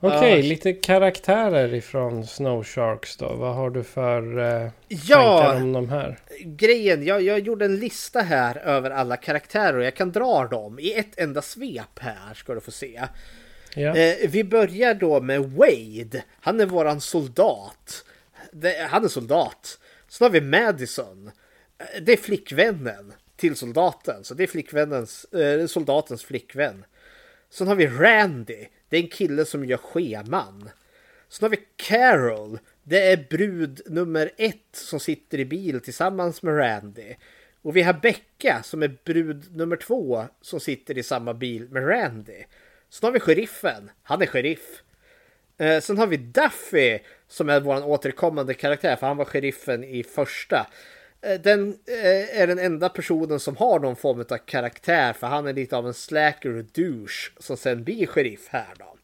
Okej, 0.00 0.18
okay, 0.18 0.42
lite 0.42 0.72
karaktärer 0.72 1.74
ifrån 1.74 2.26
Snow 2.26 2.64
Sharks 2.64 3.16
då. 3.16 3.34
Vad 3.34 3.54
har 3.54 3.70
du 3.70 3.82
för 3.82 4.38
eh, 4.38 4.70
ja, 4.88 5.38
tankar 5.38 5.62
om 5.62 5.72
de 5.72 5.88
här? 5.88 6.18
Grejen, 6.40 7.04
jag, 7.04 7.22
jag 7.22 7.38
gjorde 7.38 7.64
en 7.64 7.76
lista 7.76 8.20
här 8.20 8.56
över 8.56 8.90
alla 8.90 9.16
karaktärer 9.16 9.76
och 9.78 9.84
jag 9.84 9.94
kan 9.94 10.12
dra 10.12 10.44
dem 10.44 10.78
i 10.78 10.92
ett 10.92 11.18
enda 11.18 11.42
svep 11.42 11.98
här 12.00 12.34
ska 12.34 12.54
du 12.54 12.60
få 12.60 12.70
se. 12.70 13.00
Ja. 13.78 13.96
Eh, 13.96 14.30
vi 14.30 14.44
börjar 14.44 14.94
då 14.94 15.20
med 15.20 15.40
Wade. 15.40 16.24
Han 16.40 16.60
är 16.60 16.66
våran 16.66 17.00
soldat. 17.00 18.04
Det, 18.52 18.88
han 18.90 19.04
är 19.04 19.08
soldat. 19.08 19.78
Sen 20.08 20.24
har 20.24 20.30
vi 20.30 20.40
Madison. 20.40 21.30
Eh, 21.78 22.02
det 22.02 22.12
är 22.12 22.16
flickvännen 22.16 23.12
till 23.36 23.56
soldaten. 23.56 24.24
Så 24.24 24.34
det 24.34 24.42
är 24.42 24.46
flickvännens, 24.46 25.24
eh, 25.24 25.66
soldatens 25.66 26.24
flickvän. 26.24 26.84
Sen 27.50 27.68
har 27.68 27.74
vi 27.74 27.86
Randy. 27.86 28.66
Det 28.88 28.96
är 28.96 29.02
en 29.02 29.08
kille 29.08 29.44
som 29.44 29.64
gör 29.64 29.76
scheman. 29.76 30.70
Sen 31.28 31.44
har 31.44 31.50
vi 31.50 31.64
Carol. 31.76 32.58
Det 32.82 33.12
är 33.12 33.26
brud 33.30 33.80
nummer 33.86 34.30
ett 34.36 34.56
som 34.72 35.00
sitter 35.00 35.38
i 35.38 35.44
bil 35.44 35.80
tillsammans 35.80 36.42
med 36.42 36.58
Randy. 36.58 37.14
Och 37.62 37.76
vi 37.76 37.82
har 37.82 37.92
Becka 37.92 38.62
som 38.62 38.82
är 38.82 38.98
brud 39.04 39.56
nummer 39.56 39.76
två 39.76 40.24
som 40.40 40.60
sitter 40.60 40.98
i 40.98 41.02
samma 41.02 41.34
bil 41.34 41.68
med 41.70 41.88
Randy. 41.88 42.44
Sen 42.90 43.06
har 43.06 43.12
vi 43.12 43.20
sheriffen. 43.20 43.90
Han 44.02 44.22
är 44.22 44.26
sheriff. 44.26 44.82
Eh, 45.58 45.80
sen 45.80 45.98
har 45.98 46.06
vi 46.06 46.16
Duffy 46.16 46.98
som 47.28 47.48
är 47.48 47.60
vår 47.60 47.86
återkommande 47.86 48.54
karaktär 48.54 48.96
för 48.96 49.06
han 49.06 49.16
var 49.16 49.24
sheriffen 49.24 49.84
i 49.84 50.02
första. 50.02 50.66
Eh, 51.22 51.40
den 51.40 51.78
eh, 51.86 52.40
är 52.40 52.46
den 52.46 52.58
enda 52.58 52.88
personen 52.88 53.40
som 53.40 53.56
har 53.56 53.80
någon 53.80 53.96
form 53.96 54.20
av 54.20 54.38
karaktär 54.38 55.12
för 55.12 55.26
han 55.26 55.46
är 55.46 55.52
lite 55.52 55.76
av 55.76 55.86
en 55.86 55.94
slacker 55.94 56.56
och 56.56 56.64
douche 56.64 57.32
som 57.38 57.56
sen 57.56 57.84
blir 57.84 58.06
sheriff 58.06 58.48
här 58.48 58.74
då. 58.78 58.96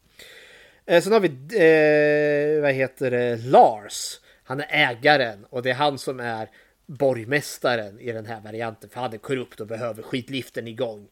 Eh, 0.85 1.01
sen 1.01 1.13
har 1.13 1.19
vi, 1.19 1.27
eh, 1.27 2.61
vad 2.61 2.71
heter 2.71 3.11
det, 3.11 3.37
Lars. 3.37 4.19
Han 4.43 4.59
är 4.59 4.67
ägaren 4.69 5.45
och 5.49 5.63
det 5.63 5.69
är 5.69 5.73
han 5.73 5.97
som 5.97 6.19
är 6.19 6.49
borgmästaren 6.85 7.99
i 7.99 8.11
den 8.11 8.25
här 8.25 8.41
varianten 8.41 8.89
för 8.89 9.01
han 9.01 9.13
är 9.13 9.17
korrupt 9.17 9.59
och 9.59 9.67
behöver 9.67 10.03
skitliften 10.03 10.67
igång. 10.67 11.07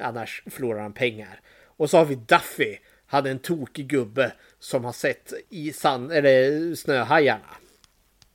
Annars 0.00 0.42
förlorar 0.46 0.80
han 0.80 0.92
pengar. 0.92 1.40
Och 1.76 1.90
så 1.90 1.98
har 1.98 2.04
vi 2.04 2.14
Duffy. 2.14 2.78
Han 3.06 3.26
är 3.26 3.30
en 3.30 3.38
tokig 3.38 3.88
gubbe 3.88 4.32
som 4.58 4.84
har 4.84 4.92
sett 4.92 5.32
i 5.48 5.72
sand, 5.72 6.12
eller 6.12 6.74
snöhajarna. 6.74 7.56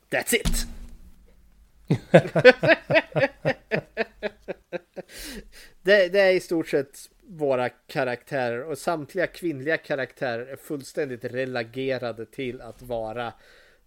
That's 0.09 0.35
it! 0.35 0.67
det, 5.81 6.07
det, 6.07 6.19
är 6.19 6.33
i 6.33 6.39
stort 6.39 6.67
sett 6.67 7.09
våra 7.21 7.69
karaktärer 7.69 8.63
och 8.63 8.77
samtliga 8.77 9.27
kvinnliga 9.27 9.77
karaktärer 9.77 10.45
är 10.45 10.55
fullständigt 10.55 11.23
relagerade 11.23 12.25
till 12.25 12.61
att 12.61 12.81
vara 12.81 13.33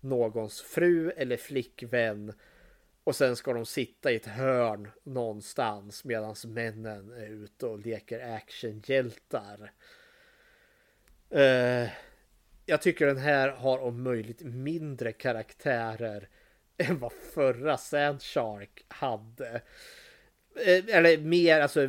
någons 0.00 0.60
fru 0.60 1.10
eller 1.10 1.36
flickvän 1.36 2.32
och 3.10 3.16
sen 3.16 3.36
ska 3.36 3.52
de 3.52 3.66
sitta 3.66 4.12
i 4.12 4.16
ett 4.16 4.26
hörn 4.26 4.90
någonstans 5.04 6.04
medan 6.04 6.34
männen 6.46 7.12
är 7.12 7.26
ute 7.26 7.66
och 7.66 7.78
leker 7.78 8.34
actionhjältar. 8.34 9.72
Uh, 11.34 11.88
jag 12.66 12.82
tycker 12.82 13.06
den 13.06 13.16
här 13.16 13.48
har 13.48 13.78
om 13.78 14.02
möjligt 14.02 14.42
mindre 14.42 15.12
karaktärer 15.12 16.28
än 16.78 16.98
vad 16.98 17.12
förra 17.12 17.76
Sandshark 17.76 18.84
hade. 18.88 19.50
Uh, 20.66 20.96
eller 20.96 21.18
mer, 21.18 21.60
alltså. 21.60 21.86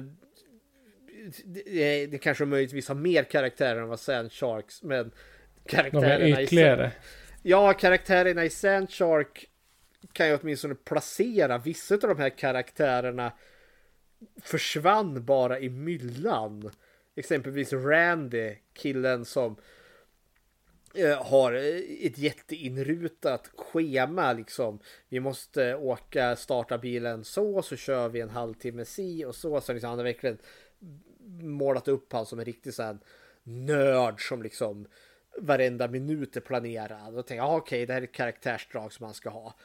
Det, 1.45 2.07
det 2.07 2.17
kanske 2.17 2.45
möjligtvis 2.45 2.87
har 2.87 2.95
mer 2.95 3.23
karaktärer 3.23 3.81
än 3.81 3.87
vad 3.87 3.99
Sandsharks, 3.99 4.83
men 4.83 5.11
karaktärerna 5.65 6.25
De 6.25 6.33
är 6.33 6.41
ytterligare. 6.41 6.87
I, 6.87 7.49
ja, 7.49 7.73
karaktärerna 7.73 8.45
i 8.45 8.49
Sandshark 8.49 9.50
kan 10.13 10.27
jag 10.27 10.39
åtminstone 10.41 10.75
placera 10.75 11.57
vissa 11.57 11.93
av 11.95 11.99
de 11.99 12.17
här 12.17 12.29
karaktärerna 12.29 13.31
försvann 14.41 15.25
bara 15.25 15.59
i 15.59 15.69
myllan. 15.69 16.71
Exempelvis 17.15 17.73
Randy, 17.73 18.55
killen 18.73 19.25
som 19.25 19.55
eh, 20.95 21.23
har 21.23 21.53
eh, 21.53 22.05
ett 22.05 22.17
jätteinrutat 22.17 23.51
schema 23.55 24.33
liksom. 24.33 24.79
Vi 25.09 25.19
måste 25.19 25.75
åka, 25.75 26.35
starta 26.35 26.77
bilen 26.77 27.23
så, 27.23 27.61
så 27.61 27.75
kör 27.75 28.09
vi 28.09 28.21
en 28.21 28.29
halvtimme 28.29 28.85
si 28.85 29.25
och 29.25 29.35
så. 29.35 29.61
Så 29.61 29.73
liksom, 29.73 29.89
han 29.89 29.99
har 29.99 30.05
verkligen 30.05 30.37
målat 31.39 31.87
upp 31.87 32.13
han 32.13 32.25
som 32.25 32.39
en 32.39 32.45
riktig 32.45 32.73
sån 32.73 32.99
nörd 33.43 34.27
som 34.27 34.41
liksom 34.41 34.87
varenda 35.37 35.87
minut 35.87 36.37
är 36.37 36.41
planerad. 36.41 37.17
Och 37.17 37.27
tänker, 37.27 37.43
ah, 37.43 37.55
okej, 37.55 37.77
okay, 37.77 37.85
det 37.85 37.93
här 37.93 38.01
är 38.01 38.05
ett 38.05 38.11
karaktärsdrag 38.11 38.93
som 38.93 39.05
han 39.05 39.13
ska 39.13 39.29
ha. 39.29 39.55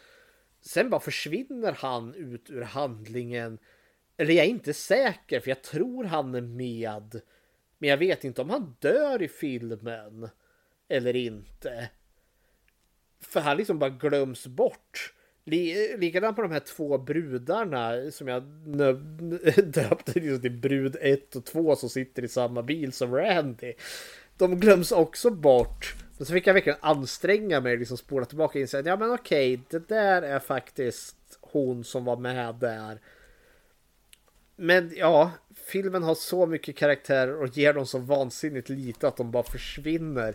Sen 0.66 0.90
bara 0.90 1.00
försvinner 1.00 1.72
han 1.72 2.14
ut 2.14 2.50
ur 2.50 2.62
handlingen. 2.62 3.58
Eller 4.16 4.34
jag 4.34 4.46
är 4.46 4.50
inte 4.50 4.74
säker 4.74 5.40
för 5.40 5.48
jag 5.48 5.62
tror 5.62 6.04
han 6.04 6.34
är 6.34 6.40
med. 6.40 7.20
Men 7.78 7.90
jag 7.90 7.96
vet 7.96 8.24
inte 8.24 8.42
om 8.42 8.50
han 8.50 8.76
dör 8.78 9.22
i 9.22 9.28
filmen. 9.28 10.28
Eller 10.88 11.16
inte. 11.16 11.90
För 13.20 13.40
han 13.40 13.56
liksom 13.56 13.78
bara 13.78 13.90
glöms 13.90 14.46
bort. 14.46 15.14
Likadant 15.44 16.36
på 16.36 16.42
de 16.42 16.52
här 16.52 16.60
två 16.60 16.98
brudarna 16.98 18.10
som 18.10 18.28
jag 18.28 18.42
döpte 19.64 20.12
liksom 20.20 20.40
till 20.40 20.60
brud 20.60 20.96
1 21.00 21.36
och 21.36 21.44
2 21.44 21.76
som 21.76 21.88
sitter 21.88 22.24
i 22.24 22.28
samma 22.28 22.62
bil 22.62 22.92
som 22.92 23.14
Randy. 23.14 23.72
de 24.36 24.60
glöms 24.60 24.92
också 24.92 25.30
bort. 25.30 26.05
Men 26.18 26.26
så 26.26 26.32
fick 26.32 26.46
jag 26.46 26.54
verkligen 26.54 26.78
anstränga 26.80 27.60
mig 27.60 27.76
liksom 27.76 27.96
spola 27.96 28.26
tillbaka 28.26 28.58
och 28.58 28.60
inse 28.60 28.78
att 28.78 28.86
ja 28.86 28.96
men 28.96 29.10
okej, 29.10 29.60
det 29.70 29.88
där 29.88 30.22
är 30.22 30.38
faktiskt 30.38 31.16
hon 31.40 31.84
som 31.84 32.04
var 32.04 32.16
med 32.16 32.54
där. 32.54 33.00
Men 34.56 34.92
ja, 34.96 35.30
filmen 35.54 36.02
har 36.02 36.14
så 36.14 36.46
mycket 36.46 36.76
karaktärer 36.76 37.40
och 37.40 37.48
ger 37.48 37.72
dem 37.72 37.86
så 37.86 37.98
vansinnigt 37.98 38.68
lite 38.68 39.08
att 39.08 39.16
de 39.16 39.30
bara 39.30 39.42
försvinner 39.42 40.34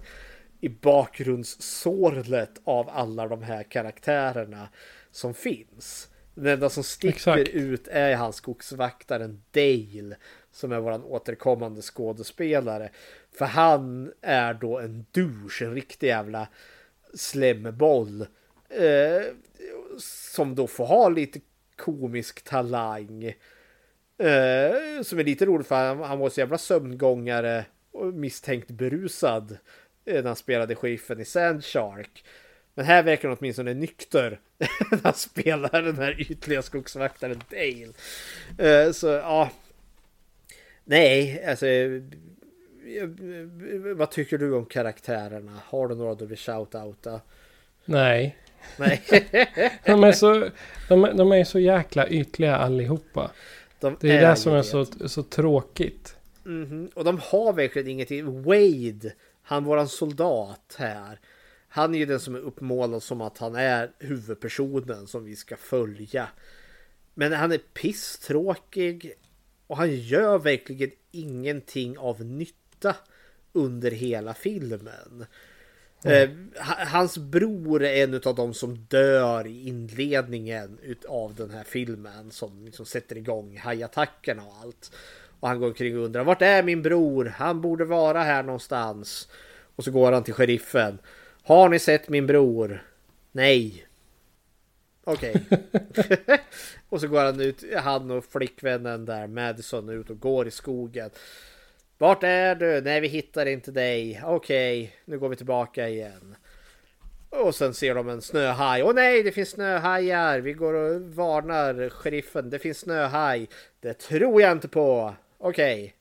i 0.60 0.70
bakgrundssorlet 0.70 2.62
av 2.64 2.90
alla 2.90 3.28
de 3.28 3.44
här 3.44 3.64
karaktärerna 3.64 4.70
som 5.12 5.34
finns. 5.34 6.11
Den 6.34 6.54
enda 6.54 6.70
som 6.70 6.84
sticker 6.84 7.38
Exakt. 7.38 7.50
ut 7.50 7.88
är 7.88 8.16
han 8.16 8.34
skogsvaktaren 8.34 9.44
Dale 9.52 10.16
som 10.52 10.72
är 10.72 10.80
våran 10.80 11.04
återkommande 11.04 11.82
skådespelare. 11.82 12.90
För 13.32 13.46
han 13.46 14.14
är 14.22 14.54
då 14.54 14.80
en 14.80 15.06
douche, 15.12 15.66
en 15.66 15.74
riktig 15.74 16.08
jävla 16.08 16.48
slemboll. 17.14 18.22
Eh, 18.70 19.24
som 20.00 20.56
då 20.56 20.68
får 20.68 20.86
ha 20.86 21.10
lite 21.10 21.40
komisk 21.76 22.42
talang. 22.42 23.24
Eh, 24.18 25.02
som 25.04 25.20
är 25.20 25.24
lite 25.24 25.46
roligt 25.46 25.68
för 25.68 25.76
han, 25.76 26.00
han 26.00 26.20
var 26.20 26.30
så 26.30 26.40
jävla 26.40 26.58
sömngångare 26.58 27.66
och 27.92 28.14
misstänkt 28.14 28.72
berusad 28.72 29.58
eh, 30.06 30.16
när 30.16 30.24
han 30.24 30.36
spelade 30.36 30.76
sheriffen 30.76 31.20
i 31.20 31.26
Sandshark. 31.26 32.26
Men 32.74 32.86
här 32.86 33.04
verkar 33.04 33.30
han 33.30 33.38
åtminstone 33.40 33.74
nykter 33.74 34.40
när 34.92 35.00
han 35.04 35.14
spelar 35.14 35.82
den 35.82 35.98
här 35.98 36.32
ytliga 36.32 36.62
skogsvaktaren 36.62 37.42
Dale. 37.50 37.94
Eh, 38.58 38.92
så 38.92 39.08
ja. 39.08 39.50
Nej, 40.84 41.46
alltså. 41.46 41.66
eh, 41.68 42.00
Vad 43.96 44.12
tycker 44.12 44.38
du 44.38 44.54
om 44.54 44.66
karaktärerna? 44.66 45.52
Har 45.66 45.88
du 45.88 45.96
några 45.96 46.16
du 46.16 46.26
vill 46.26 46.38
shout-outa? 46.38 47.20
Nej. 47.86 48.38
Nej. 48.78 49.02
de, 49.86 50.04
är 50.04 50.12
så, 50.12 50.50
de, 50.90 51.02
de 51.18 51.32
är 51.32 51.44
så 51.44 51.60
jäkla 51.60 52.08
ytliga 52.10 52.56
allihopa. 52.56 53.32
De 53.80 53.98
det 54.00 54.12
är, 54.12 54.30
det 54.30 54.36
som 54.36 54.54
är 54.54 54.62
så, 54.62 54.86
så 54.86 55.24
tråkigt. 55.24 56.16
Mhm. 56.44 56.90
Och 56.94 57.04
de 57.04 57.20
har 57.24 57.54
verkligen 57.54 57.88
ingenting. 57.88 58.44
Wade, 58.44 59.14
han 59.44 59.64
våran 59.64 59.88
soldat 59.88 60.76
här. 60.78 61.20
Han 61.74 61.96
är 61.96 62.00
ju 62.00 62.06
den 62.06 62.20
som 62.20 62.36
är 62.36 62.40
uppmålad 62.40 63.04
som 63.04 63.22
att 63.22 63.38
han 63.38 63.56
är 63.56 63.92
huvudpersonen 64.00 65.08
som 65.08 65.26
vi 65.26 65.36
ska 65.36 65.58
följa. 65.58 66.28
Men 67.14 67.34
han 67.34 67.52
är 67.52 67.58
pisstråkig 67.58 69.14
och 69.68 69.78
han 69.78 69.96
gör 69.96 70.40
verkligen 70.40 70.92
ingenting 71.12 71.98
av 71.98 72.26
nytta 72.26 72.96
under 73.54 73.92
hela 73.92 74.34
filmen. 74.34 75.26
Ha- 76.60 76.86
hans 76.86 77.18
bror 77.18 77.84
är 77.84 78.04
en 78.04 78.22
av 78.26 78.36
de 78.36 78.54
som 78.54 78.86
dör 78.90 79.48
i 79.48 79.68
inledningen 79.68 80.78
av 81.10 81.36
den 81.36 81.50
här 81.50 81.64
filmen 81.64 82.32
som 82.32 82.66
liksom 82.66 82.86
sätter 82.86 83.18
igång 83.18 83.58
hajattackerna 83.58 84.44
och 84.44 84.56
allt. 84.62 84.92
Och 85.40 85.48
han 85.48 85.60
går 85.60 85.68
omkring 85.68 85.98
och 85.98 86.06
undrar 86.06 86.24
vart 86.24 86.42
är 86.42 86.64
min 86.64 86.82
bror? 86.82 87.26
Han 87.26 87.62
borde 87.62 87.86
vara 87.86 88.24
här 88.24 88.44
någonstans. 88.44 89.30
Och 89.76 89.84
så 89.84 89.92
går 89.92 90.12
han 90.12 90.24
till 90.24 90.34
sheriffen. 90.34 91.00
Har 91.44 91.70
ni 91.70 91.80
sett 91.80 92.10
min 92.10 92.28
bror? 92.28 92.84
Nej. 93.32 93.88
Okej. 95.04 95.36
och 96.90 97.02
så 97.02 97.08
går 97.08 97.24
han 97.24 97.42
ut, 97.42 97.64
han 97.78 98.12
och 98.12 98.26
flickvännen 98.26 99.06
där, 99.06 99.28
Madison, 99.28 99.90
ut 99.90 100.10
och 100.10 100.20
går 100.20 100.48
i 100.48 100.52
skogen. 100.52 101.10
Vart 101.98 102.24
är 102.24 102.56
du? 102.56 102.82
Nej, 102.82 103.00
vi 103.00 103.08
hittar 103.08 103.46
inte 103.46 103.72
dig. 103.72 104.22
Okej, 104.26 104.96
nu 105.06 105.20
går 105.20 105.30
vi 105.30 105.36
tillbaka 105.36 105.90
igen. 105.90 106.36
Och 107.30 107.56
sen 107.56 107.74
ser 107.74 107.96
de 107.96 108.10
en 108.10 108.22
snöhaj. 108.22 108.84
Åh 108.84 108.94
nej, 108.94 109.24
det 109.24 109.32
finns 109.32 109.50
snöhajar. 109.50 110.40
Vi 110.40 110.54
går 110.54 110.74
och 110.74 111.02
varnar 111.02 111.90
sheriffen. 111.90 112.50
Det 112.50 112.60
finns 112.60 112.80
snöhaj. 112.80 113.50
Det 113.80 113.94
tror 113.94 114.42
jag 114.42 114.52
inte 114.52 114.68
på. 114.68 115.16
Okej. 115.38 115.96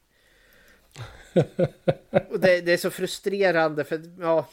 Och 2.30 2.40
det, 2.40 2.60
det 2.60 2.72
är 2.72 2.76
så 2.76 2.90
frustrerande 2.90 3.84
för 3.84 4.02
ja, 4.20 4.48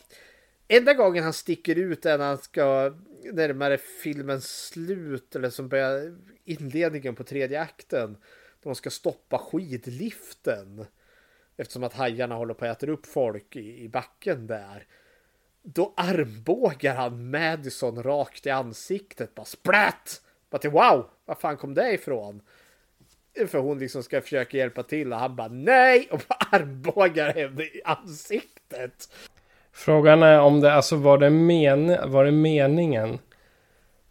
enda 0.68 0.94
gången 0.94 1.24
han 1.24 1.34
sticker 1.34 1.76
ut 1.76 2.06
är 2.06 2.18
när 2.18 2.26
han 2.26 2.38
ska 2.38 2.94
närmare 3.34 3.78
filmens 3.78 4.68
slut 4.68 5.36
eller 5.36 5.50
som 5.50 5.70
börjar 5.70 6.18
inledningen 6.46 7.16
på 7.16 7.24
tredje 7.24 7.62
akten. 7.62 8.18
Då 8.62 8.70
de 8.70 8.76
ska 8.76 8.90
stoppa 8.90 9.38
skidliften. 9.38 10.86
Eftersom 11.58 11.84
att 11.84 11.94
hajarna 11.94 12.36
håller 12.36 12.54
på 12.54 12.66
att 12.66 12.84
äta 12.84 12.92
upp 12.92 13.06
folk 13.06 13.56
i, 13.56 13.84
i 13.84 13.90
backen 13.90 14.48
där. 14.48 14.88
Då 15.64 15.94
armbågar 15.98 16.96
han 16.96 17.30
Madison 17.30 18.04
rakt 18.04 18.46
i 18.46 18.50
ansiktet. 18.50 19.36
Bara 19.36 19.46
splätt 19.46 20.22
Bara 20.50 20.58
till 20.58 20.70
wow! 20.70 21.10
Var 21.26 21.36
fan 21.36 21.58
kom 21.58 21.74
det 21.74 21.94
ifrån? 21.94 22.42
För 23.48 23.58
hon 23.58 23.80
liksom 23.80 24.04
ska 24.04 24.22
försöka 24.22 24.58
hjälpa 24.58 24.84
till 24.84 25.14
och 25.14 25.20
han 25.20 25.36
bara 25.36 25.48
nej! 25.48 26.08
Och 26.12 26.22
bara 26.28 26.60
armbågar 26.60 27.34
henne 27.34 27.64
i 27.64 27.82
ansiktet. 27.86 29.10
Frågan 29.78 30.24
är 30.24 30.40
om 30.40 30.62
det 30.62 30.74
alltså 30.74 30.96
var 30.96 31.18
det, 31.18 31.30
men, 31.30 32.12
var 32.12 32.26
det 32.26 32.32
meningen? 32.32 33.20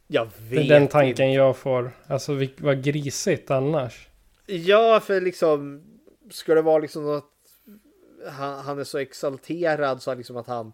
Jag 0.06 0.28
Det 0.50 0.56
är 0.56 0.60
vet 0.60 0.68
den 0.68 0.88
tanken 0.88 1.10
inte. 1.26 1.36
jag 1.36 1.56
får. 1.56 1.90
Alltså 2.06 2.32
vad 2.58 2.84
grisigt 2.84 3.50
annars. 3.50 4.08
Ja, 4.46 5.00
för 5.00 5.20
liksom 5.20 5.82
ska 6.30 6.54
det 6.54 6.62
vara 6.62 6.78
liksom 6.78 7.08
att 7.08 7.24
han, 8.30 8.58
han 8.58 8.78
är 8.78 8.84
så 8.84 8.98
exalterad 8.98 10.02
så 10.02 10.14
liksom 10.14 10.36
att 10.36 10.46
han 10.46 10.72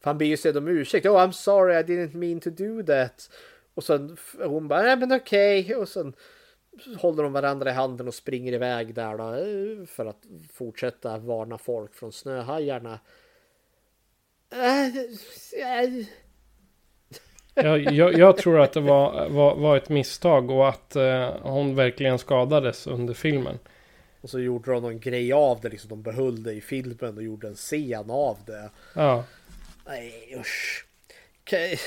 för 0.00 0.10
han 0.10 0.18
ber 0.18 0.26
ju 0.26 0.36
sig 0.36 0.58
om 0.58 0.68
ursäkt. 0.68 1.06
Oh 1.06 1.16
I'm 1.26 1.32
sorry 1.32 1.74
I 1.74 1.82
didn't 1.82 2.16
mean 2.16 2.40
to 2.40 2.50
do 2.50 2.82
that. 2.82 3.30
Och 3.74 3.84
sen 3.84 4.16
hon 4.38 4.68
bara 4.68 4.82
nej 4.82 4.96
men 4.96 5.12
okej 5.12 5.74
och 5.76 5.88
sen 5.88 6.14
håller 6.98 7.22
de 7.22 7.32
varandra 7.32 7.70
i 7.70 7.72
handen 7.72 8.08
och 8.08 8.14
springer 8.14 8.52
iväg 8.52 8.94
där 8.94 9.18
då 9.18 9.24
eh, 9.34 9.86
för 9.86 10.06
att 10.06 10.22
fortsätta 10.52 11.18
varna 11.18 11.58
folk 11.58 11.94
från 11.94 12.12
snöhajarna. 12.12 12.98
Jag, 17.56 17.92
jag, 17.92 18.18
jag 18.18 18.36
tror 18.36 18.60
att 18.60 18.72
det 18.72 18.80
var, 18.80 19.28
var, 19.28 19.56
var 19.56 19.76
ett 19.76 19.88
misstag 19.88 20.50
och 20.50 20.68
att 20.68 20.96
eh, 20.96 21.36
hon 21.42 21.74
verkligen 21.74 22.18
skadades 22.18 22.86
under 22.86 23.14
filmen. 23.14 23.58
Och 24.20 24.30
så 24.30 24.40
gjorde 24.40 24.72
de 24.72 24.82
någon 24.82 25.00
grej 25.00 25.32
av 25.32 25.60
det, 25.60 25.68
liksom 25.68 25.88
de 25.88 26.02
behöll 26.02 26.42
det 26.42 26.52
i 26.52 26.60
filmen 26.60 27.16
och 27.16 27.22
gjorde 27.22 27.48
en 27.48 27.54
scen 27.54 28.10
av 28.10 28.38
det. 28.46 28.70
Ja. 28.94 29.24
Nej 29.86 30.36
usch. 30.40 30.86
Okej. 31.42 31.78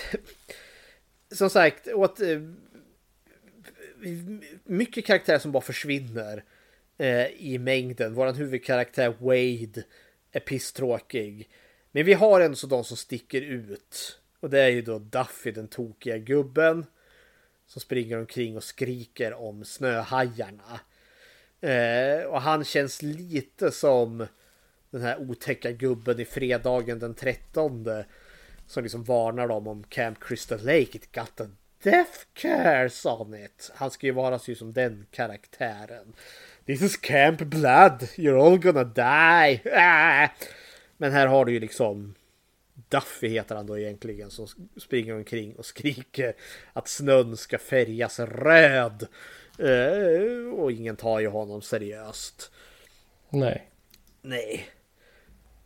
Som 1.31 1.49
sagt, 1.49 1.87
åt, 1.87 2.19
eh, 2.21 2.41
mycket 4.63 5.05
karaktärer 5.05 5.39
som 5.39 5.51
bara 5.51 5.61
försvinner 5.61 6.43
eh, 6.97 7.27
i 7.27 7.57
mängden. 7.59 8.13
Våran 8.13 8.35
huvudkaraktär 8.35 9.13
Wade 9.19 9.83
är 10.31 10.39
pisstråkig. 10.39 11.49
Men 11.91 12.05
vi 12.05 12.13
har 12.13 12.41
ändå 12.41 12.55
så 12.55 12.67
de 12.67 12.83
som 12.83 12.97
sticker 12.97 13.41
ut. 13.41 14.19
Och 14.39 14.49
det 14.49 14.59
är 14.59 14.69
ju 14.69 14.81
då 14.81 14.99
Duffy, 14.99 15.51
den 15.51 15.67
tokiga 15.67 16.17
gubben. 16.17 16.85
Som 17.67 17.81
springer 17.81 18.17
omkring 18.19 18.57
och 18.57 18.63
skriker 18.63 19.33
om 19.33 19.65
snöhajarna. 19.65 20.79
Eh, 21.61 22.25
och 22.25 22.41
han 22.41 22.63
känns 22.63 23.01
lite 23.01 23.71
som 23.71 24.27
den 24.89 25.01
här 25.01 25.17
otäcka 25.21 25.71
gubben 25.71 26.19
i 26.19 26.25
fredagen 26.25 26.99
den 26.99 27.13
13. 27.13 27.85
Som 28.67 28.83
liksom 28.83 29.03
varnar 29.03 29.47
dem 29.47 29.67
om 29.67 29.83
Camp 29.83 30.19
Crystal 30.19 30.59
Lake. 30.59 30.97
It 30.97 31.11
got 31.11 31.41
a 31.41 31.47
death 31.83 32.19
cares 32.33 33.05
on 33.05 33.33
it. 33.33 33.71
Han 33.75 33.91
ska 33.91 34.07
ju 34.07 34.13
vara 34.13 34.39
så 34.39 34.55
som 34.55 34.73
den 34.73 35.05
karaktären. 35.11 36.13
This 36.65 36.81
is 36.81 36.97
Camp 36.97 37.39
Blood. 37.39 38.01
You're 38.15 38.45
all 38.45 38.57
gonna 38.57 38.83
die. 38.83 39.61
Ah! 39.73 40.29
Men 40.97 41.11
här 41.11 41.27
har 41.27 41.45
du 41.45 41.51
ju 41.51 41.59
liksom 41.59 42.13
Duffy 42.89 43.27
heter 43.27 43.55
han 43.55 43.65
då 43.65 43.79
egentligen 43.79 44.29
som 44.29 44.47
springer 44.77 45.15
omkring 45.15 45.55
och 45.55 45.65
skriker 45.65 46.33
att 46.73 46.87
snön 46.87 47.37
ska 47.37 47.57
färgas 47.57 48.19
röd. 48.19 49.07
Eh, 49.59 50.53
och 50.53 50.71
ingen 50.71 50.95
tar 50.95 51.19
ju 51.19 51.27
honom 51.27 51.61
seriöst. 51.61 52.51
Nej. 53.29 53.69
Nej. 54.21 54.69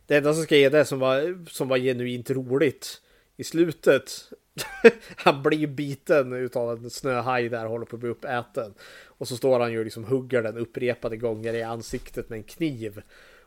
Det 0.06 0.16
enda 0.16 0.34
som 0.34 0.42
ska 0.42 0.56
ge 0.56 0.68
det 0.68 0.84
som 0.84 0.98
var, 0.98 1.46
som 1.48 1.68
var 1.68 1.78
genuint 1.78 2.30
roligt 2.30 3.00
i 3.36 3.44
slutet. 3.44 4.32
han 5.16 5.42
blir 5.42 5.66
biten 5.66 6.32
utav 6.32 6.70
en 6.70 6.90
snöhaj 6.90 7.48
där 7.48 7.66
håller 7.66 7.86
på 7.86 7.96
att 7.96 8.00
bli 8.00 8.10
uppäten. 8.10 8.74
Och 9.04 9.28
så 9.28 9.36
står 9.36 9.60
han 9.60 9.72
ju 9.72 9.78
och 9.78 9.84
liksom 9.84 10.04
hugger 10.04 10.42
den 10.42 10.58
upprepade 10.58 11.16
gånger 11.16 11.54
i 11.54 11.62
ansiktet 11.62 12.28
med 12.28 12.36
en 12.36 12.42
kniv. 12.42 13.02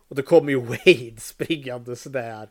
Och 0.07 0.15
då 0.15 0.21
kommer 0.21 0.51
ju 0.51 0.59
Wade 0.61 1.19
springande 1.19 1.95
sådär. 1.95 2.49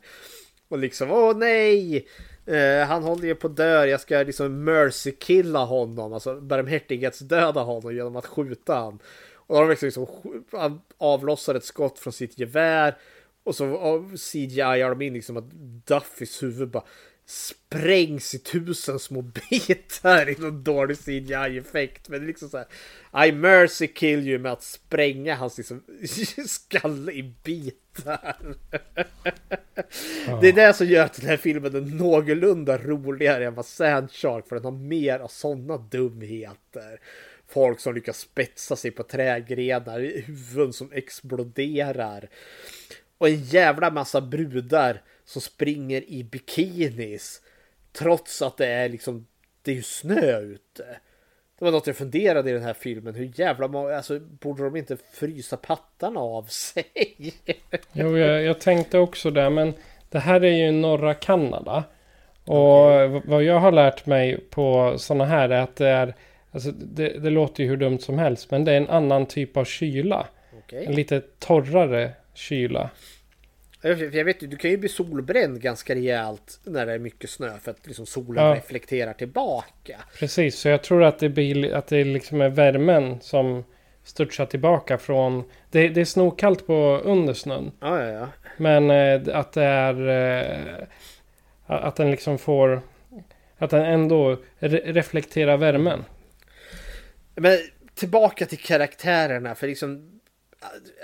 Och 0.67 0.77
liksom, 0.77 1.11
åh 1.11 1.37
nej! 1.37 2.07
Eh, 2.45 2.87
han 2.87 3.03
håller 3.03 3.23
ju 3.23 3.35
på 3.35 3.47
att 3.47 3.55
dö, 3.55 3.85
jag 3.85 4.01
ska 4.01 4.17
liksom 4.17 4.63
mercy-killa 4.63 5.65
honom. 5.65 6.13
Alltså 6.13 6.41
barmhärtighetsdöda 6.41 7.61
honom 7.61 7.95
genom 7.95 8.15
att 8.15 8.25
skjuta 8.25 8.75
han. 8.75 8.99
Och 9.33 9.55
då 9.55 9.55
har 9.55 9.61
de 9.61 9.69
liksom, 9.69 9.85
liksom, 9.85 10.07
han 10.51 10.81
avlossar 10.97 11.55
ett 11.55 11.63
skott 11.63 11.99
från 11.99 12.13
sitt 12.13 12.39
gevär. 12.39 12.97
Och 13.43 13.55
så 13.55 13.77
av 13.77 14.17
CGI 14.17 14.79
de 14.89 15.01
in 15.01 15.13
liksom 15.13 15.37
att 15.37 15.51
Duffys 15.87 16.43
huvud 16.43 16.69
bara 16.69 16.83
sprängs 17.25 18.35
i 18.35 18.39
tusen 18.39 18.99
små 18.99 19.21
bitar 19.49 20.29
i 20.29 20.35
någon 20.39 20.63
dålig 20.63 20.97
CGI-effekt. 20.97 22.09
Men 22.09 22.19
det 22.19 22.25
är 22.25 22.27
liksom 22.27 22.49
så 22.49 22.57
här. 22.57 23.27
I 23.27 23.31
mercy 23.31 23.87
kill 23.87 24.27
you 24.27 24.39
med 24.39 24.51
att 24.51 24.63
spränga 24.63 25.35
hans 25.35 25.57
liksom 25.57 25.83
skalle 26.47 27.11
i 27.11 27.33
bitar. 27.43 28.55
Det 30.41 30.47
är 30.47 30.53
det 30.53 30.73
som 30.73 30.87
gör 30.87 31.05
att 31.05 31.13
den 31.13 31.29
här 31.29 31.37
filmen 31.37 31.75
är 31.75 31.81
någorlunda 31.81 32.77
roligare 32.77 33.45
än 33.45 33.55
vad 33.55 33.65
Sand 33.65 34.11
Shark. 34.11 34.47
För 34.47 34.55
den 34.55 34.65
har 34.65 34.71
mer 34.71 35.19
av 35.19 35.27
sådana 35.27 35.77
dumheter. 35.77 36.99
Folk 37.47 37.79
som 37.79 37.95
lyckas 37.95 38.19
spetsa 38.19 38.75
sig 38.75 38.91
på 38.91 39.03
trägrenar, 39.03 39.99
huvuden 39.99 40.73
som 40.73 40.91
exploderar. 40.91 42.29
Och 43.17 43.29
en 43.29 43.43
jävla 43.43 43.91
massa 43.91 44.21
brudar 44.21 45.01
som 45.25 45.41
springer 45.41 46.09
i 46.09 46.23
bikinis. 46.23 47.41
Trots 47.91 48.41
att 48.41 48.57
det 48.57 48.67
är 48.67 48.89
liksom, 48.89 49.27
det 49.61 49.71
är 49.71 49.75
ju 49.75 49.83
snö 49.83 50.39
ute. 50.39 50.85
Det 51.59 51.65
var 51.65 51.71
något 51.71 51.87
jag 51.87 51.95
funderade 51.95 52.49
i 52.49 52.53
den 52.53 52.63
här 52.63 52.73
filmen. 52.73 53.15
Hur 53.15 53.31
jävla 53.35 53.67
många, 53.67 53.95
alltså 53.95 54.19
borde 54.19 54.63
de 54.63 54.75
inte 54.75 54.97
frysa 55.13 55.57
pattarna 55.57 56.19
av 56.19 56.43
sig? 56.43 56.85
jo, 57.91 58.17
jag, 58.17 58.43
jag 58.43 58.59
tänkte 58.59 58.97
också 58.97 59.31
det. 59.31 59.49
Men 59.49 59.73
det 60.09 60.19
här 60.19 60.43
är 60.43 60.65
ju 60.65 60.71
norra 60.71 61.13
Kanada. 61.13 61.83
Och 62.45 62.85
okay. 62.85 63.21
vad 63.25 63.43
jag 63.43 63.59
har 63.59 63.71
lärt 63.71 64.05
mig 64.05 64.39
på 64.49 64.95
sådana 64.97 65.25
här 65.25 65.49
är 65.49 65.61
att 65.61 65.75
det 65.75 65.87
är 65.87 66.15
Alltså 66.55 66.71
det, 66.71 67.09
det, 67.09 67.29
låter 67.29 67.63
ju 67.63 67.69
hur 67.69 67.77
dumt 67.77 67.99
som 67.99 68.19
helst. 68.19 68.51
Men 68.51 68.65
det 68.65 68.71
är 68.71 68.77
en 68.77 68.89
annan 68.89 69.25
typ 69.25 69.57
av 69.57 69.65
kyla. 69.65 70.27
Okay. 70.57 70.85
En 70.85 70.95
lite 70.95 71.21
torrare 71.39 72.11
kyla. 72.33 72.89
Jag 73.87 74.25
vet 74.25 74.39
du 74.39 74.57
kan 74.57 74.71
ju 74.71 74.77
bli 74.77 74.89
solbränd 74.89 75.61
ganska 75.61 75.95
rejält 75.95 76.59
när 76.63 76.85
det 76.85 76.93
är 76.93 76.99
mycket 76.99 77.29
snö 77.29 77.59
för 77.59 77.71
att 77.71 77.87
liksom 77.87 78.05
solen 78.05 78.45
ja. 78.45 78.55
reflekterar 78.55 79.13
tillbaka. 79.13 79.99
Precis, 80.19 80.59
så 80.59 80.69
jag 80.69 80.83
tror 80.83 81.03
att 81.03 81.19
det, 81.19 81.29
blir, 81.29 81.73
att 81.73 81.87
det 81.87 82.03
liksom 82.03 82.41
är 82.41 82.49
värmen 82.49 83.21
som 83.21 83.63
studsar 84.03 84.45
tillbaka 84.45 84.97
från... 84.97 85.43
Det, 85.71 85.89
det 85.89 86.01
är 86.01 86.05
snokallt 86.05 86.67
på 86.67 87.01
under 87.03 87.33
snön. 87.33 87.71
Ja, 87.79 88.03
ja, 88.03 88.09
ja. 88.11 88.29
Men 88.57 88.89
eh, 88.89 89.37
att 89.37 89.53
det 89.53 89.63
är... 89.63 90.07
Eh, 90.09 90.87
att 91.65 91.95
den 91.95 92.11
liksom 92.11 92.37
får... 92.37 92.81
Att 93.57 93.69
den 93.69 93.85
ändå 93.85 94.37
re 94.59 94.81
reflekterar 94.85 95.57
värmen. 95.57 96.03
Men 97.35 97.57
tillbaka 97.95 98.45
till 98.45 98.59
karaktärerna 98.59 99.55
för 99.55 99.67
liksom 99.67 100.14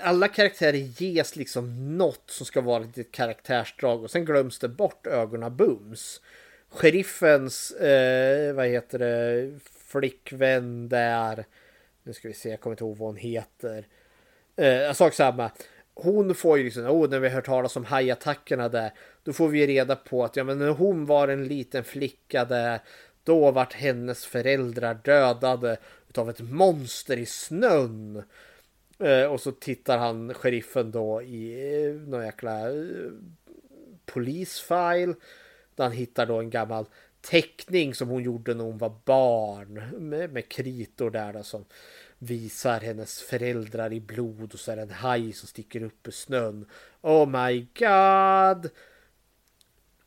alla 0.00 0.28
karaktärer 0.28 1.02
ges 1.02 1.36
liksom 1.36 1.96
något 1.98 2.22
som 2.26 2.46
ska 2.46 2.60
vara 2.60 2.84
ett 2.84 3.12
karaktärsdrag 3.12 4.02
och 4.02 4.10
sen 4.10 4.24
glöms 4.24 4.58
det 4.58 4.68
bort 4.68 5.06
ögonen 5.06 5.56
bums. 5.56 6.20
Sheriffens, 6.68 7.70
eh, 7.70 8.54
vad 8.54 8.66
heter 8.66 8.98
det, 8.98 9.50
flickvän 9.86 10.88
där. 10.88 11.44
Nu 12.02 12.12
ska 12.12 12.28
vi 12.28 12.34
se, 12.34 12.48
jag 12.50 12.60
kommer 12.60 12.74
inte 12.74 12.84
ihåg 12.84 12.96
vad 12.96 13.08
hon 13.08 13.16
heter. 13.16 13.86
Eh, 14.56 14.92
sak 14.92 15.14
samma. 15.14 15.50
Hon 15.94 16.34
får 16.34 16.58
ju 16.58 16.64
liksom, 16.64 16.86
oh, 16.86 17.10
när 17.10 17.18
vi 17.18 17.28
har 17.28 17.34
hört 17.34 17.46
talas 17.46 17.76
om 17.76 17.84
hajattackerna 17.84 18.68
där, 18.68 18.92
då 19.22 19.32
får 19.32 19.48
vi 19.48 19.66
reda 19.66 19.96
på 19.96 20.24
att 20.24 20.36
ja, 20.36 20.44
men 20.44 20.58
när 20.58 20.70
hon 20.70 21.06
var 21.06 21.28
en 21.28 21.48
liten 21.48 21.84
flicka 21.84 22.44
där, 22.44 22.80
då 23.24 23.50
vart 23.50 23.72
hennes 23.72 24.26
föräldrar 24.26 24.94
dödade 25.04 25.76
utav 26.08 26.30
ett 26.30 26.40
monster 26.40 27.16
i 27.16 27.26
snön. 27.26 28.22
Eh, 29.02 29.26
och 29.26 29.40
så 29.40 29.52
tittar 29.52 29.98
han, 29.98 30.34
sheriffen 30.34 30.90
då, 30.90 31.22
i 31.22 31.74
eh, 31.86 31.94
någon 31.94 32.24
jäkla 32.24 32.70
eh, 32.70 33.10
polisfile. 34.06 35.14
Där 35.74 35.84
han 35.84 35.92
hittar 35.92 36.26
då 36.26 36.38
en 36.38 36.50
gammal 36.50 36.86
teckning 37.20 37.94
som 37.94 38.08
hon 38.08 38.22
gjorde 38.22 38.54
när 38.54 38.64
hon 38.64 38.78
var 38.78 38.94
barn. 39.04 39.82
Med, 40.08 40.32
med 40.32 40.48
kritor 40.48 41.10
där 41.10 41.32
då, 41.32 41.42
som 41.42 41.64
visar 42.18 42.80
hennes 42.80 43.22
föräldrar 43.22 43.92
i 43.92 44.00
blod 44.00 44.54
och 44.54 44.60
så 44.60 44.72
är 44.72 44.76
det 44.76 44.82
en 44.82 44.90
haj 44.90 45.32
som 45.32 45.48
sticker 45.48 45.82
upp 45.82 46.08
ur 46.08 46.12
snön. 46.12 46.66
Oh 47.00 47.28
my 47.28 47.66
god! 47.78 48.70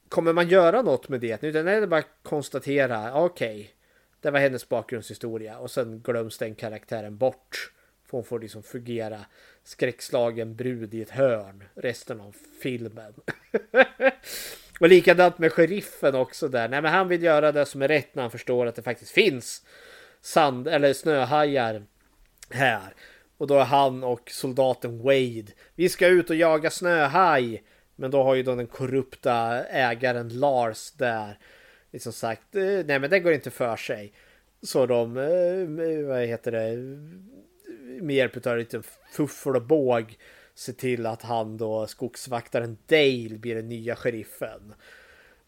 Kommer 0.10 0.34
man 0.34 0.48
göra 0.48 0.82
något 0.82 1.10
med 1.10 1.22
det? 1.22 1.44
Utan 1.44 1.68
är 1.68 1.82
det 1.82 1.88
bara 1.88 2.04
konstatera, 2.24 3.24
okej, 3.24 3.56
okay, 3.56 3.68
det 4.22 4.32
var 4.32 4.40
hennes 4.40 4.70
bakgrundshistoria 4.70 5.58
och 5.58 5.72
sen 5.72 6.00
glöms 6.00 6.38
den 6.38 6.56
karaktären 6.56 7.18
bort. 7.18 7.72
Hon 8.16 8.24
får 8.24 8.40
liksom 8.40 8.64
fungera 8.64 9.20
skräckslagen 9.64 10.56
brud 10.56 10.94
i 10.94 11.02
ett 11.02 11.10
hörn 11.10 11.64
resten 11.76 12.22
av 12.22 12.36
filmen. 12.62 13.14
och 14.80 14.90
likadant 14.90 15.38
med 15.38 15.52
sheriffen 15.52 16.16
också 16.16 16.48
där. 16.48 16.70
Nej 16.70 16.82
men 16.82 16.92
han 16.92 17.08
vill 17.08 17.24
göra 17.24 17.52
det 17.52 17.66
som 17.66 17.82
är 17.82 17.88
rätt 17.88 18.16
när 18.16 18.22
han 18.22 18.32
förstår 18.32 18.66
att 18.66 18.76
det 18.76 18.82
faktiskt 18.82 19.12
finns 19.12 19.66
sand 20.22 20.68
eller 20.68 20.94
snöhajar 20.94 21.84
här. 22.50 22.94
Och 23.38 23.48
då 23.48 23.60
är 23.60 23.66
han 23.66 24.04
och 24.04 24.32
soldaten 24.32 25.04
Wade. 25.04 25.46
Vi 25.76 25.90
ska 25.90 26.08
ut 26.08 26.30
och 26.30 26.36
jaga 26.36 26.70
snöhaj. 26.70 27.64
Men 27.96 28.12
då 28.12 28.24
har 28.24 28.36
ju 28.36 28.44
då 28.44 28.56
den 28.56 28.68
korrupta 28.68 29.64
ägaren 29.64 30.40
Lars 30.40 30.92
där 30.92 31.40
liksom 31.92 32.14
sagt 32.14 32.56
eh, 32.56 32.64
nej 32.64 33.00
men 33.00 33.10
det 33.10 33.20
går 33.20 33.34
inte 33.34 33.52
för 33.52 33.76
sig. 33.76 34.14
Så 34.62 34.86
de, 34.86 35.18
eh, 35.18 36.08
vad 36.08 36.22
heter 36.22 36.52
det, 36.52 36.76
med 38.02 38.16
hjälp 38.16 38.48
av 38.48 38.58
lite 38.58 38.82
fuffel 39.12 39.56
och 39.56 39.62
båg 39.62 40.18
se 40.56 40.74
till 40.74 41.06
att 41.06 41.22
han 41.22 41.58
då, 41.58 41.88
skogsvaktaren 41.88 42.78
Dale, 42.88 43.38
blir 43.38 43.56
den 43.56 43.70
nya 43.70 43.96
sheriffen. 43.96 44.74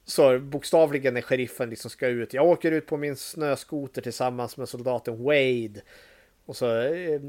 Så 0.05 0.39
bokstavligen 0.39 1.13
när 1.13 1.21
sheriffen 1.21 1.69
liksom 1.69 1.91
ska 1.91 2.07
ut. 2.07 2.33
Jag 2.33 2.45
åker 2.45 2.71
ut 2.71 2.85
på 2.85 2.97
min 2.97 3.15
snöskoter 3.15 4.01
tillsammans 4.01 4.57
med 4.57 4.69
soldaten 4.69 5.23
Wade. 5.23 5.81
Och 6.45 6.55
så 6.55 6.81
eh, 6.81 7.21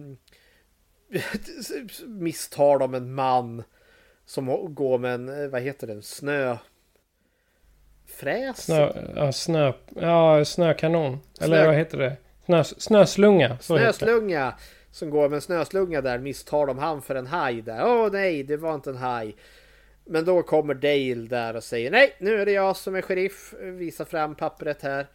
misstar 2.07 2.79
de 2.79 2.95
en 2.95 3.15
man 3.15 3.63
som 4.25 4.75
går 4.75 4.99
med 4.99 5.15
en, 5.15 5.51
vad 5.51 5.63
heter 5.63 5.87
det, 5.87 6.03
snö... 6.03 6.57
Fräs? 8.07 8.65
Snö, 8.65 8.93
ja, 9.17 9.33
snö, 9.33 9.73
ja, 9.95 10.45
snökanon. 10.45 11.19
Snö... 11.33 11.47
Eller 11.47 11.67
vad 11.67 11.75
heter 11.75 11.99
det? 11.99 12.17
Snö, 12.45 12.65
snöslunga. 12.65 13.59
Snöslunga 13.59 14.55
som 14.91 15.11
går 15.11 15.29
med 15.29 15.37
en 15.37 15.43
snöslunga 15.43 16.01
där 16.01 16.19
misstar 16.19 16.67
de 16.67 16.79
han 16.79 17.03
för 17.03 17.15
en 17.15 17.27
haj 17.27 17.63
där. 17.63 17.87
Åh 17.87 18.13
nej, 18.13 18.43
det 18.43 18.57
var 18.57 18.75
inte 18.75 18.91
en 18.91 18.97
haj. 18.97 19.37
Men 20.05 20.25
då 20.25 20.43
kommer 20.43 20.75
Dale 20.75 21.29
där 21.29 21.57
och 21.57 21.65
säger 21.65 21.91
nej, 21.91 22.17
nu 22.19 22.41
är 22.41 22.47
det 22.47 22.53
jag 22.53 22.77
som 22.77 22.95
är 22.95 23.03
sheriff. 23.03 23.55
Visa 23.61 24.05
fram 24.05 24.35
pappret 24.35 24.83
här. 24.83 25.07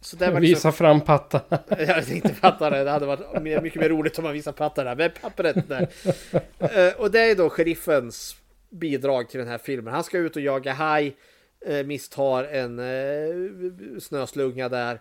Så. 0.00 0.40
Visa 0.40 0.72
fram 0.72 1.00
pattarna. 1.00 1.62
jag 1.78 2.06
tänkte 2.06 2.34
pattarna. 2.40 2.84
Det 2.84 2.90
hade 2.90 3.06
varit 3.06 3.42
mycket 3.62 3.80
mer 3.80 3.88
roligt 3.88 4.18
om 4.18 4.24
man 4.24 4.32
visar 4.32 4.52
pattarna. 4.52 4.94
Men 4.94 5.10
pappret 5.20 5.68
där. 5.68 5.82
uh, 5.82 7.00
och 7.00 7.10
det 7.10 7.20
är 7.20 7.34
då 7.34 7.50
sheriffens 7.50 8.36
bidrag 8.70 9.28
till 9.28 9.40
den 9.40 9.48
här 9.48 9.58
filmen. 9.58 9.94
Han 9.94 10.04
ska 10.04 10.18
ut 10.18 10.36
och 10.36 10.42
jaga 10.42 10.72
haj. 10.72 11.16
Uh, 11.68 11.82
misstar 11.82 12.44
en 12.44 12.78
uh, 12.78 13.98
snöslunga 13.98 14.68
där. 14.68 15.00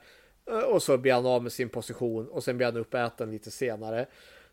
Eh, 0.50 0.58
och 0.58 0.84
så 0.84 0.98
blir 0.98 1.14
han 1.14 1.26
av 1.26 1.44
med 1.44 1.52
sin 1.52 1.70
position 1.70 2.28
och 2.28 2.44
sen 2.44 2.58
blir 2.58 2.68
han 2.68 2.78
uppäten 2.78 3.32
lite 3.32 3.52
senare. 3.52 4.06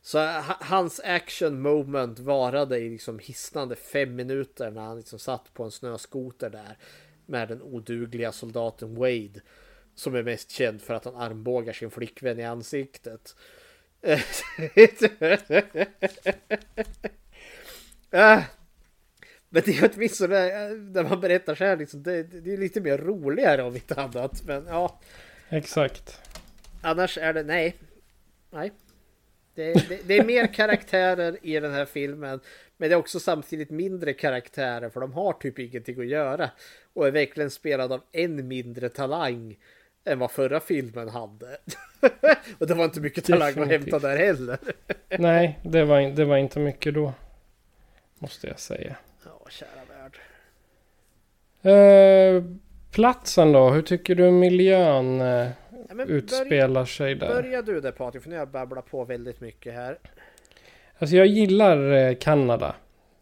Så 0.02 0.18
eh, 0.18 0.52
hans 0.60 1.01
action 1.01 1.60
moment 1.60 2.18
varade 2.18 2.78
i 2.78 2.90
liksom 2.90 3.18
hisnande 3.18 3.77
fem 3.77 4.16
minuter 4.16 4.70
när 4.70 4.81
han 4.81 4.97
liksom 4.97 5.18
satt 5.18 5.55
på 5.55 5.64
en 5.64 5.70
snöskoter 5.70 6.51
där 6.51 6.78
med 7.27 7.48
den 7.48 7.62
odugliga 7.62 8.32
soldaten 8.32 8.94
Wade 8.94 9.40
som 9.94 10.14
är 10.14 10.23
mest 10.23 10.51
känd 10.51 10.82
för 10.82 10.94
att 10.94 11.05
han 11.05 11.16
armbågar 11.16 11.73
sin 11.73 11.90
flickvän 11.90 12.39
i 12.39 12.44
ansiktet. 12.44 13.36
Eh, 18.10 18.43
men 19.48 19.62
det 19.64 19.78
är 19.78 19.90
åtminstone 19.94 20.68
när 20.68 21.02
man 21.02 21.20
berättar 21.20 21.55
så 21.55 21.64
här 21.64 21.77
liksom, 21.77 22.02
det, 22.02 22.23
det 22.23 22.52
är 22.52 22.56
lite 22.56 22.81
mer 22.81 22.98
roligare 22.98 23.62
om 23.62 23.74
inte 23.74 23.94
annat. 23.94 24.43
Men 24.47 24.66
ja. 24.66 25.01
Exakt. 25.48 26.20
Annars 26.81 27.18
är 27.18 27.32
det, 27.32 27.43
nej. 27.43 27.77
Nej. 28.51 28.73
Det, 29.55 29.89
det, 29.89 30.01
det, 30.06 30.18
är 30.18 30.24
mer 30.24 30.47
karaktärer 30.47 31.36
i 31.43 31.60
den 31.60 31.73
här 31.73 31.85
filmen. 31.85 32.40
Men 32.77 32.89
det 32.89 32.94
är 32.94 32.98
också 32.98 33.20
samtidigt 33.20 33.70
mindre 33.70 34.12
karaktärer 34.12 34.90
för 34.90 35.01
de 35.01 35.12
har 35.12 35.32
typ 35.32 35.59
ingenting 35.59 36.01
att 36.01 36.06
göra. 36.06 36.51
Och 36.94 37.06
är 37.06 37.10
verkligen 37.10 37.51
spelad 37.51 37.93
av 37.93 38.02
en 38.12 38.48
mindre 38.48 38.89
talang 38.89 39.56
än 40.05 40.18
vad 40.18 40.31
förra 40.31 40.60
filmen 40.60 41.09
hade. 41.09 41.59
och 42.59 42.66
det 42.66 42.74
var 42.74 42.85
inte 42.85 43.01
mycket 43.01 43.24
talang 43.24 43.55
Definitivt. 43.55 43.94
att 43.94 44.02
hämta 44.02 44.09
där 44.09 44.16
heller. 44.16 44.59
Nej, 45.18 45.59
det 45.62 45.85
var, 45.85 46.01
det 46.01 46.24
var 46.24 46.36
inte 46.36 46.60
mycket 46.60 46.94
då. 46.94 47.12
Måste 48.18 48.47
jag 48.47 48.59
säga. 48.59 48.97
Ja, 49.24 49.47
kära 49.51 49.81
värld. 49.89 50.18
Uh, 51.66 52.56
Platsen 52.97 53.52
då? 53.52 53.70
Hur 53.70 53.82
tycker 53.82 54.14
du 54.14 54.31
miljön 54.31 55.20
eh, 55.20 55.48
ja, 55.89 56.05
utspelar 56.06 56.68
börja, 56.68 56.86
sig 56.86 57.14
där? 57.14 57.28
Börja 57.28 57.62
du 57.62 57.81
där 57.81 57.93
Patrik, 57.93 58.23
för 58.23 58.31
nu 58.31 58.36
har 58.36 58.40
jag 58.40 58.51
babblat 58.51 58.90
på 58.90 59.05
väldigt 59.05 59.40
mycket 59.40 59.74
här. 59.74 59.98
Alltså 60.98 61.16
jag 61.16 61.27
gillar 61.27 61.93
eh, 61.93 62.14
Kanada. 62.14 62.74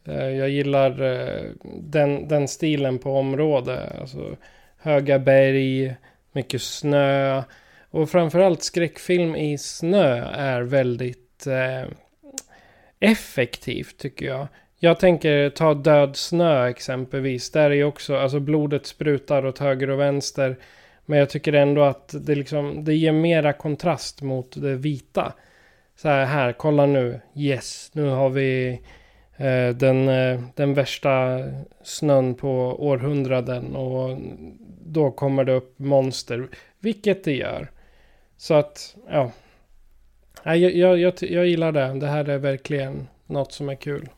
Eh, 0.05 0.29
jag 0.29 0.49
gillar 0.49 1.03
eh, 1.03 1.51
den, 1.81 2.29
den 2.29 2.49
stilen 2.49 2.99
på 2.99 3.11
området. 3.19 4.01
Alltså 4.01 4.37
höga 4.79 5.19
berg, 5.19 5.97
mycket 6.33 6.63
snö. 6.63 7.43
Och 7.91 8.11
framförallt 8.11 8.63
skräckfilm 8.63 9.37
i 9.37 9.59
snö 9.59 10.25
är 10.35 10.63
väldigt 10.63 11.47
eh, 11.47 11.91
effektivt 13.01 13.99
tycker 13.99 14.27
jag. 14.27 14.49
Jag 14.85 14.99
tänker 14.99 15.51
ta 15.51 15.75
Död 15.75 16.17
snö 16.17 16.69
exempelvis. 16.69 17.51
Där 17.51 17.71
är 17.71 17.75
ju 17.75 17.85
också, 17.85 18.17
alltså 18.17 18.41
blodet 18.41 18.87
sprutar 18.87 19.47
åt 19.47 19.59
höger 19.59 19.91
och 19.91 20.01
vänster. 20.01 20.57
Men 21.07 21.19
jag 21.19 21.31
tycker 21.31 21.53
ändå 21.53 21.83
att 21.83 22.15
det, 22.21 22.35
liksom, 22.35 22.85
det 22.85 22.95
ger 22.95 23.13
mera 23.13 23.53
kontrast 23.53 24.23
mot 24.23 24.63
det 24.63 24.77
vita. 24.77 25.33
Så 25.97 26.09
här, 26.09 26.25
här 26.25 26.53
kolla 26.53 26.87
nu. 26.87 27.21
Yes, 27.37 27.91
nu 27.93 28.09
har 28.09 28.31
vi 28.31 28.81
eh, 29.37 29.69
den, 29.77 30.09
eh, 30.09 30.41
den 30.55 30.75
värsta 30.75 31.39
snön 31.83 32.35
på 32.35 32.51
århundraden. 32.79 33.77
Och 33.77 34.19
då 34.85 35.11
kommer 35.11 35.45
det 35.45 35.53
upp 35.53 35.79
monster. 35.79 36.49
Vilket 36.81 37.25
det 37.25 37.35
gör. 37.35 37.71
Så 38.37 38.55
att, 38.55 38.97
ja. 39.09 39.31
Jag, 40.43 40.57
jag, 40.59 40.99
jag, 40.99 41.15
jag 41.21 41.47
gillar 41.47 41.73
det. 41.73 42.01
Det 42.01 42.07
här 42.07 42.29
är 42.29 42.39
verkligen 42.39 43.09
något 43.27 43.53
som 43.53 43.69
är 43.69 43.75
kul. 43.75 44.09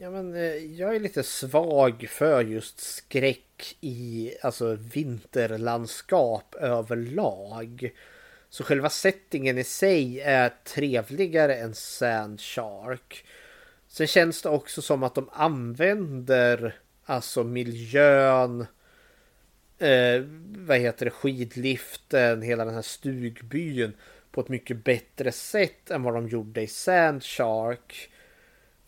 Ja, 0.00 0.10
men 0.10 0.34
eh, 0.34 0.56
jag 0.56 0.96
är 0.96 1.00
lite 1.00 1.22
svag 1.22 2.06
för 2.10 2.44
just 2.44 2.80
skräck 2.80 3.76
i 3.80 4.32
alltså 4.42 4.74
vinterlandskap 4.74 6.54
överlag. 6.54 7.90
Så 8.48 8.64
själva 8.64 8.90
settingen 8.90 9.58
i 9.58 9.64
sig 9.64 10.20
är 10.20 10.52
trevligare 10.64 11.54
än 11.56 11.74
Sand 11.74 12.40
Shark. 12.40 13.24
Sen 13.88 14.06
känns 14.06 14.42
det 14.42 14.48
också 14.48 14.82
som 14.82 15.02
att 15.02 15.14
de 15.14 15.28
använder 15.32 16.78
alltså 17.04 17.44
miljön, 17.44 18.66
eh, 19.78 20.22
vad 20.56 20.78
heter 20.78 21.04
det, 21.04 21.10
skidliften, 21.10 22.42
hela 22.42 22.64
den 22.64 22.74
här 22.74 22.82
stugbyn 22.82 23.92
på 24.30 24.40
ett 24.40 24.48
mycket 24.48 24.84
bättre 24.84 25.32
sätt 25.32 25.90
än 25.90 26.02
vad 26.02 26.14
de 26.14 26.28
gjorde 26.28 26.62
i 26.62 26.66
Sand 26.66 27.22
Shark. 27.22 28.10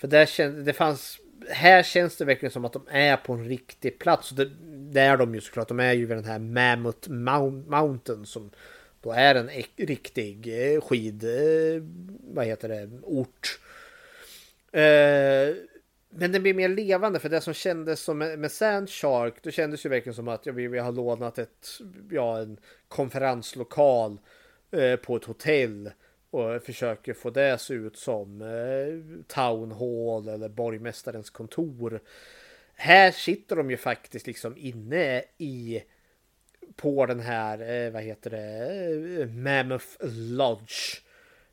För 0.00 0.08
där 0.08 0.26
känns, 0.26 0.64
det 0.64 0.72
fanns, 0.72 1.20
här 1.48 1.82
känns 1.82 2.16
det 2.16 2.24
verkligen 2.24 2.50
som 2.50 2.64
att 2.64 2.72
de 2.72 2.82
är 2.90 3.16
på 3.16 3.32
en 3.32 3.44
riktig 3.44 3.98
plats. 3.98 4.30
Det, 4.30 4.50
det 4.92 5.00
är 5.00 5.16
de 5.16 5.34
ju 5.34 5.40
såklart. 5.40 5.68
De 5.68 5.80
är 5.80 5.92
ju 5.92 6.06
vid 6.06 6.16
den 6.16 6.24
här 6.24 6.38
Mammoth 6.38 7.10
Mountain 7.10 8.26
som 8.26 8.50
då 9.00 9.12
är 9.12 9.34
en 9.34 9.50
riktig 9.76 10.72
eh, 10.74 10.80
skid, 10.80 11.24
eh, 11.24 11.82
vad 12.34 12.46
heter 12.46 12.68
det, 12.68 12.90
ort. 13.02 13.60
Eh, 14.72 15.54
men 16.10 16.32
den 16.32 16.42
blir 16.42 16.54
mer 16.54 16.68
levande 16.68 17.18
för 17.18 17.28
det 17.28 17.40
som 17.40 17.54
kändes 17.54 18.00
som 18.00 18.18
med 18.18 18.52
Sand 18.52 18.90
Shark, 18.90 19.34
då 19.42 19.50
kändes 19.50 19.82
det 19.82 19.86
ju 19.86 19.90
verkligen 19.90 20.14
som 20.14 20.28
att 20.28 20.46
ja, 20.46 20.52
vi 20.52 20.78
har 20.78 20.92
lånat 20.92 21.38
ett, 21.38 21.68
ja, 22.10 22.38
en 22.38 22.56
konferenslokal 22.88 24.18
eh, 24.70 24.96
på 24.96 25.16
ett 25.16 25.24
hotell 25.24 25.90
och 26.30 26.62
försöker 26.62 27.14
få 27.14 27.30
det 27.30 27.52
att 27.52 27.60
se 27.60 27.74
ut 27.74 27.96
som 27.96 28.42
eh, 28.42 29.24
Town 29.26 29.72
Hall 29.72 30.28
eller 30.28 30.48
borgmästarens 30.48 31.30
kontor. 31.30 32.00
Här 32.74 33.10
sitter 33.10 33.56
de 33.56 33.70
ju 33.70 33.76
faktiskt 33.76 34.26
liksom 34.26 34.56
inne 34.56 35.22
i 35.38 35.82
på 36.76 37.06
den 37.06 37.20
här, 37.20 37.86
eh, 37.86 37.92
vad 37.92 38.02
heter 38.02 38.30
det, 38.30 39.22
eh, 39.22 39.28
Mammoth 39.28 39.86
Lodge. 40.10 41.00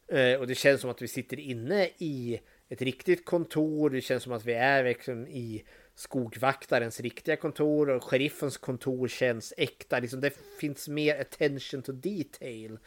Eh, 0.07 0.39
och 0.39 0.47
det 0.47 0.55
känns 0.55 0.81
som 0.81 0.89
att 0.89 1.01
vi 1.01 1.07
sitter 1.07 1.39
inne 1.39 1.89
i 1.97 2.39
ett 2.69 2.81
riktigt 2.81 3.25
kontor. 3.25 3.89
Det 3.89 4.01
känns 4.01 4.23
som 4.23 4.31
att 4.31 4.45
vi 4.45 4.53
är 4.53 4.83
liksom 4.83 5.27
i 5.27 5.63
skogvaktarens 5.95 6.99
riktiga 6.99 7.35
kontor 7.35 7.89
och 7.89 8.03
sheriffens 8.03 8.57
kontor 8.57 9.07
känns 9.07 9.53
äkta. 9.57 9.99
Liksom 9.99 10.21
det 10.21 10.33
finns 10.59 10.87
mer 10.87 11.21
attention 11.21 11.81
to 11.81 11.91
detail 11.91 12.77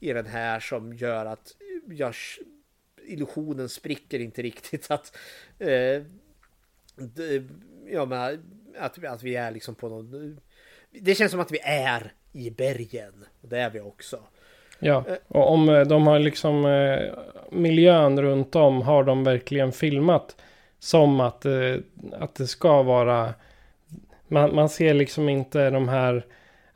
i 0.00 0.12
den 0.12 0.26
här 0.26 0.60
som 0.60 0.92
gör 0.92 1.26
att 1.26 1.56
jag, 1.88 2.14
illusionen 3.06 3.68
spricker 3.68 4.18
inte 4.18 4.42
riktigt. 4.42 4.90
Att, 4.90 5.16
eh, 5.58 6.02
ja, 7.86 8.04
men, 8.04 8.42
att, 8.78 9.04
att 9.04 9.22
vi 9.22 9.36
är 9.36 9.50
liksom 9.50 9.74
på 9.74 9.88
någon... 9.88 10.40
Det 10.90 11.14
känns 11.14 11.30
som 11.30 11.40
att 11.40 11.52
vi 11.52 11.60
är 11.62 12.12
i 12.32 12.50
bergen. 12.50 13.24
Och 13.40 13.48
det 13.48 13.58
är 13.58 13.70
vi 13.70 13.80
också. 13.80 14.18
Ja, 14.78 15.04
och 15.28 15.52
om 15.52 15.68
eh, 15.68 15.80
de 15.80 16.06
har 16.06 16.18
liksom 16.18 16.66
eh, 16.66 17.18
miljön 17.50 18.22
runt 18.22 18.56
om 18.56 18.82
har 18.82 19.04
de 19.04 19.24
verkligen 19.24 19.72
filmat 19.72 20.36
som 20.78 21.20
att, 21.20 21.44
eh, 21.44 21.74
att 22.12 22.34
det 22.34 22.46
ska 22.46 22.82
vara. 22.82 23.34
Man, 24.28 24.54
man 24.54 24.68
ser 24.68 24.94
liksom 24.94 25.28
inte 25.28 25.70
de 25.70 25.88
här 25.88 26.26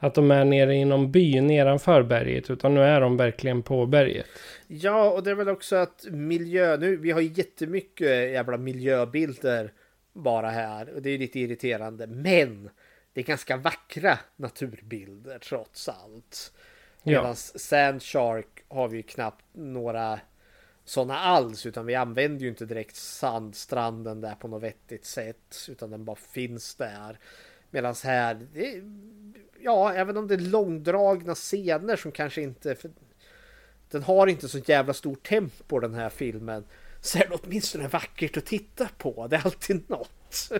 att 0.03 0.15
de 0.15 0.31
är 0.31 0.45
nere 0.45 0.75
i 0.75 0.85
någon 0.85 1.13
by 1.13 1.41
nedanför 1.41 2.03
berget. 2.03 2.51
Utan 2.51 2.75
nu 2.75 2.83
är 2.83 3.01
de 3.01 3.17
verkligen 3.17 3.63
på 3.63 3.87
berget. 3.87 4.27
Ja, 4.67 5.11
och 5.11 5.23
det 5.23 5.31
är 5.31 5.35
väl 5.35 5.49
också 5.49 5.77
att 5.77 6.07
miljö... 6.11 6.77
Nu, 6.77 6.97
vi 6.97 7.11
har 7.11 7.21
ju 7.21 7.33
jättemycket 7.35 8.09
jävla 8.09 8.57
miljöbilder 8.57 9.73
bara 10.13 10.51
här. 10.51 10.95
Och 10.95 11.03
det 11.03 11.11
är 11.11 11.19
lite 11.19 11.41
irriterande. 11.41 12.07
Men 12.07 12.71
det 13.13 13.21
är 13.21 13.25
ganska 13.25 13.57
vackra 13.57 14.19
naturbilder 14.37 15.39
trots 15.39 15.89
allt. 15.89 16.53
Medan 17.03 17.27
ja. 17.27 17.35
Sand 17.35 18.03
Shark 18.03 18.65
har 18.69 18.89
vi 18.89 18.97
ju 18.97 19.03
knappt 19.03 19.45
några 19.53 20.21
sådana 20.85 21.19
alls. 21.19 21.67
Utan 21.67 21.87
vi 21.87 21.95
använder 21.95 22.43
ju 22.43 22.49
inte 22.49 22.67
direkt 22.67 22.97
sandstranden 22.97 24.21
där 24.21 24.35
på 24.35 24.49
något 24.49 24.63
vettigt 24.63 25.05
sätt. 25.05 25.67
Utan 25.69 25.91
den 25.91 26.05
bara 26.05 26.17
finns 26.17 26.75
där. 26.75 27.19
Medan 27.71 27.95
här, 28.05 28.47
det, 28.53 28.83
ja, 29.63 29.93
även 29.93 30.17
om 30.17 30.29
det 30.29 30.35
är 30.35 30.39
långdragna 30.39 31.35
scener 31.35 31.97
som 31.97 32.13
kanske 32.13 32.43
inte... 32.43 32.77
Den 33.91 34.03
har 34.03 34.27
inte 34.27 34.49
så 34.49 34.59
jävla 34.59 34.95
stort 34.95 35.29
tempo 35.29 35.81
den 35.81 35.95
här 35.95 36.09
filmen. 36.11 36.65
Så 37.01 37.19
är 37.19 37.29
det 37.29 37.39
åtminstone 37.43 37.89
vackert 37.89 38.37
att 38.37 38.47
titta 38.47 38.89
på. 38.99 39.27
Det 39.27 39.37
är 39.37 39.45
alltid 39.45 39.91
något. 39.91 40.53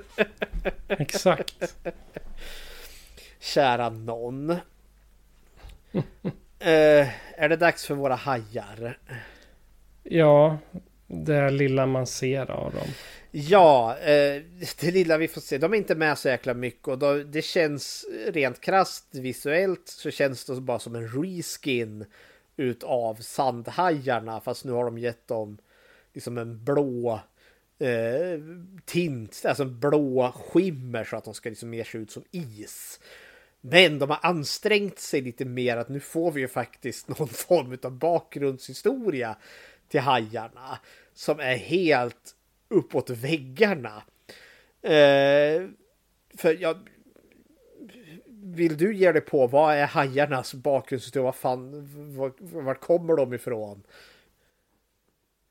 Exakt. 0.89 1.77
Kära 3.39 3.91
någon. 3.91 4.51
uh, 4.51 4.59
är 7.37 7.49
det 7.49 7.57
dags 7.57 7.87
för 7.87 7.95
våra 7.95 8.15
hajar? 8.15 8.99
Ja, 10.03 10.59
det 11.07 11.51
lilla 11.51 11.87
man 11.87 12.07
ser 12.07 12.51
av 12.51 12.75
dem. 12.75 12.89
Ja, 13.35 13.99
eh, 13.99 14.43
det 14.81 14.91
lilla 14.91 15.19
vi 15.19 15.29
får 15.29 15.41
se. 15.41 15.59
De 15.59 15.73
är 15.73 15.77
inte 15.77 15.95
med 15.95 16.19
så 16.19 16.29
jäkla 16.29 16.55
mycket 16.55 16.89
och 16.89 16.99
då, 16.99 17.15
det 17.15 17.43
känns 17.43 18.07
rent 18.27 18.61
krast 18.61 19.15
visuellt 19.15 19.89
så 19.89 20.11
känns 20.11 20.45
det 20.45 20.61
bara 20.61 20.79
som 20.79 20.95
en 20.95 21.09
reskin 21.09 22.05
utav 22.57 23.15
sandhajarna. 23.15 24.41
Fast 24.41 24.65
nu 24.65 24.73
har 24.73 24.85
de 24.85 24.99
gett 24.99 25.29
dem 25.29 25.59
liksom 26.13 26.39
en 26.39 26.65
blå 26.65 27.21
eh, 27.79 28.41
tint, 28.85 29.43
alltså 29.45 29.63
en 29.63 29.81
blå 29.81 30.33
skimmer 30.33 31.05
så 31.05 31.17
att 31.17 31.25
de 31.25 31.35
ska 31.35 31.49
liksom 31.49 31.71
mer 31.71 31.85
se 31.85 31.99
ut 31.99 32.11
som 32.11 32.25
is. 32.31 33.01
Men 33.61 33.99
de 33.99 34.11
har 34.11 34.19
ansträngt 34.23 34.99
sig 34.99 35.21
lite 35.21 35.45
mer 35.45 35.77
att 35.77 35.89
nu 35.89 36.01
får 36.01 36.33
vi 36.33 36.41
ju 36.41 36.49
faktiskt 36.49 37.09
någon 37.19 37.29
form 37.29 37.79
av 37.83 37.93
bakgrundshistoria 37.93 39.37
till 39.89 40.01
hajarna 40.01 40.79
som 41.15 41.41
är 41.41 41.57
helt 41.57 42.35
uppåt 42.73 43.11
väggarna. 43.11 44.03
Eh, 44.83 45.69
för 46.39 46.63
jag... 46.63 46.77
Vill 48.45 48.77
du 48.77 48.95
ge 48.95 49.13
dig 49.13 49.21
på 49.21 49.47
vad 49.47 49.75
är 49.75 49.87
hajarnas 49.87 50.55
bakgrundshistoria? 50.55 51.25
Vad 51.25 51.35
fan, 51.35 51.89
var, 52.17 52.33
var 52.63 52.75
kommer 52.75 53.17
de 53.17 53.35
ifrån? 53.35 53.83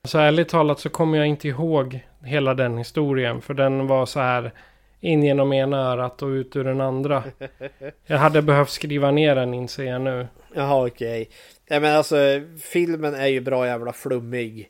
Så 0.08 0.18
ärligt 0.20 0.50
talat 0.50 0.80
så 0.80 0.90
kommer 0.90 1.18
jag 1.18 1.28
inte 1.28 1.48
ihåg 1.48 2.00
hela 2.24 2.54
den 2.54 2.78
historien. 2.78 3.42
För 3.42 3.54
den 3.54 3.88
var 3.88 4.06
så 4.06 4.20
här 4.20 4.52
in 5.00 5.24
genom 5.24 5.54
ena 5.54 5.78
örat 5.78 6.22
och 6.22 6.28
ut 6.28 6.56
ur 6.56 6.64
den 6.64 6.82
andra. 6.82 7.24
Jag 8.06 8.18
hade 8.18 8.42
behövt 8.42 8.70
skriva 8.70 9.12
ner 9.12 9.36
den 9.36 9.54
inser 9.54 9.84
jag 9.84 10.02
nu. 10.02 10.28
Jaha 10.54 10.88
okej. 10.88 11.22
Okay. 11.22 11.36
Ja, 11.66 11.80
men 11.80 11.96
alltså 11.96 12.16
filmen 12.60 13.14
är 13.14 13.28
ju 13.28 13.40
bra 13.40 13.68
jävla 13.68 13.94
flummig. 13.94 14.70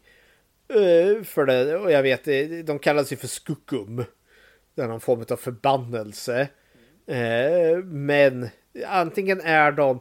Eh, 0.72 1.24
för 1.24 1.46
det. 1.46 1.78
Och 1.78 1.92
jag 1.92 2.04
vet, 2.04 2.28
eh, 2.28 2.48
de 2.66 2.80
kallas 2.80 3.12
ju 3.12 3.16
för 3.16 3.28
skukum. 3.28 4.06
Det 4.76 4.82
är 4.82 4.88
någon 4.88 5.02
form 5.02 5.26
av 5.30 5.36
förbannelse. 5.36 6.48
Eh, 7.08 7.78
men 7.84 8.50
antingen 8.88 9.42
är 9.42 9.72
de 9.72 10.00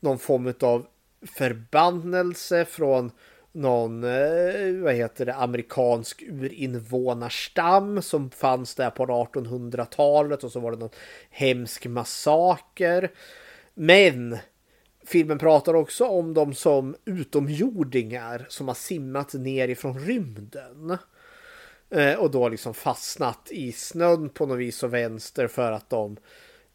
någon 0.00 0.18
form 0.18 0.54
av 0.60 0.86
förbannelse 1.36 2.64
från 2.64 3.10
någon, 3.52 4.02
vad 4.82 4.94
heter 4.94 5.26
det, 5.26 5.34
amerikansk 5.34 6.22
urinvånarstam 6.22 8.02
som 8.02 8.30
fanns 8.30 8.74
där 8.74 8.90
på 8.90 9.06
1800-talet 9.06 10.44
och 10.44 10.52
så 10.52 10.60
var 10.60 10.70
det 10.70 10.76
någon 10.76 10.90
hemsk 11.30 11.86
massaker. 11.86 13.10
Men 13.74 14.38
Filmen 15.08 15.38
pratar 15.38 15.74
också 15.74 16.06
om 16.06 16.34
dem 16.34 16.54
som 16.54 16.96
utomjordingar 17.04 18.46
som 18.48 18.68
har 18.68 18.74
simmat 18.74 19.32
ner 19.32 19.68
ifrån 19.68 19.98
rymden. 19.98 20.98
Eh, 21.90 22.14
och 22.14 22.30
då 22.30 22.48
liksom 22.48 22.74
fastnat 22.74 23.48
i 23.50 23.72
snön 23.72 24.28
på 24.28 24.46
något 24.46 24.58
vis 24.58 24.82
och 24.82 24.94
vänster 24.94 25.46
för 25.46 25.72
att 25.72 25.90
de 25.90 26.16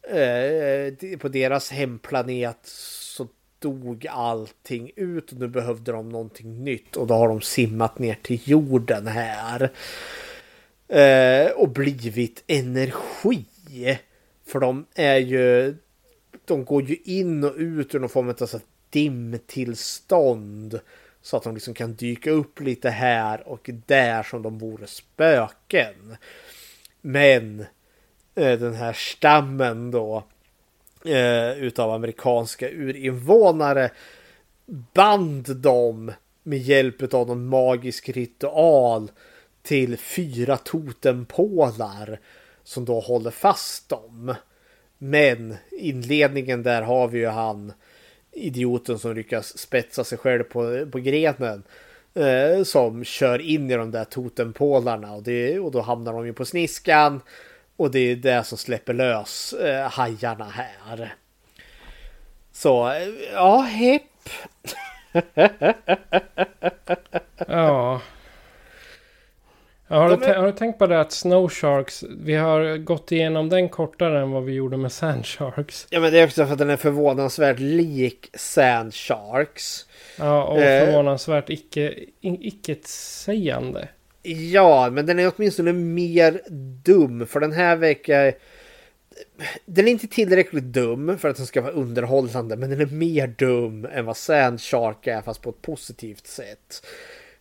eh, 0.02 1.18
på 1.18 1.28
deras 1.28 1.70
hemplanet 1.70 2.58
så 2.62 3.28
dog 3.58 4.06
allting 4.10 4.90
ut 4.96 5.32
och 5.32 5.38
nu 5.38 5.48
behövde 5.48 5.92
de 5.92 6.08
någonting 6.08 6.64
nytt 6.64 6.96
och 6.96 7.06
då 7.06 7.14
har 7.14 7.28
de 7.28 7.40
simmat 7.40 7.98
ner 7.98 8.18
till 8.22 8.40
jorden 8.44 9.06
här. 9.06 9.72
Eh, 10.88 11.50
och 11.50 11.68
blivit 11.68 12.44
energi. 12.46 13.46
För 14.46 14.60
de 14.60 14.86
är 14.94 15.16
ju 15.16 15.74
de 16.46 16.64
går 16.64 16.82
ju 16.82 16.96
in 17.04 17.44
och 17.44 17.54
ut 17.56 17.94
ur 17.94 17.98
någon 17.98 18.08
form 18.08 18.28
av 18.28 18.60
dimtillstånd. 18.90 20.80
Så 21.22 21.36
att 21.36 21.42
de 21.42 21.54
liksom 21.54 21.74
kan 21.74 21.94
dyka 21.94 22.30
upp 22.30 22.60
lite 22.60 22.90
här 22.90 23.48
och 23.48 23.70
där 23.86 24.22
som 24.22 24.42
de 24.42 24.58
vore 24.58 24.86
spöken. 24.86 26.16
Men 27.00 27.60
eh, 28.34 28.58
den 28.58 28.74
här 28.74 28.92
stammen 28.92 29.90
då 29.90 30.24
eh, 31.04 31.52
utav 31.52 31.90
amerikanska 31.90 32.70
urinvånare 32.70 33.90
band 34.66 35.56
dem 35.56 36.12
med 36.42 36.58
hjälp 36.58 37.14
av 37.14 37.26
någon 37.28 37.46
magisk 37.46 38.08
ritual 38.08 39.10
till 39.62 39.96
fyra 39.96 40.56
totempålar 40.56 42.20
som 42.64 42.84
då 42.84 43.00
håller 43.00 43.30
fast 43.30 43.88
dem. 43.88 44.34
Men 44.98 45.56
inledningen 45.70 46.62
där 46.62 46.82
har 46.82 47.08
vi 47.08 47.18
ju 47.18 47.26
han 47.26 47.72
idioten 48.32 48.98
som 48.98 49.14
lyckas 49.14 49.58
spetsa 49.58 50.04
sig 50.04 50.18
själv 50.18 50.42
på, 50.42 50.86
på 50.92 50.98
grenen. 50.98 51.62
Eh, 52.14 52.64
som 52.64 53.04
kör 53.04 53.38
in 53.38 53.70
i 53.70 53.74
de 53.74 53.90
där 53.90 54.04
totempålarna 54.04 55.12
och, 55.12 55.22
det, 55.22 55.58
och 55.58 55.70
då 55.70 55.80
hamnar 55.80 56.12
de 56.12 56.26
ju 56.26 56.32
på 56.32 56.44
sniskan. 56.44 57.20
Och 57.76 57.90
det 57.90 57.98
är 57.98 58.16
det 58.16 58.44
som 58.44 58.58
släpper 58.58 58.92
lös 58.92 59.52
eh, 59.52 59.90
hajarna 59.90 60.44
här. 60.44 61.14
Så, 62.52 62.90
eh, 62.90 63.08
ja, 63.32 63.60
hepp. 63.60 64.02
ja. 67.48 68.00
Har, 69.86 70.16
du 70.16 70.26
har, 70.26 70.46
du 70.46 70.52
tänkt 70.52 70.78
på 70.78 70.86
det 70.86 71.00
att 71.00 71.12
Snow 71.12 71.48
Sharks, 71.48 72.04
vi 72.18 72.34
har 72.34 72.76
gått 72.76 73.12
igenom 73.12 73.48
den 73.48 73.68
kortare 73.68 74.20
än 74.20 74.30
vad 74.30 74.44
vi 74.44 74.52
gjorde 74.52 74.76
med 74.76 74.92
Sand 74.92 75.26
Sharks. 75.26 75.86
Ja 75.90 76.00
men 76.00 76.12
det 76.12 76.20
är 76.20 76.26
också 76.26 76.46
för 76.46 76.52
att 76.52 76.58
den 76.58 76.70
är 76.70 76.76
förvånansvärt 76.76 77.58
lik 77.58 78.30
Sand 78.34 78.94
Sharks. 78.94 79.86
Ja 80.18 80.44
och 80.44 80.60
eh, 80.60 80.86
förvånansvärt 80.86 81.50
icke, 81.50 81.94
icke-sägande. 82.20 83.88
Ja 84.22 84.90
men 84.90 85.06
den 85.06 85.18
är 85.18 85.32
åtminstone 85.36 85.72
mer 85.72 86.40
dum 86.84 87.26
för 87.26 87.40
den 87.40 87.52
här 87.52 87.76
veckan 87.76 88.32
den 89.64 89.88
är 89.88 89.90
inte 89.90 90.06
tillräckligt 90.06 90.64
dum 90.64 91.18
för 91.18 91.28
att 91.28 91.36
den 91.36 91.46
ska 91.46 91.60
vara 91.60 91.72
underhållande 91.72 92.56
men 92.56 92.70
den 92.70 92.80
är 92.80 92.86
mer 92.86 93.26
dum 93.26 93.88
än 93.92 94.04
vad 94.04 94.16
Sand 94.16 94.60
Shark 94.60 95.06
är 95.06 95.22
fast 95.22 95.42
på 95.42 95.50
ett 95.50 95.62
positivt 95.62 96.26
sätt. 96.26 96.86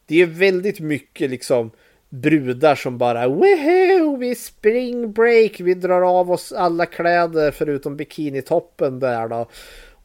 Det 0.05 0.21
är 0.21 0.25
väldigt 0.25 0.79
mycket 0.79 1.29
liksom 1.29 1.71
brudar 2.13 2.75
som 2.75 2.97
bara 2.97 3.27
Woohoo! 3.27 4.17
Vi 4.17 4.35
spring 4.35 5.11
break! 5.11 5.59
Vi 5.59 5.73
drar 5.73 6.01
av 6.01 6.31
oss 6.31 6.51
alla 6.51 6.85
kläder 6.85 7.51
förutom 7.51 7.97
bikinitoppen 7.97 8.99
där 8.99 9.27
då. 9.27 9.49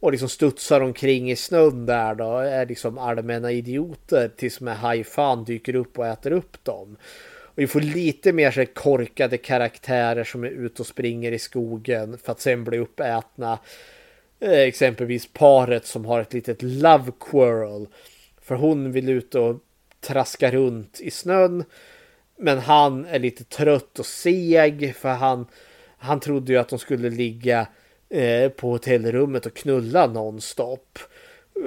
Och 0.01 0.12
liksom 0.12 0.28
studsar 0.28 0.80
omkring 0.80 1.30
i 1.30 1.36
snön 1.36 1.86
där 1.86 2.14
då. 2.14 2.36
Är 2.36 2.66
liksom 2.66 2.98
allmänna 2.98 3.52
idioter 3.52 4.30
tills 4.36 4.60
med 4.60 4.76
hajfan 4.76 5.44
dyker 5.44 5.74
upp 5.74 5.98
och 5.98 6.06
äter 6.06 6.32
upp 6.32 6.64
dem. 6.64 6.97
Och 7.43 7.59
vi 7.59 7.66
får 7.66 7.80
lite 7.80 8.32
mer 8.32 8.51
så 8.51 8.66
korkade 8.66 9.36
karaktärer 9.39 10.24
som 10.24 10.44
är 10.44 10.48
ute 10.48 10.82
och 10.82 10.86
springer 10.86 11.32
i 11.32 11.39
skogen 11.39 12.18
för 12.18 12.32
att 12.32 12.40
sen 12.40 12.64
bli 12.64 12.78
uppätna. 12.78 13.59
Eh, 14.40 14.60
exempelvis 14.60 15.28
paret 15.32 15.86
som 15.86 16.05
har 16.05 16.20
ett 16.20 16.32
litet 16.32 16.62
love 16.62 17.12
quarrel. 17.20 17.86
För 18.43 18.55
hon 18.55 18.93
vill 18.93 19.09
ut 19.09 19.35
och 19.35 19.56
traska 20.01 20.51
runt 20.51 21.01
i 21.01 21.10
snön. 21.10 21.64
Men 22.39 22.59
han 22.59 23.05
är 23.05 23.19
lite 23.19 23.44
trött 23.44 23.98
och 23.98 24.06
seg 24.06 24.97
för 24.97 25.09
han, 25.09 25.47
han 25.98 26.20
trodde 26.20 26.52
ju 26.52 26.59
att 26.59 26.69
de 26.69 26.78
skulle 26.78 27.10
ligga 27.10 27.66
eh, 28.09 28.48
på 28.48 28.70
hotellrummet 28.70 29.47
och 29.47 29.55
knulla 29.55 30.06
nonstop. 30.06 30.98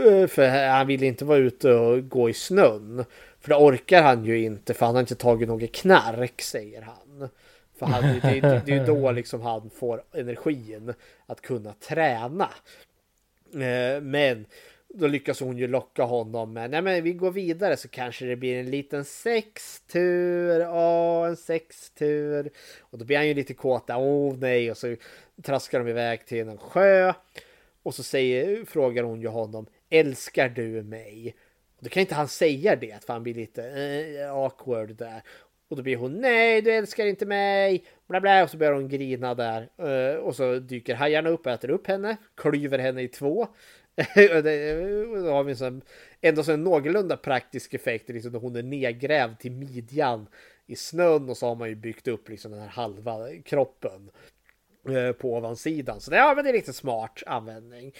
Eh, 0.05 0.27
för 0.27 0.67
han 0.67 0.87
vill 0.87 1.03
inte 1.03 1.25
vara 1.25 1.37
ute 1.37 1.73
och 1.73 2.09
gå 2.09 2.29
i 2.29 2.33
snön. 2.33 3.05
För 3.39 3.49
det 3.49 3.55
orkar 3.55 4.03
han 4.03 4.25
ju 4.25 4.43
inte 4.43 4.73
för 4.73 4.85
han 4.85 4.95
har 4.95 4.99
inte 4.99 5.15
tagit 5.15 5.47
något 5.47 5.71
knark 5.71 6.41
säger 6.41 6.81
han. 6.81 7.29
För 7.79 7.85
han, 7.85 8.01
det, 8.03 8.39
det, 8.41 8.61
det 8.65 8.71
är 8.71 8.79
ju 8.79 8.85
då 8.85 9.11
liksom 9.11 9.41
han 9.41 9.69
får 9.69 10.03
energin 10.13 10.93
att 11.25 11.41
kunna 11.41 11.73
träna. 11.73 12.49
Eh, 13.53 14.01
men 14.01 14.45
då 14.93 15.07
lyckas 15.07 15.39
hon 15.39 15.57
ju 15.57 15.67
locka 15.67 16.03
honom 16.03 16.53
med, 16.53 16.69
nej 16.69 16.81
men 16.81 17.03
vi 17.03 17.13
går 17.13 17.31
vidare 17.31 17.77
så 17.77 17.87
kanske 17.87 18.25
det 18.25 18.35
blir 18.35 18.59
en 18.59 18.71
liten 18.71 19.05
sextur, 19.05 20.67
åh 20.69 21.27
en 21.27 21.37
sextur. 21.37 22.49
Och 22.79 22.97
då 22.97 23.05
blir 23.05 23.17
han 23.17 23.27
ju 23.27 23.33
lite 23.33 23.53
kåt 23.53 23.87
där, 23.87 23.99
åh 23.99 24.35
nej, 24.37 24.71
och 24.71 24.77
så 24.77 24.95
traskar 25.43 25.79
de 25.79 25.87
iväg 25.87 26.25
till 26.25 26.47
en 26.47 26.57
sjö. 26.57 27.13
Och 27.83 27.95
så 27.95 28.03
säger, 28.03 28.65
frågar 28.65 29.03
hon 29.03 29.21
ju 29.21 29.27
honom, 29.27 29.65
älskar 29.89 30.49
du 30.49 30.83
mig? 30.83 31.35
Och 31.77 31.83
då 31.83 31.89
kan 31.89 32.01
inte 32.01 32.15
han 32.15 32.27
säga 32.27 32.75
det, 32.75 33.05
för 33.05 33.13
han 33.13 33.23
blir 33.23 33.33
lite 33.33 33.63
eh, 33.63 34.33
awkward 34.33 34.95
där. 34.95 35.21
Och 35.69 35.77
då 35.77 35.83
blir 35.83 35.95
hon, 35.95 36.21
nej 36.21 36.61
du 36.61 36.71
älskar 36.71 37.05
inte 37.05 37.25
mig, 37.25 37.85
bla 38.07 38.21
bla. 38.21 38.43
Och 38.43 38.49
så 38.49 38.57
börjar 38.57 38.73
hon 38.73 38.89
grina 38.89 39.35
där. 39.35 39.69
Eh, 39.77 40.15
och 40.15 40.35
så 40.35 40.59
dyker 40.59 40.95
hajarna 40.95 41.29
upp 41.29 41.45
och 41.45 41.51
äter 41.51 41.69
upp 41.69 41.87
henne, 41.87 42.17
klyver 42.35 42.79
henne 42.79 43.01
i 43.01 43.07
två. 43.07 43.47
då 44.15 45.31
har 45.31 45.43
vi 45.43 45.51
en 45.51 45.57
sån, 45.57 45.81
ändå 46.21 46.43
så 46.43 46.51
en 46.51 46.63
någorlunda 46.63 47.17
praktisk 47.17 47.73
effekt 47.73 48.09
liksom, 48.09 48.31
när 48.31 48.39
hon 48.39 48.55
är 48.55 48.63
nedgrävd 48.63 49.39
till 49.39 49.51
midjan 49.51 50.27
i 50.67 50.75
snön 50.75 51.29
och 51.29 51.37
så 51.37 51.47
har 51.47 51.55
man 51.55 51.69
ju 51.69 51.75
byggt 51.75 52.07
upp 52.07 52.29
liksom 52.29 52.51
den 52.51 52.61
här 52.61 52.67
halva 52.67 53.17
kroppen 53.45 54.11
eh, 54.89 55.11
på 55.11 55.33
ovansidan. 55.33 56.01
Så 56.01 56.11
det, 56.11 56.17
ja, 56.17 56.33
men 56.35 56.43
det 56.43 56.51
är 56.51 56.53
lite 56.53 56.73
smart 56.73 57.23
användning. 57.25 57.93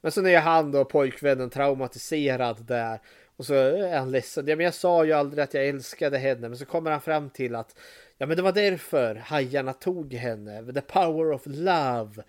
Men 0.00 0.12
så 0.12 0.26
är 0.26 0.38
han 0.38 0.72
då 0.72 0.84
pojkvännen 0.84 1.50
traumatiserad 1.50 2.64
där 2.64 3.00
och 3.36 3.46
så 3.46 3.54
är 3.54 3.98
han 3.98 4.10
ledsen. 4.10 4.46
Ja, 4.46 4.56
men 4.56 4.64
jag 4.64 4.74
sa 4.74 5.04
ju 5.04 5.12
aldrig 5.12 5.44
att 5.44 5.54
jag 5.54 5.68
älskade 5.68 6.18
henne, 6.18 6.48
men 6.48 6.58
så 6.58 6.64
kommer 6.64 6.90
han 6.90 7.00
fram 7.00 7.30
till 7.30 7.54
att 7.54 7.78
ja, 8.18 8.26
men 8.26 8.36
det 8.36 8.42
var 8.42 8.52
därför 8.52 9.14
hajarna 9.14 9.72
tog 9.72 10.14
henne. 10.14 10.72
The 10.72 10.80
power 10.80 11.32
of 11.32 11.42
love. 11.44 12.24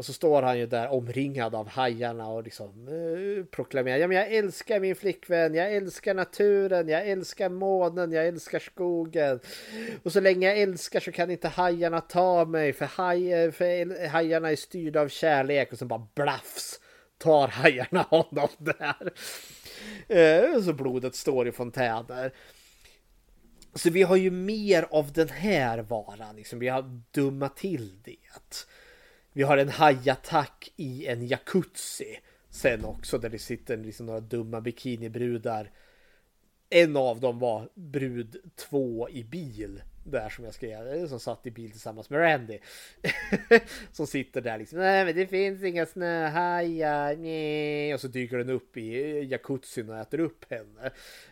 Och 0.00 0.06
så 0.06 0.12
står 0.12 0.42
han 0.42 0.58
ju 0.58 0.66
där 0.66 0.88
omringad 0.92 1.54
av 1.54 1.68
hajarna 1.68 2.28
och 2.28 2.42
liksom 2.42 2.88
eh, 2.88 3.44
proklamerar. 3.44 3.96
Ja, 3.96 4.08
men 4.08 4.16
jag 4.16 4.32
älskar 4.32 4.80
min 4.80 4.96
flickvän, 4.96 5.54
jag 5.54 5.74
älskar 5.74 6.14
naturen, 6.14 6.88
jag 6.88 7.08
älskar 7.08 7.48
månen, 7.48 8.12
jag 8.12 8.26
älskar 8.26 8.58
skogen. 8.58 9.40
Och 10.02 10.12
så 10.12 10.20
länge 10.20 10.46
jag 10.46 10.58
älskar 10.58 11.00
så 11.00 11.12
kan 11.12 11.30
inte 11.30 11.48
hajarna 11.48 12.00
ta 12.00 12.44
mig 12.44 12.72
för, 12.72 12.84
haj, 12.84 13.32
eh, 13.32 13.50
för 13.50 14.08
hajarna 14.08 14.50
är 14.50 14.56
styrda 14.56 15.00
av 15.00 15.08
kärlek. 15.08 15.72
Och 15.72 15.78
så 15.78 15.84
bara 15.84 16.08
blafs 16.14 16.80
tar 17.18 17.48
hajarna 17.48 18.02
honom 18.10 18.48
där. 18.58 19.12
Eh, 20.08 20.62
så 20.62 20.72
blodet 20.72 21.14
står 21.14 21.48
i 21.48 21.52
fontäner. 21.52 22.32
Så 23.74 23.90
vi 23.90 24.02
har 24.02 24.16
ju 24.16 24.30
mer 24.30 24.86
av 24.90 25.12
den 25.12 25.28
här 25.28 25.78
varan, 25.78 26.36
liksom. 26.36 26.58
vi 26.58 26.68
har 26.68 27.00
dummat 27.10 27.56
till 27.56 28.02
det. 28.04 28.16
Vi 29.32 29.42
har 29.42 29.56
en 29.58 29.68
hajattack 29.68 30.72
i 30.76 31.06
en 31.06 31.26
jacuzzi 31.26 32.18
sen 32.50 32.84
också 32.84 33.18
där 33.18 33.28
det 33.28 33.38
sitter 33.38 33.76
liksom 33.76 34.06
några 34.06 34.20
dumma 34.20 34.60
bikinibrudar. 34.60 35.70
En 36.70 36.96
av 36.96 37.20
dem 37.20 37.38
var 37.38 37.68
brud 37.74 38.36
två 38.56 39.08
i 39.08 39.24
bil 39.24 39.82
där 40.04 40.28
som 40.28 40.44
jag 40.44 40.54
skrev, 40.54 41.08
som 41.08 41.20
satt 41.20 41.46
i 41.46 41.50
bil 41.50 41.70
tillsammans 41.70 42.10
med 42.10 42.20
Randy. 42.20 42.58
som 43.92 44.06
sitter 44.06 44.40
där 44.40 44.58
liksom, 44.58 44.78
nej 44.78 45.04
men 45.04 45.14
det 45.14 45.26
finns 45.26 45.62
inga 45.62 45.86
snöhajar, 45.86 47.16
nej. 47.16 47.94
Och 47.94 48.00
så 48.00 48.08
dyker 48.08 48.38
den 48.38 48.50
upp 48.50 48.76
i 48.76 49.20
jacuzzin 49.30 49.90
och 49.90 49.98
äter 49.98 50.20
upp 50.20 50.50
henne. 50.50 50.90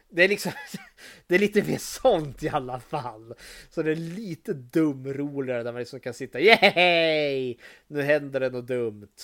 Det 0.08 0.24
är 0.24 0.28
liksom, 0.28 0.52
det 1.26 1.34
är 1.34 1.38
lite 1.38 1.62
mer 1.62 1.78
sånt 1.78 2.42
i 2.42 2.48
alla 2.48 2.80
fall. 2.80 3.34
Så 3.70 3.82
det 3.82 3.90
är 3.90 3.96
lite 3.96 4.52
dum 4.52 5.12
roligare 5.12 5.62
där 5.62 5.72
man 5.72 5.80
liksom 5.80 6.00
kan 6.00 6.14
sitta, 6.14 6.40
yay! 6.40 7.56
Nu 7.86 8.02
händer 8.02 8.40
det 8.40 8.50
något 8.50 8.66
dumt. 8.66 9.16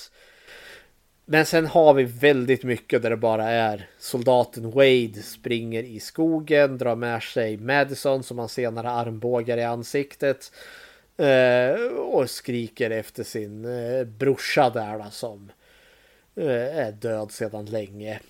Men 1.27 1.47
sen 1.47 1.67
har 1.67 1.95
vi 1.95 2.05
väldigt 2.05 2.65
mycket 2.65 3.03
där 3.03 3.11
det 3.11 3.17
bara 3.17 3.51
är 3.51 3.89
soldaten 3.99 4.71
Wade 4.71 5.23
springer 5.23 5.83
i 5.83 6.01
skogen, 6.01 6.79
drar 6.79 6.97
med 6.97 7.23
sig 7.23 7.57
Madison 7.57 8.23
som 8.23 8.39
han 8.39 8.49
senare 8.49 8.91
armbågar 8.91 9.59
i 9.59 9.65
ansiktet. 9.65 10.53
Eh, 11.17 11.81
och 11.97 12.31
skriker 12.31 12.91
efter 12.91 13.25
sin 13.25 13.65
eh, 13.65 14.05
brorsa 14.05 14.71
där 14.71 14.99
då, 14.99 15.07
som 15.11 15.53
eh, 16.37 16.79
är 16.79 16.93
död 16.93 17.33
sedan 17.33 17.67
länge. 17.67 18.21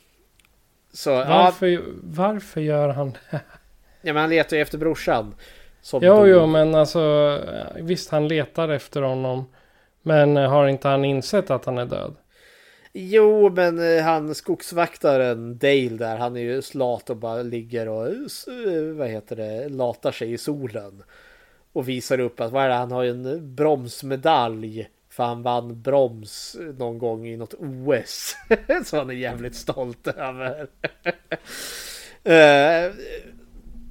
Så, 0.93 1.11
varför, 1.11 1.67
ja, 1.67 1.81
varför 2.03 2.61
gör 2.61 2.89
han 2.89 3.11
det? 3.31 3.41
Ja 4.03 4.13
men 4.13 4.17
han 4.17 4.31
letar 4.31 4.57
ju 4.57 4.63
efter 4.63 4.79
brorsan. 4.79 5.35
Som 5.83 6.03
Jo, 6.03 6.15
dog. 6.15 6.29
jo, 6.29 6.47
men 6.47 6.75
alltså 6.75 7.41
visst 7.77 8.11
han 8.11 8.29
letar 8.29 8.69
efter 8.69 9.03
honom. 9.03 9.47
Men 10.03 10.37
har 10.37 10.69
inte 10.69 10.89
han 10.89 11.05
insett 11.05 11.51
att 11.51 11.65
han 11.65 11.79
är 11.79 11.87
död? 11.87 12.15
Jo, 12.97 13.51
men 13.51 13.97
eh, 13.97 14.03
han 14.05 14.35
skogsvaktaren 14.35 15.59
Dale 15.59 15.89
där, 15.89 16.17
han 16.17 16.37
är 16.37 16.41
ju 16.41 16.63
slat 16.63 17.11
och 17.11 17.17
bara 17.17 17.43
ligger 17.43 17.89
och 17.89 18.07
eh, 18.07 18.85
vad 18.97 19.09
heter 19.09 19.37
det, 19.37 19.69
latar 19.69 20.13
sig 20.13 20.33
i 20.33 20.39
solen. 20.39 21.03
Och 21.73 21.89
visar 21.89 22.21
upp 22.21 22.41
att 22.41 22.53
vad 22.53 22.65
är 22.65 22.69
det, 22.69 22.75
han 22.75 22.93
har 22.93 23.03
ju 23.03 23.11
en 23.11 23.55
bromsmedalj. 23.55 24.89
För 25.09 25.25
han 25.25 25.43
vann 25.43 25.83
broms 25.83 26.57
någon 26.79 26.99
gång 26.99 27.27
i 27.27 27.37
något 27.37 27.55
OS. 27.55 28.37
Så 28.85 28.99
han 28.99 29.11
är 29.11 29.15
jävligt 29.15 29.55
stolt 29.55 30.07
över. 30.07 30.67
Eh, 32.27 32.93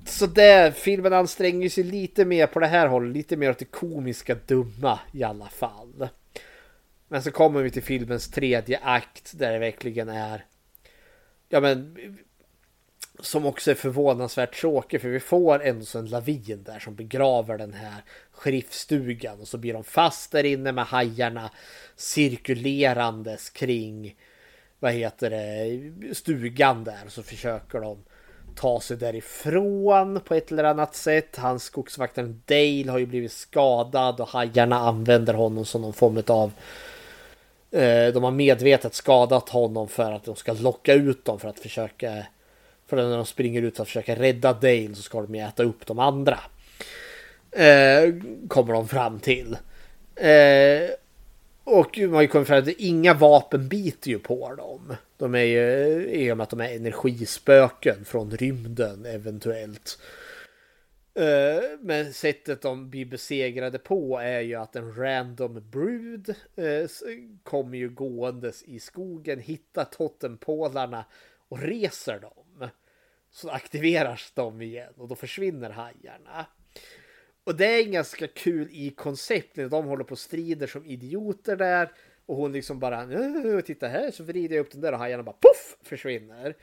så 0.06 0.26
det, 0.26 0.76
filmen 0.76 1.14
anstränger 1.14 1.70
sig 1.70 1.84
lite 1.84 2.26
mer 2.26 2.48
på 2.48 2.60
det 2.60 2.68
här 2.68 2.88
hållet, 2.88 3.14
lite 3.14 3.38
mer 3.38 3.50
åt 3.50 3.60
det 3.60 3.66
komiska 3.66 4.36
dumma 4.48 5.00
i 5.12 5.24
alla 5.24 5.50
fall. 5.50 6.08
Men 7.14 7.24
så 7.24 7.32
kommer 7.32 7.62
vi 7.62 7.72
till 7.72 7.84
filmens 7.84 8.32
tredje 8.32 8.80
akt 8.84 9.32
där 9.36 9.54
det 9.54 9.60
verkligen 9.60 10.10
är 10.10 10.46
Ja 11.50 11.60
men 11.60 11.98
Som 13.20 13.46
också 13.46 13.72
är 13.72 13.76
förvånansvärt 13.76 14.60
tråkig 14.60 15.02
för 15.02 15.10
vi 15.10 15.20
får 15.20 15.64
ändå 15.64 15.86
så 15.86 16.00
en 16.00 16.06
lavin 16.06 16.64
där 16.64 16.80
som 16.80 16.96
begraver 16.96 17.58
den 17.58 17.74
här 17.74 18.04
sheriffstugan 18.32 19.40
och 19.40 19.48
så 19.48 19.58
blir 19.58 19.74
de 19.74 19.84
fast 19.84 20.32
där 20.32 20.44
inne 20.44 20.72
med 20.72 20.86
hajarna 20.86 21.52
cirkulerandes 21.96 23.50
kring 23.50 24.16
vad 24.80 24.92
heter 24.92 25.30
det 25.30 26.16
stugan 26.16 26.84
där 26.84 27.04
så 27.08 27.24
försöker 27.24 27.80
de 27.80 28.04
ta 28.56 28.80
sig 28.80 28.98
därifrån 28.98 30.20
på 30.20 30.36
ett 30.36 30.52
eller 30.52 30.64
annat 30.64 30.96
sätt. 30.96 31.36
Hans 31.38 31.64
skogsvaktaren 31.64 32.42
Dale 32.46 32.92
har 32.92 33.00
ju 33.00 33.06
blivit 33.06 33.32
skadad 33.32 34.20
och 34.20 34.28
hajarna 34.28 34.76
använder 34.76 35.34
honom 35.34 35.66
som 35.66 35.82
någon 35.82 35.94
form 35.94 36.24
av 36.28 36.52
Eh, 37.74 38.14
de 38.14 38.24
har 38.24 38.32
medvetet 38.32 38.94
skadat 38.94 39.50
honom 39.50 39.88
för 39.88 40.12
att 40.12 40.24
de 40.24 40.36
ska 40.36 40.54
locka 40.54 40.94
ut 40.94 41.26
dem 41.26 41.40
för 41.40 41.50
att 41.50 41.60
försöka 41.60 42.26
För 42.88 42.98
när 42.98 43.18
de 43.18 43.26
springer 43.26 43.62
ut 43.62 43.76
för 43.76 43.84
att 43.84 43.88
försöka 43.88 44.16
rädda 44.16 44.54
Dale 44.54 44.96
så 44.96 45.02
ska 45.02 45.22
de 45.22 45.36
ju 45.36 45.42
äta 45.42 45.64
upp 45.64 45.86
de 45.86 46.00
andra. 46.00 46.40
Eh, 47.52 48.14
kommer 48.48 48.74
de 48.74 48.88
fram 48.88 49.20
till. 49.20 49.58
Eh, 50.16 50.90
och 51.64 51.98
man 51.98 52.14
har 52.14 52.22
ju 52.22 52.28
kommit 52.28 52.48
fram 52.48 52.64
till 52.64 52.74
att 52.74 52.80
inga 52.80 53.14
vapen 53.14 53.68
biter 53.68 54.10
ju 54.10 54.20
på 54.20 54.56
dem. 54.56 54.96
De 55.18 55.36
är 55.36 55.44
ju 55.44 56.06
i 56.10 56.32
och 56.32 56.38
med 56.38 56.44
att 56.44 56.50
de 56.50 56.62
är 56.62 56.76
energispöken 56.76 58.06
från 58.06 58.32
rymden 58.32 59.06
eventuellt. 59.06 60.00
Eh, 61.16 61.80
men 61.80 62.14
sättet 62.14 62.62
de 62.62 62.90
blir 62.90 63.06
besegrade 63.06 63.80
på 63.80 64.20
är 64.20 64.42
ju 64.42 64.56
att 64.56 64.76
en 64.76 64.96
random 64.96 65.70
brud 65.70 66.30
eh, 66.56 66.90
kommer 67.44 67.78
ju 67.78 67.90
gåendes 67.90 68.64
i 68.64 68.80
skogen, 68.80 69.40
hittar 69.40 69.84
totempålarna 69.84 71.06
och 71.50 71.60
reser 71.60 72.20
dem. 72.20 72.70
Så 73.32 73.50
aktiveras 73.50 74.32
de 74.36 74.62
igen 74.62 74.94
och 74.98 75.08
då 75.08 75.16
försvinner 75.16 75.70
hajarna. 75.70 76.46
Och 77.44 77.56
det 77.56 77.66
är 77.66 77.84
ganska 77.84 78.28
kul 78.28 78.68
i 78.72 78.90
koncept 78.90 79.56
de 79.56 79.86
håller 79.86 80.04
på 80.04 80.12
och 80.12 80.20
strider 80.20 80.68
som 80.68 80.86
idioter 80.86 81.56
där. 81.56 81.92
Och 82.26 82.36
hon 82.36 82.54
liksom 82.54 82.80
bara, 82.80 83.08
titta 83.62 83.88
här 83.88 84.12
så 84.12 84.24
vrider 84.24 84.56
jag 84.56 84.66
upp 84.66 84.72
den 84.72 84.82
där 84.82 84.92
och 84.92 85.00
hajarna 85.00 85.24
bara 85.24 85.36
poff 85.40 85.78
försvinner. 85.82 86.56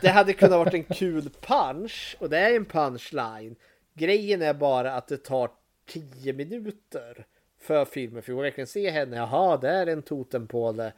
Det 0.00 0.08
hade 0.08 0.32
kunnat 0.32 0.58
varit 0.58 0.74
en 0.74 0.84
kul 0.84 1.30
punch 1.40 2.16
och 2.20 2.30
det 2.30 2.38
är 2.38 2.56
en 2.56 2.64
punchline. 2.64 3.56
Grejen 3.94 4.42
är 4.42 4.54
bara 4.54 4.92
att 4.92 5.08
det 5.08 5.16
tar 5.16 5.50
10 5.86 6.32
minuter 6.32 7.26
för 7.58 7.84
filmen 7.84 8.22
för 8.22 8.32
jag 8.32 8.36
får 8.36 8.42
verkligen 8.42 8.66
se 8.66 8.90
henne. 8.90 9.16
Jaha, 9.16 9.56
där 9.56 9.86
är 9.86 9.92
en 9.92 10.02
totempåle. 10.02 10.92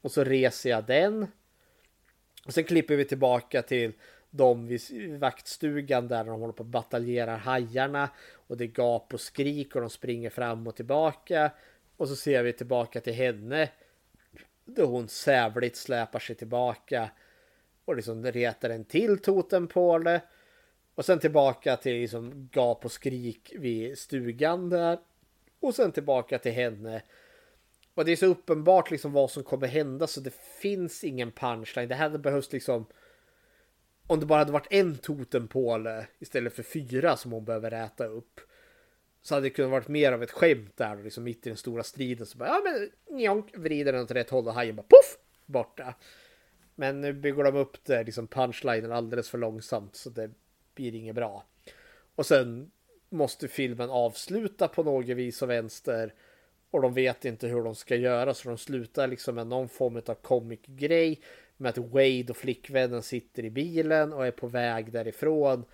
Och 0.00 0.10
så 0.10 0.24
reser 0.24 0.70
jag 0.70 0.84
den. 0.84 1.26
Och 2.46 2.54
sen 2.54 2.64
klipper 2.64 2.96
vi 2.96 3.04
tillbaka 3.04 3.62
till 3.62 3.92
de 4.30 4.66
vid 4.66 4.80
vaktstugan 5.18 6.08
där 6.08 6.24
de 6.24 6.40
håller 6.40 6.52
på 6.52 6.62
att 6.62 6.68
bataljerar 6.68 7.36
hajarna. 7.36 8.10
Och 8.32 8.56
det 8.56 8.64
är 8.64 8.72
gap 8.74 9.14
och 9.14 9.20
skrik 9.20 9.74
och 9.74 9.80
de 9.80 9.90
springer 9.90 10.30
fram 10.30 10.66
och 10.66 10.76
tillbaka. 10.76 11.50
Och 11.96 12.08
så 12.08 12.16
ser 12.16 12.42
vi 12.42 12.52
tillbaka 12.52 13.00
till 13.00 13.14
henne. 13.14 13.68
Då 14.64 14.84
hon 14.84 15.08
sävligt 15.08 15.76
släpar 15.76 16.18
sig 16.18 16.36
tillbaka. 16.36 17.10
Och 17.84 17.96
liksom 17.96 18.26
retar 18.26 18.70
en 18.70 18.84
till 18.84 19.18
totempåle. 19.18 20.20
Och 20.94 21.04
sen 21.04 21.18
tillbaka 21.18 21.76
till 21.76 22.00
liksom 22.00 22.48
gap 22.52 22.84
och 22.84 22.92
skrik 22.92 23.52
vid 23.58 23.98
stugan 23.98 24.68
där. 24.68 24.98
Och 25.60 25.74
sen 25.74 25.92
tillbaka 25.92 26.38
till 26.38 26.52
henne. 26.52 27.02
Och 27.94 28.04
det 28.04 28.12
är 28.12 28.16
så 28.16 28.26
uppenbart 28.26 28.90
liksom 28.90 29.12
vad 29.12 29.30
som 29.30 29.42
kommer 29.42 29.66
hända 29.66 30.06
så 30.06 30.20
det 30.20 30.34
finns 30.60 31.04
ingen 31.04 31.32
punchline. 31.32 31.88
Det 31.88 31.94
hade 31.94 32.18
behövts 32.18 32.52
liksom 32.52 32.86
om 34.06 34.20
det 34.20 34.26
bara 34.26 34.38
hade 34.38 34.52
varit 34.52 34.72
en 34.72 34.98
totempåle 34.98 36.06
istället 36.18 36.52
för 36.52 36.62
fyra 36.62 37.16
som 37.16 37.32
hon 37.32 37.44
behöver 37.44 37.72
äta 37.72 38.06
upp. 38.06 38.40
Så 39.22 39.34
hade 39.34 39.46
det 39.46 39.50
kunnat 39.50 39.70
varit 39.70 39.88
mer 39.88 40.12
av 40.12 40.22
ett 40.22 40.30
skämt 40.30 40.76
där 40.76 41.02
liksom 41.02 41.24
mitt 41.24 41.46
i 41.46 41.50
den 41.50 41.56
stora 41.56 41.82
striden 41.82 42.26
så 42.26 42.38
bara 42.38 42.48
ja 42.48 42.60
men 42.64 42.90
njonk, 43.18 43.56
vrider 43.56 43.92
den 43.92 44.02
åt 44.02 44.10
rätt 44.10 44.30
håll 44.30 44.48
och 44.48 44.54
hajen 44.54 44.76
bara 44.76 44.82
poff 44.82 45.18
borta. 45.46 45.94
Men 46.80 47.00
nu 47.00 47.12
bygger 47.12 47.44
de 47.44 47.56
upp 47.56 47.84
det 47.84 48.04
liksom 48.04 48.26
punchlinen 48.26 48.92
alldeles 48.92 49.30
för 49.30 49.38
långsamt 49.38 49.96
så 49.96 50.10
det 50.10 50.30
blir 50.74 50.94
inget 50.94 51.14
bra. 51.14 51.44
Och 52.14 52.26
sen 52.26 52.70
måste 53.08 53.48
filmen 53.48 53.90
avsluta 53.90 54.68
på 54.68 54.82
något 54.82 55.06
vis 55.06 55.42
och 55.42 55.50
vänster. 55.50 56.14
Och 56.70 56.82
de 56.82 56.94
vet 56.94 57.24
inte 57.24 57.46
hur 57.46 57.64
de 57.64 57.74
ska 57.74 57.96
göra 57.96 58.34
så 58.34 58.48
de 58.48 58.58
slutar 58.58 59.06
liksom 59.06 59.34
med 59.34 59.46
någon 59.46 59.68
form 59.68 60.02
av 60.06 60.14
comic 60.14 60.60
grej. 60.66 61.20
Med 61.56 61.70
att 61.70 61.78
Wade 61.78 62.26
och 62.28 62.36
flickvännen 62.36 63.02
sitter 63.02 63.44
i 63.44 63.50
bilen 63.50 64.12
och 64.12 64.26
är 64.26 64.30
på 64.30 64.46
väg 64.46 64.92
därifrån. 64.92 65.64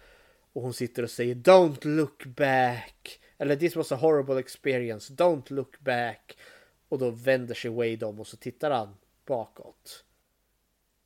Och 0.52 0.62
hon 0.62 0.74
sitter 0.74 1.02
och 1.02 1.10
säger 1.10 1.34
Don't 1.34 1.86
look 1.86 2.26
back. 2.26 3.20
Eller 3.38 3.56
this 3.56 3.76
was 3.76 3.92
a 3.92 3.96
horrible 3.96 4.40
experience. 4.40 5.12
Don't 5.14 5.52
look 5.52 5.80
back. 5.80 6.36
Och 6.88 6.98
då 6.98 7.10
vänder 7.10 7.54
sig 7.54 7.70
Wade 7.70 8.06
om 8.06 8.20
och 8.20 8.26
så 8.26 8.36
tittar 8.36 8.70
han 8.70 8.96
bakåt. 9.26 10.05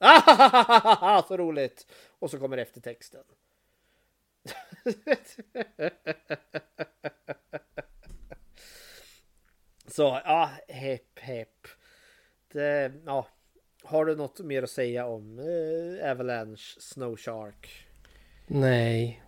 Ah, 0.01 1.22
så 1.28 1.36
roligt! 1.36 1.86
Och 2.18 2.31
så 2.31 2.39
kommer 2.39 2.56
eftertexten. 2.59 3.24
så 9.86 10.20
ja, 10.24 10.51
hepp 10.68 11.18
hepp. 11.18 11.66
Det, 12.52 12.93
ja. 13.06 13.27
Har 13.82 14.05
du 14.05 14.16
något 14.16 14.39
mer 14.40 14.62
att 14.62 14.70
säga 14.70 15.06
om 15.06 15.39
eh, 15.39 16.10
Avalanche 16.10 16.81
Snow 16.81 17.16
Shark? 17.16 17.86
Nej. 18.47 19.22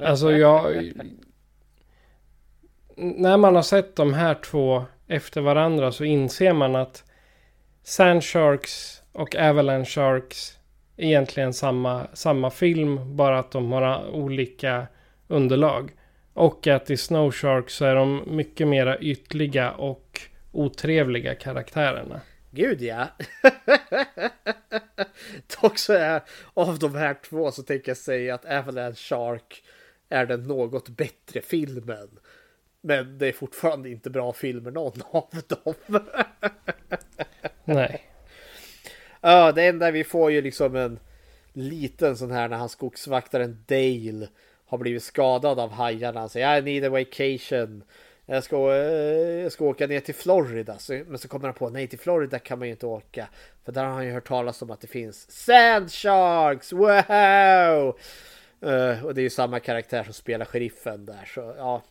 Alltså 0.00 0.32
jag... 0.32 0.92
När 2.96 3.36
man 3.36 3.54
har 3.54 3.62
sett 3.62 3.96
de 3.96 4.14
här 4.14 4.34
två 4.34 4.84
efter 5.06 5.40
varandra 5.40 5.92
så 5.92 6.04
inser 6.04 6.52
man 6.52 6.76
att 6.76 7.04
Sandsharks 7.82 9.02
och 9.14 9.36
Avalanche 9.36 9.90
Sharks 9.90 10.58
egentligen 10.96 11.52
samma, 11.52 12.06
samma 12.12 12.50
film. 12.50 13.16
Bara 13.16 13.38
att 13.38 13.50
de 13.50 13.72
har 13.72 14.10
olika 14.10 14.86
underlag. 15.28 15.90
Och 16.32 16.66
att 16.66 16.90
i 16.90 16.96
Snow 16.96 17.30
Sharks 17.30 17.74
så 17.74 17.84
är 17.84 17.94
de 17.94 18.22
mycket 18.26 18.68
mera 18.68 18.98
ytliga 18.98 19.72
och 19.72 20.20
otrevliga 20.52 21.34
karaktärerna. 21.34 22.20
Gud 22.50 22.82
ja. 22.82 23.08
Dock 25.62 25.78
så 25.78 25.92
är 25.92 26.22
av 26.54 26.78
de 26.78 26.94
här 26.94 27.14
två 27.14 27.52
så 27.52 27.62
tänker 27.62 27.90
jag 27.90 27.96
säga 27.96 28.34
att 28.34 28.44
Avalanche 28.44 28.96
Shark 28.96 29.64
är 30.08 30.26
den 30.26 30.42
något 30.42 30.88
bättre 30.88 31.40
filmen. 31.40 32.08
Men 32.80 33.18
det 33.18 33.26
är 33.26 33.32
fortfarande 33.32 33.90
inte 33.90 34.10
bra 34.10 34.32
filmer 34.32 34.70
någon 34.70 35.02
av 35.10 35.28
dem. 35.48 35.74
Nej. 37.64 38.13
Ja, 39.26 39.52
det 39.52 39.66
enda 39.66 39.90
vi 39.90 40.04
får 40.04 40.30
ju 40.30 40.42
liksom 40.42 40.76
en 40.76 40.98
liten 41.52 42.16
sån 42.16 42.30
här 42.30 42.48
när 42.48 42.56
han 42.56 42.68
skogsvaktaren 42.68 43.64
Dale 43.66 44.28
har 44.66 44.78
blivit 44.78 45.02
skadad 45.02 45.60
av 45.60 45.70
hajarna. 45.70 46.20
Han 46.20 46.28
säger 46.28 46.58
I 46.58 46.62
need 46.62 46.84
a 46.84 46.90
vacation. 46.90 47.84
Jag 48.26 48.44
ska, 48.44 48.74
eh, 48.74 49.42
jag 49.42 49.52
ska 49.52 49.64
åka 49.64 49.86
ner 49.86 50.00
till 50.00 50.14
Florida. 50.14 50.78
Så, 50.78 50.92
men 51.06 51.18
så 51.18 51.28
kommer 51.28 51.44
han 51.44 51.54
på 51.54 51.70
nej 51.70 51.86
till 51.86 51.98
Florida 51.98 52.38
kan 52.38 52.58
man 52.58 52.68
ju 52.68 52.72
inte 52.72 52.86
åka. 52.86 53.28
För 53.64 53.72
där 53.72 53.84
har 53.84 53.90
han 53.90 54.06
ju 54.06 54.12
hört 54.12 54.28
talas 54.28 54.62
om 54.62 54.70
att 54.70 54.80
det 54.80 54.86
finns 54.86 55.30
Sand 55.30 55.92
Sharks. 55.92 56.72
Wow! 56.72 57.98
Eh, 58.70 59.04
och 59.04 59.14
det 59.14 59.20
är 59.20 59.24
ju 59.24 59.30
samma 59.30 59.60
karaktär 59.60 60.04
som 60.04 60.12
spelar 60.12 60.44
sheriffen 60.44 61.06
där. 61.06 61.30
Så 61.34 61.54
ja. 61.58 61.82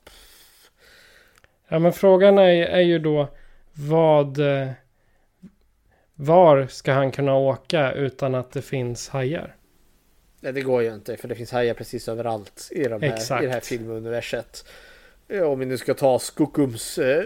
Ja 1.68 1.80
men 1.80 1.93
frågan 1.93 2.38
är, 2.38 2.65
är 2.65 2.81
ju 2.81 2.99
då 2.99 3.27
vad... 3.73 4.39
Eh, 4.39 4.69
var 6.15 6.68
ska 6.68 6.94
han 6.94 7.11
kunna 7.11 7.35
åka 7.35 7.91
utan 7.91 8.35
att 8.35 8.52
det 8.52 8.61
finns 8.61 9.10
hajar? 9.10 9.56
Nej, 10.40 10.53
det 10.53 10.61
går 10.61 10.84
ju 10.84 10.94
inte 10.94 11.18
för 11.18 11.27
det 11.27 11.35
finns 11.35 11.52
hajar 11.52 11.73
precis 11.73 12.07
överallt 12.07 12.69
i, 12.72 12.84
de 12.84 13.02
här, 13.02 13.44
i 13.44 13.45
det 13.45 13.52
här 13.52 13.60
filmuniverset. 13.60 14.65
Om 15.44 15.60
vi 15.60 15.65
nu 15.65 15.77
ska 15.77 15.94
ta 15.94 16.19
Skokums 16.19 16.98
eh, 16.98 17.26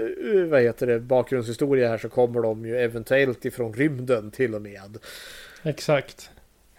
vad 0.50 0.62
heter 0.62 0.88
det, 0.88 1.00
bakgrundshistoria 1.00 1.90
här 1.90 1.98
så 1.98 2.10
kommer 2.10 2.42
de 2.42 2.66
ju 2.66 2.78
eventuellt 2.78 3.46
ifrån 3.46 3.74
rymden 3.74 4.32
till 4.32 4.56
och 4.56 4.62
med. 4.62 4.98
Exakt. 5.64 6.30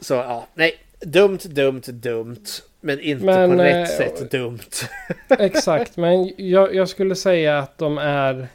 Så 0.01 0.15
ja, 0.15 0.49
nej, 0.55 0.75
dumt, 1.01 1.39
dumt, 1.45 1.83
dumt. 1.87 2.45
Men 2.81 3.01
inte 3.01 3.25
Men, 3.25 3.51
på 3.51 3.63
rätt 3.63 3.91
sätt 3.91 4.31
dumt. 4.31 4.59
Exakt, 5.29 5.97
men 5.97 6.33
jag, 6.37 6.75
jag 6.75 6.89
skulle 6.89 7.15
säga 7.15 7.59
att 7.59 7.79
de 7.79 7.99
är... 7.99 8.49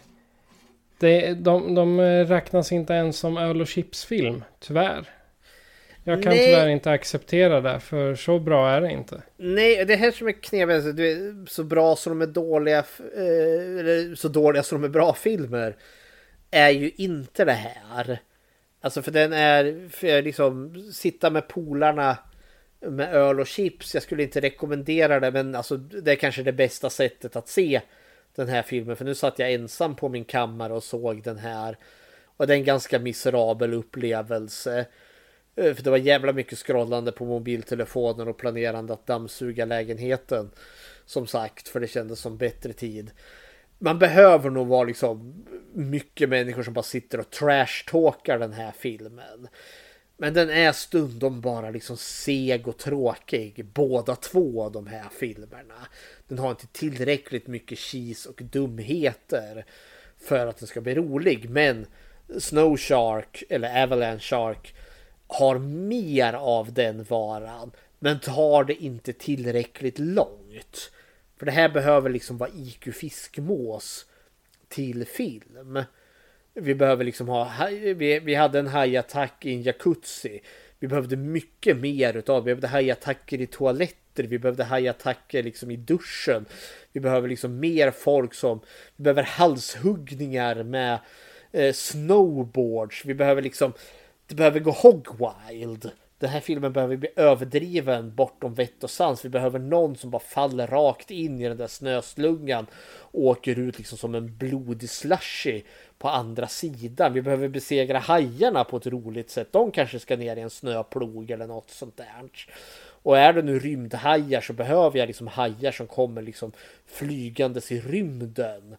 Det, 1.04 1.34
de, 1.34 1.76
de 1.76 2.02
räknas 2.26 2.72
inte 2.72 2.94
ens 2.94 3.18
som 3.18 3.38
öl 3.38 3.62
och 3.62 3.68
chipsfilm, 3.68 4.44
tyvärr. 4.60 5.10
Jag 6.04 6.24
kan 6.24 6.34
Nej. 6.34 6.46
tyvärr 6.46 6.68
inte 6.68 6.92
acceptera 6.92 7.62
det, 7.62 7.80
för 7.80 8.16
så 8.16 8.40
bra 8.40 8.70
är 8.70 8.82
det 8.82 8.92
inte. 8.92 9.22
Nej, 9.38 9.86
det 9.86 9.96
här 9.96 10.12
som 10.12 10.28
är 10.28 10.32
knepigt, 10.32 10.76
alltså, 10.76 10.92
du 10.92 11.04
vet, 11.04 11.50
så 11.50 11.64
bra 11.64 11.96
som 11.96 12.20
de 12.20 12.30
är 12.30 12.34
dåliga, 12.34 12.78
eh, 12.78 13.80
eller 13.80 14.16
så 14.16 14.28
dåliga 14.28 14.64
som 14.64 14.82
de 14.82 14.88
är 14.88 14.92
bra 14.92 15.14
filmer, 15.14 15.76
är 16.52 16.70
ju 16.70 16.92
inte 16.96 17.46
det 17.46 17.52
här. 17.52 18.20
Alltså 18.82 19.02
för 19.02 19.12
den 19.12 19.34
är, 19.34 19.90
för 19.90 20.22
liksom, 20.22 20.84
sitta 20.94 21.30
med 21.30 21.48
polarna 21.48 22.18
med 22.82 23.14
öl 23.14 23.40
och 23.40 23.48
chips, 23.48 23.94
jag 23.94 24.04
skulle 24.04 24.24
inte 24.24 24.42
rekommendera 24.42 25.20
det, 25.20 25.32
men 25.32 25.56
alltså 25.56 25.78
det 25.78 26.12
är 26.12 26.16
kanske 26.16 26.44
det 26.44 26.54
bästa 26.54 26.90
sättet 26.90 27.36
att 27.36 27.48
se 27.48 27.82
den 28.36 28.48
här 28.48 28.62
filmen, 28.62 28.96
för 28.96 29.06
nu 29.06 29.16
satt 29.16 29.40
jag 29.40 29.54
ensam 29.54 29.96
på 29.96 30.10
min 30.10 30.26
kammare 30.26 30.74
och 30.74 30.84
såg 30.84 31.24
den 31.24 31.38
här. 31.38 31.78
Och 32.38 32.48
det 32.48 32.54
är 32.54 32.58
en 32.58 32.64
ganska 32.64 33.00
miserabel 33.00 33.74
upplevelse. 33.74 34.86
Eh, 35.56 35.74
för 35.74 35.84
det 35.84 35.90
var 35.90 35.98
jävla 35.98 36.34
mycket 36.34 36.58
scrollande 36.58 37.12
på 37.12 37.26
mobiltelefonen 37.26 38.28
och 38.28 38.38
planerande 38.38 38.94
att 38.94 39.08
dammsuga 39.08 39.66
lägenheten. 39.66 40.52
Som 41.06 41.28
sagt, 41.28 41.68
för 41.68 41.80
det 41.80 41.88
kändes 41.88 42.20
som 42.20 42.38
bättre 42.38 42.74
tid. 42.74 43.12
Man 43.80 44.00
behöver 44.00 44.50
nog 44.50 44.68
vara 44.68 44.84
liksom 44.84 45.46
mycket 45.74 46.30
människor 46.30 46.64
som 46.64 46.74
bara 46.74 46.84
sitter 46.84 47.20
och 47.20 47.30
trashtalkar 47.30 48.40
den 48.40 48.54
här 48.54 48.72
filmen. 48.72 49.48
Men 50.24 50.34
den 50.34 50.50
är 50.50 50.72
stundom 50.72 51.42
bara 51.42 51.70
liksom 51.70 51.98
seg 51.98 52.68
och 52.68 52.78
tråkig. 52.78 53.66
Båda 53.66 54.16
två 54.16 54.70
de 54.70 54.88
här 54.88 55.10
filmerna. 55.20 55.88
Den 56.28 56.40
har 56.40 56.50
inte 56.50 56.68
tillräckligt 56.68 57.48
mycket 57.48 57.80
cheese 57.80 58.30
och 58.30 58.44
dumheter. 58.44 59.66
För 60.18 60.48
att 60.48 60.58
den 60.58 60.68
ska 60.68 60.82
bli 60.82 60.96
rolig. 60.96 61.50
Men 61.50 61.86
Snow 62.40 62.78
Shark 62.78 63.44
eller 63.50 63.84
Avalanche 63.84 64.20
Shark 64.20 64.76
har 65.28 65.58
mer 65.60 66.34
av 66.34 66.74
den 66.74 67.04
varan. 67.04 67.72
Men 68.00 68.20
tar 68.20 68.64
det 68.64 68.84
inte 68.84 69.14
tillräckligt 69.14 70.00
långt. 70.00 70.92
För 71.38 71.46
det 71.46 71.52
här 71.52 71.70
behöver 71.70 72.10
liksom 72.10 72.38
vara 72.38 72.50
IQ 72.50 72.96
fiskmås 72.96 74.06
till 74.68 75.06
film. 75.06 75.84
Vi 76.56 76.76
behöver 76.76 77.06
liksom 77.06 77.28
ha, 77.28 77.52
vi, 77.96 78.20
vi 78.20 78.36
hade 78.36 78.60
en 78.60 78.68
hajattack 78.68 79.46
i 79.46 79.54
en 79.54 79.62
jacuzzi. 79.62 80.42
Vi 80.80 80.88
behövde 80.88 81.16
mycket 81.16 81.78
mer 81.78 82.18
utav 82.18 82.44
Vi 82.44 82.46
behövde 82.46 82.68
hajattacker 82.68 83.42
i 83.42 83.48
toaletter. 83.48 84.24
Vi 84.24 84.40
behövde 84.40 84.64
hajattacker 84.64 85.44
liksom 85.44 85.72
i 85.72 85.76
duschen. 85.76 86.46
Vi 86.92 87.00
behöver 87.00 87.28
liksom 87.28 87.60
mer 87.60 87.92
folk 87.92 88.34
som, 88.34 88.60
vi 88.96 89.04
behöver 89.04 89.24
halshuggningar 89.24 90.64
med 90.64 91.00
eh, 91.52 91.74
snowboards. 91.74 93.06
Vi 93.06 93.14
behöver 93.14 93.42
liksom, 93.42 93.74
det 94.28 94.36
behöver 94.36 94.60
gå 94.60 94.72
hog 94.72 95.08
wild. 95.20 95.92
Den 96.20 96.30
här 96.30 96.40
filmen 96.40 96.74
behöver 96.74 96.98
bli 96.98 97.10
överdriven 97.16 98.16
bortom 98.16 98.54
vett 98.54 98.84
och 98.84 98.90
sans. 98.90 99.26
Vi 99.26 99.30
behöver 99.30 99.60
någon 99.60 99.96
som 99.96 100.10
bara 100.10 100.22
faller 100.22 100.68
rakt 100.68 101.12
in 101.12 101.42
i 101.42 101.48
den 101.48 101.58
där 101.58 101.68
snöslungan 101.68 102.66
och 102.98 103.24
åker 103.24 103.60
ut 103.60 103.78
liksom 103.78 103.98
som 103.98 104.16
en 104.16 104.38
blodig 104.38 104.90
slushy 104.90 105.62
på 106.04 106.10
andra 106.10 106.48
sidan. 106.48 107.14
Vi 107.14 107.22
behöver 107.22 107.48
besegra 107.48 108.00
hajarna 108.00 108.64
på 108.64 108.78
ett 108.78 108.88
roligt 108.88 109.30
sätt. 109.30 109.48
De 109.52 109.72
kanske 109.72 110.00
ska 110.00 110.18
ner 110.18 110.36
i 110.36 110.42
en 110.42 110.50
snöplog 110.50 111.32
eller 111.32 111.48
något 111.48 111.70
sånt 111.70 111.98
där. 111.98 112.08
Och 113.04 113.18
är 113.18 113.34
det 113.34 113.42
nu 113.42 113.60
rymdhajar 113.60 114.42
så 114.42 114.54
behöver 114.54 115.00
jag 115.00 115.08
liksom 115.08 115.28
hajar 115.28 115.72
som 115.72 115.88
kommer 115.88 116.22
liksom 116.22 116.52
flygandes 116.86 117.72
i 117.72 117.82
rymden. 117.82 118.76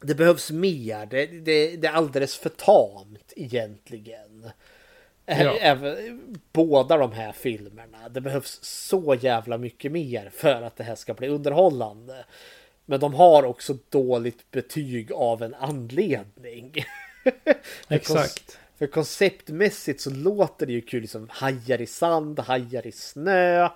Det 0.00 0.14
behövs 0.14 0.50
mer. 0.50 1.06
Det, 1.06 1.26
det, 1.26 1.76
det 1.76 1.86
är 1.86 1.92
alldeles 1.92 2.36
för 2.36 2.50
tamt 2.50 3.32
egentligen. 3.36 4.50
Ja. 5.26 5.56
Även, 5.60 6.20
båda 6.52 6.96
de 6.96 7.12
här 7.12 7.32
filmerna. 7.32 8.08
Det 8.08 8.20
behövs 8.20 8.58
så 8.62 9.14
jävla 9.20 9.58
mycket 9.58 9.92
mer 9.92 10.30
för 10.34 10.62
att 10.62 10.76
det 10.76 10.84
här 10.84 10.96
ska 10.96 11.14
bli 11.14 11.28
underhållande. 11.28 12.24
Men 12.86 13.00
de 13.00 13.14
har 13.14 13.42
också 13.42 13.78
dåligt 13.88 14.50
betyg 14.50 15.12
av 15.12 15.42
en 15.42 15.54
anledning. 15.54 16.74
Exakt. 17.88 18.58
För 18.78 18.86
konceptmässigt 18.86 20.00
så 20.00 20.10
låter 20.10 20.66
det 20.66 20.72
ju 20.72 20.80
kul, 20.80 21.00
liksom 21.00 21.28
hajar 21.30 21.80
i 21.80 21.86
sand, 21.86 22.38
hajar 22.38 22.86
i 22.86 22.92
snö. 22.92 23.68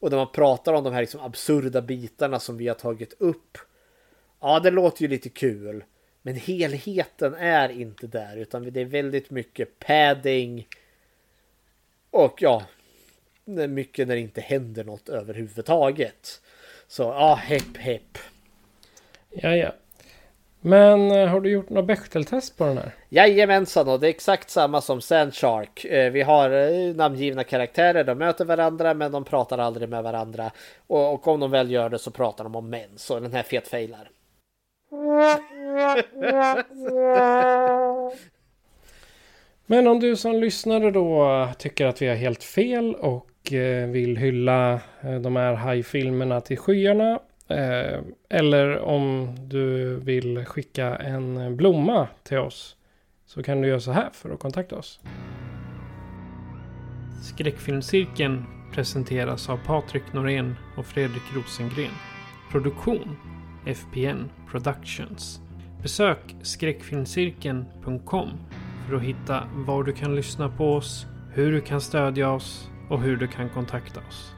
Och 0.00 0.10
när 0.10 0.16
man 0.16 0.32
pratar 0.32 0.72
om 0.72 0.84
de 0.84 0.92
här 0.92 1.00
liksom 1.00 1.20
absurda 1.20 1.82
bitarna 1.82 2.40
som 2.40 2.56
vi 2.56 2.68
har 2.68 2.74
tagit 2.74 3.12
upp. 3.18 3.58
Ja, 4.40 4.60
det 4.60 4.70
låter 4.70 5.02
ju 5.02 5.08
lite 5.08 5.28
kul. 5.28 5.84
Men 6.22 6.34
helheten 6.34 7.34
är 7.34 7.68
inte 7.68 8.06
där 8.06 8.36
utan 8.36 8.72
det 8.72 8.80
är 8.80 8.84
väldigt 8.84 9.30
mycket 9.30 9.78
padding. 9.78 10.68
Och 12.10 12.42
ja, 12.42 12.62
mycket 13.68 14.08
när 14.08 14.14
det 14.14 14.20
inte 14.20 14.40
händer 14.40 14.84
något 14.84 15.08
överhuvudtaget. 15.08 16.40
Så 16.88 17.02
ja, 17.02 17.34
hepp 17.34 17.76
hepp. 17.76 18.18
Ja, 19.30 19.56
ja. 19.56 19.72
Men 20.60 21.10
eh, 21.10 21.28
har 21.28 21.40
du 21.40 21.50
gjort 21.50 21.70
något 21.70 21.86
Bechteltest 21.86 22.58
på 22.58 22.64
den 22.64 22.78
här? 22.78 22.90
Jajamensan 23.08 23.88
och 23.88 24.00
det 24.00 24.06
är 24.06 24.10
exakt 24.10 24.50
samma 24.50 24.80
som 24.80 25.00
Sandshark. 25.00 25.84
Eh, 25.84 26.12
Vi 26.12 26.22
har 26.22 26.50
eh, 26.50 26.94
namngivna 26.94 27.44
karaktärer, 27.44 28.04
de 28.04 28.18
möter 28.18 28.44
varandra 28.44 28.94
men 28.94 29.12
de 29.12 29.24
pratar 29.24 29.58
aldrig 29.58 29.88
med 29.88 30.02
varandra. 30.02 30.50
Och, 30.86 31.14
och 31.14 31.28
om 31.28 31.40
de 31.40 31.50
väl 31.50 31.70
gör 31.70 31.88
det 31.88 31.98
så 31.98 32.10
pratar 32.10 32.44
de 32.44 32.56
om 32.56 32.70
män. 32.70 32.90
Så 32.96 33.20
den 33.20 33.32
här 33.32 33.42
fetfailar. 33.42 34.10
Men 39.66 39.86
om 39.86 40.00
du 40.00 40.16
som 40.16 40.32
lyssnare 40.34 40.90
då 40.90 41.48
tycker 41.58 41.86
att 41.86 42.02
vi 42.02 42.08
har 42.08 42.14
helt 42.14 42.44
fel 42.44 42.94
och 42.94 43.26
Eh, 43.52 43.86
vill 43.88 44.16
hylla 44.16 44.80
eh, 45.00 45.14
de 45.20 45.36
här 45.36 45.54
hajfilmerna 45.54 46.40
till 46.40 46.58
skyarna. 46.58 47.20
Eh, 47.48 48.00
eller 48.28 48.78
om 48.78 49.34
du 49.40 49.96
vill 49.96 50.44
skicka 50.44 50.96
en 50.96 51.56
blomma 51.56 52.08
till 52.22 52.38
oss. 52.38 52.76
Så 53.26 53.42
kan 53.42 53.60
du 53.60 53.68
göra 53.68 53.80
så 53.80 53.92
här 53.92 54.10
för 54.12 54.30
att 54.30 54.40
kontakta 54.40 54.76
oss. 54.76 55.00
Skräckfilmscirkeln 57.22 58.44
presenteras 58.74 59.48
av 59.48 59.58
Patrik 59.66 60.12
Norén 60.12 60.54
och 60.76 60.86
Fredrik 60.86 61.22
Rosengren. 61.34 61.92
Produktion 62.52 63.16
FPN 63.66 64.30
Productions. 64.50 65.40
Besök 65.82 66.36
skräckfilmscirkeln.com 66.42 68.28
för 68.88 68.96
att 68.96 69.02
hitta 69.02 69.48
var 69.54 69.84
du 69.84 69.92
kan 69.92 70.16
lyssna 70.16 70.48
på 70.48 70.72
oss, 70.72 71.06
hur 71.32 71.52
du 71.52 71.60
kan 71.60 71.80
stödja 71.80 72.30
oss 72.30 72.70
och 72.88 73.02
hur 73.02 73.16
du 73.16 73.26
kan 73.26 73.48
kontakta 73.48 74.00
oss. 74.08 74.32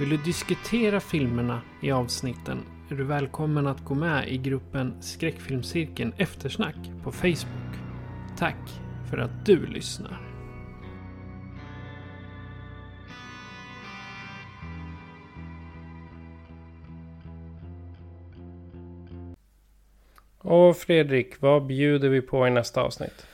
Vill 0.00 0.08
du 0.08 0.16
diskutera 0.16 1.00
filmerna 1.00 1.60
i 1.82 1.90
avsnitten 1.90 2.58
är 2.90 2.94
du 2.94 3.04
välkommen 3.04 3.66
att 3.66 3.84
gå 3.84 3.94
med 3.94 4.28
i 4.28 4.38
gruppen 4.38 5.02
Skräckfilmscirkeln 5.02 6.12
Eftersnack 6.16 6.76
på 7.04 7.12
Facebook. 7.12 7.74
Tack 8.38 8.80
för 9.10 9.18
att 9.18 9.46
du 9.46 9.66
lyssnar. 9.66 10.20
Och 20.38 20.76
Fredrik, 20.76 21.40
vad 21.40 21.66
bjuder 21.66 22.08
vi 22.08 22.20
på 22.20 22.46
i 22.46 22.50
nästa 22.50 22.82
avsnitt? 22.82 23.26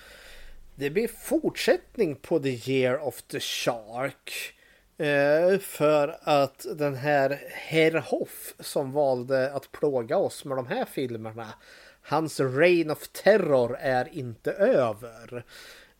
Det 0.74 0.90
blir 0.90 1.08
fortsättning 1.08 2.16
på 2.16 2.38
The 2.38 2.72
Year 2.72 3.06
of 3.06 3.22
the 3.22 3.40
Shark. 3.40 4.53
Eh, 4.98 5.58
för 5.58 6.18
att 6.22 6.66
den 6.74 6.94
här 6.94 7.40
Herr 7.50 7.92
Hoff 7.92 8.54
som 8.60 8.92
valde 8.92 9.52
att 9.52 9.72
plåga 9.72 10.16
oss 10.16 10.44
med 10.44 10.58
de 10.58 10.66
här 10.66 10.84
filmerna. 10.84 11.54
Hans 12.02 12.40
reign 12.40 12.90
of 12.90 13.08
terror 13.08 13.76
är 13.80 14.08
inte 14.12 14.52
över. 14.52 15.44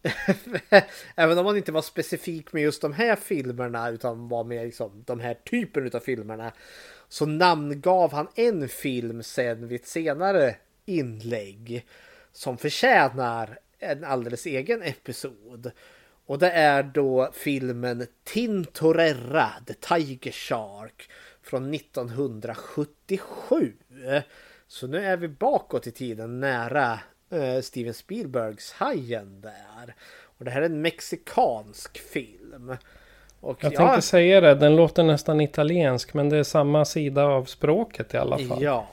Även 1.15 1.39
om 1.39 1.47
han 1.47 1.57
inte 1.57 1.73
var 1.73 1.83
specifik 1.83 2.53
med 2.53 2.62
just 2.62 2.83
de 2.83 2.93
här 2.93 3.16
filmerna 3.16 3.89
utan 3.89 4.29
var 4.29 4.45
med 4.45 4.65
liksom 4.65 5.03
de 5.07 5.21
här 5.21 5.35
typen 5.35 5.91
av 5.95 6.01
filmerna. 6.01 6.53
Så 7.09 7.27
namngav 7.27 8.12
han 8.12 8.29
en 8.35 8.69
film 8.69 9.23
sen 9.23 9.69
vid 9.69 9.81
ett 9.81 9.87
senare 9.87 10.57
inlägg. 10.85 11.87
Som 12.33 12.59
förtjänar 12.59 13.59
en 13.79 14.05
alldeles 14.05 14.47
egen 14.47 14.83
episod. 14.83 15.73
Och 16.27 16.39
det 16.39 16.51
är 16.51 16.83
då 16.83 17.31
filmen 17.33 18.07
Tintorera, 18.25 19.51
The 19.67 19.75
Tiger 19.75 20.33
Shark 20.33 21.11
från 21.43 21.75
1977. 21.75 23.73
Så 24.67 24.87
nu 24.87 25.05
är 25.05 25.17
vi 25.17 25.29
bakåt 25.29 25.87
i 25.87 25.91
tiden 25.91 26.41
nära 26.41 26.99
eh, 27.31 27.61
Steven 27.61 27.95
Spielbergs 27.95 28.73
Hajen 28.73 29.41
där. 29.41 29.95
Och 30.39 30.45
det 30.45 30.51
här 30.51 30.63
är 30.63 30.67
en 30.67 30.83
mexikansk 30.83 31.99
film. 31.99 32.77
Och 33.41 33.65
Jag 33.65 33.75
tänkte 33.75 34.03
säga 34.03 34.41
det, 34.41 34.55
den 34.55 34.77
låter 34.77 35.03
nästan 35.03 35.41
italiensk 35.41 36.15
men 36.15 36.29
det 36.29 36.37
är 36.37 36.43
samma 36.43 36.85
sida 36.85 37.25
av 37.25 37.45
språket 37.45 38.15
i 38.15 38.17
alla 38.17 38.39
fall. 38.39 38.63
Ja. 38.63 38.89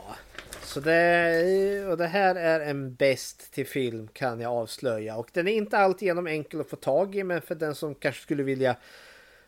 Så 0.73 0.79
det, 0.79 1.85
och 1.87 1.97
det 1.97 2.07
här 2.07 2.35
är 2.35 2.59
en 2.59 2.95
bäst 2.95 3.53
till 3.53 3.67
film 3.67 4.07
kan 4.07 4.39
jag 4.39 4.51
avslöja. 4.51 5.17
Och 5.17 5.29
den 5.33 5.47
är 5.47 5.53
inte 5.53 5.77
alltigenom 5.77 6.27
enkel 6.27 6.61
att 6.61 6.69
få 6.69 6.75
tag 6.75 7.15
i 7.15 7.23
men 7.23 7.41
för 7.41 7.55
den 7.55 7.75
som 7.75 7.95
kanske 7.95 8.21
skulle 8.21 8.43
vilja 8.43 8.75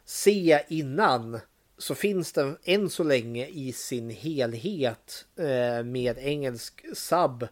se 0.05 0.63
innan 0.67 1.39
så 1.77 1.95
finns 1.95 2.31
den 2.31 2.57
än 2.63 2.89
så 2.89 3.03
länge 3.03 3.47
i 3.47 3.73
sin 3.73 4.09
helhet 4.09 5.25
eh, 5.35 5.83
med 5.83 6.17
engelsk 6.17 6.85
sub 6.93 7.47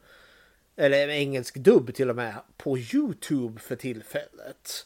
eller 0.76 1.08
engelsk 1.08 1.56
dubb 1.56 1.94
till 1.94 2.10
och 2.10 2.16
med 2.16 2.36
på 2.58 2.78
Youtube 2.78 3.60
för 3.60 3.76
tillfället. 3.76 4.86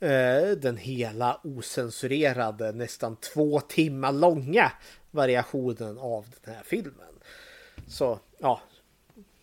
Eh, 0.00 0.50
den 0.56 0.76
hela 0.76 1.40
osensurerade 1.44 2.72
nästan 2.72 3.16
två 3.16 3.60
timmar 3.60 4.12
långa 4.12 4.72
variationen 5.10 5.98
av 5.98 6.26
den 6.44 6.54
här 6.54 6.62
filmen. 6.64 7.13
Så 7.88 8.18
ja, 8.38 8.60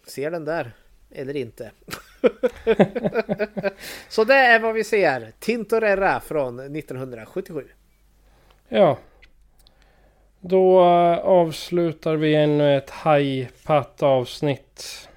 ser 0.07 0.31
den 0.31 0.45
där 0.45 0.72
eller 1.11 1.35
inte. 1.35 1.72
Så 4.09 4.23
det 4.23 4.34
är 4.34 4.59
vad 4.59 4.73
vi 4.73 4.84
ser. 4.84 5.31
Tintorera 5.39 6.19
från 6.19 6.59
1977. 6.59 7.68
Ja. 8.69 8.97
Då 10.39 10.80
eh, 10.81 11.18
avslutar 11.18 12.15
vi 12.15 12.35
ännu 12.35 12.77
ett 12.77 12.89
hajpatt 12.89 14.03
avsnitt. 14.03 15.07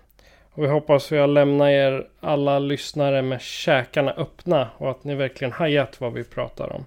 Och 0.50 0.64
vi 0.64 0.68
hoppas 0.68 1.12
vi 1.12 1.18
har 1.18 1.26
lämnat 1.26 1.68
er 1.68 2.08
alla 2.20 2.58
lyssnare 2.58 3.22
med 3.22 3.40
käkarna 3.40 4.12
öppna 4.12 4.70
och 4.78 4.90
att 4.90 5.04
ni 5.04 5.14
verkligen 5.14 5.52
hajat 5.52 6.00
vad 6.00 6.12
vi 6.12 6.24
pratar 6.24 6.72
om. 6.72 6.86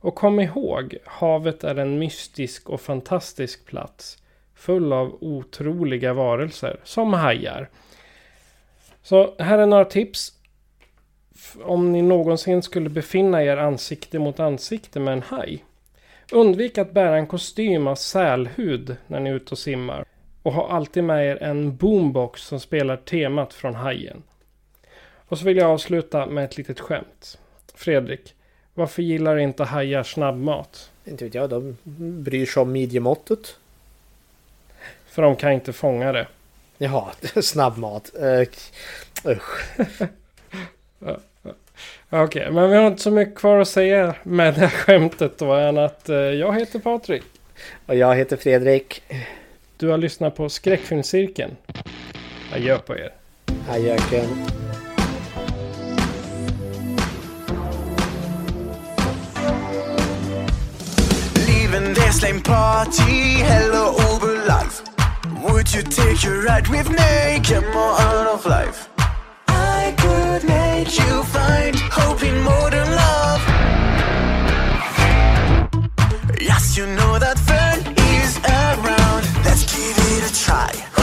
Och 0.00 0.14
kom 0.14 0.40
ihåg, 0.40 0.96
havet 1.04 1.64
är 1.64 1.76
en 1.76 1.98
mystisk 1.98 2.70
och 2.70 2.80
fantastisk 2.80 3.66
plats. 3.66 4.18
Full 4.56 4.92
av 4.92 5.18
otroliga 5.20 6.12
varelser, 6.12 6.80
som 6.84 7.12
hajar. 7.12 7.68
Så 9.02 9.34
här 9.38 9.58
är 9.58 9.66
några 9.66 9.84
tips. 9.84 10.32
Om 11.62 11.92
ni 11.92 12.02
någonsin 12.02 12.62
skulle 12.62 12.88
befinna 12.88 13.44
er 13.44 13.56
ansikte 13.56 14.18
mot 14.18 14.40
ansikte 14.40 15.00
med 15.00 15.12
en 15.12 15.22
haj. 15.22 15.64
Undvik 16.32 16.78
att 16.78 16.92
bära 16.92 17.16
en 17.16 17.26
kostym 17.26 17.86
av 17.86 17.94
sälhud 17.94 18.96
när 19.06 19.20
ni 19.20 19.30
är 19.30 19.34
ute 19.34 19.50
och 19.50 19.58
simmar. 19.58 20.04
Och 20.42 20.52
ha 20.52 20.68
alltid 20.68 21.04
med 21.04 21.26
er 21.26 21.42
en 21.42 21.76
boombox 21.76 22.42
som 22.42 22.60
spelar 22.60 22.96
temat 22.96 23.54
från 23.54 23.74
Hajen. 23.74 24.22
Och 25.28 25.38
så 25.38 25.44
vill 25.44 25.56
jag 25.56 25.70
avsluta 25.70 26.26
med 26.26 26.44
ett 26.44 26.56
litet 26.56 26.80
skämt. 26.80 27.38
Fredrik, 27.74 28.34
varför 28.74 29.02
gillar 29.02 29.36
inte 29.36 29.64
hajar 29.64 30.02
snabbmat? 30.02 30.90
Inte 31.04 31.24
vet 31.24 31.34
jag, 31.34 31.50
de 31.50 31.76
bryr 32.22 32.46
sig 32.46 32.62
om 32.62 32.72
midjemåttet. 32.72 33.58
För 35.16 35.22
de 35.22 35.36
kan 35.36 35.52
inte 35.52 35.72
fånga 35.72 36.12
det. 36.12 36.26
Jaha, 36.78 37.04
snabbmat. 37.42 38.10
Uh, 38.22 38.40
usch. 39.32 39.78
Okej, 41.00 42.24
okay, 42.24 42.50
men 42.50 42.70
vi 42.70 42.76
har 42.76 42.86
inte 42.86 43.02
så 43.02 43.10
mycket 43.10 43.34
kvar 43.34 43.58
att 43.58 43.68
säga 43.68 44.14
med 44.22 44.54
det 44.54 44.60
här 44.60 44.68
skämtet 44.68 45.38
då 45.38 45.52
än 45.52 45.78
att 45.78 46.10
uh, 46.10 46.16
jag 46.16 46.58
heter 46.58 46.78
Patrik. 46.78 47.22
Och 47.86 47.96
jag 47.96 48.16
heter 48.16 48.36
Fredrik. 48.36 49.02
Du 49.76 49.88
har 49.88 49.98
lyssnat 49.98 50.36
på 50.36 50.48
Skräckfilmscirkeln. 50.48 51.56
Adjö 52.54 52.78
på 52.78 52.96
er. 52.96 53.12
Adjöken. 53.70 54.46
Lame 62.22 62.40
party, 62.40 63.42
hello 63.42 63.94
Uber 64.14 64.46
life. 64.46 64.95
Would 65.42 65.72
you 65.74 65.82
take 65.82 66.22
your 66.24 66.42
ride 66.44 66.68
with 66.68 66.88
me? 66.88 67.40
Get 67.42 67.62
more 67.74 68.00
out 68.00 68.26
of 68.26 68.46
life. 68.46 68.88
I 69.48 69.94
could 69.98 70.48
make 70.48 70.98
you 70.98 71.22
find 71.24 71.76
hope 71.76 72.22
in 72.22 72.40
modern 72.42 72.90
love. 72.90 73.42
Yes, 76.40 76.76
you 76.76 76.86
know 76.86 77.18
that 77.18 77.38
fun 77.38 77.78
is 78.16 78.38
around. 78.38 79.24
Let's 79.44 79.64
give 79.72 79.96
it 79.98 80.30
a 80.30 80.44
try. 80.44 80.95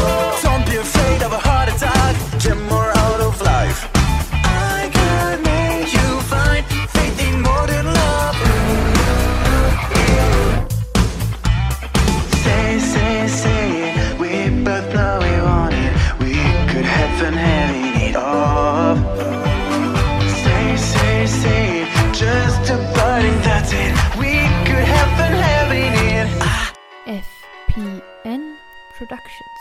production. 29.14 29.53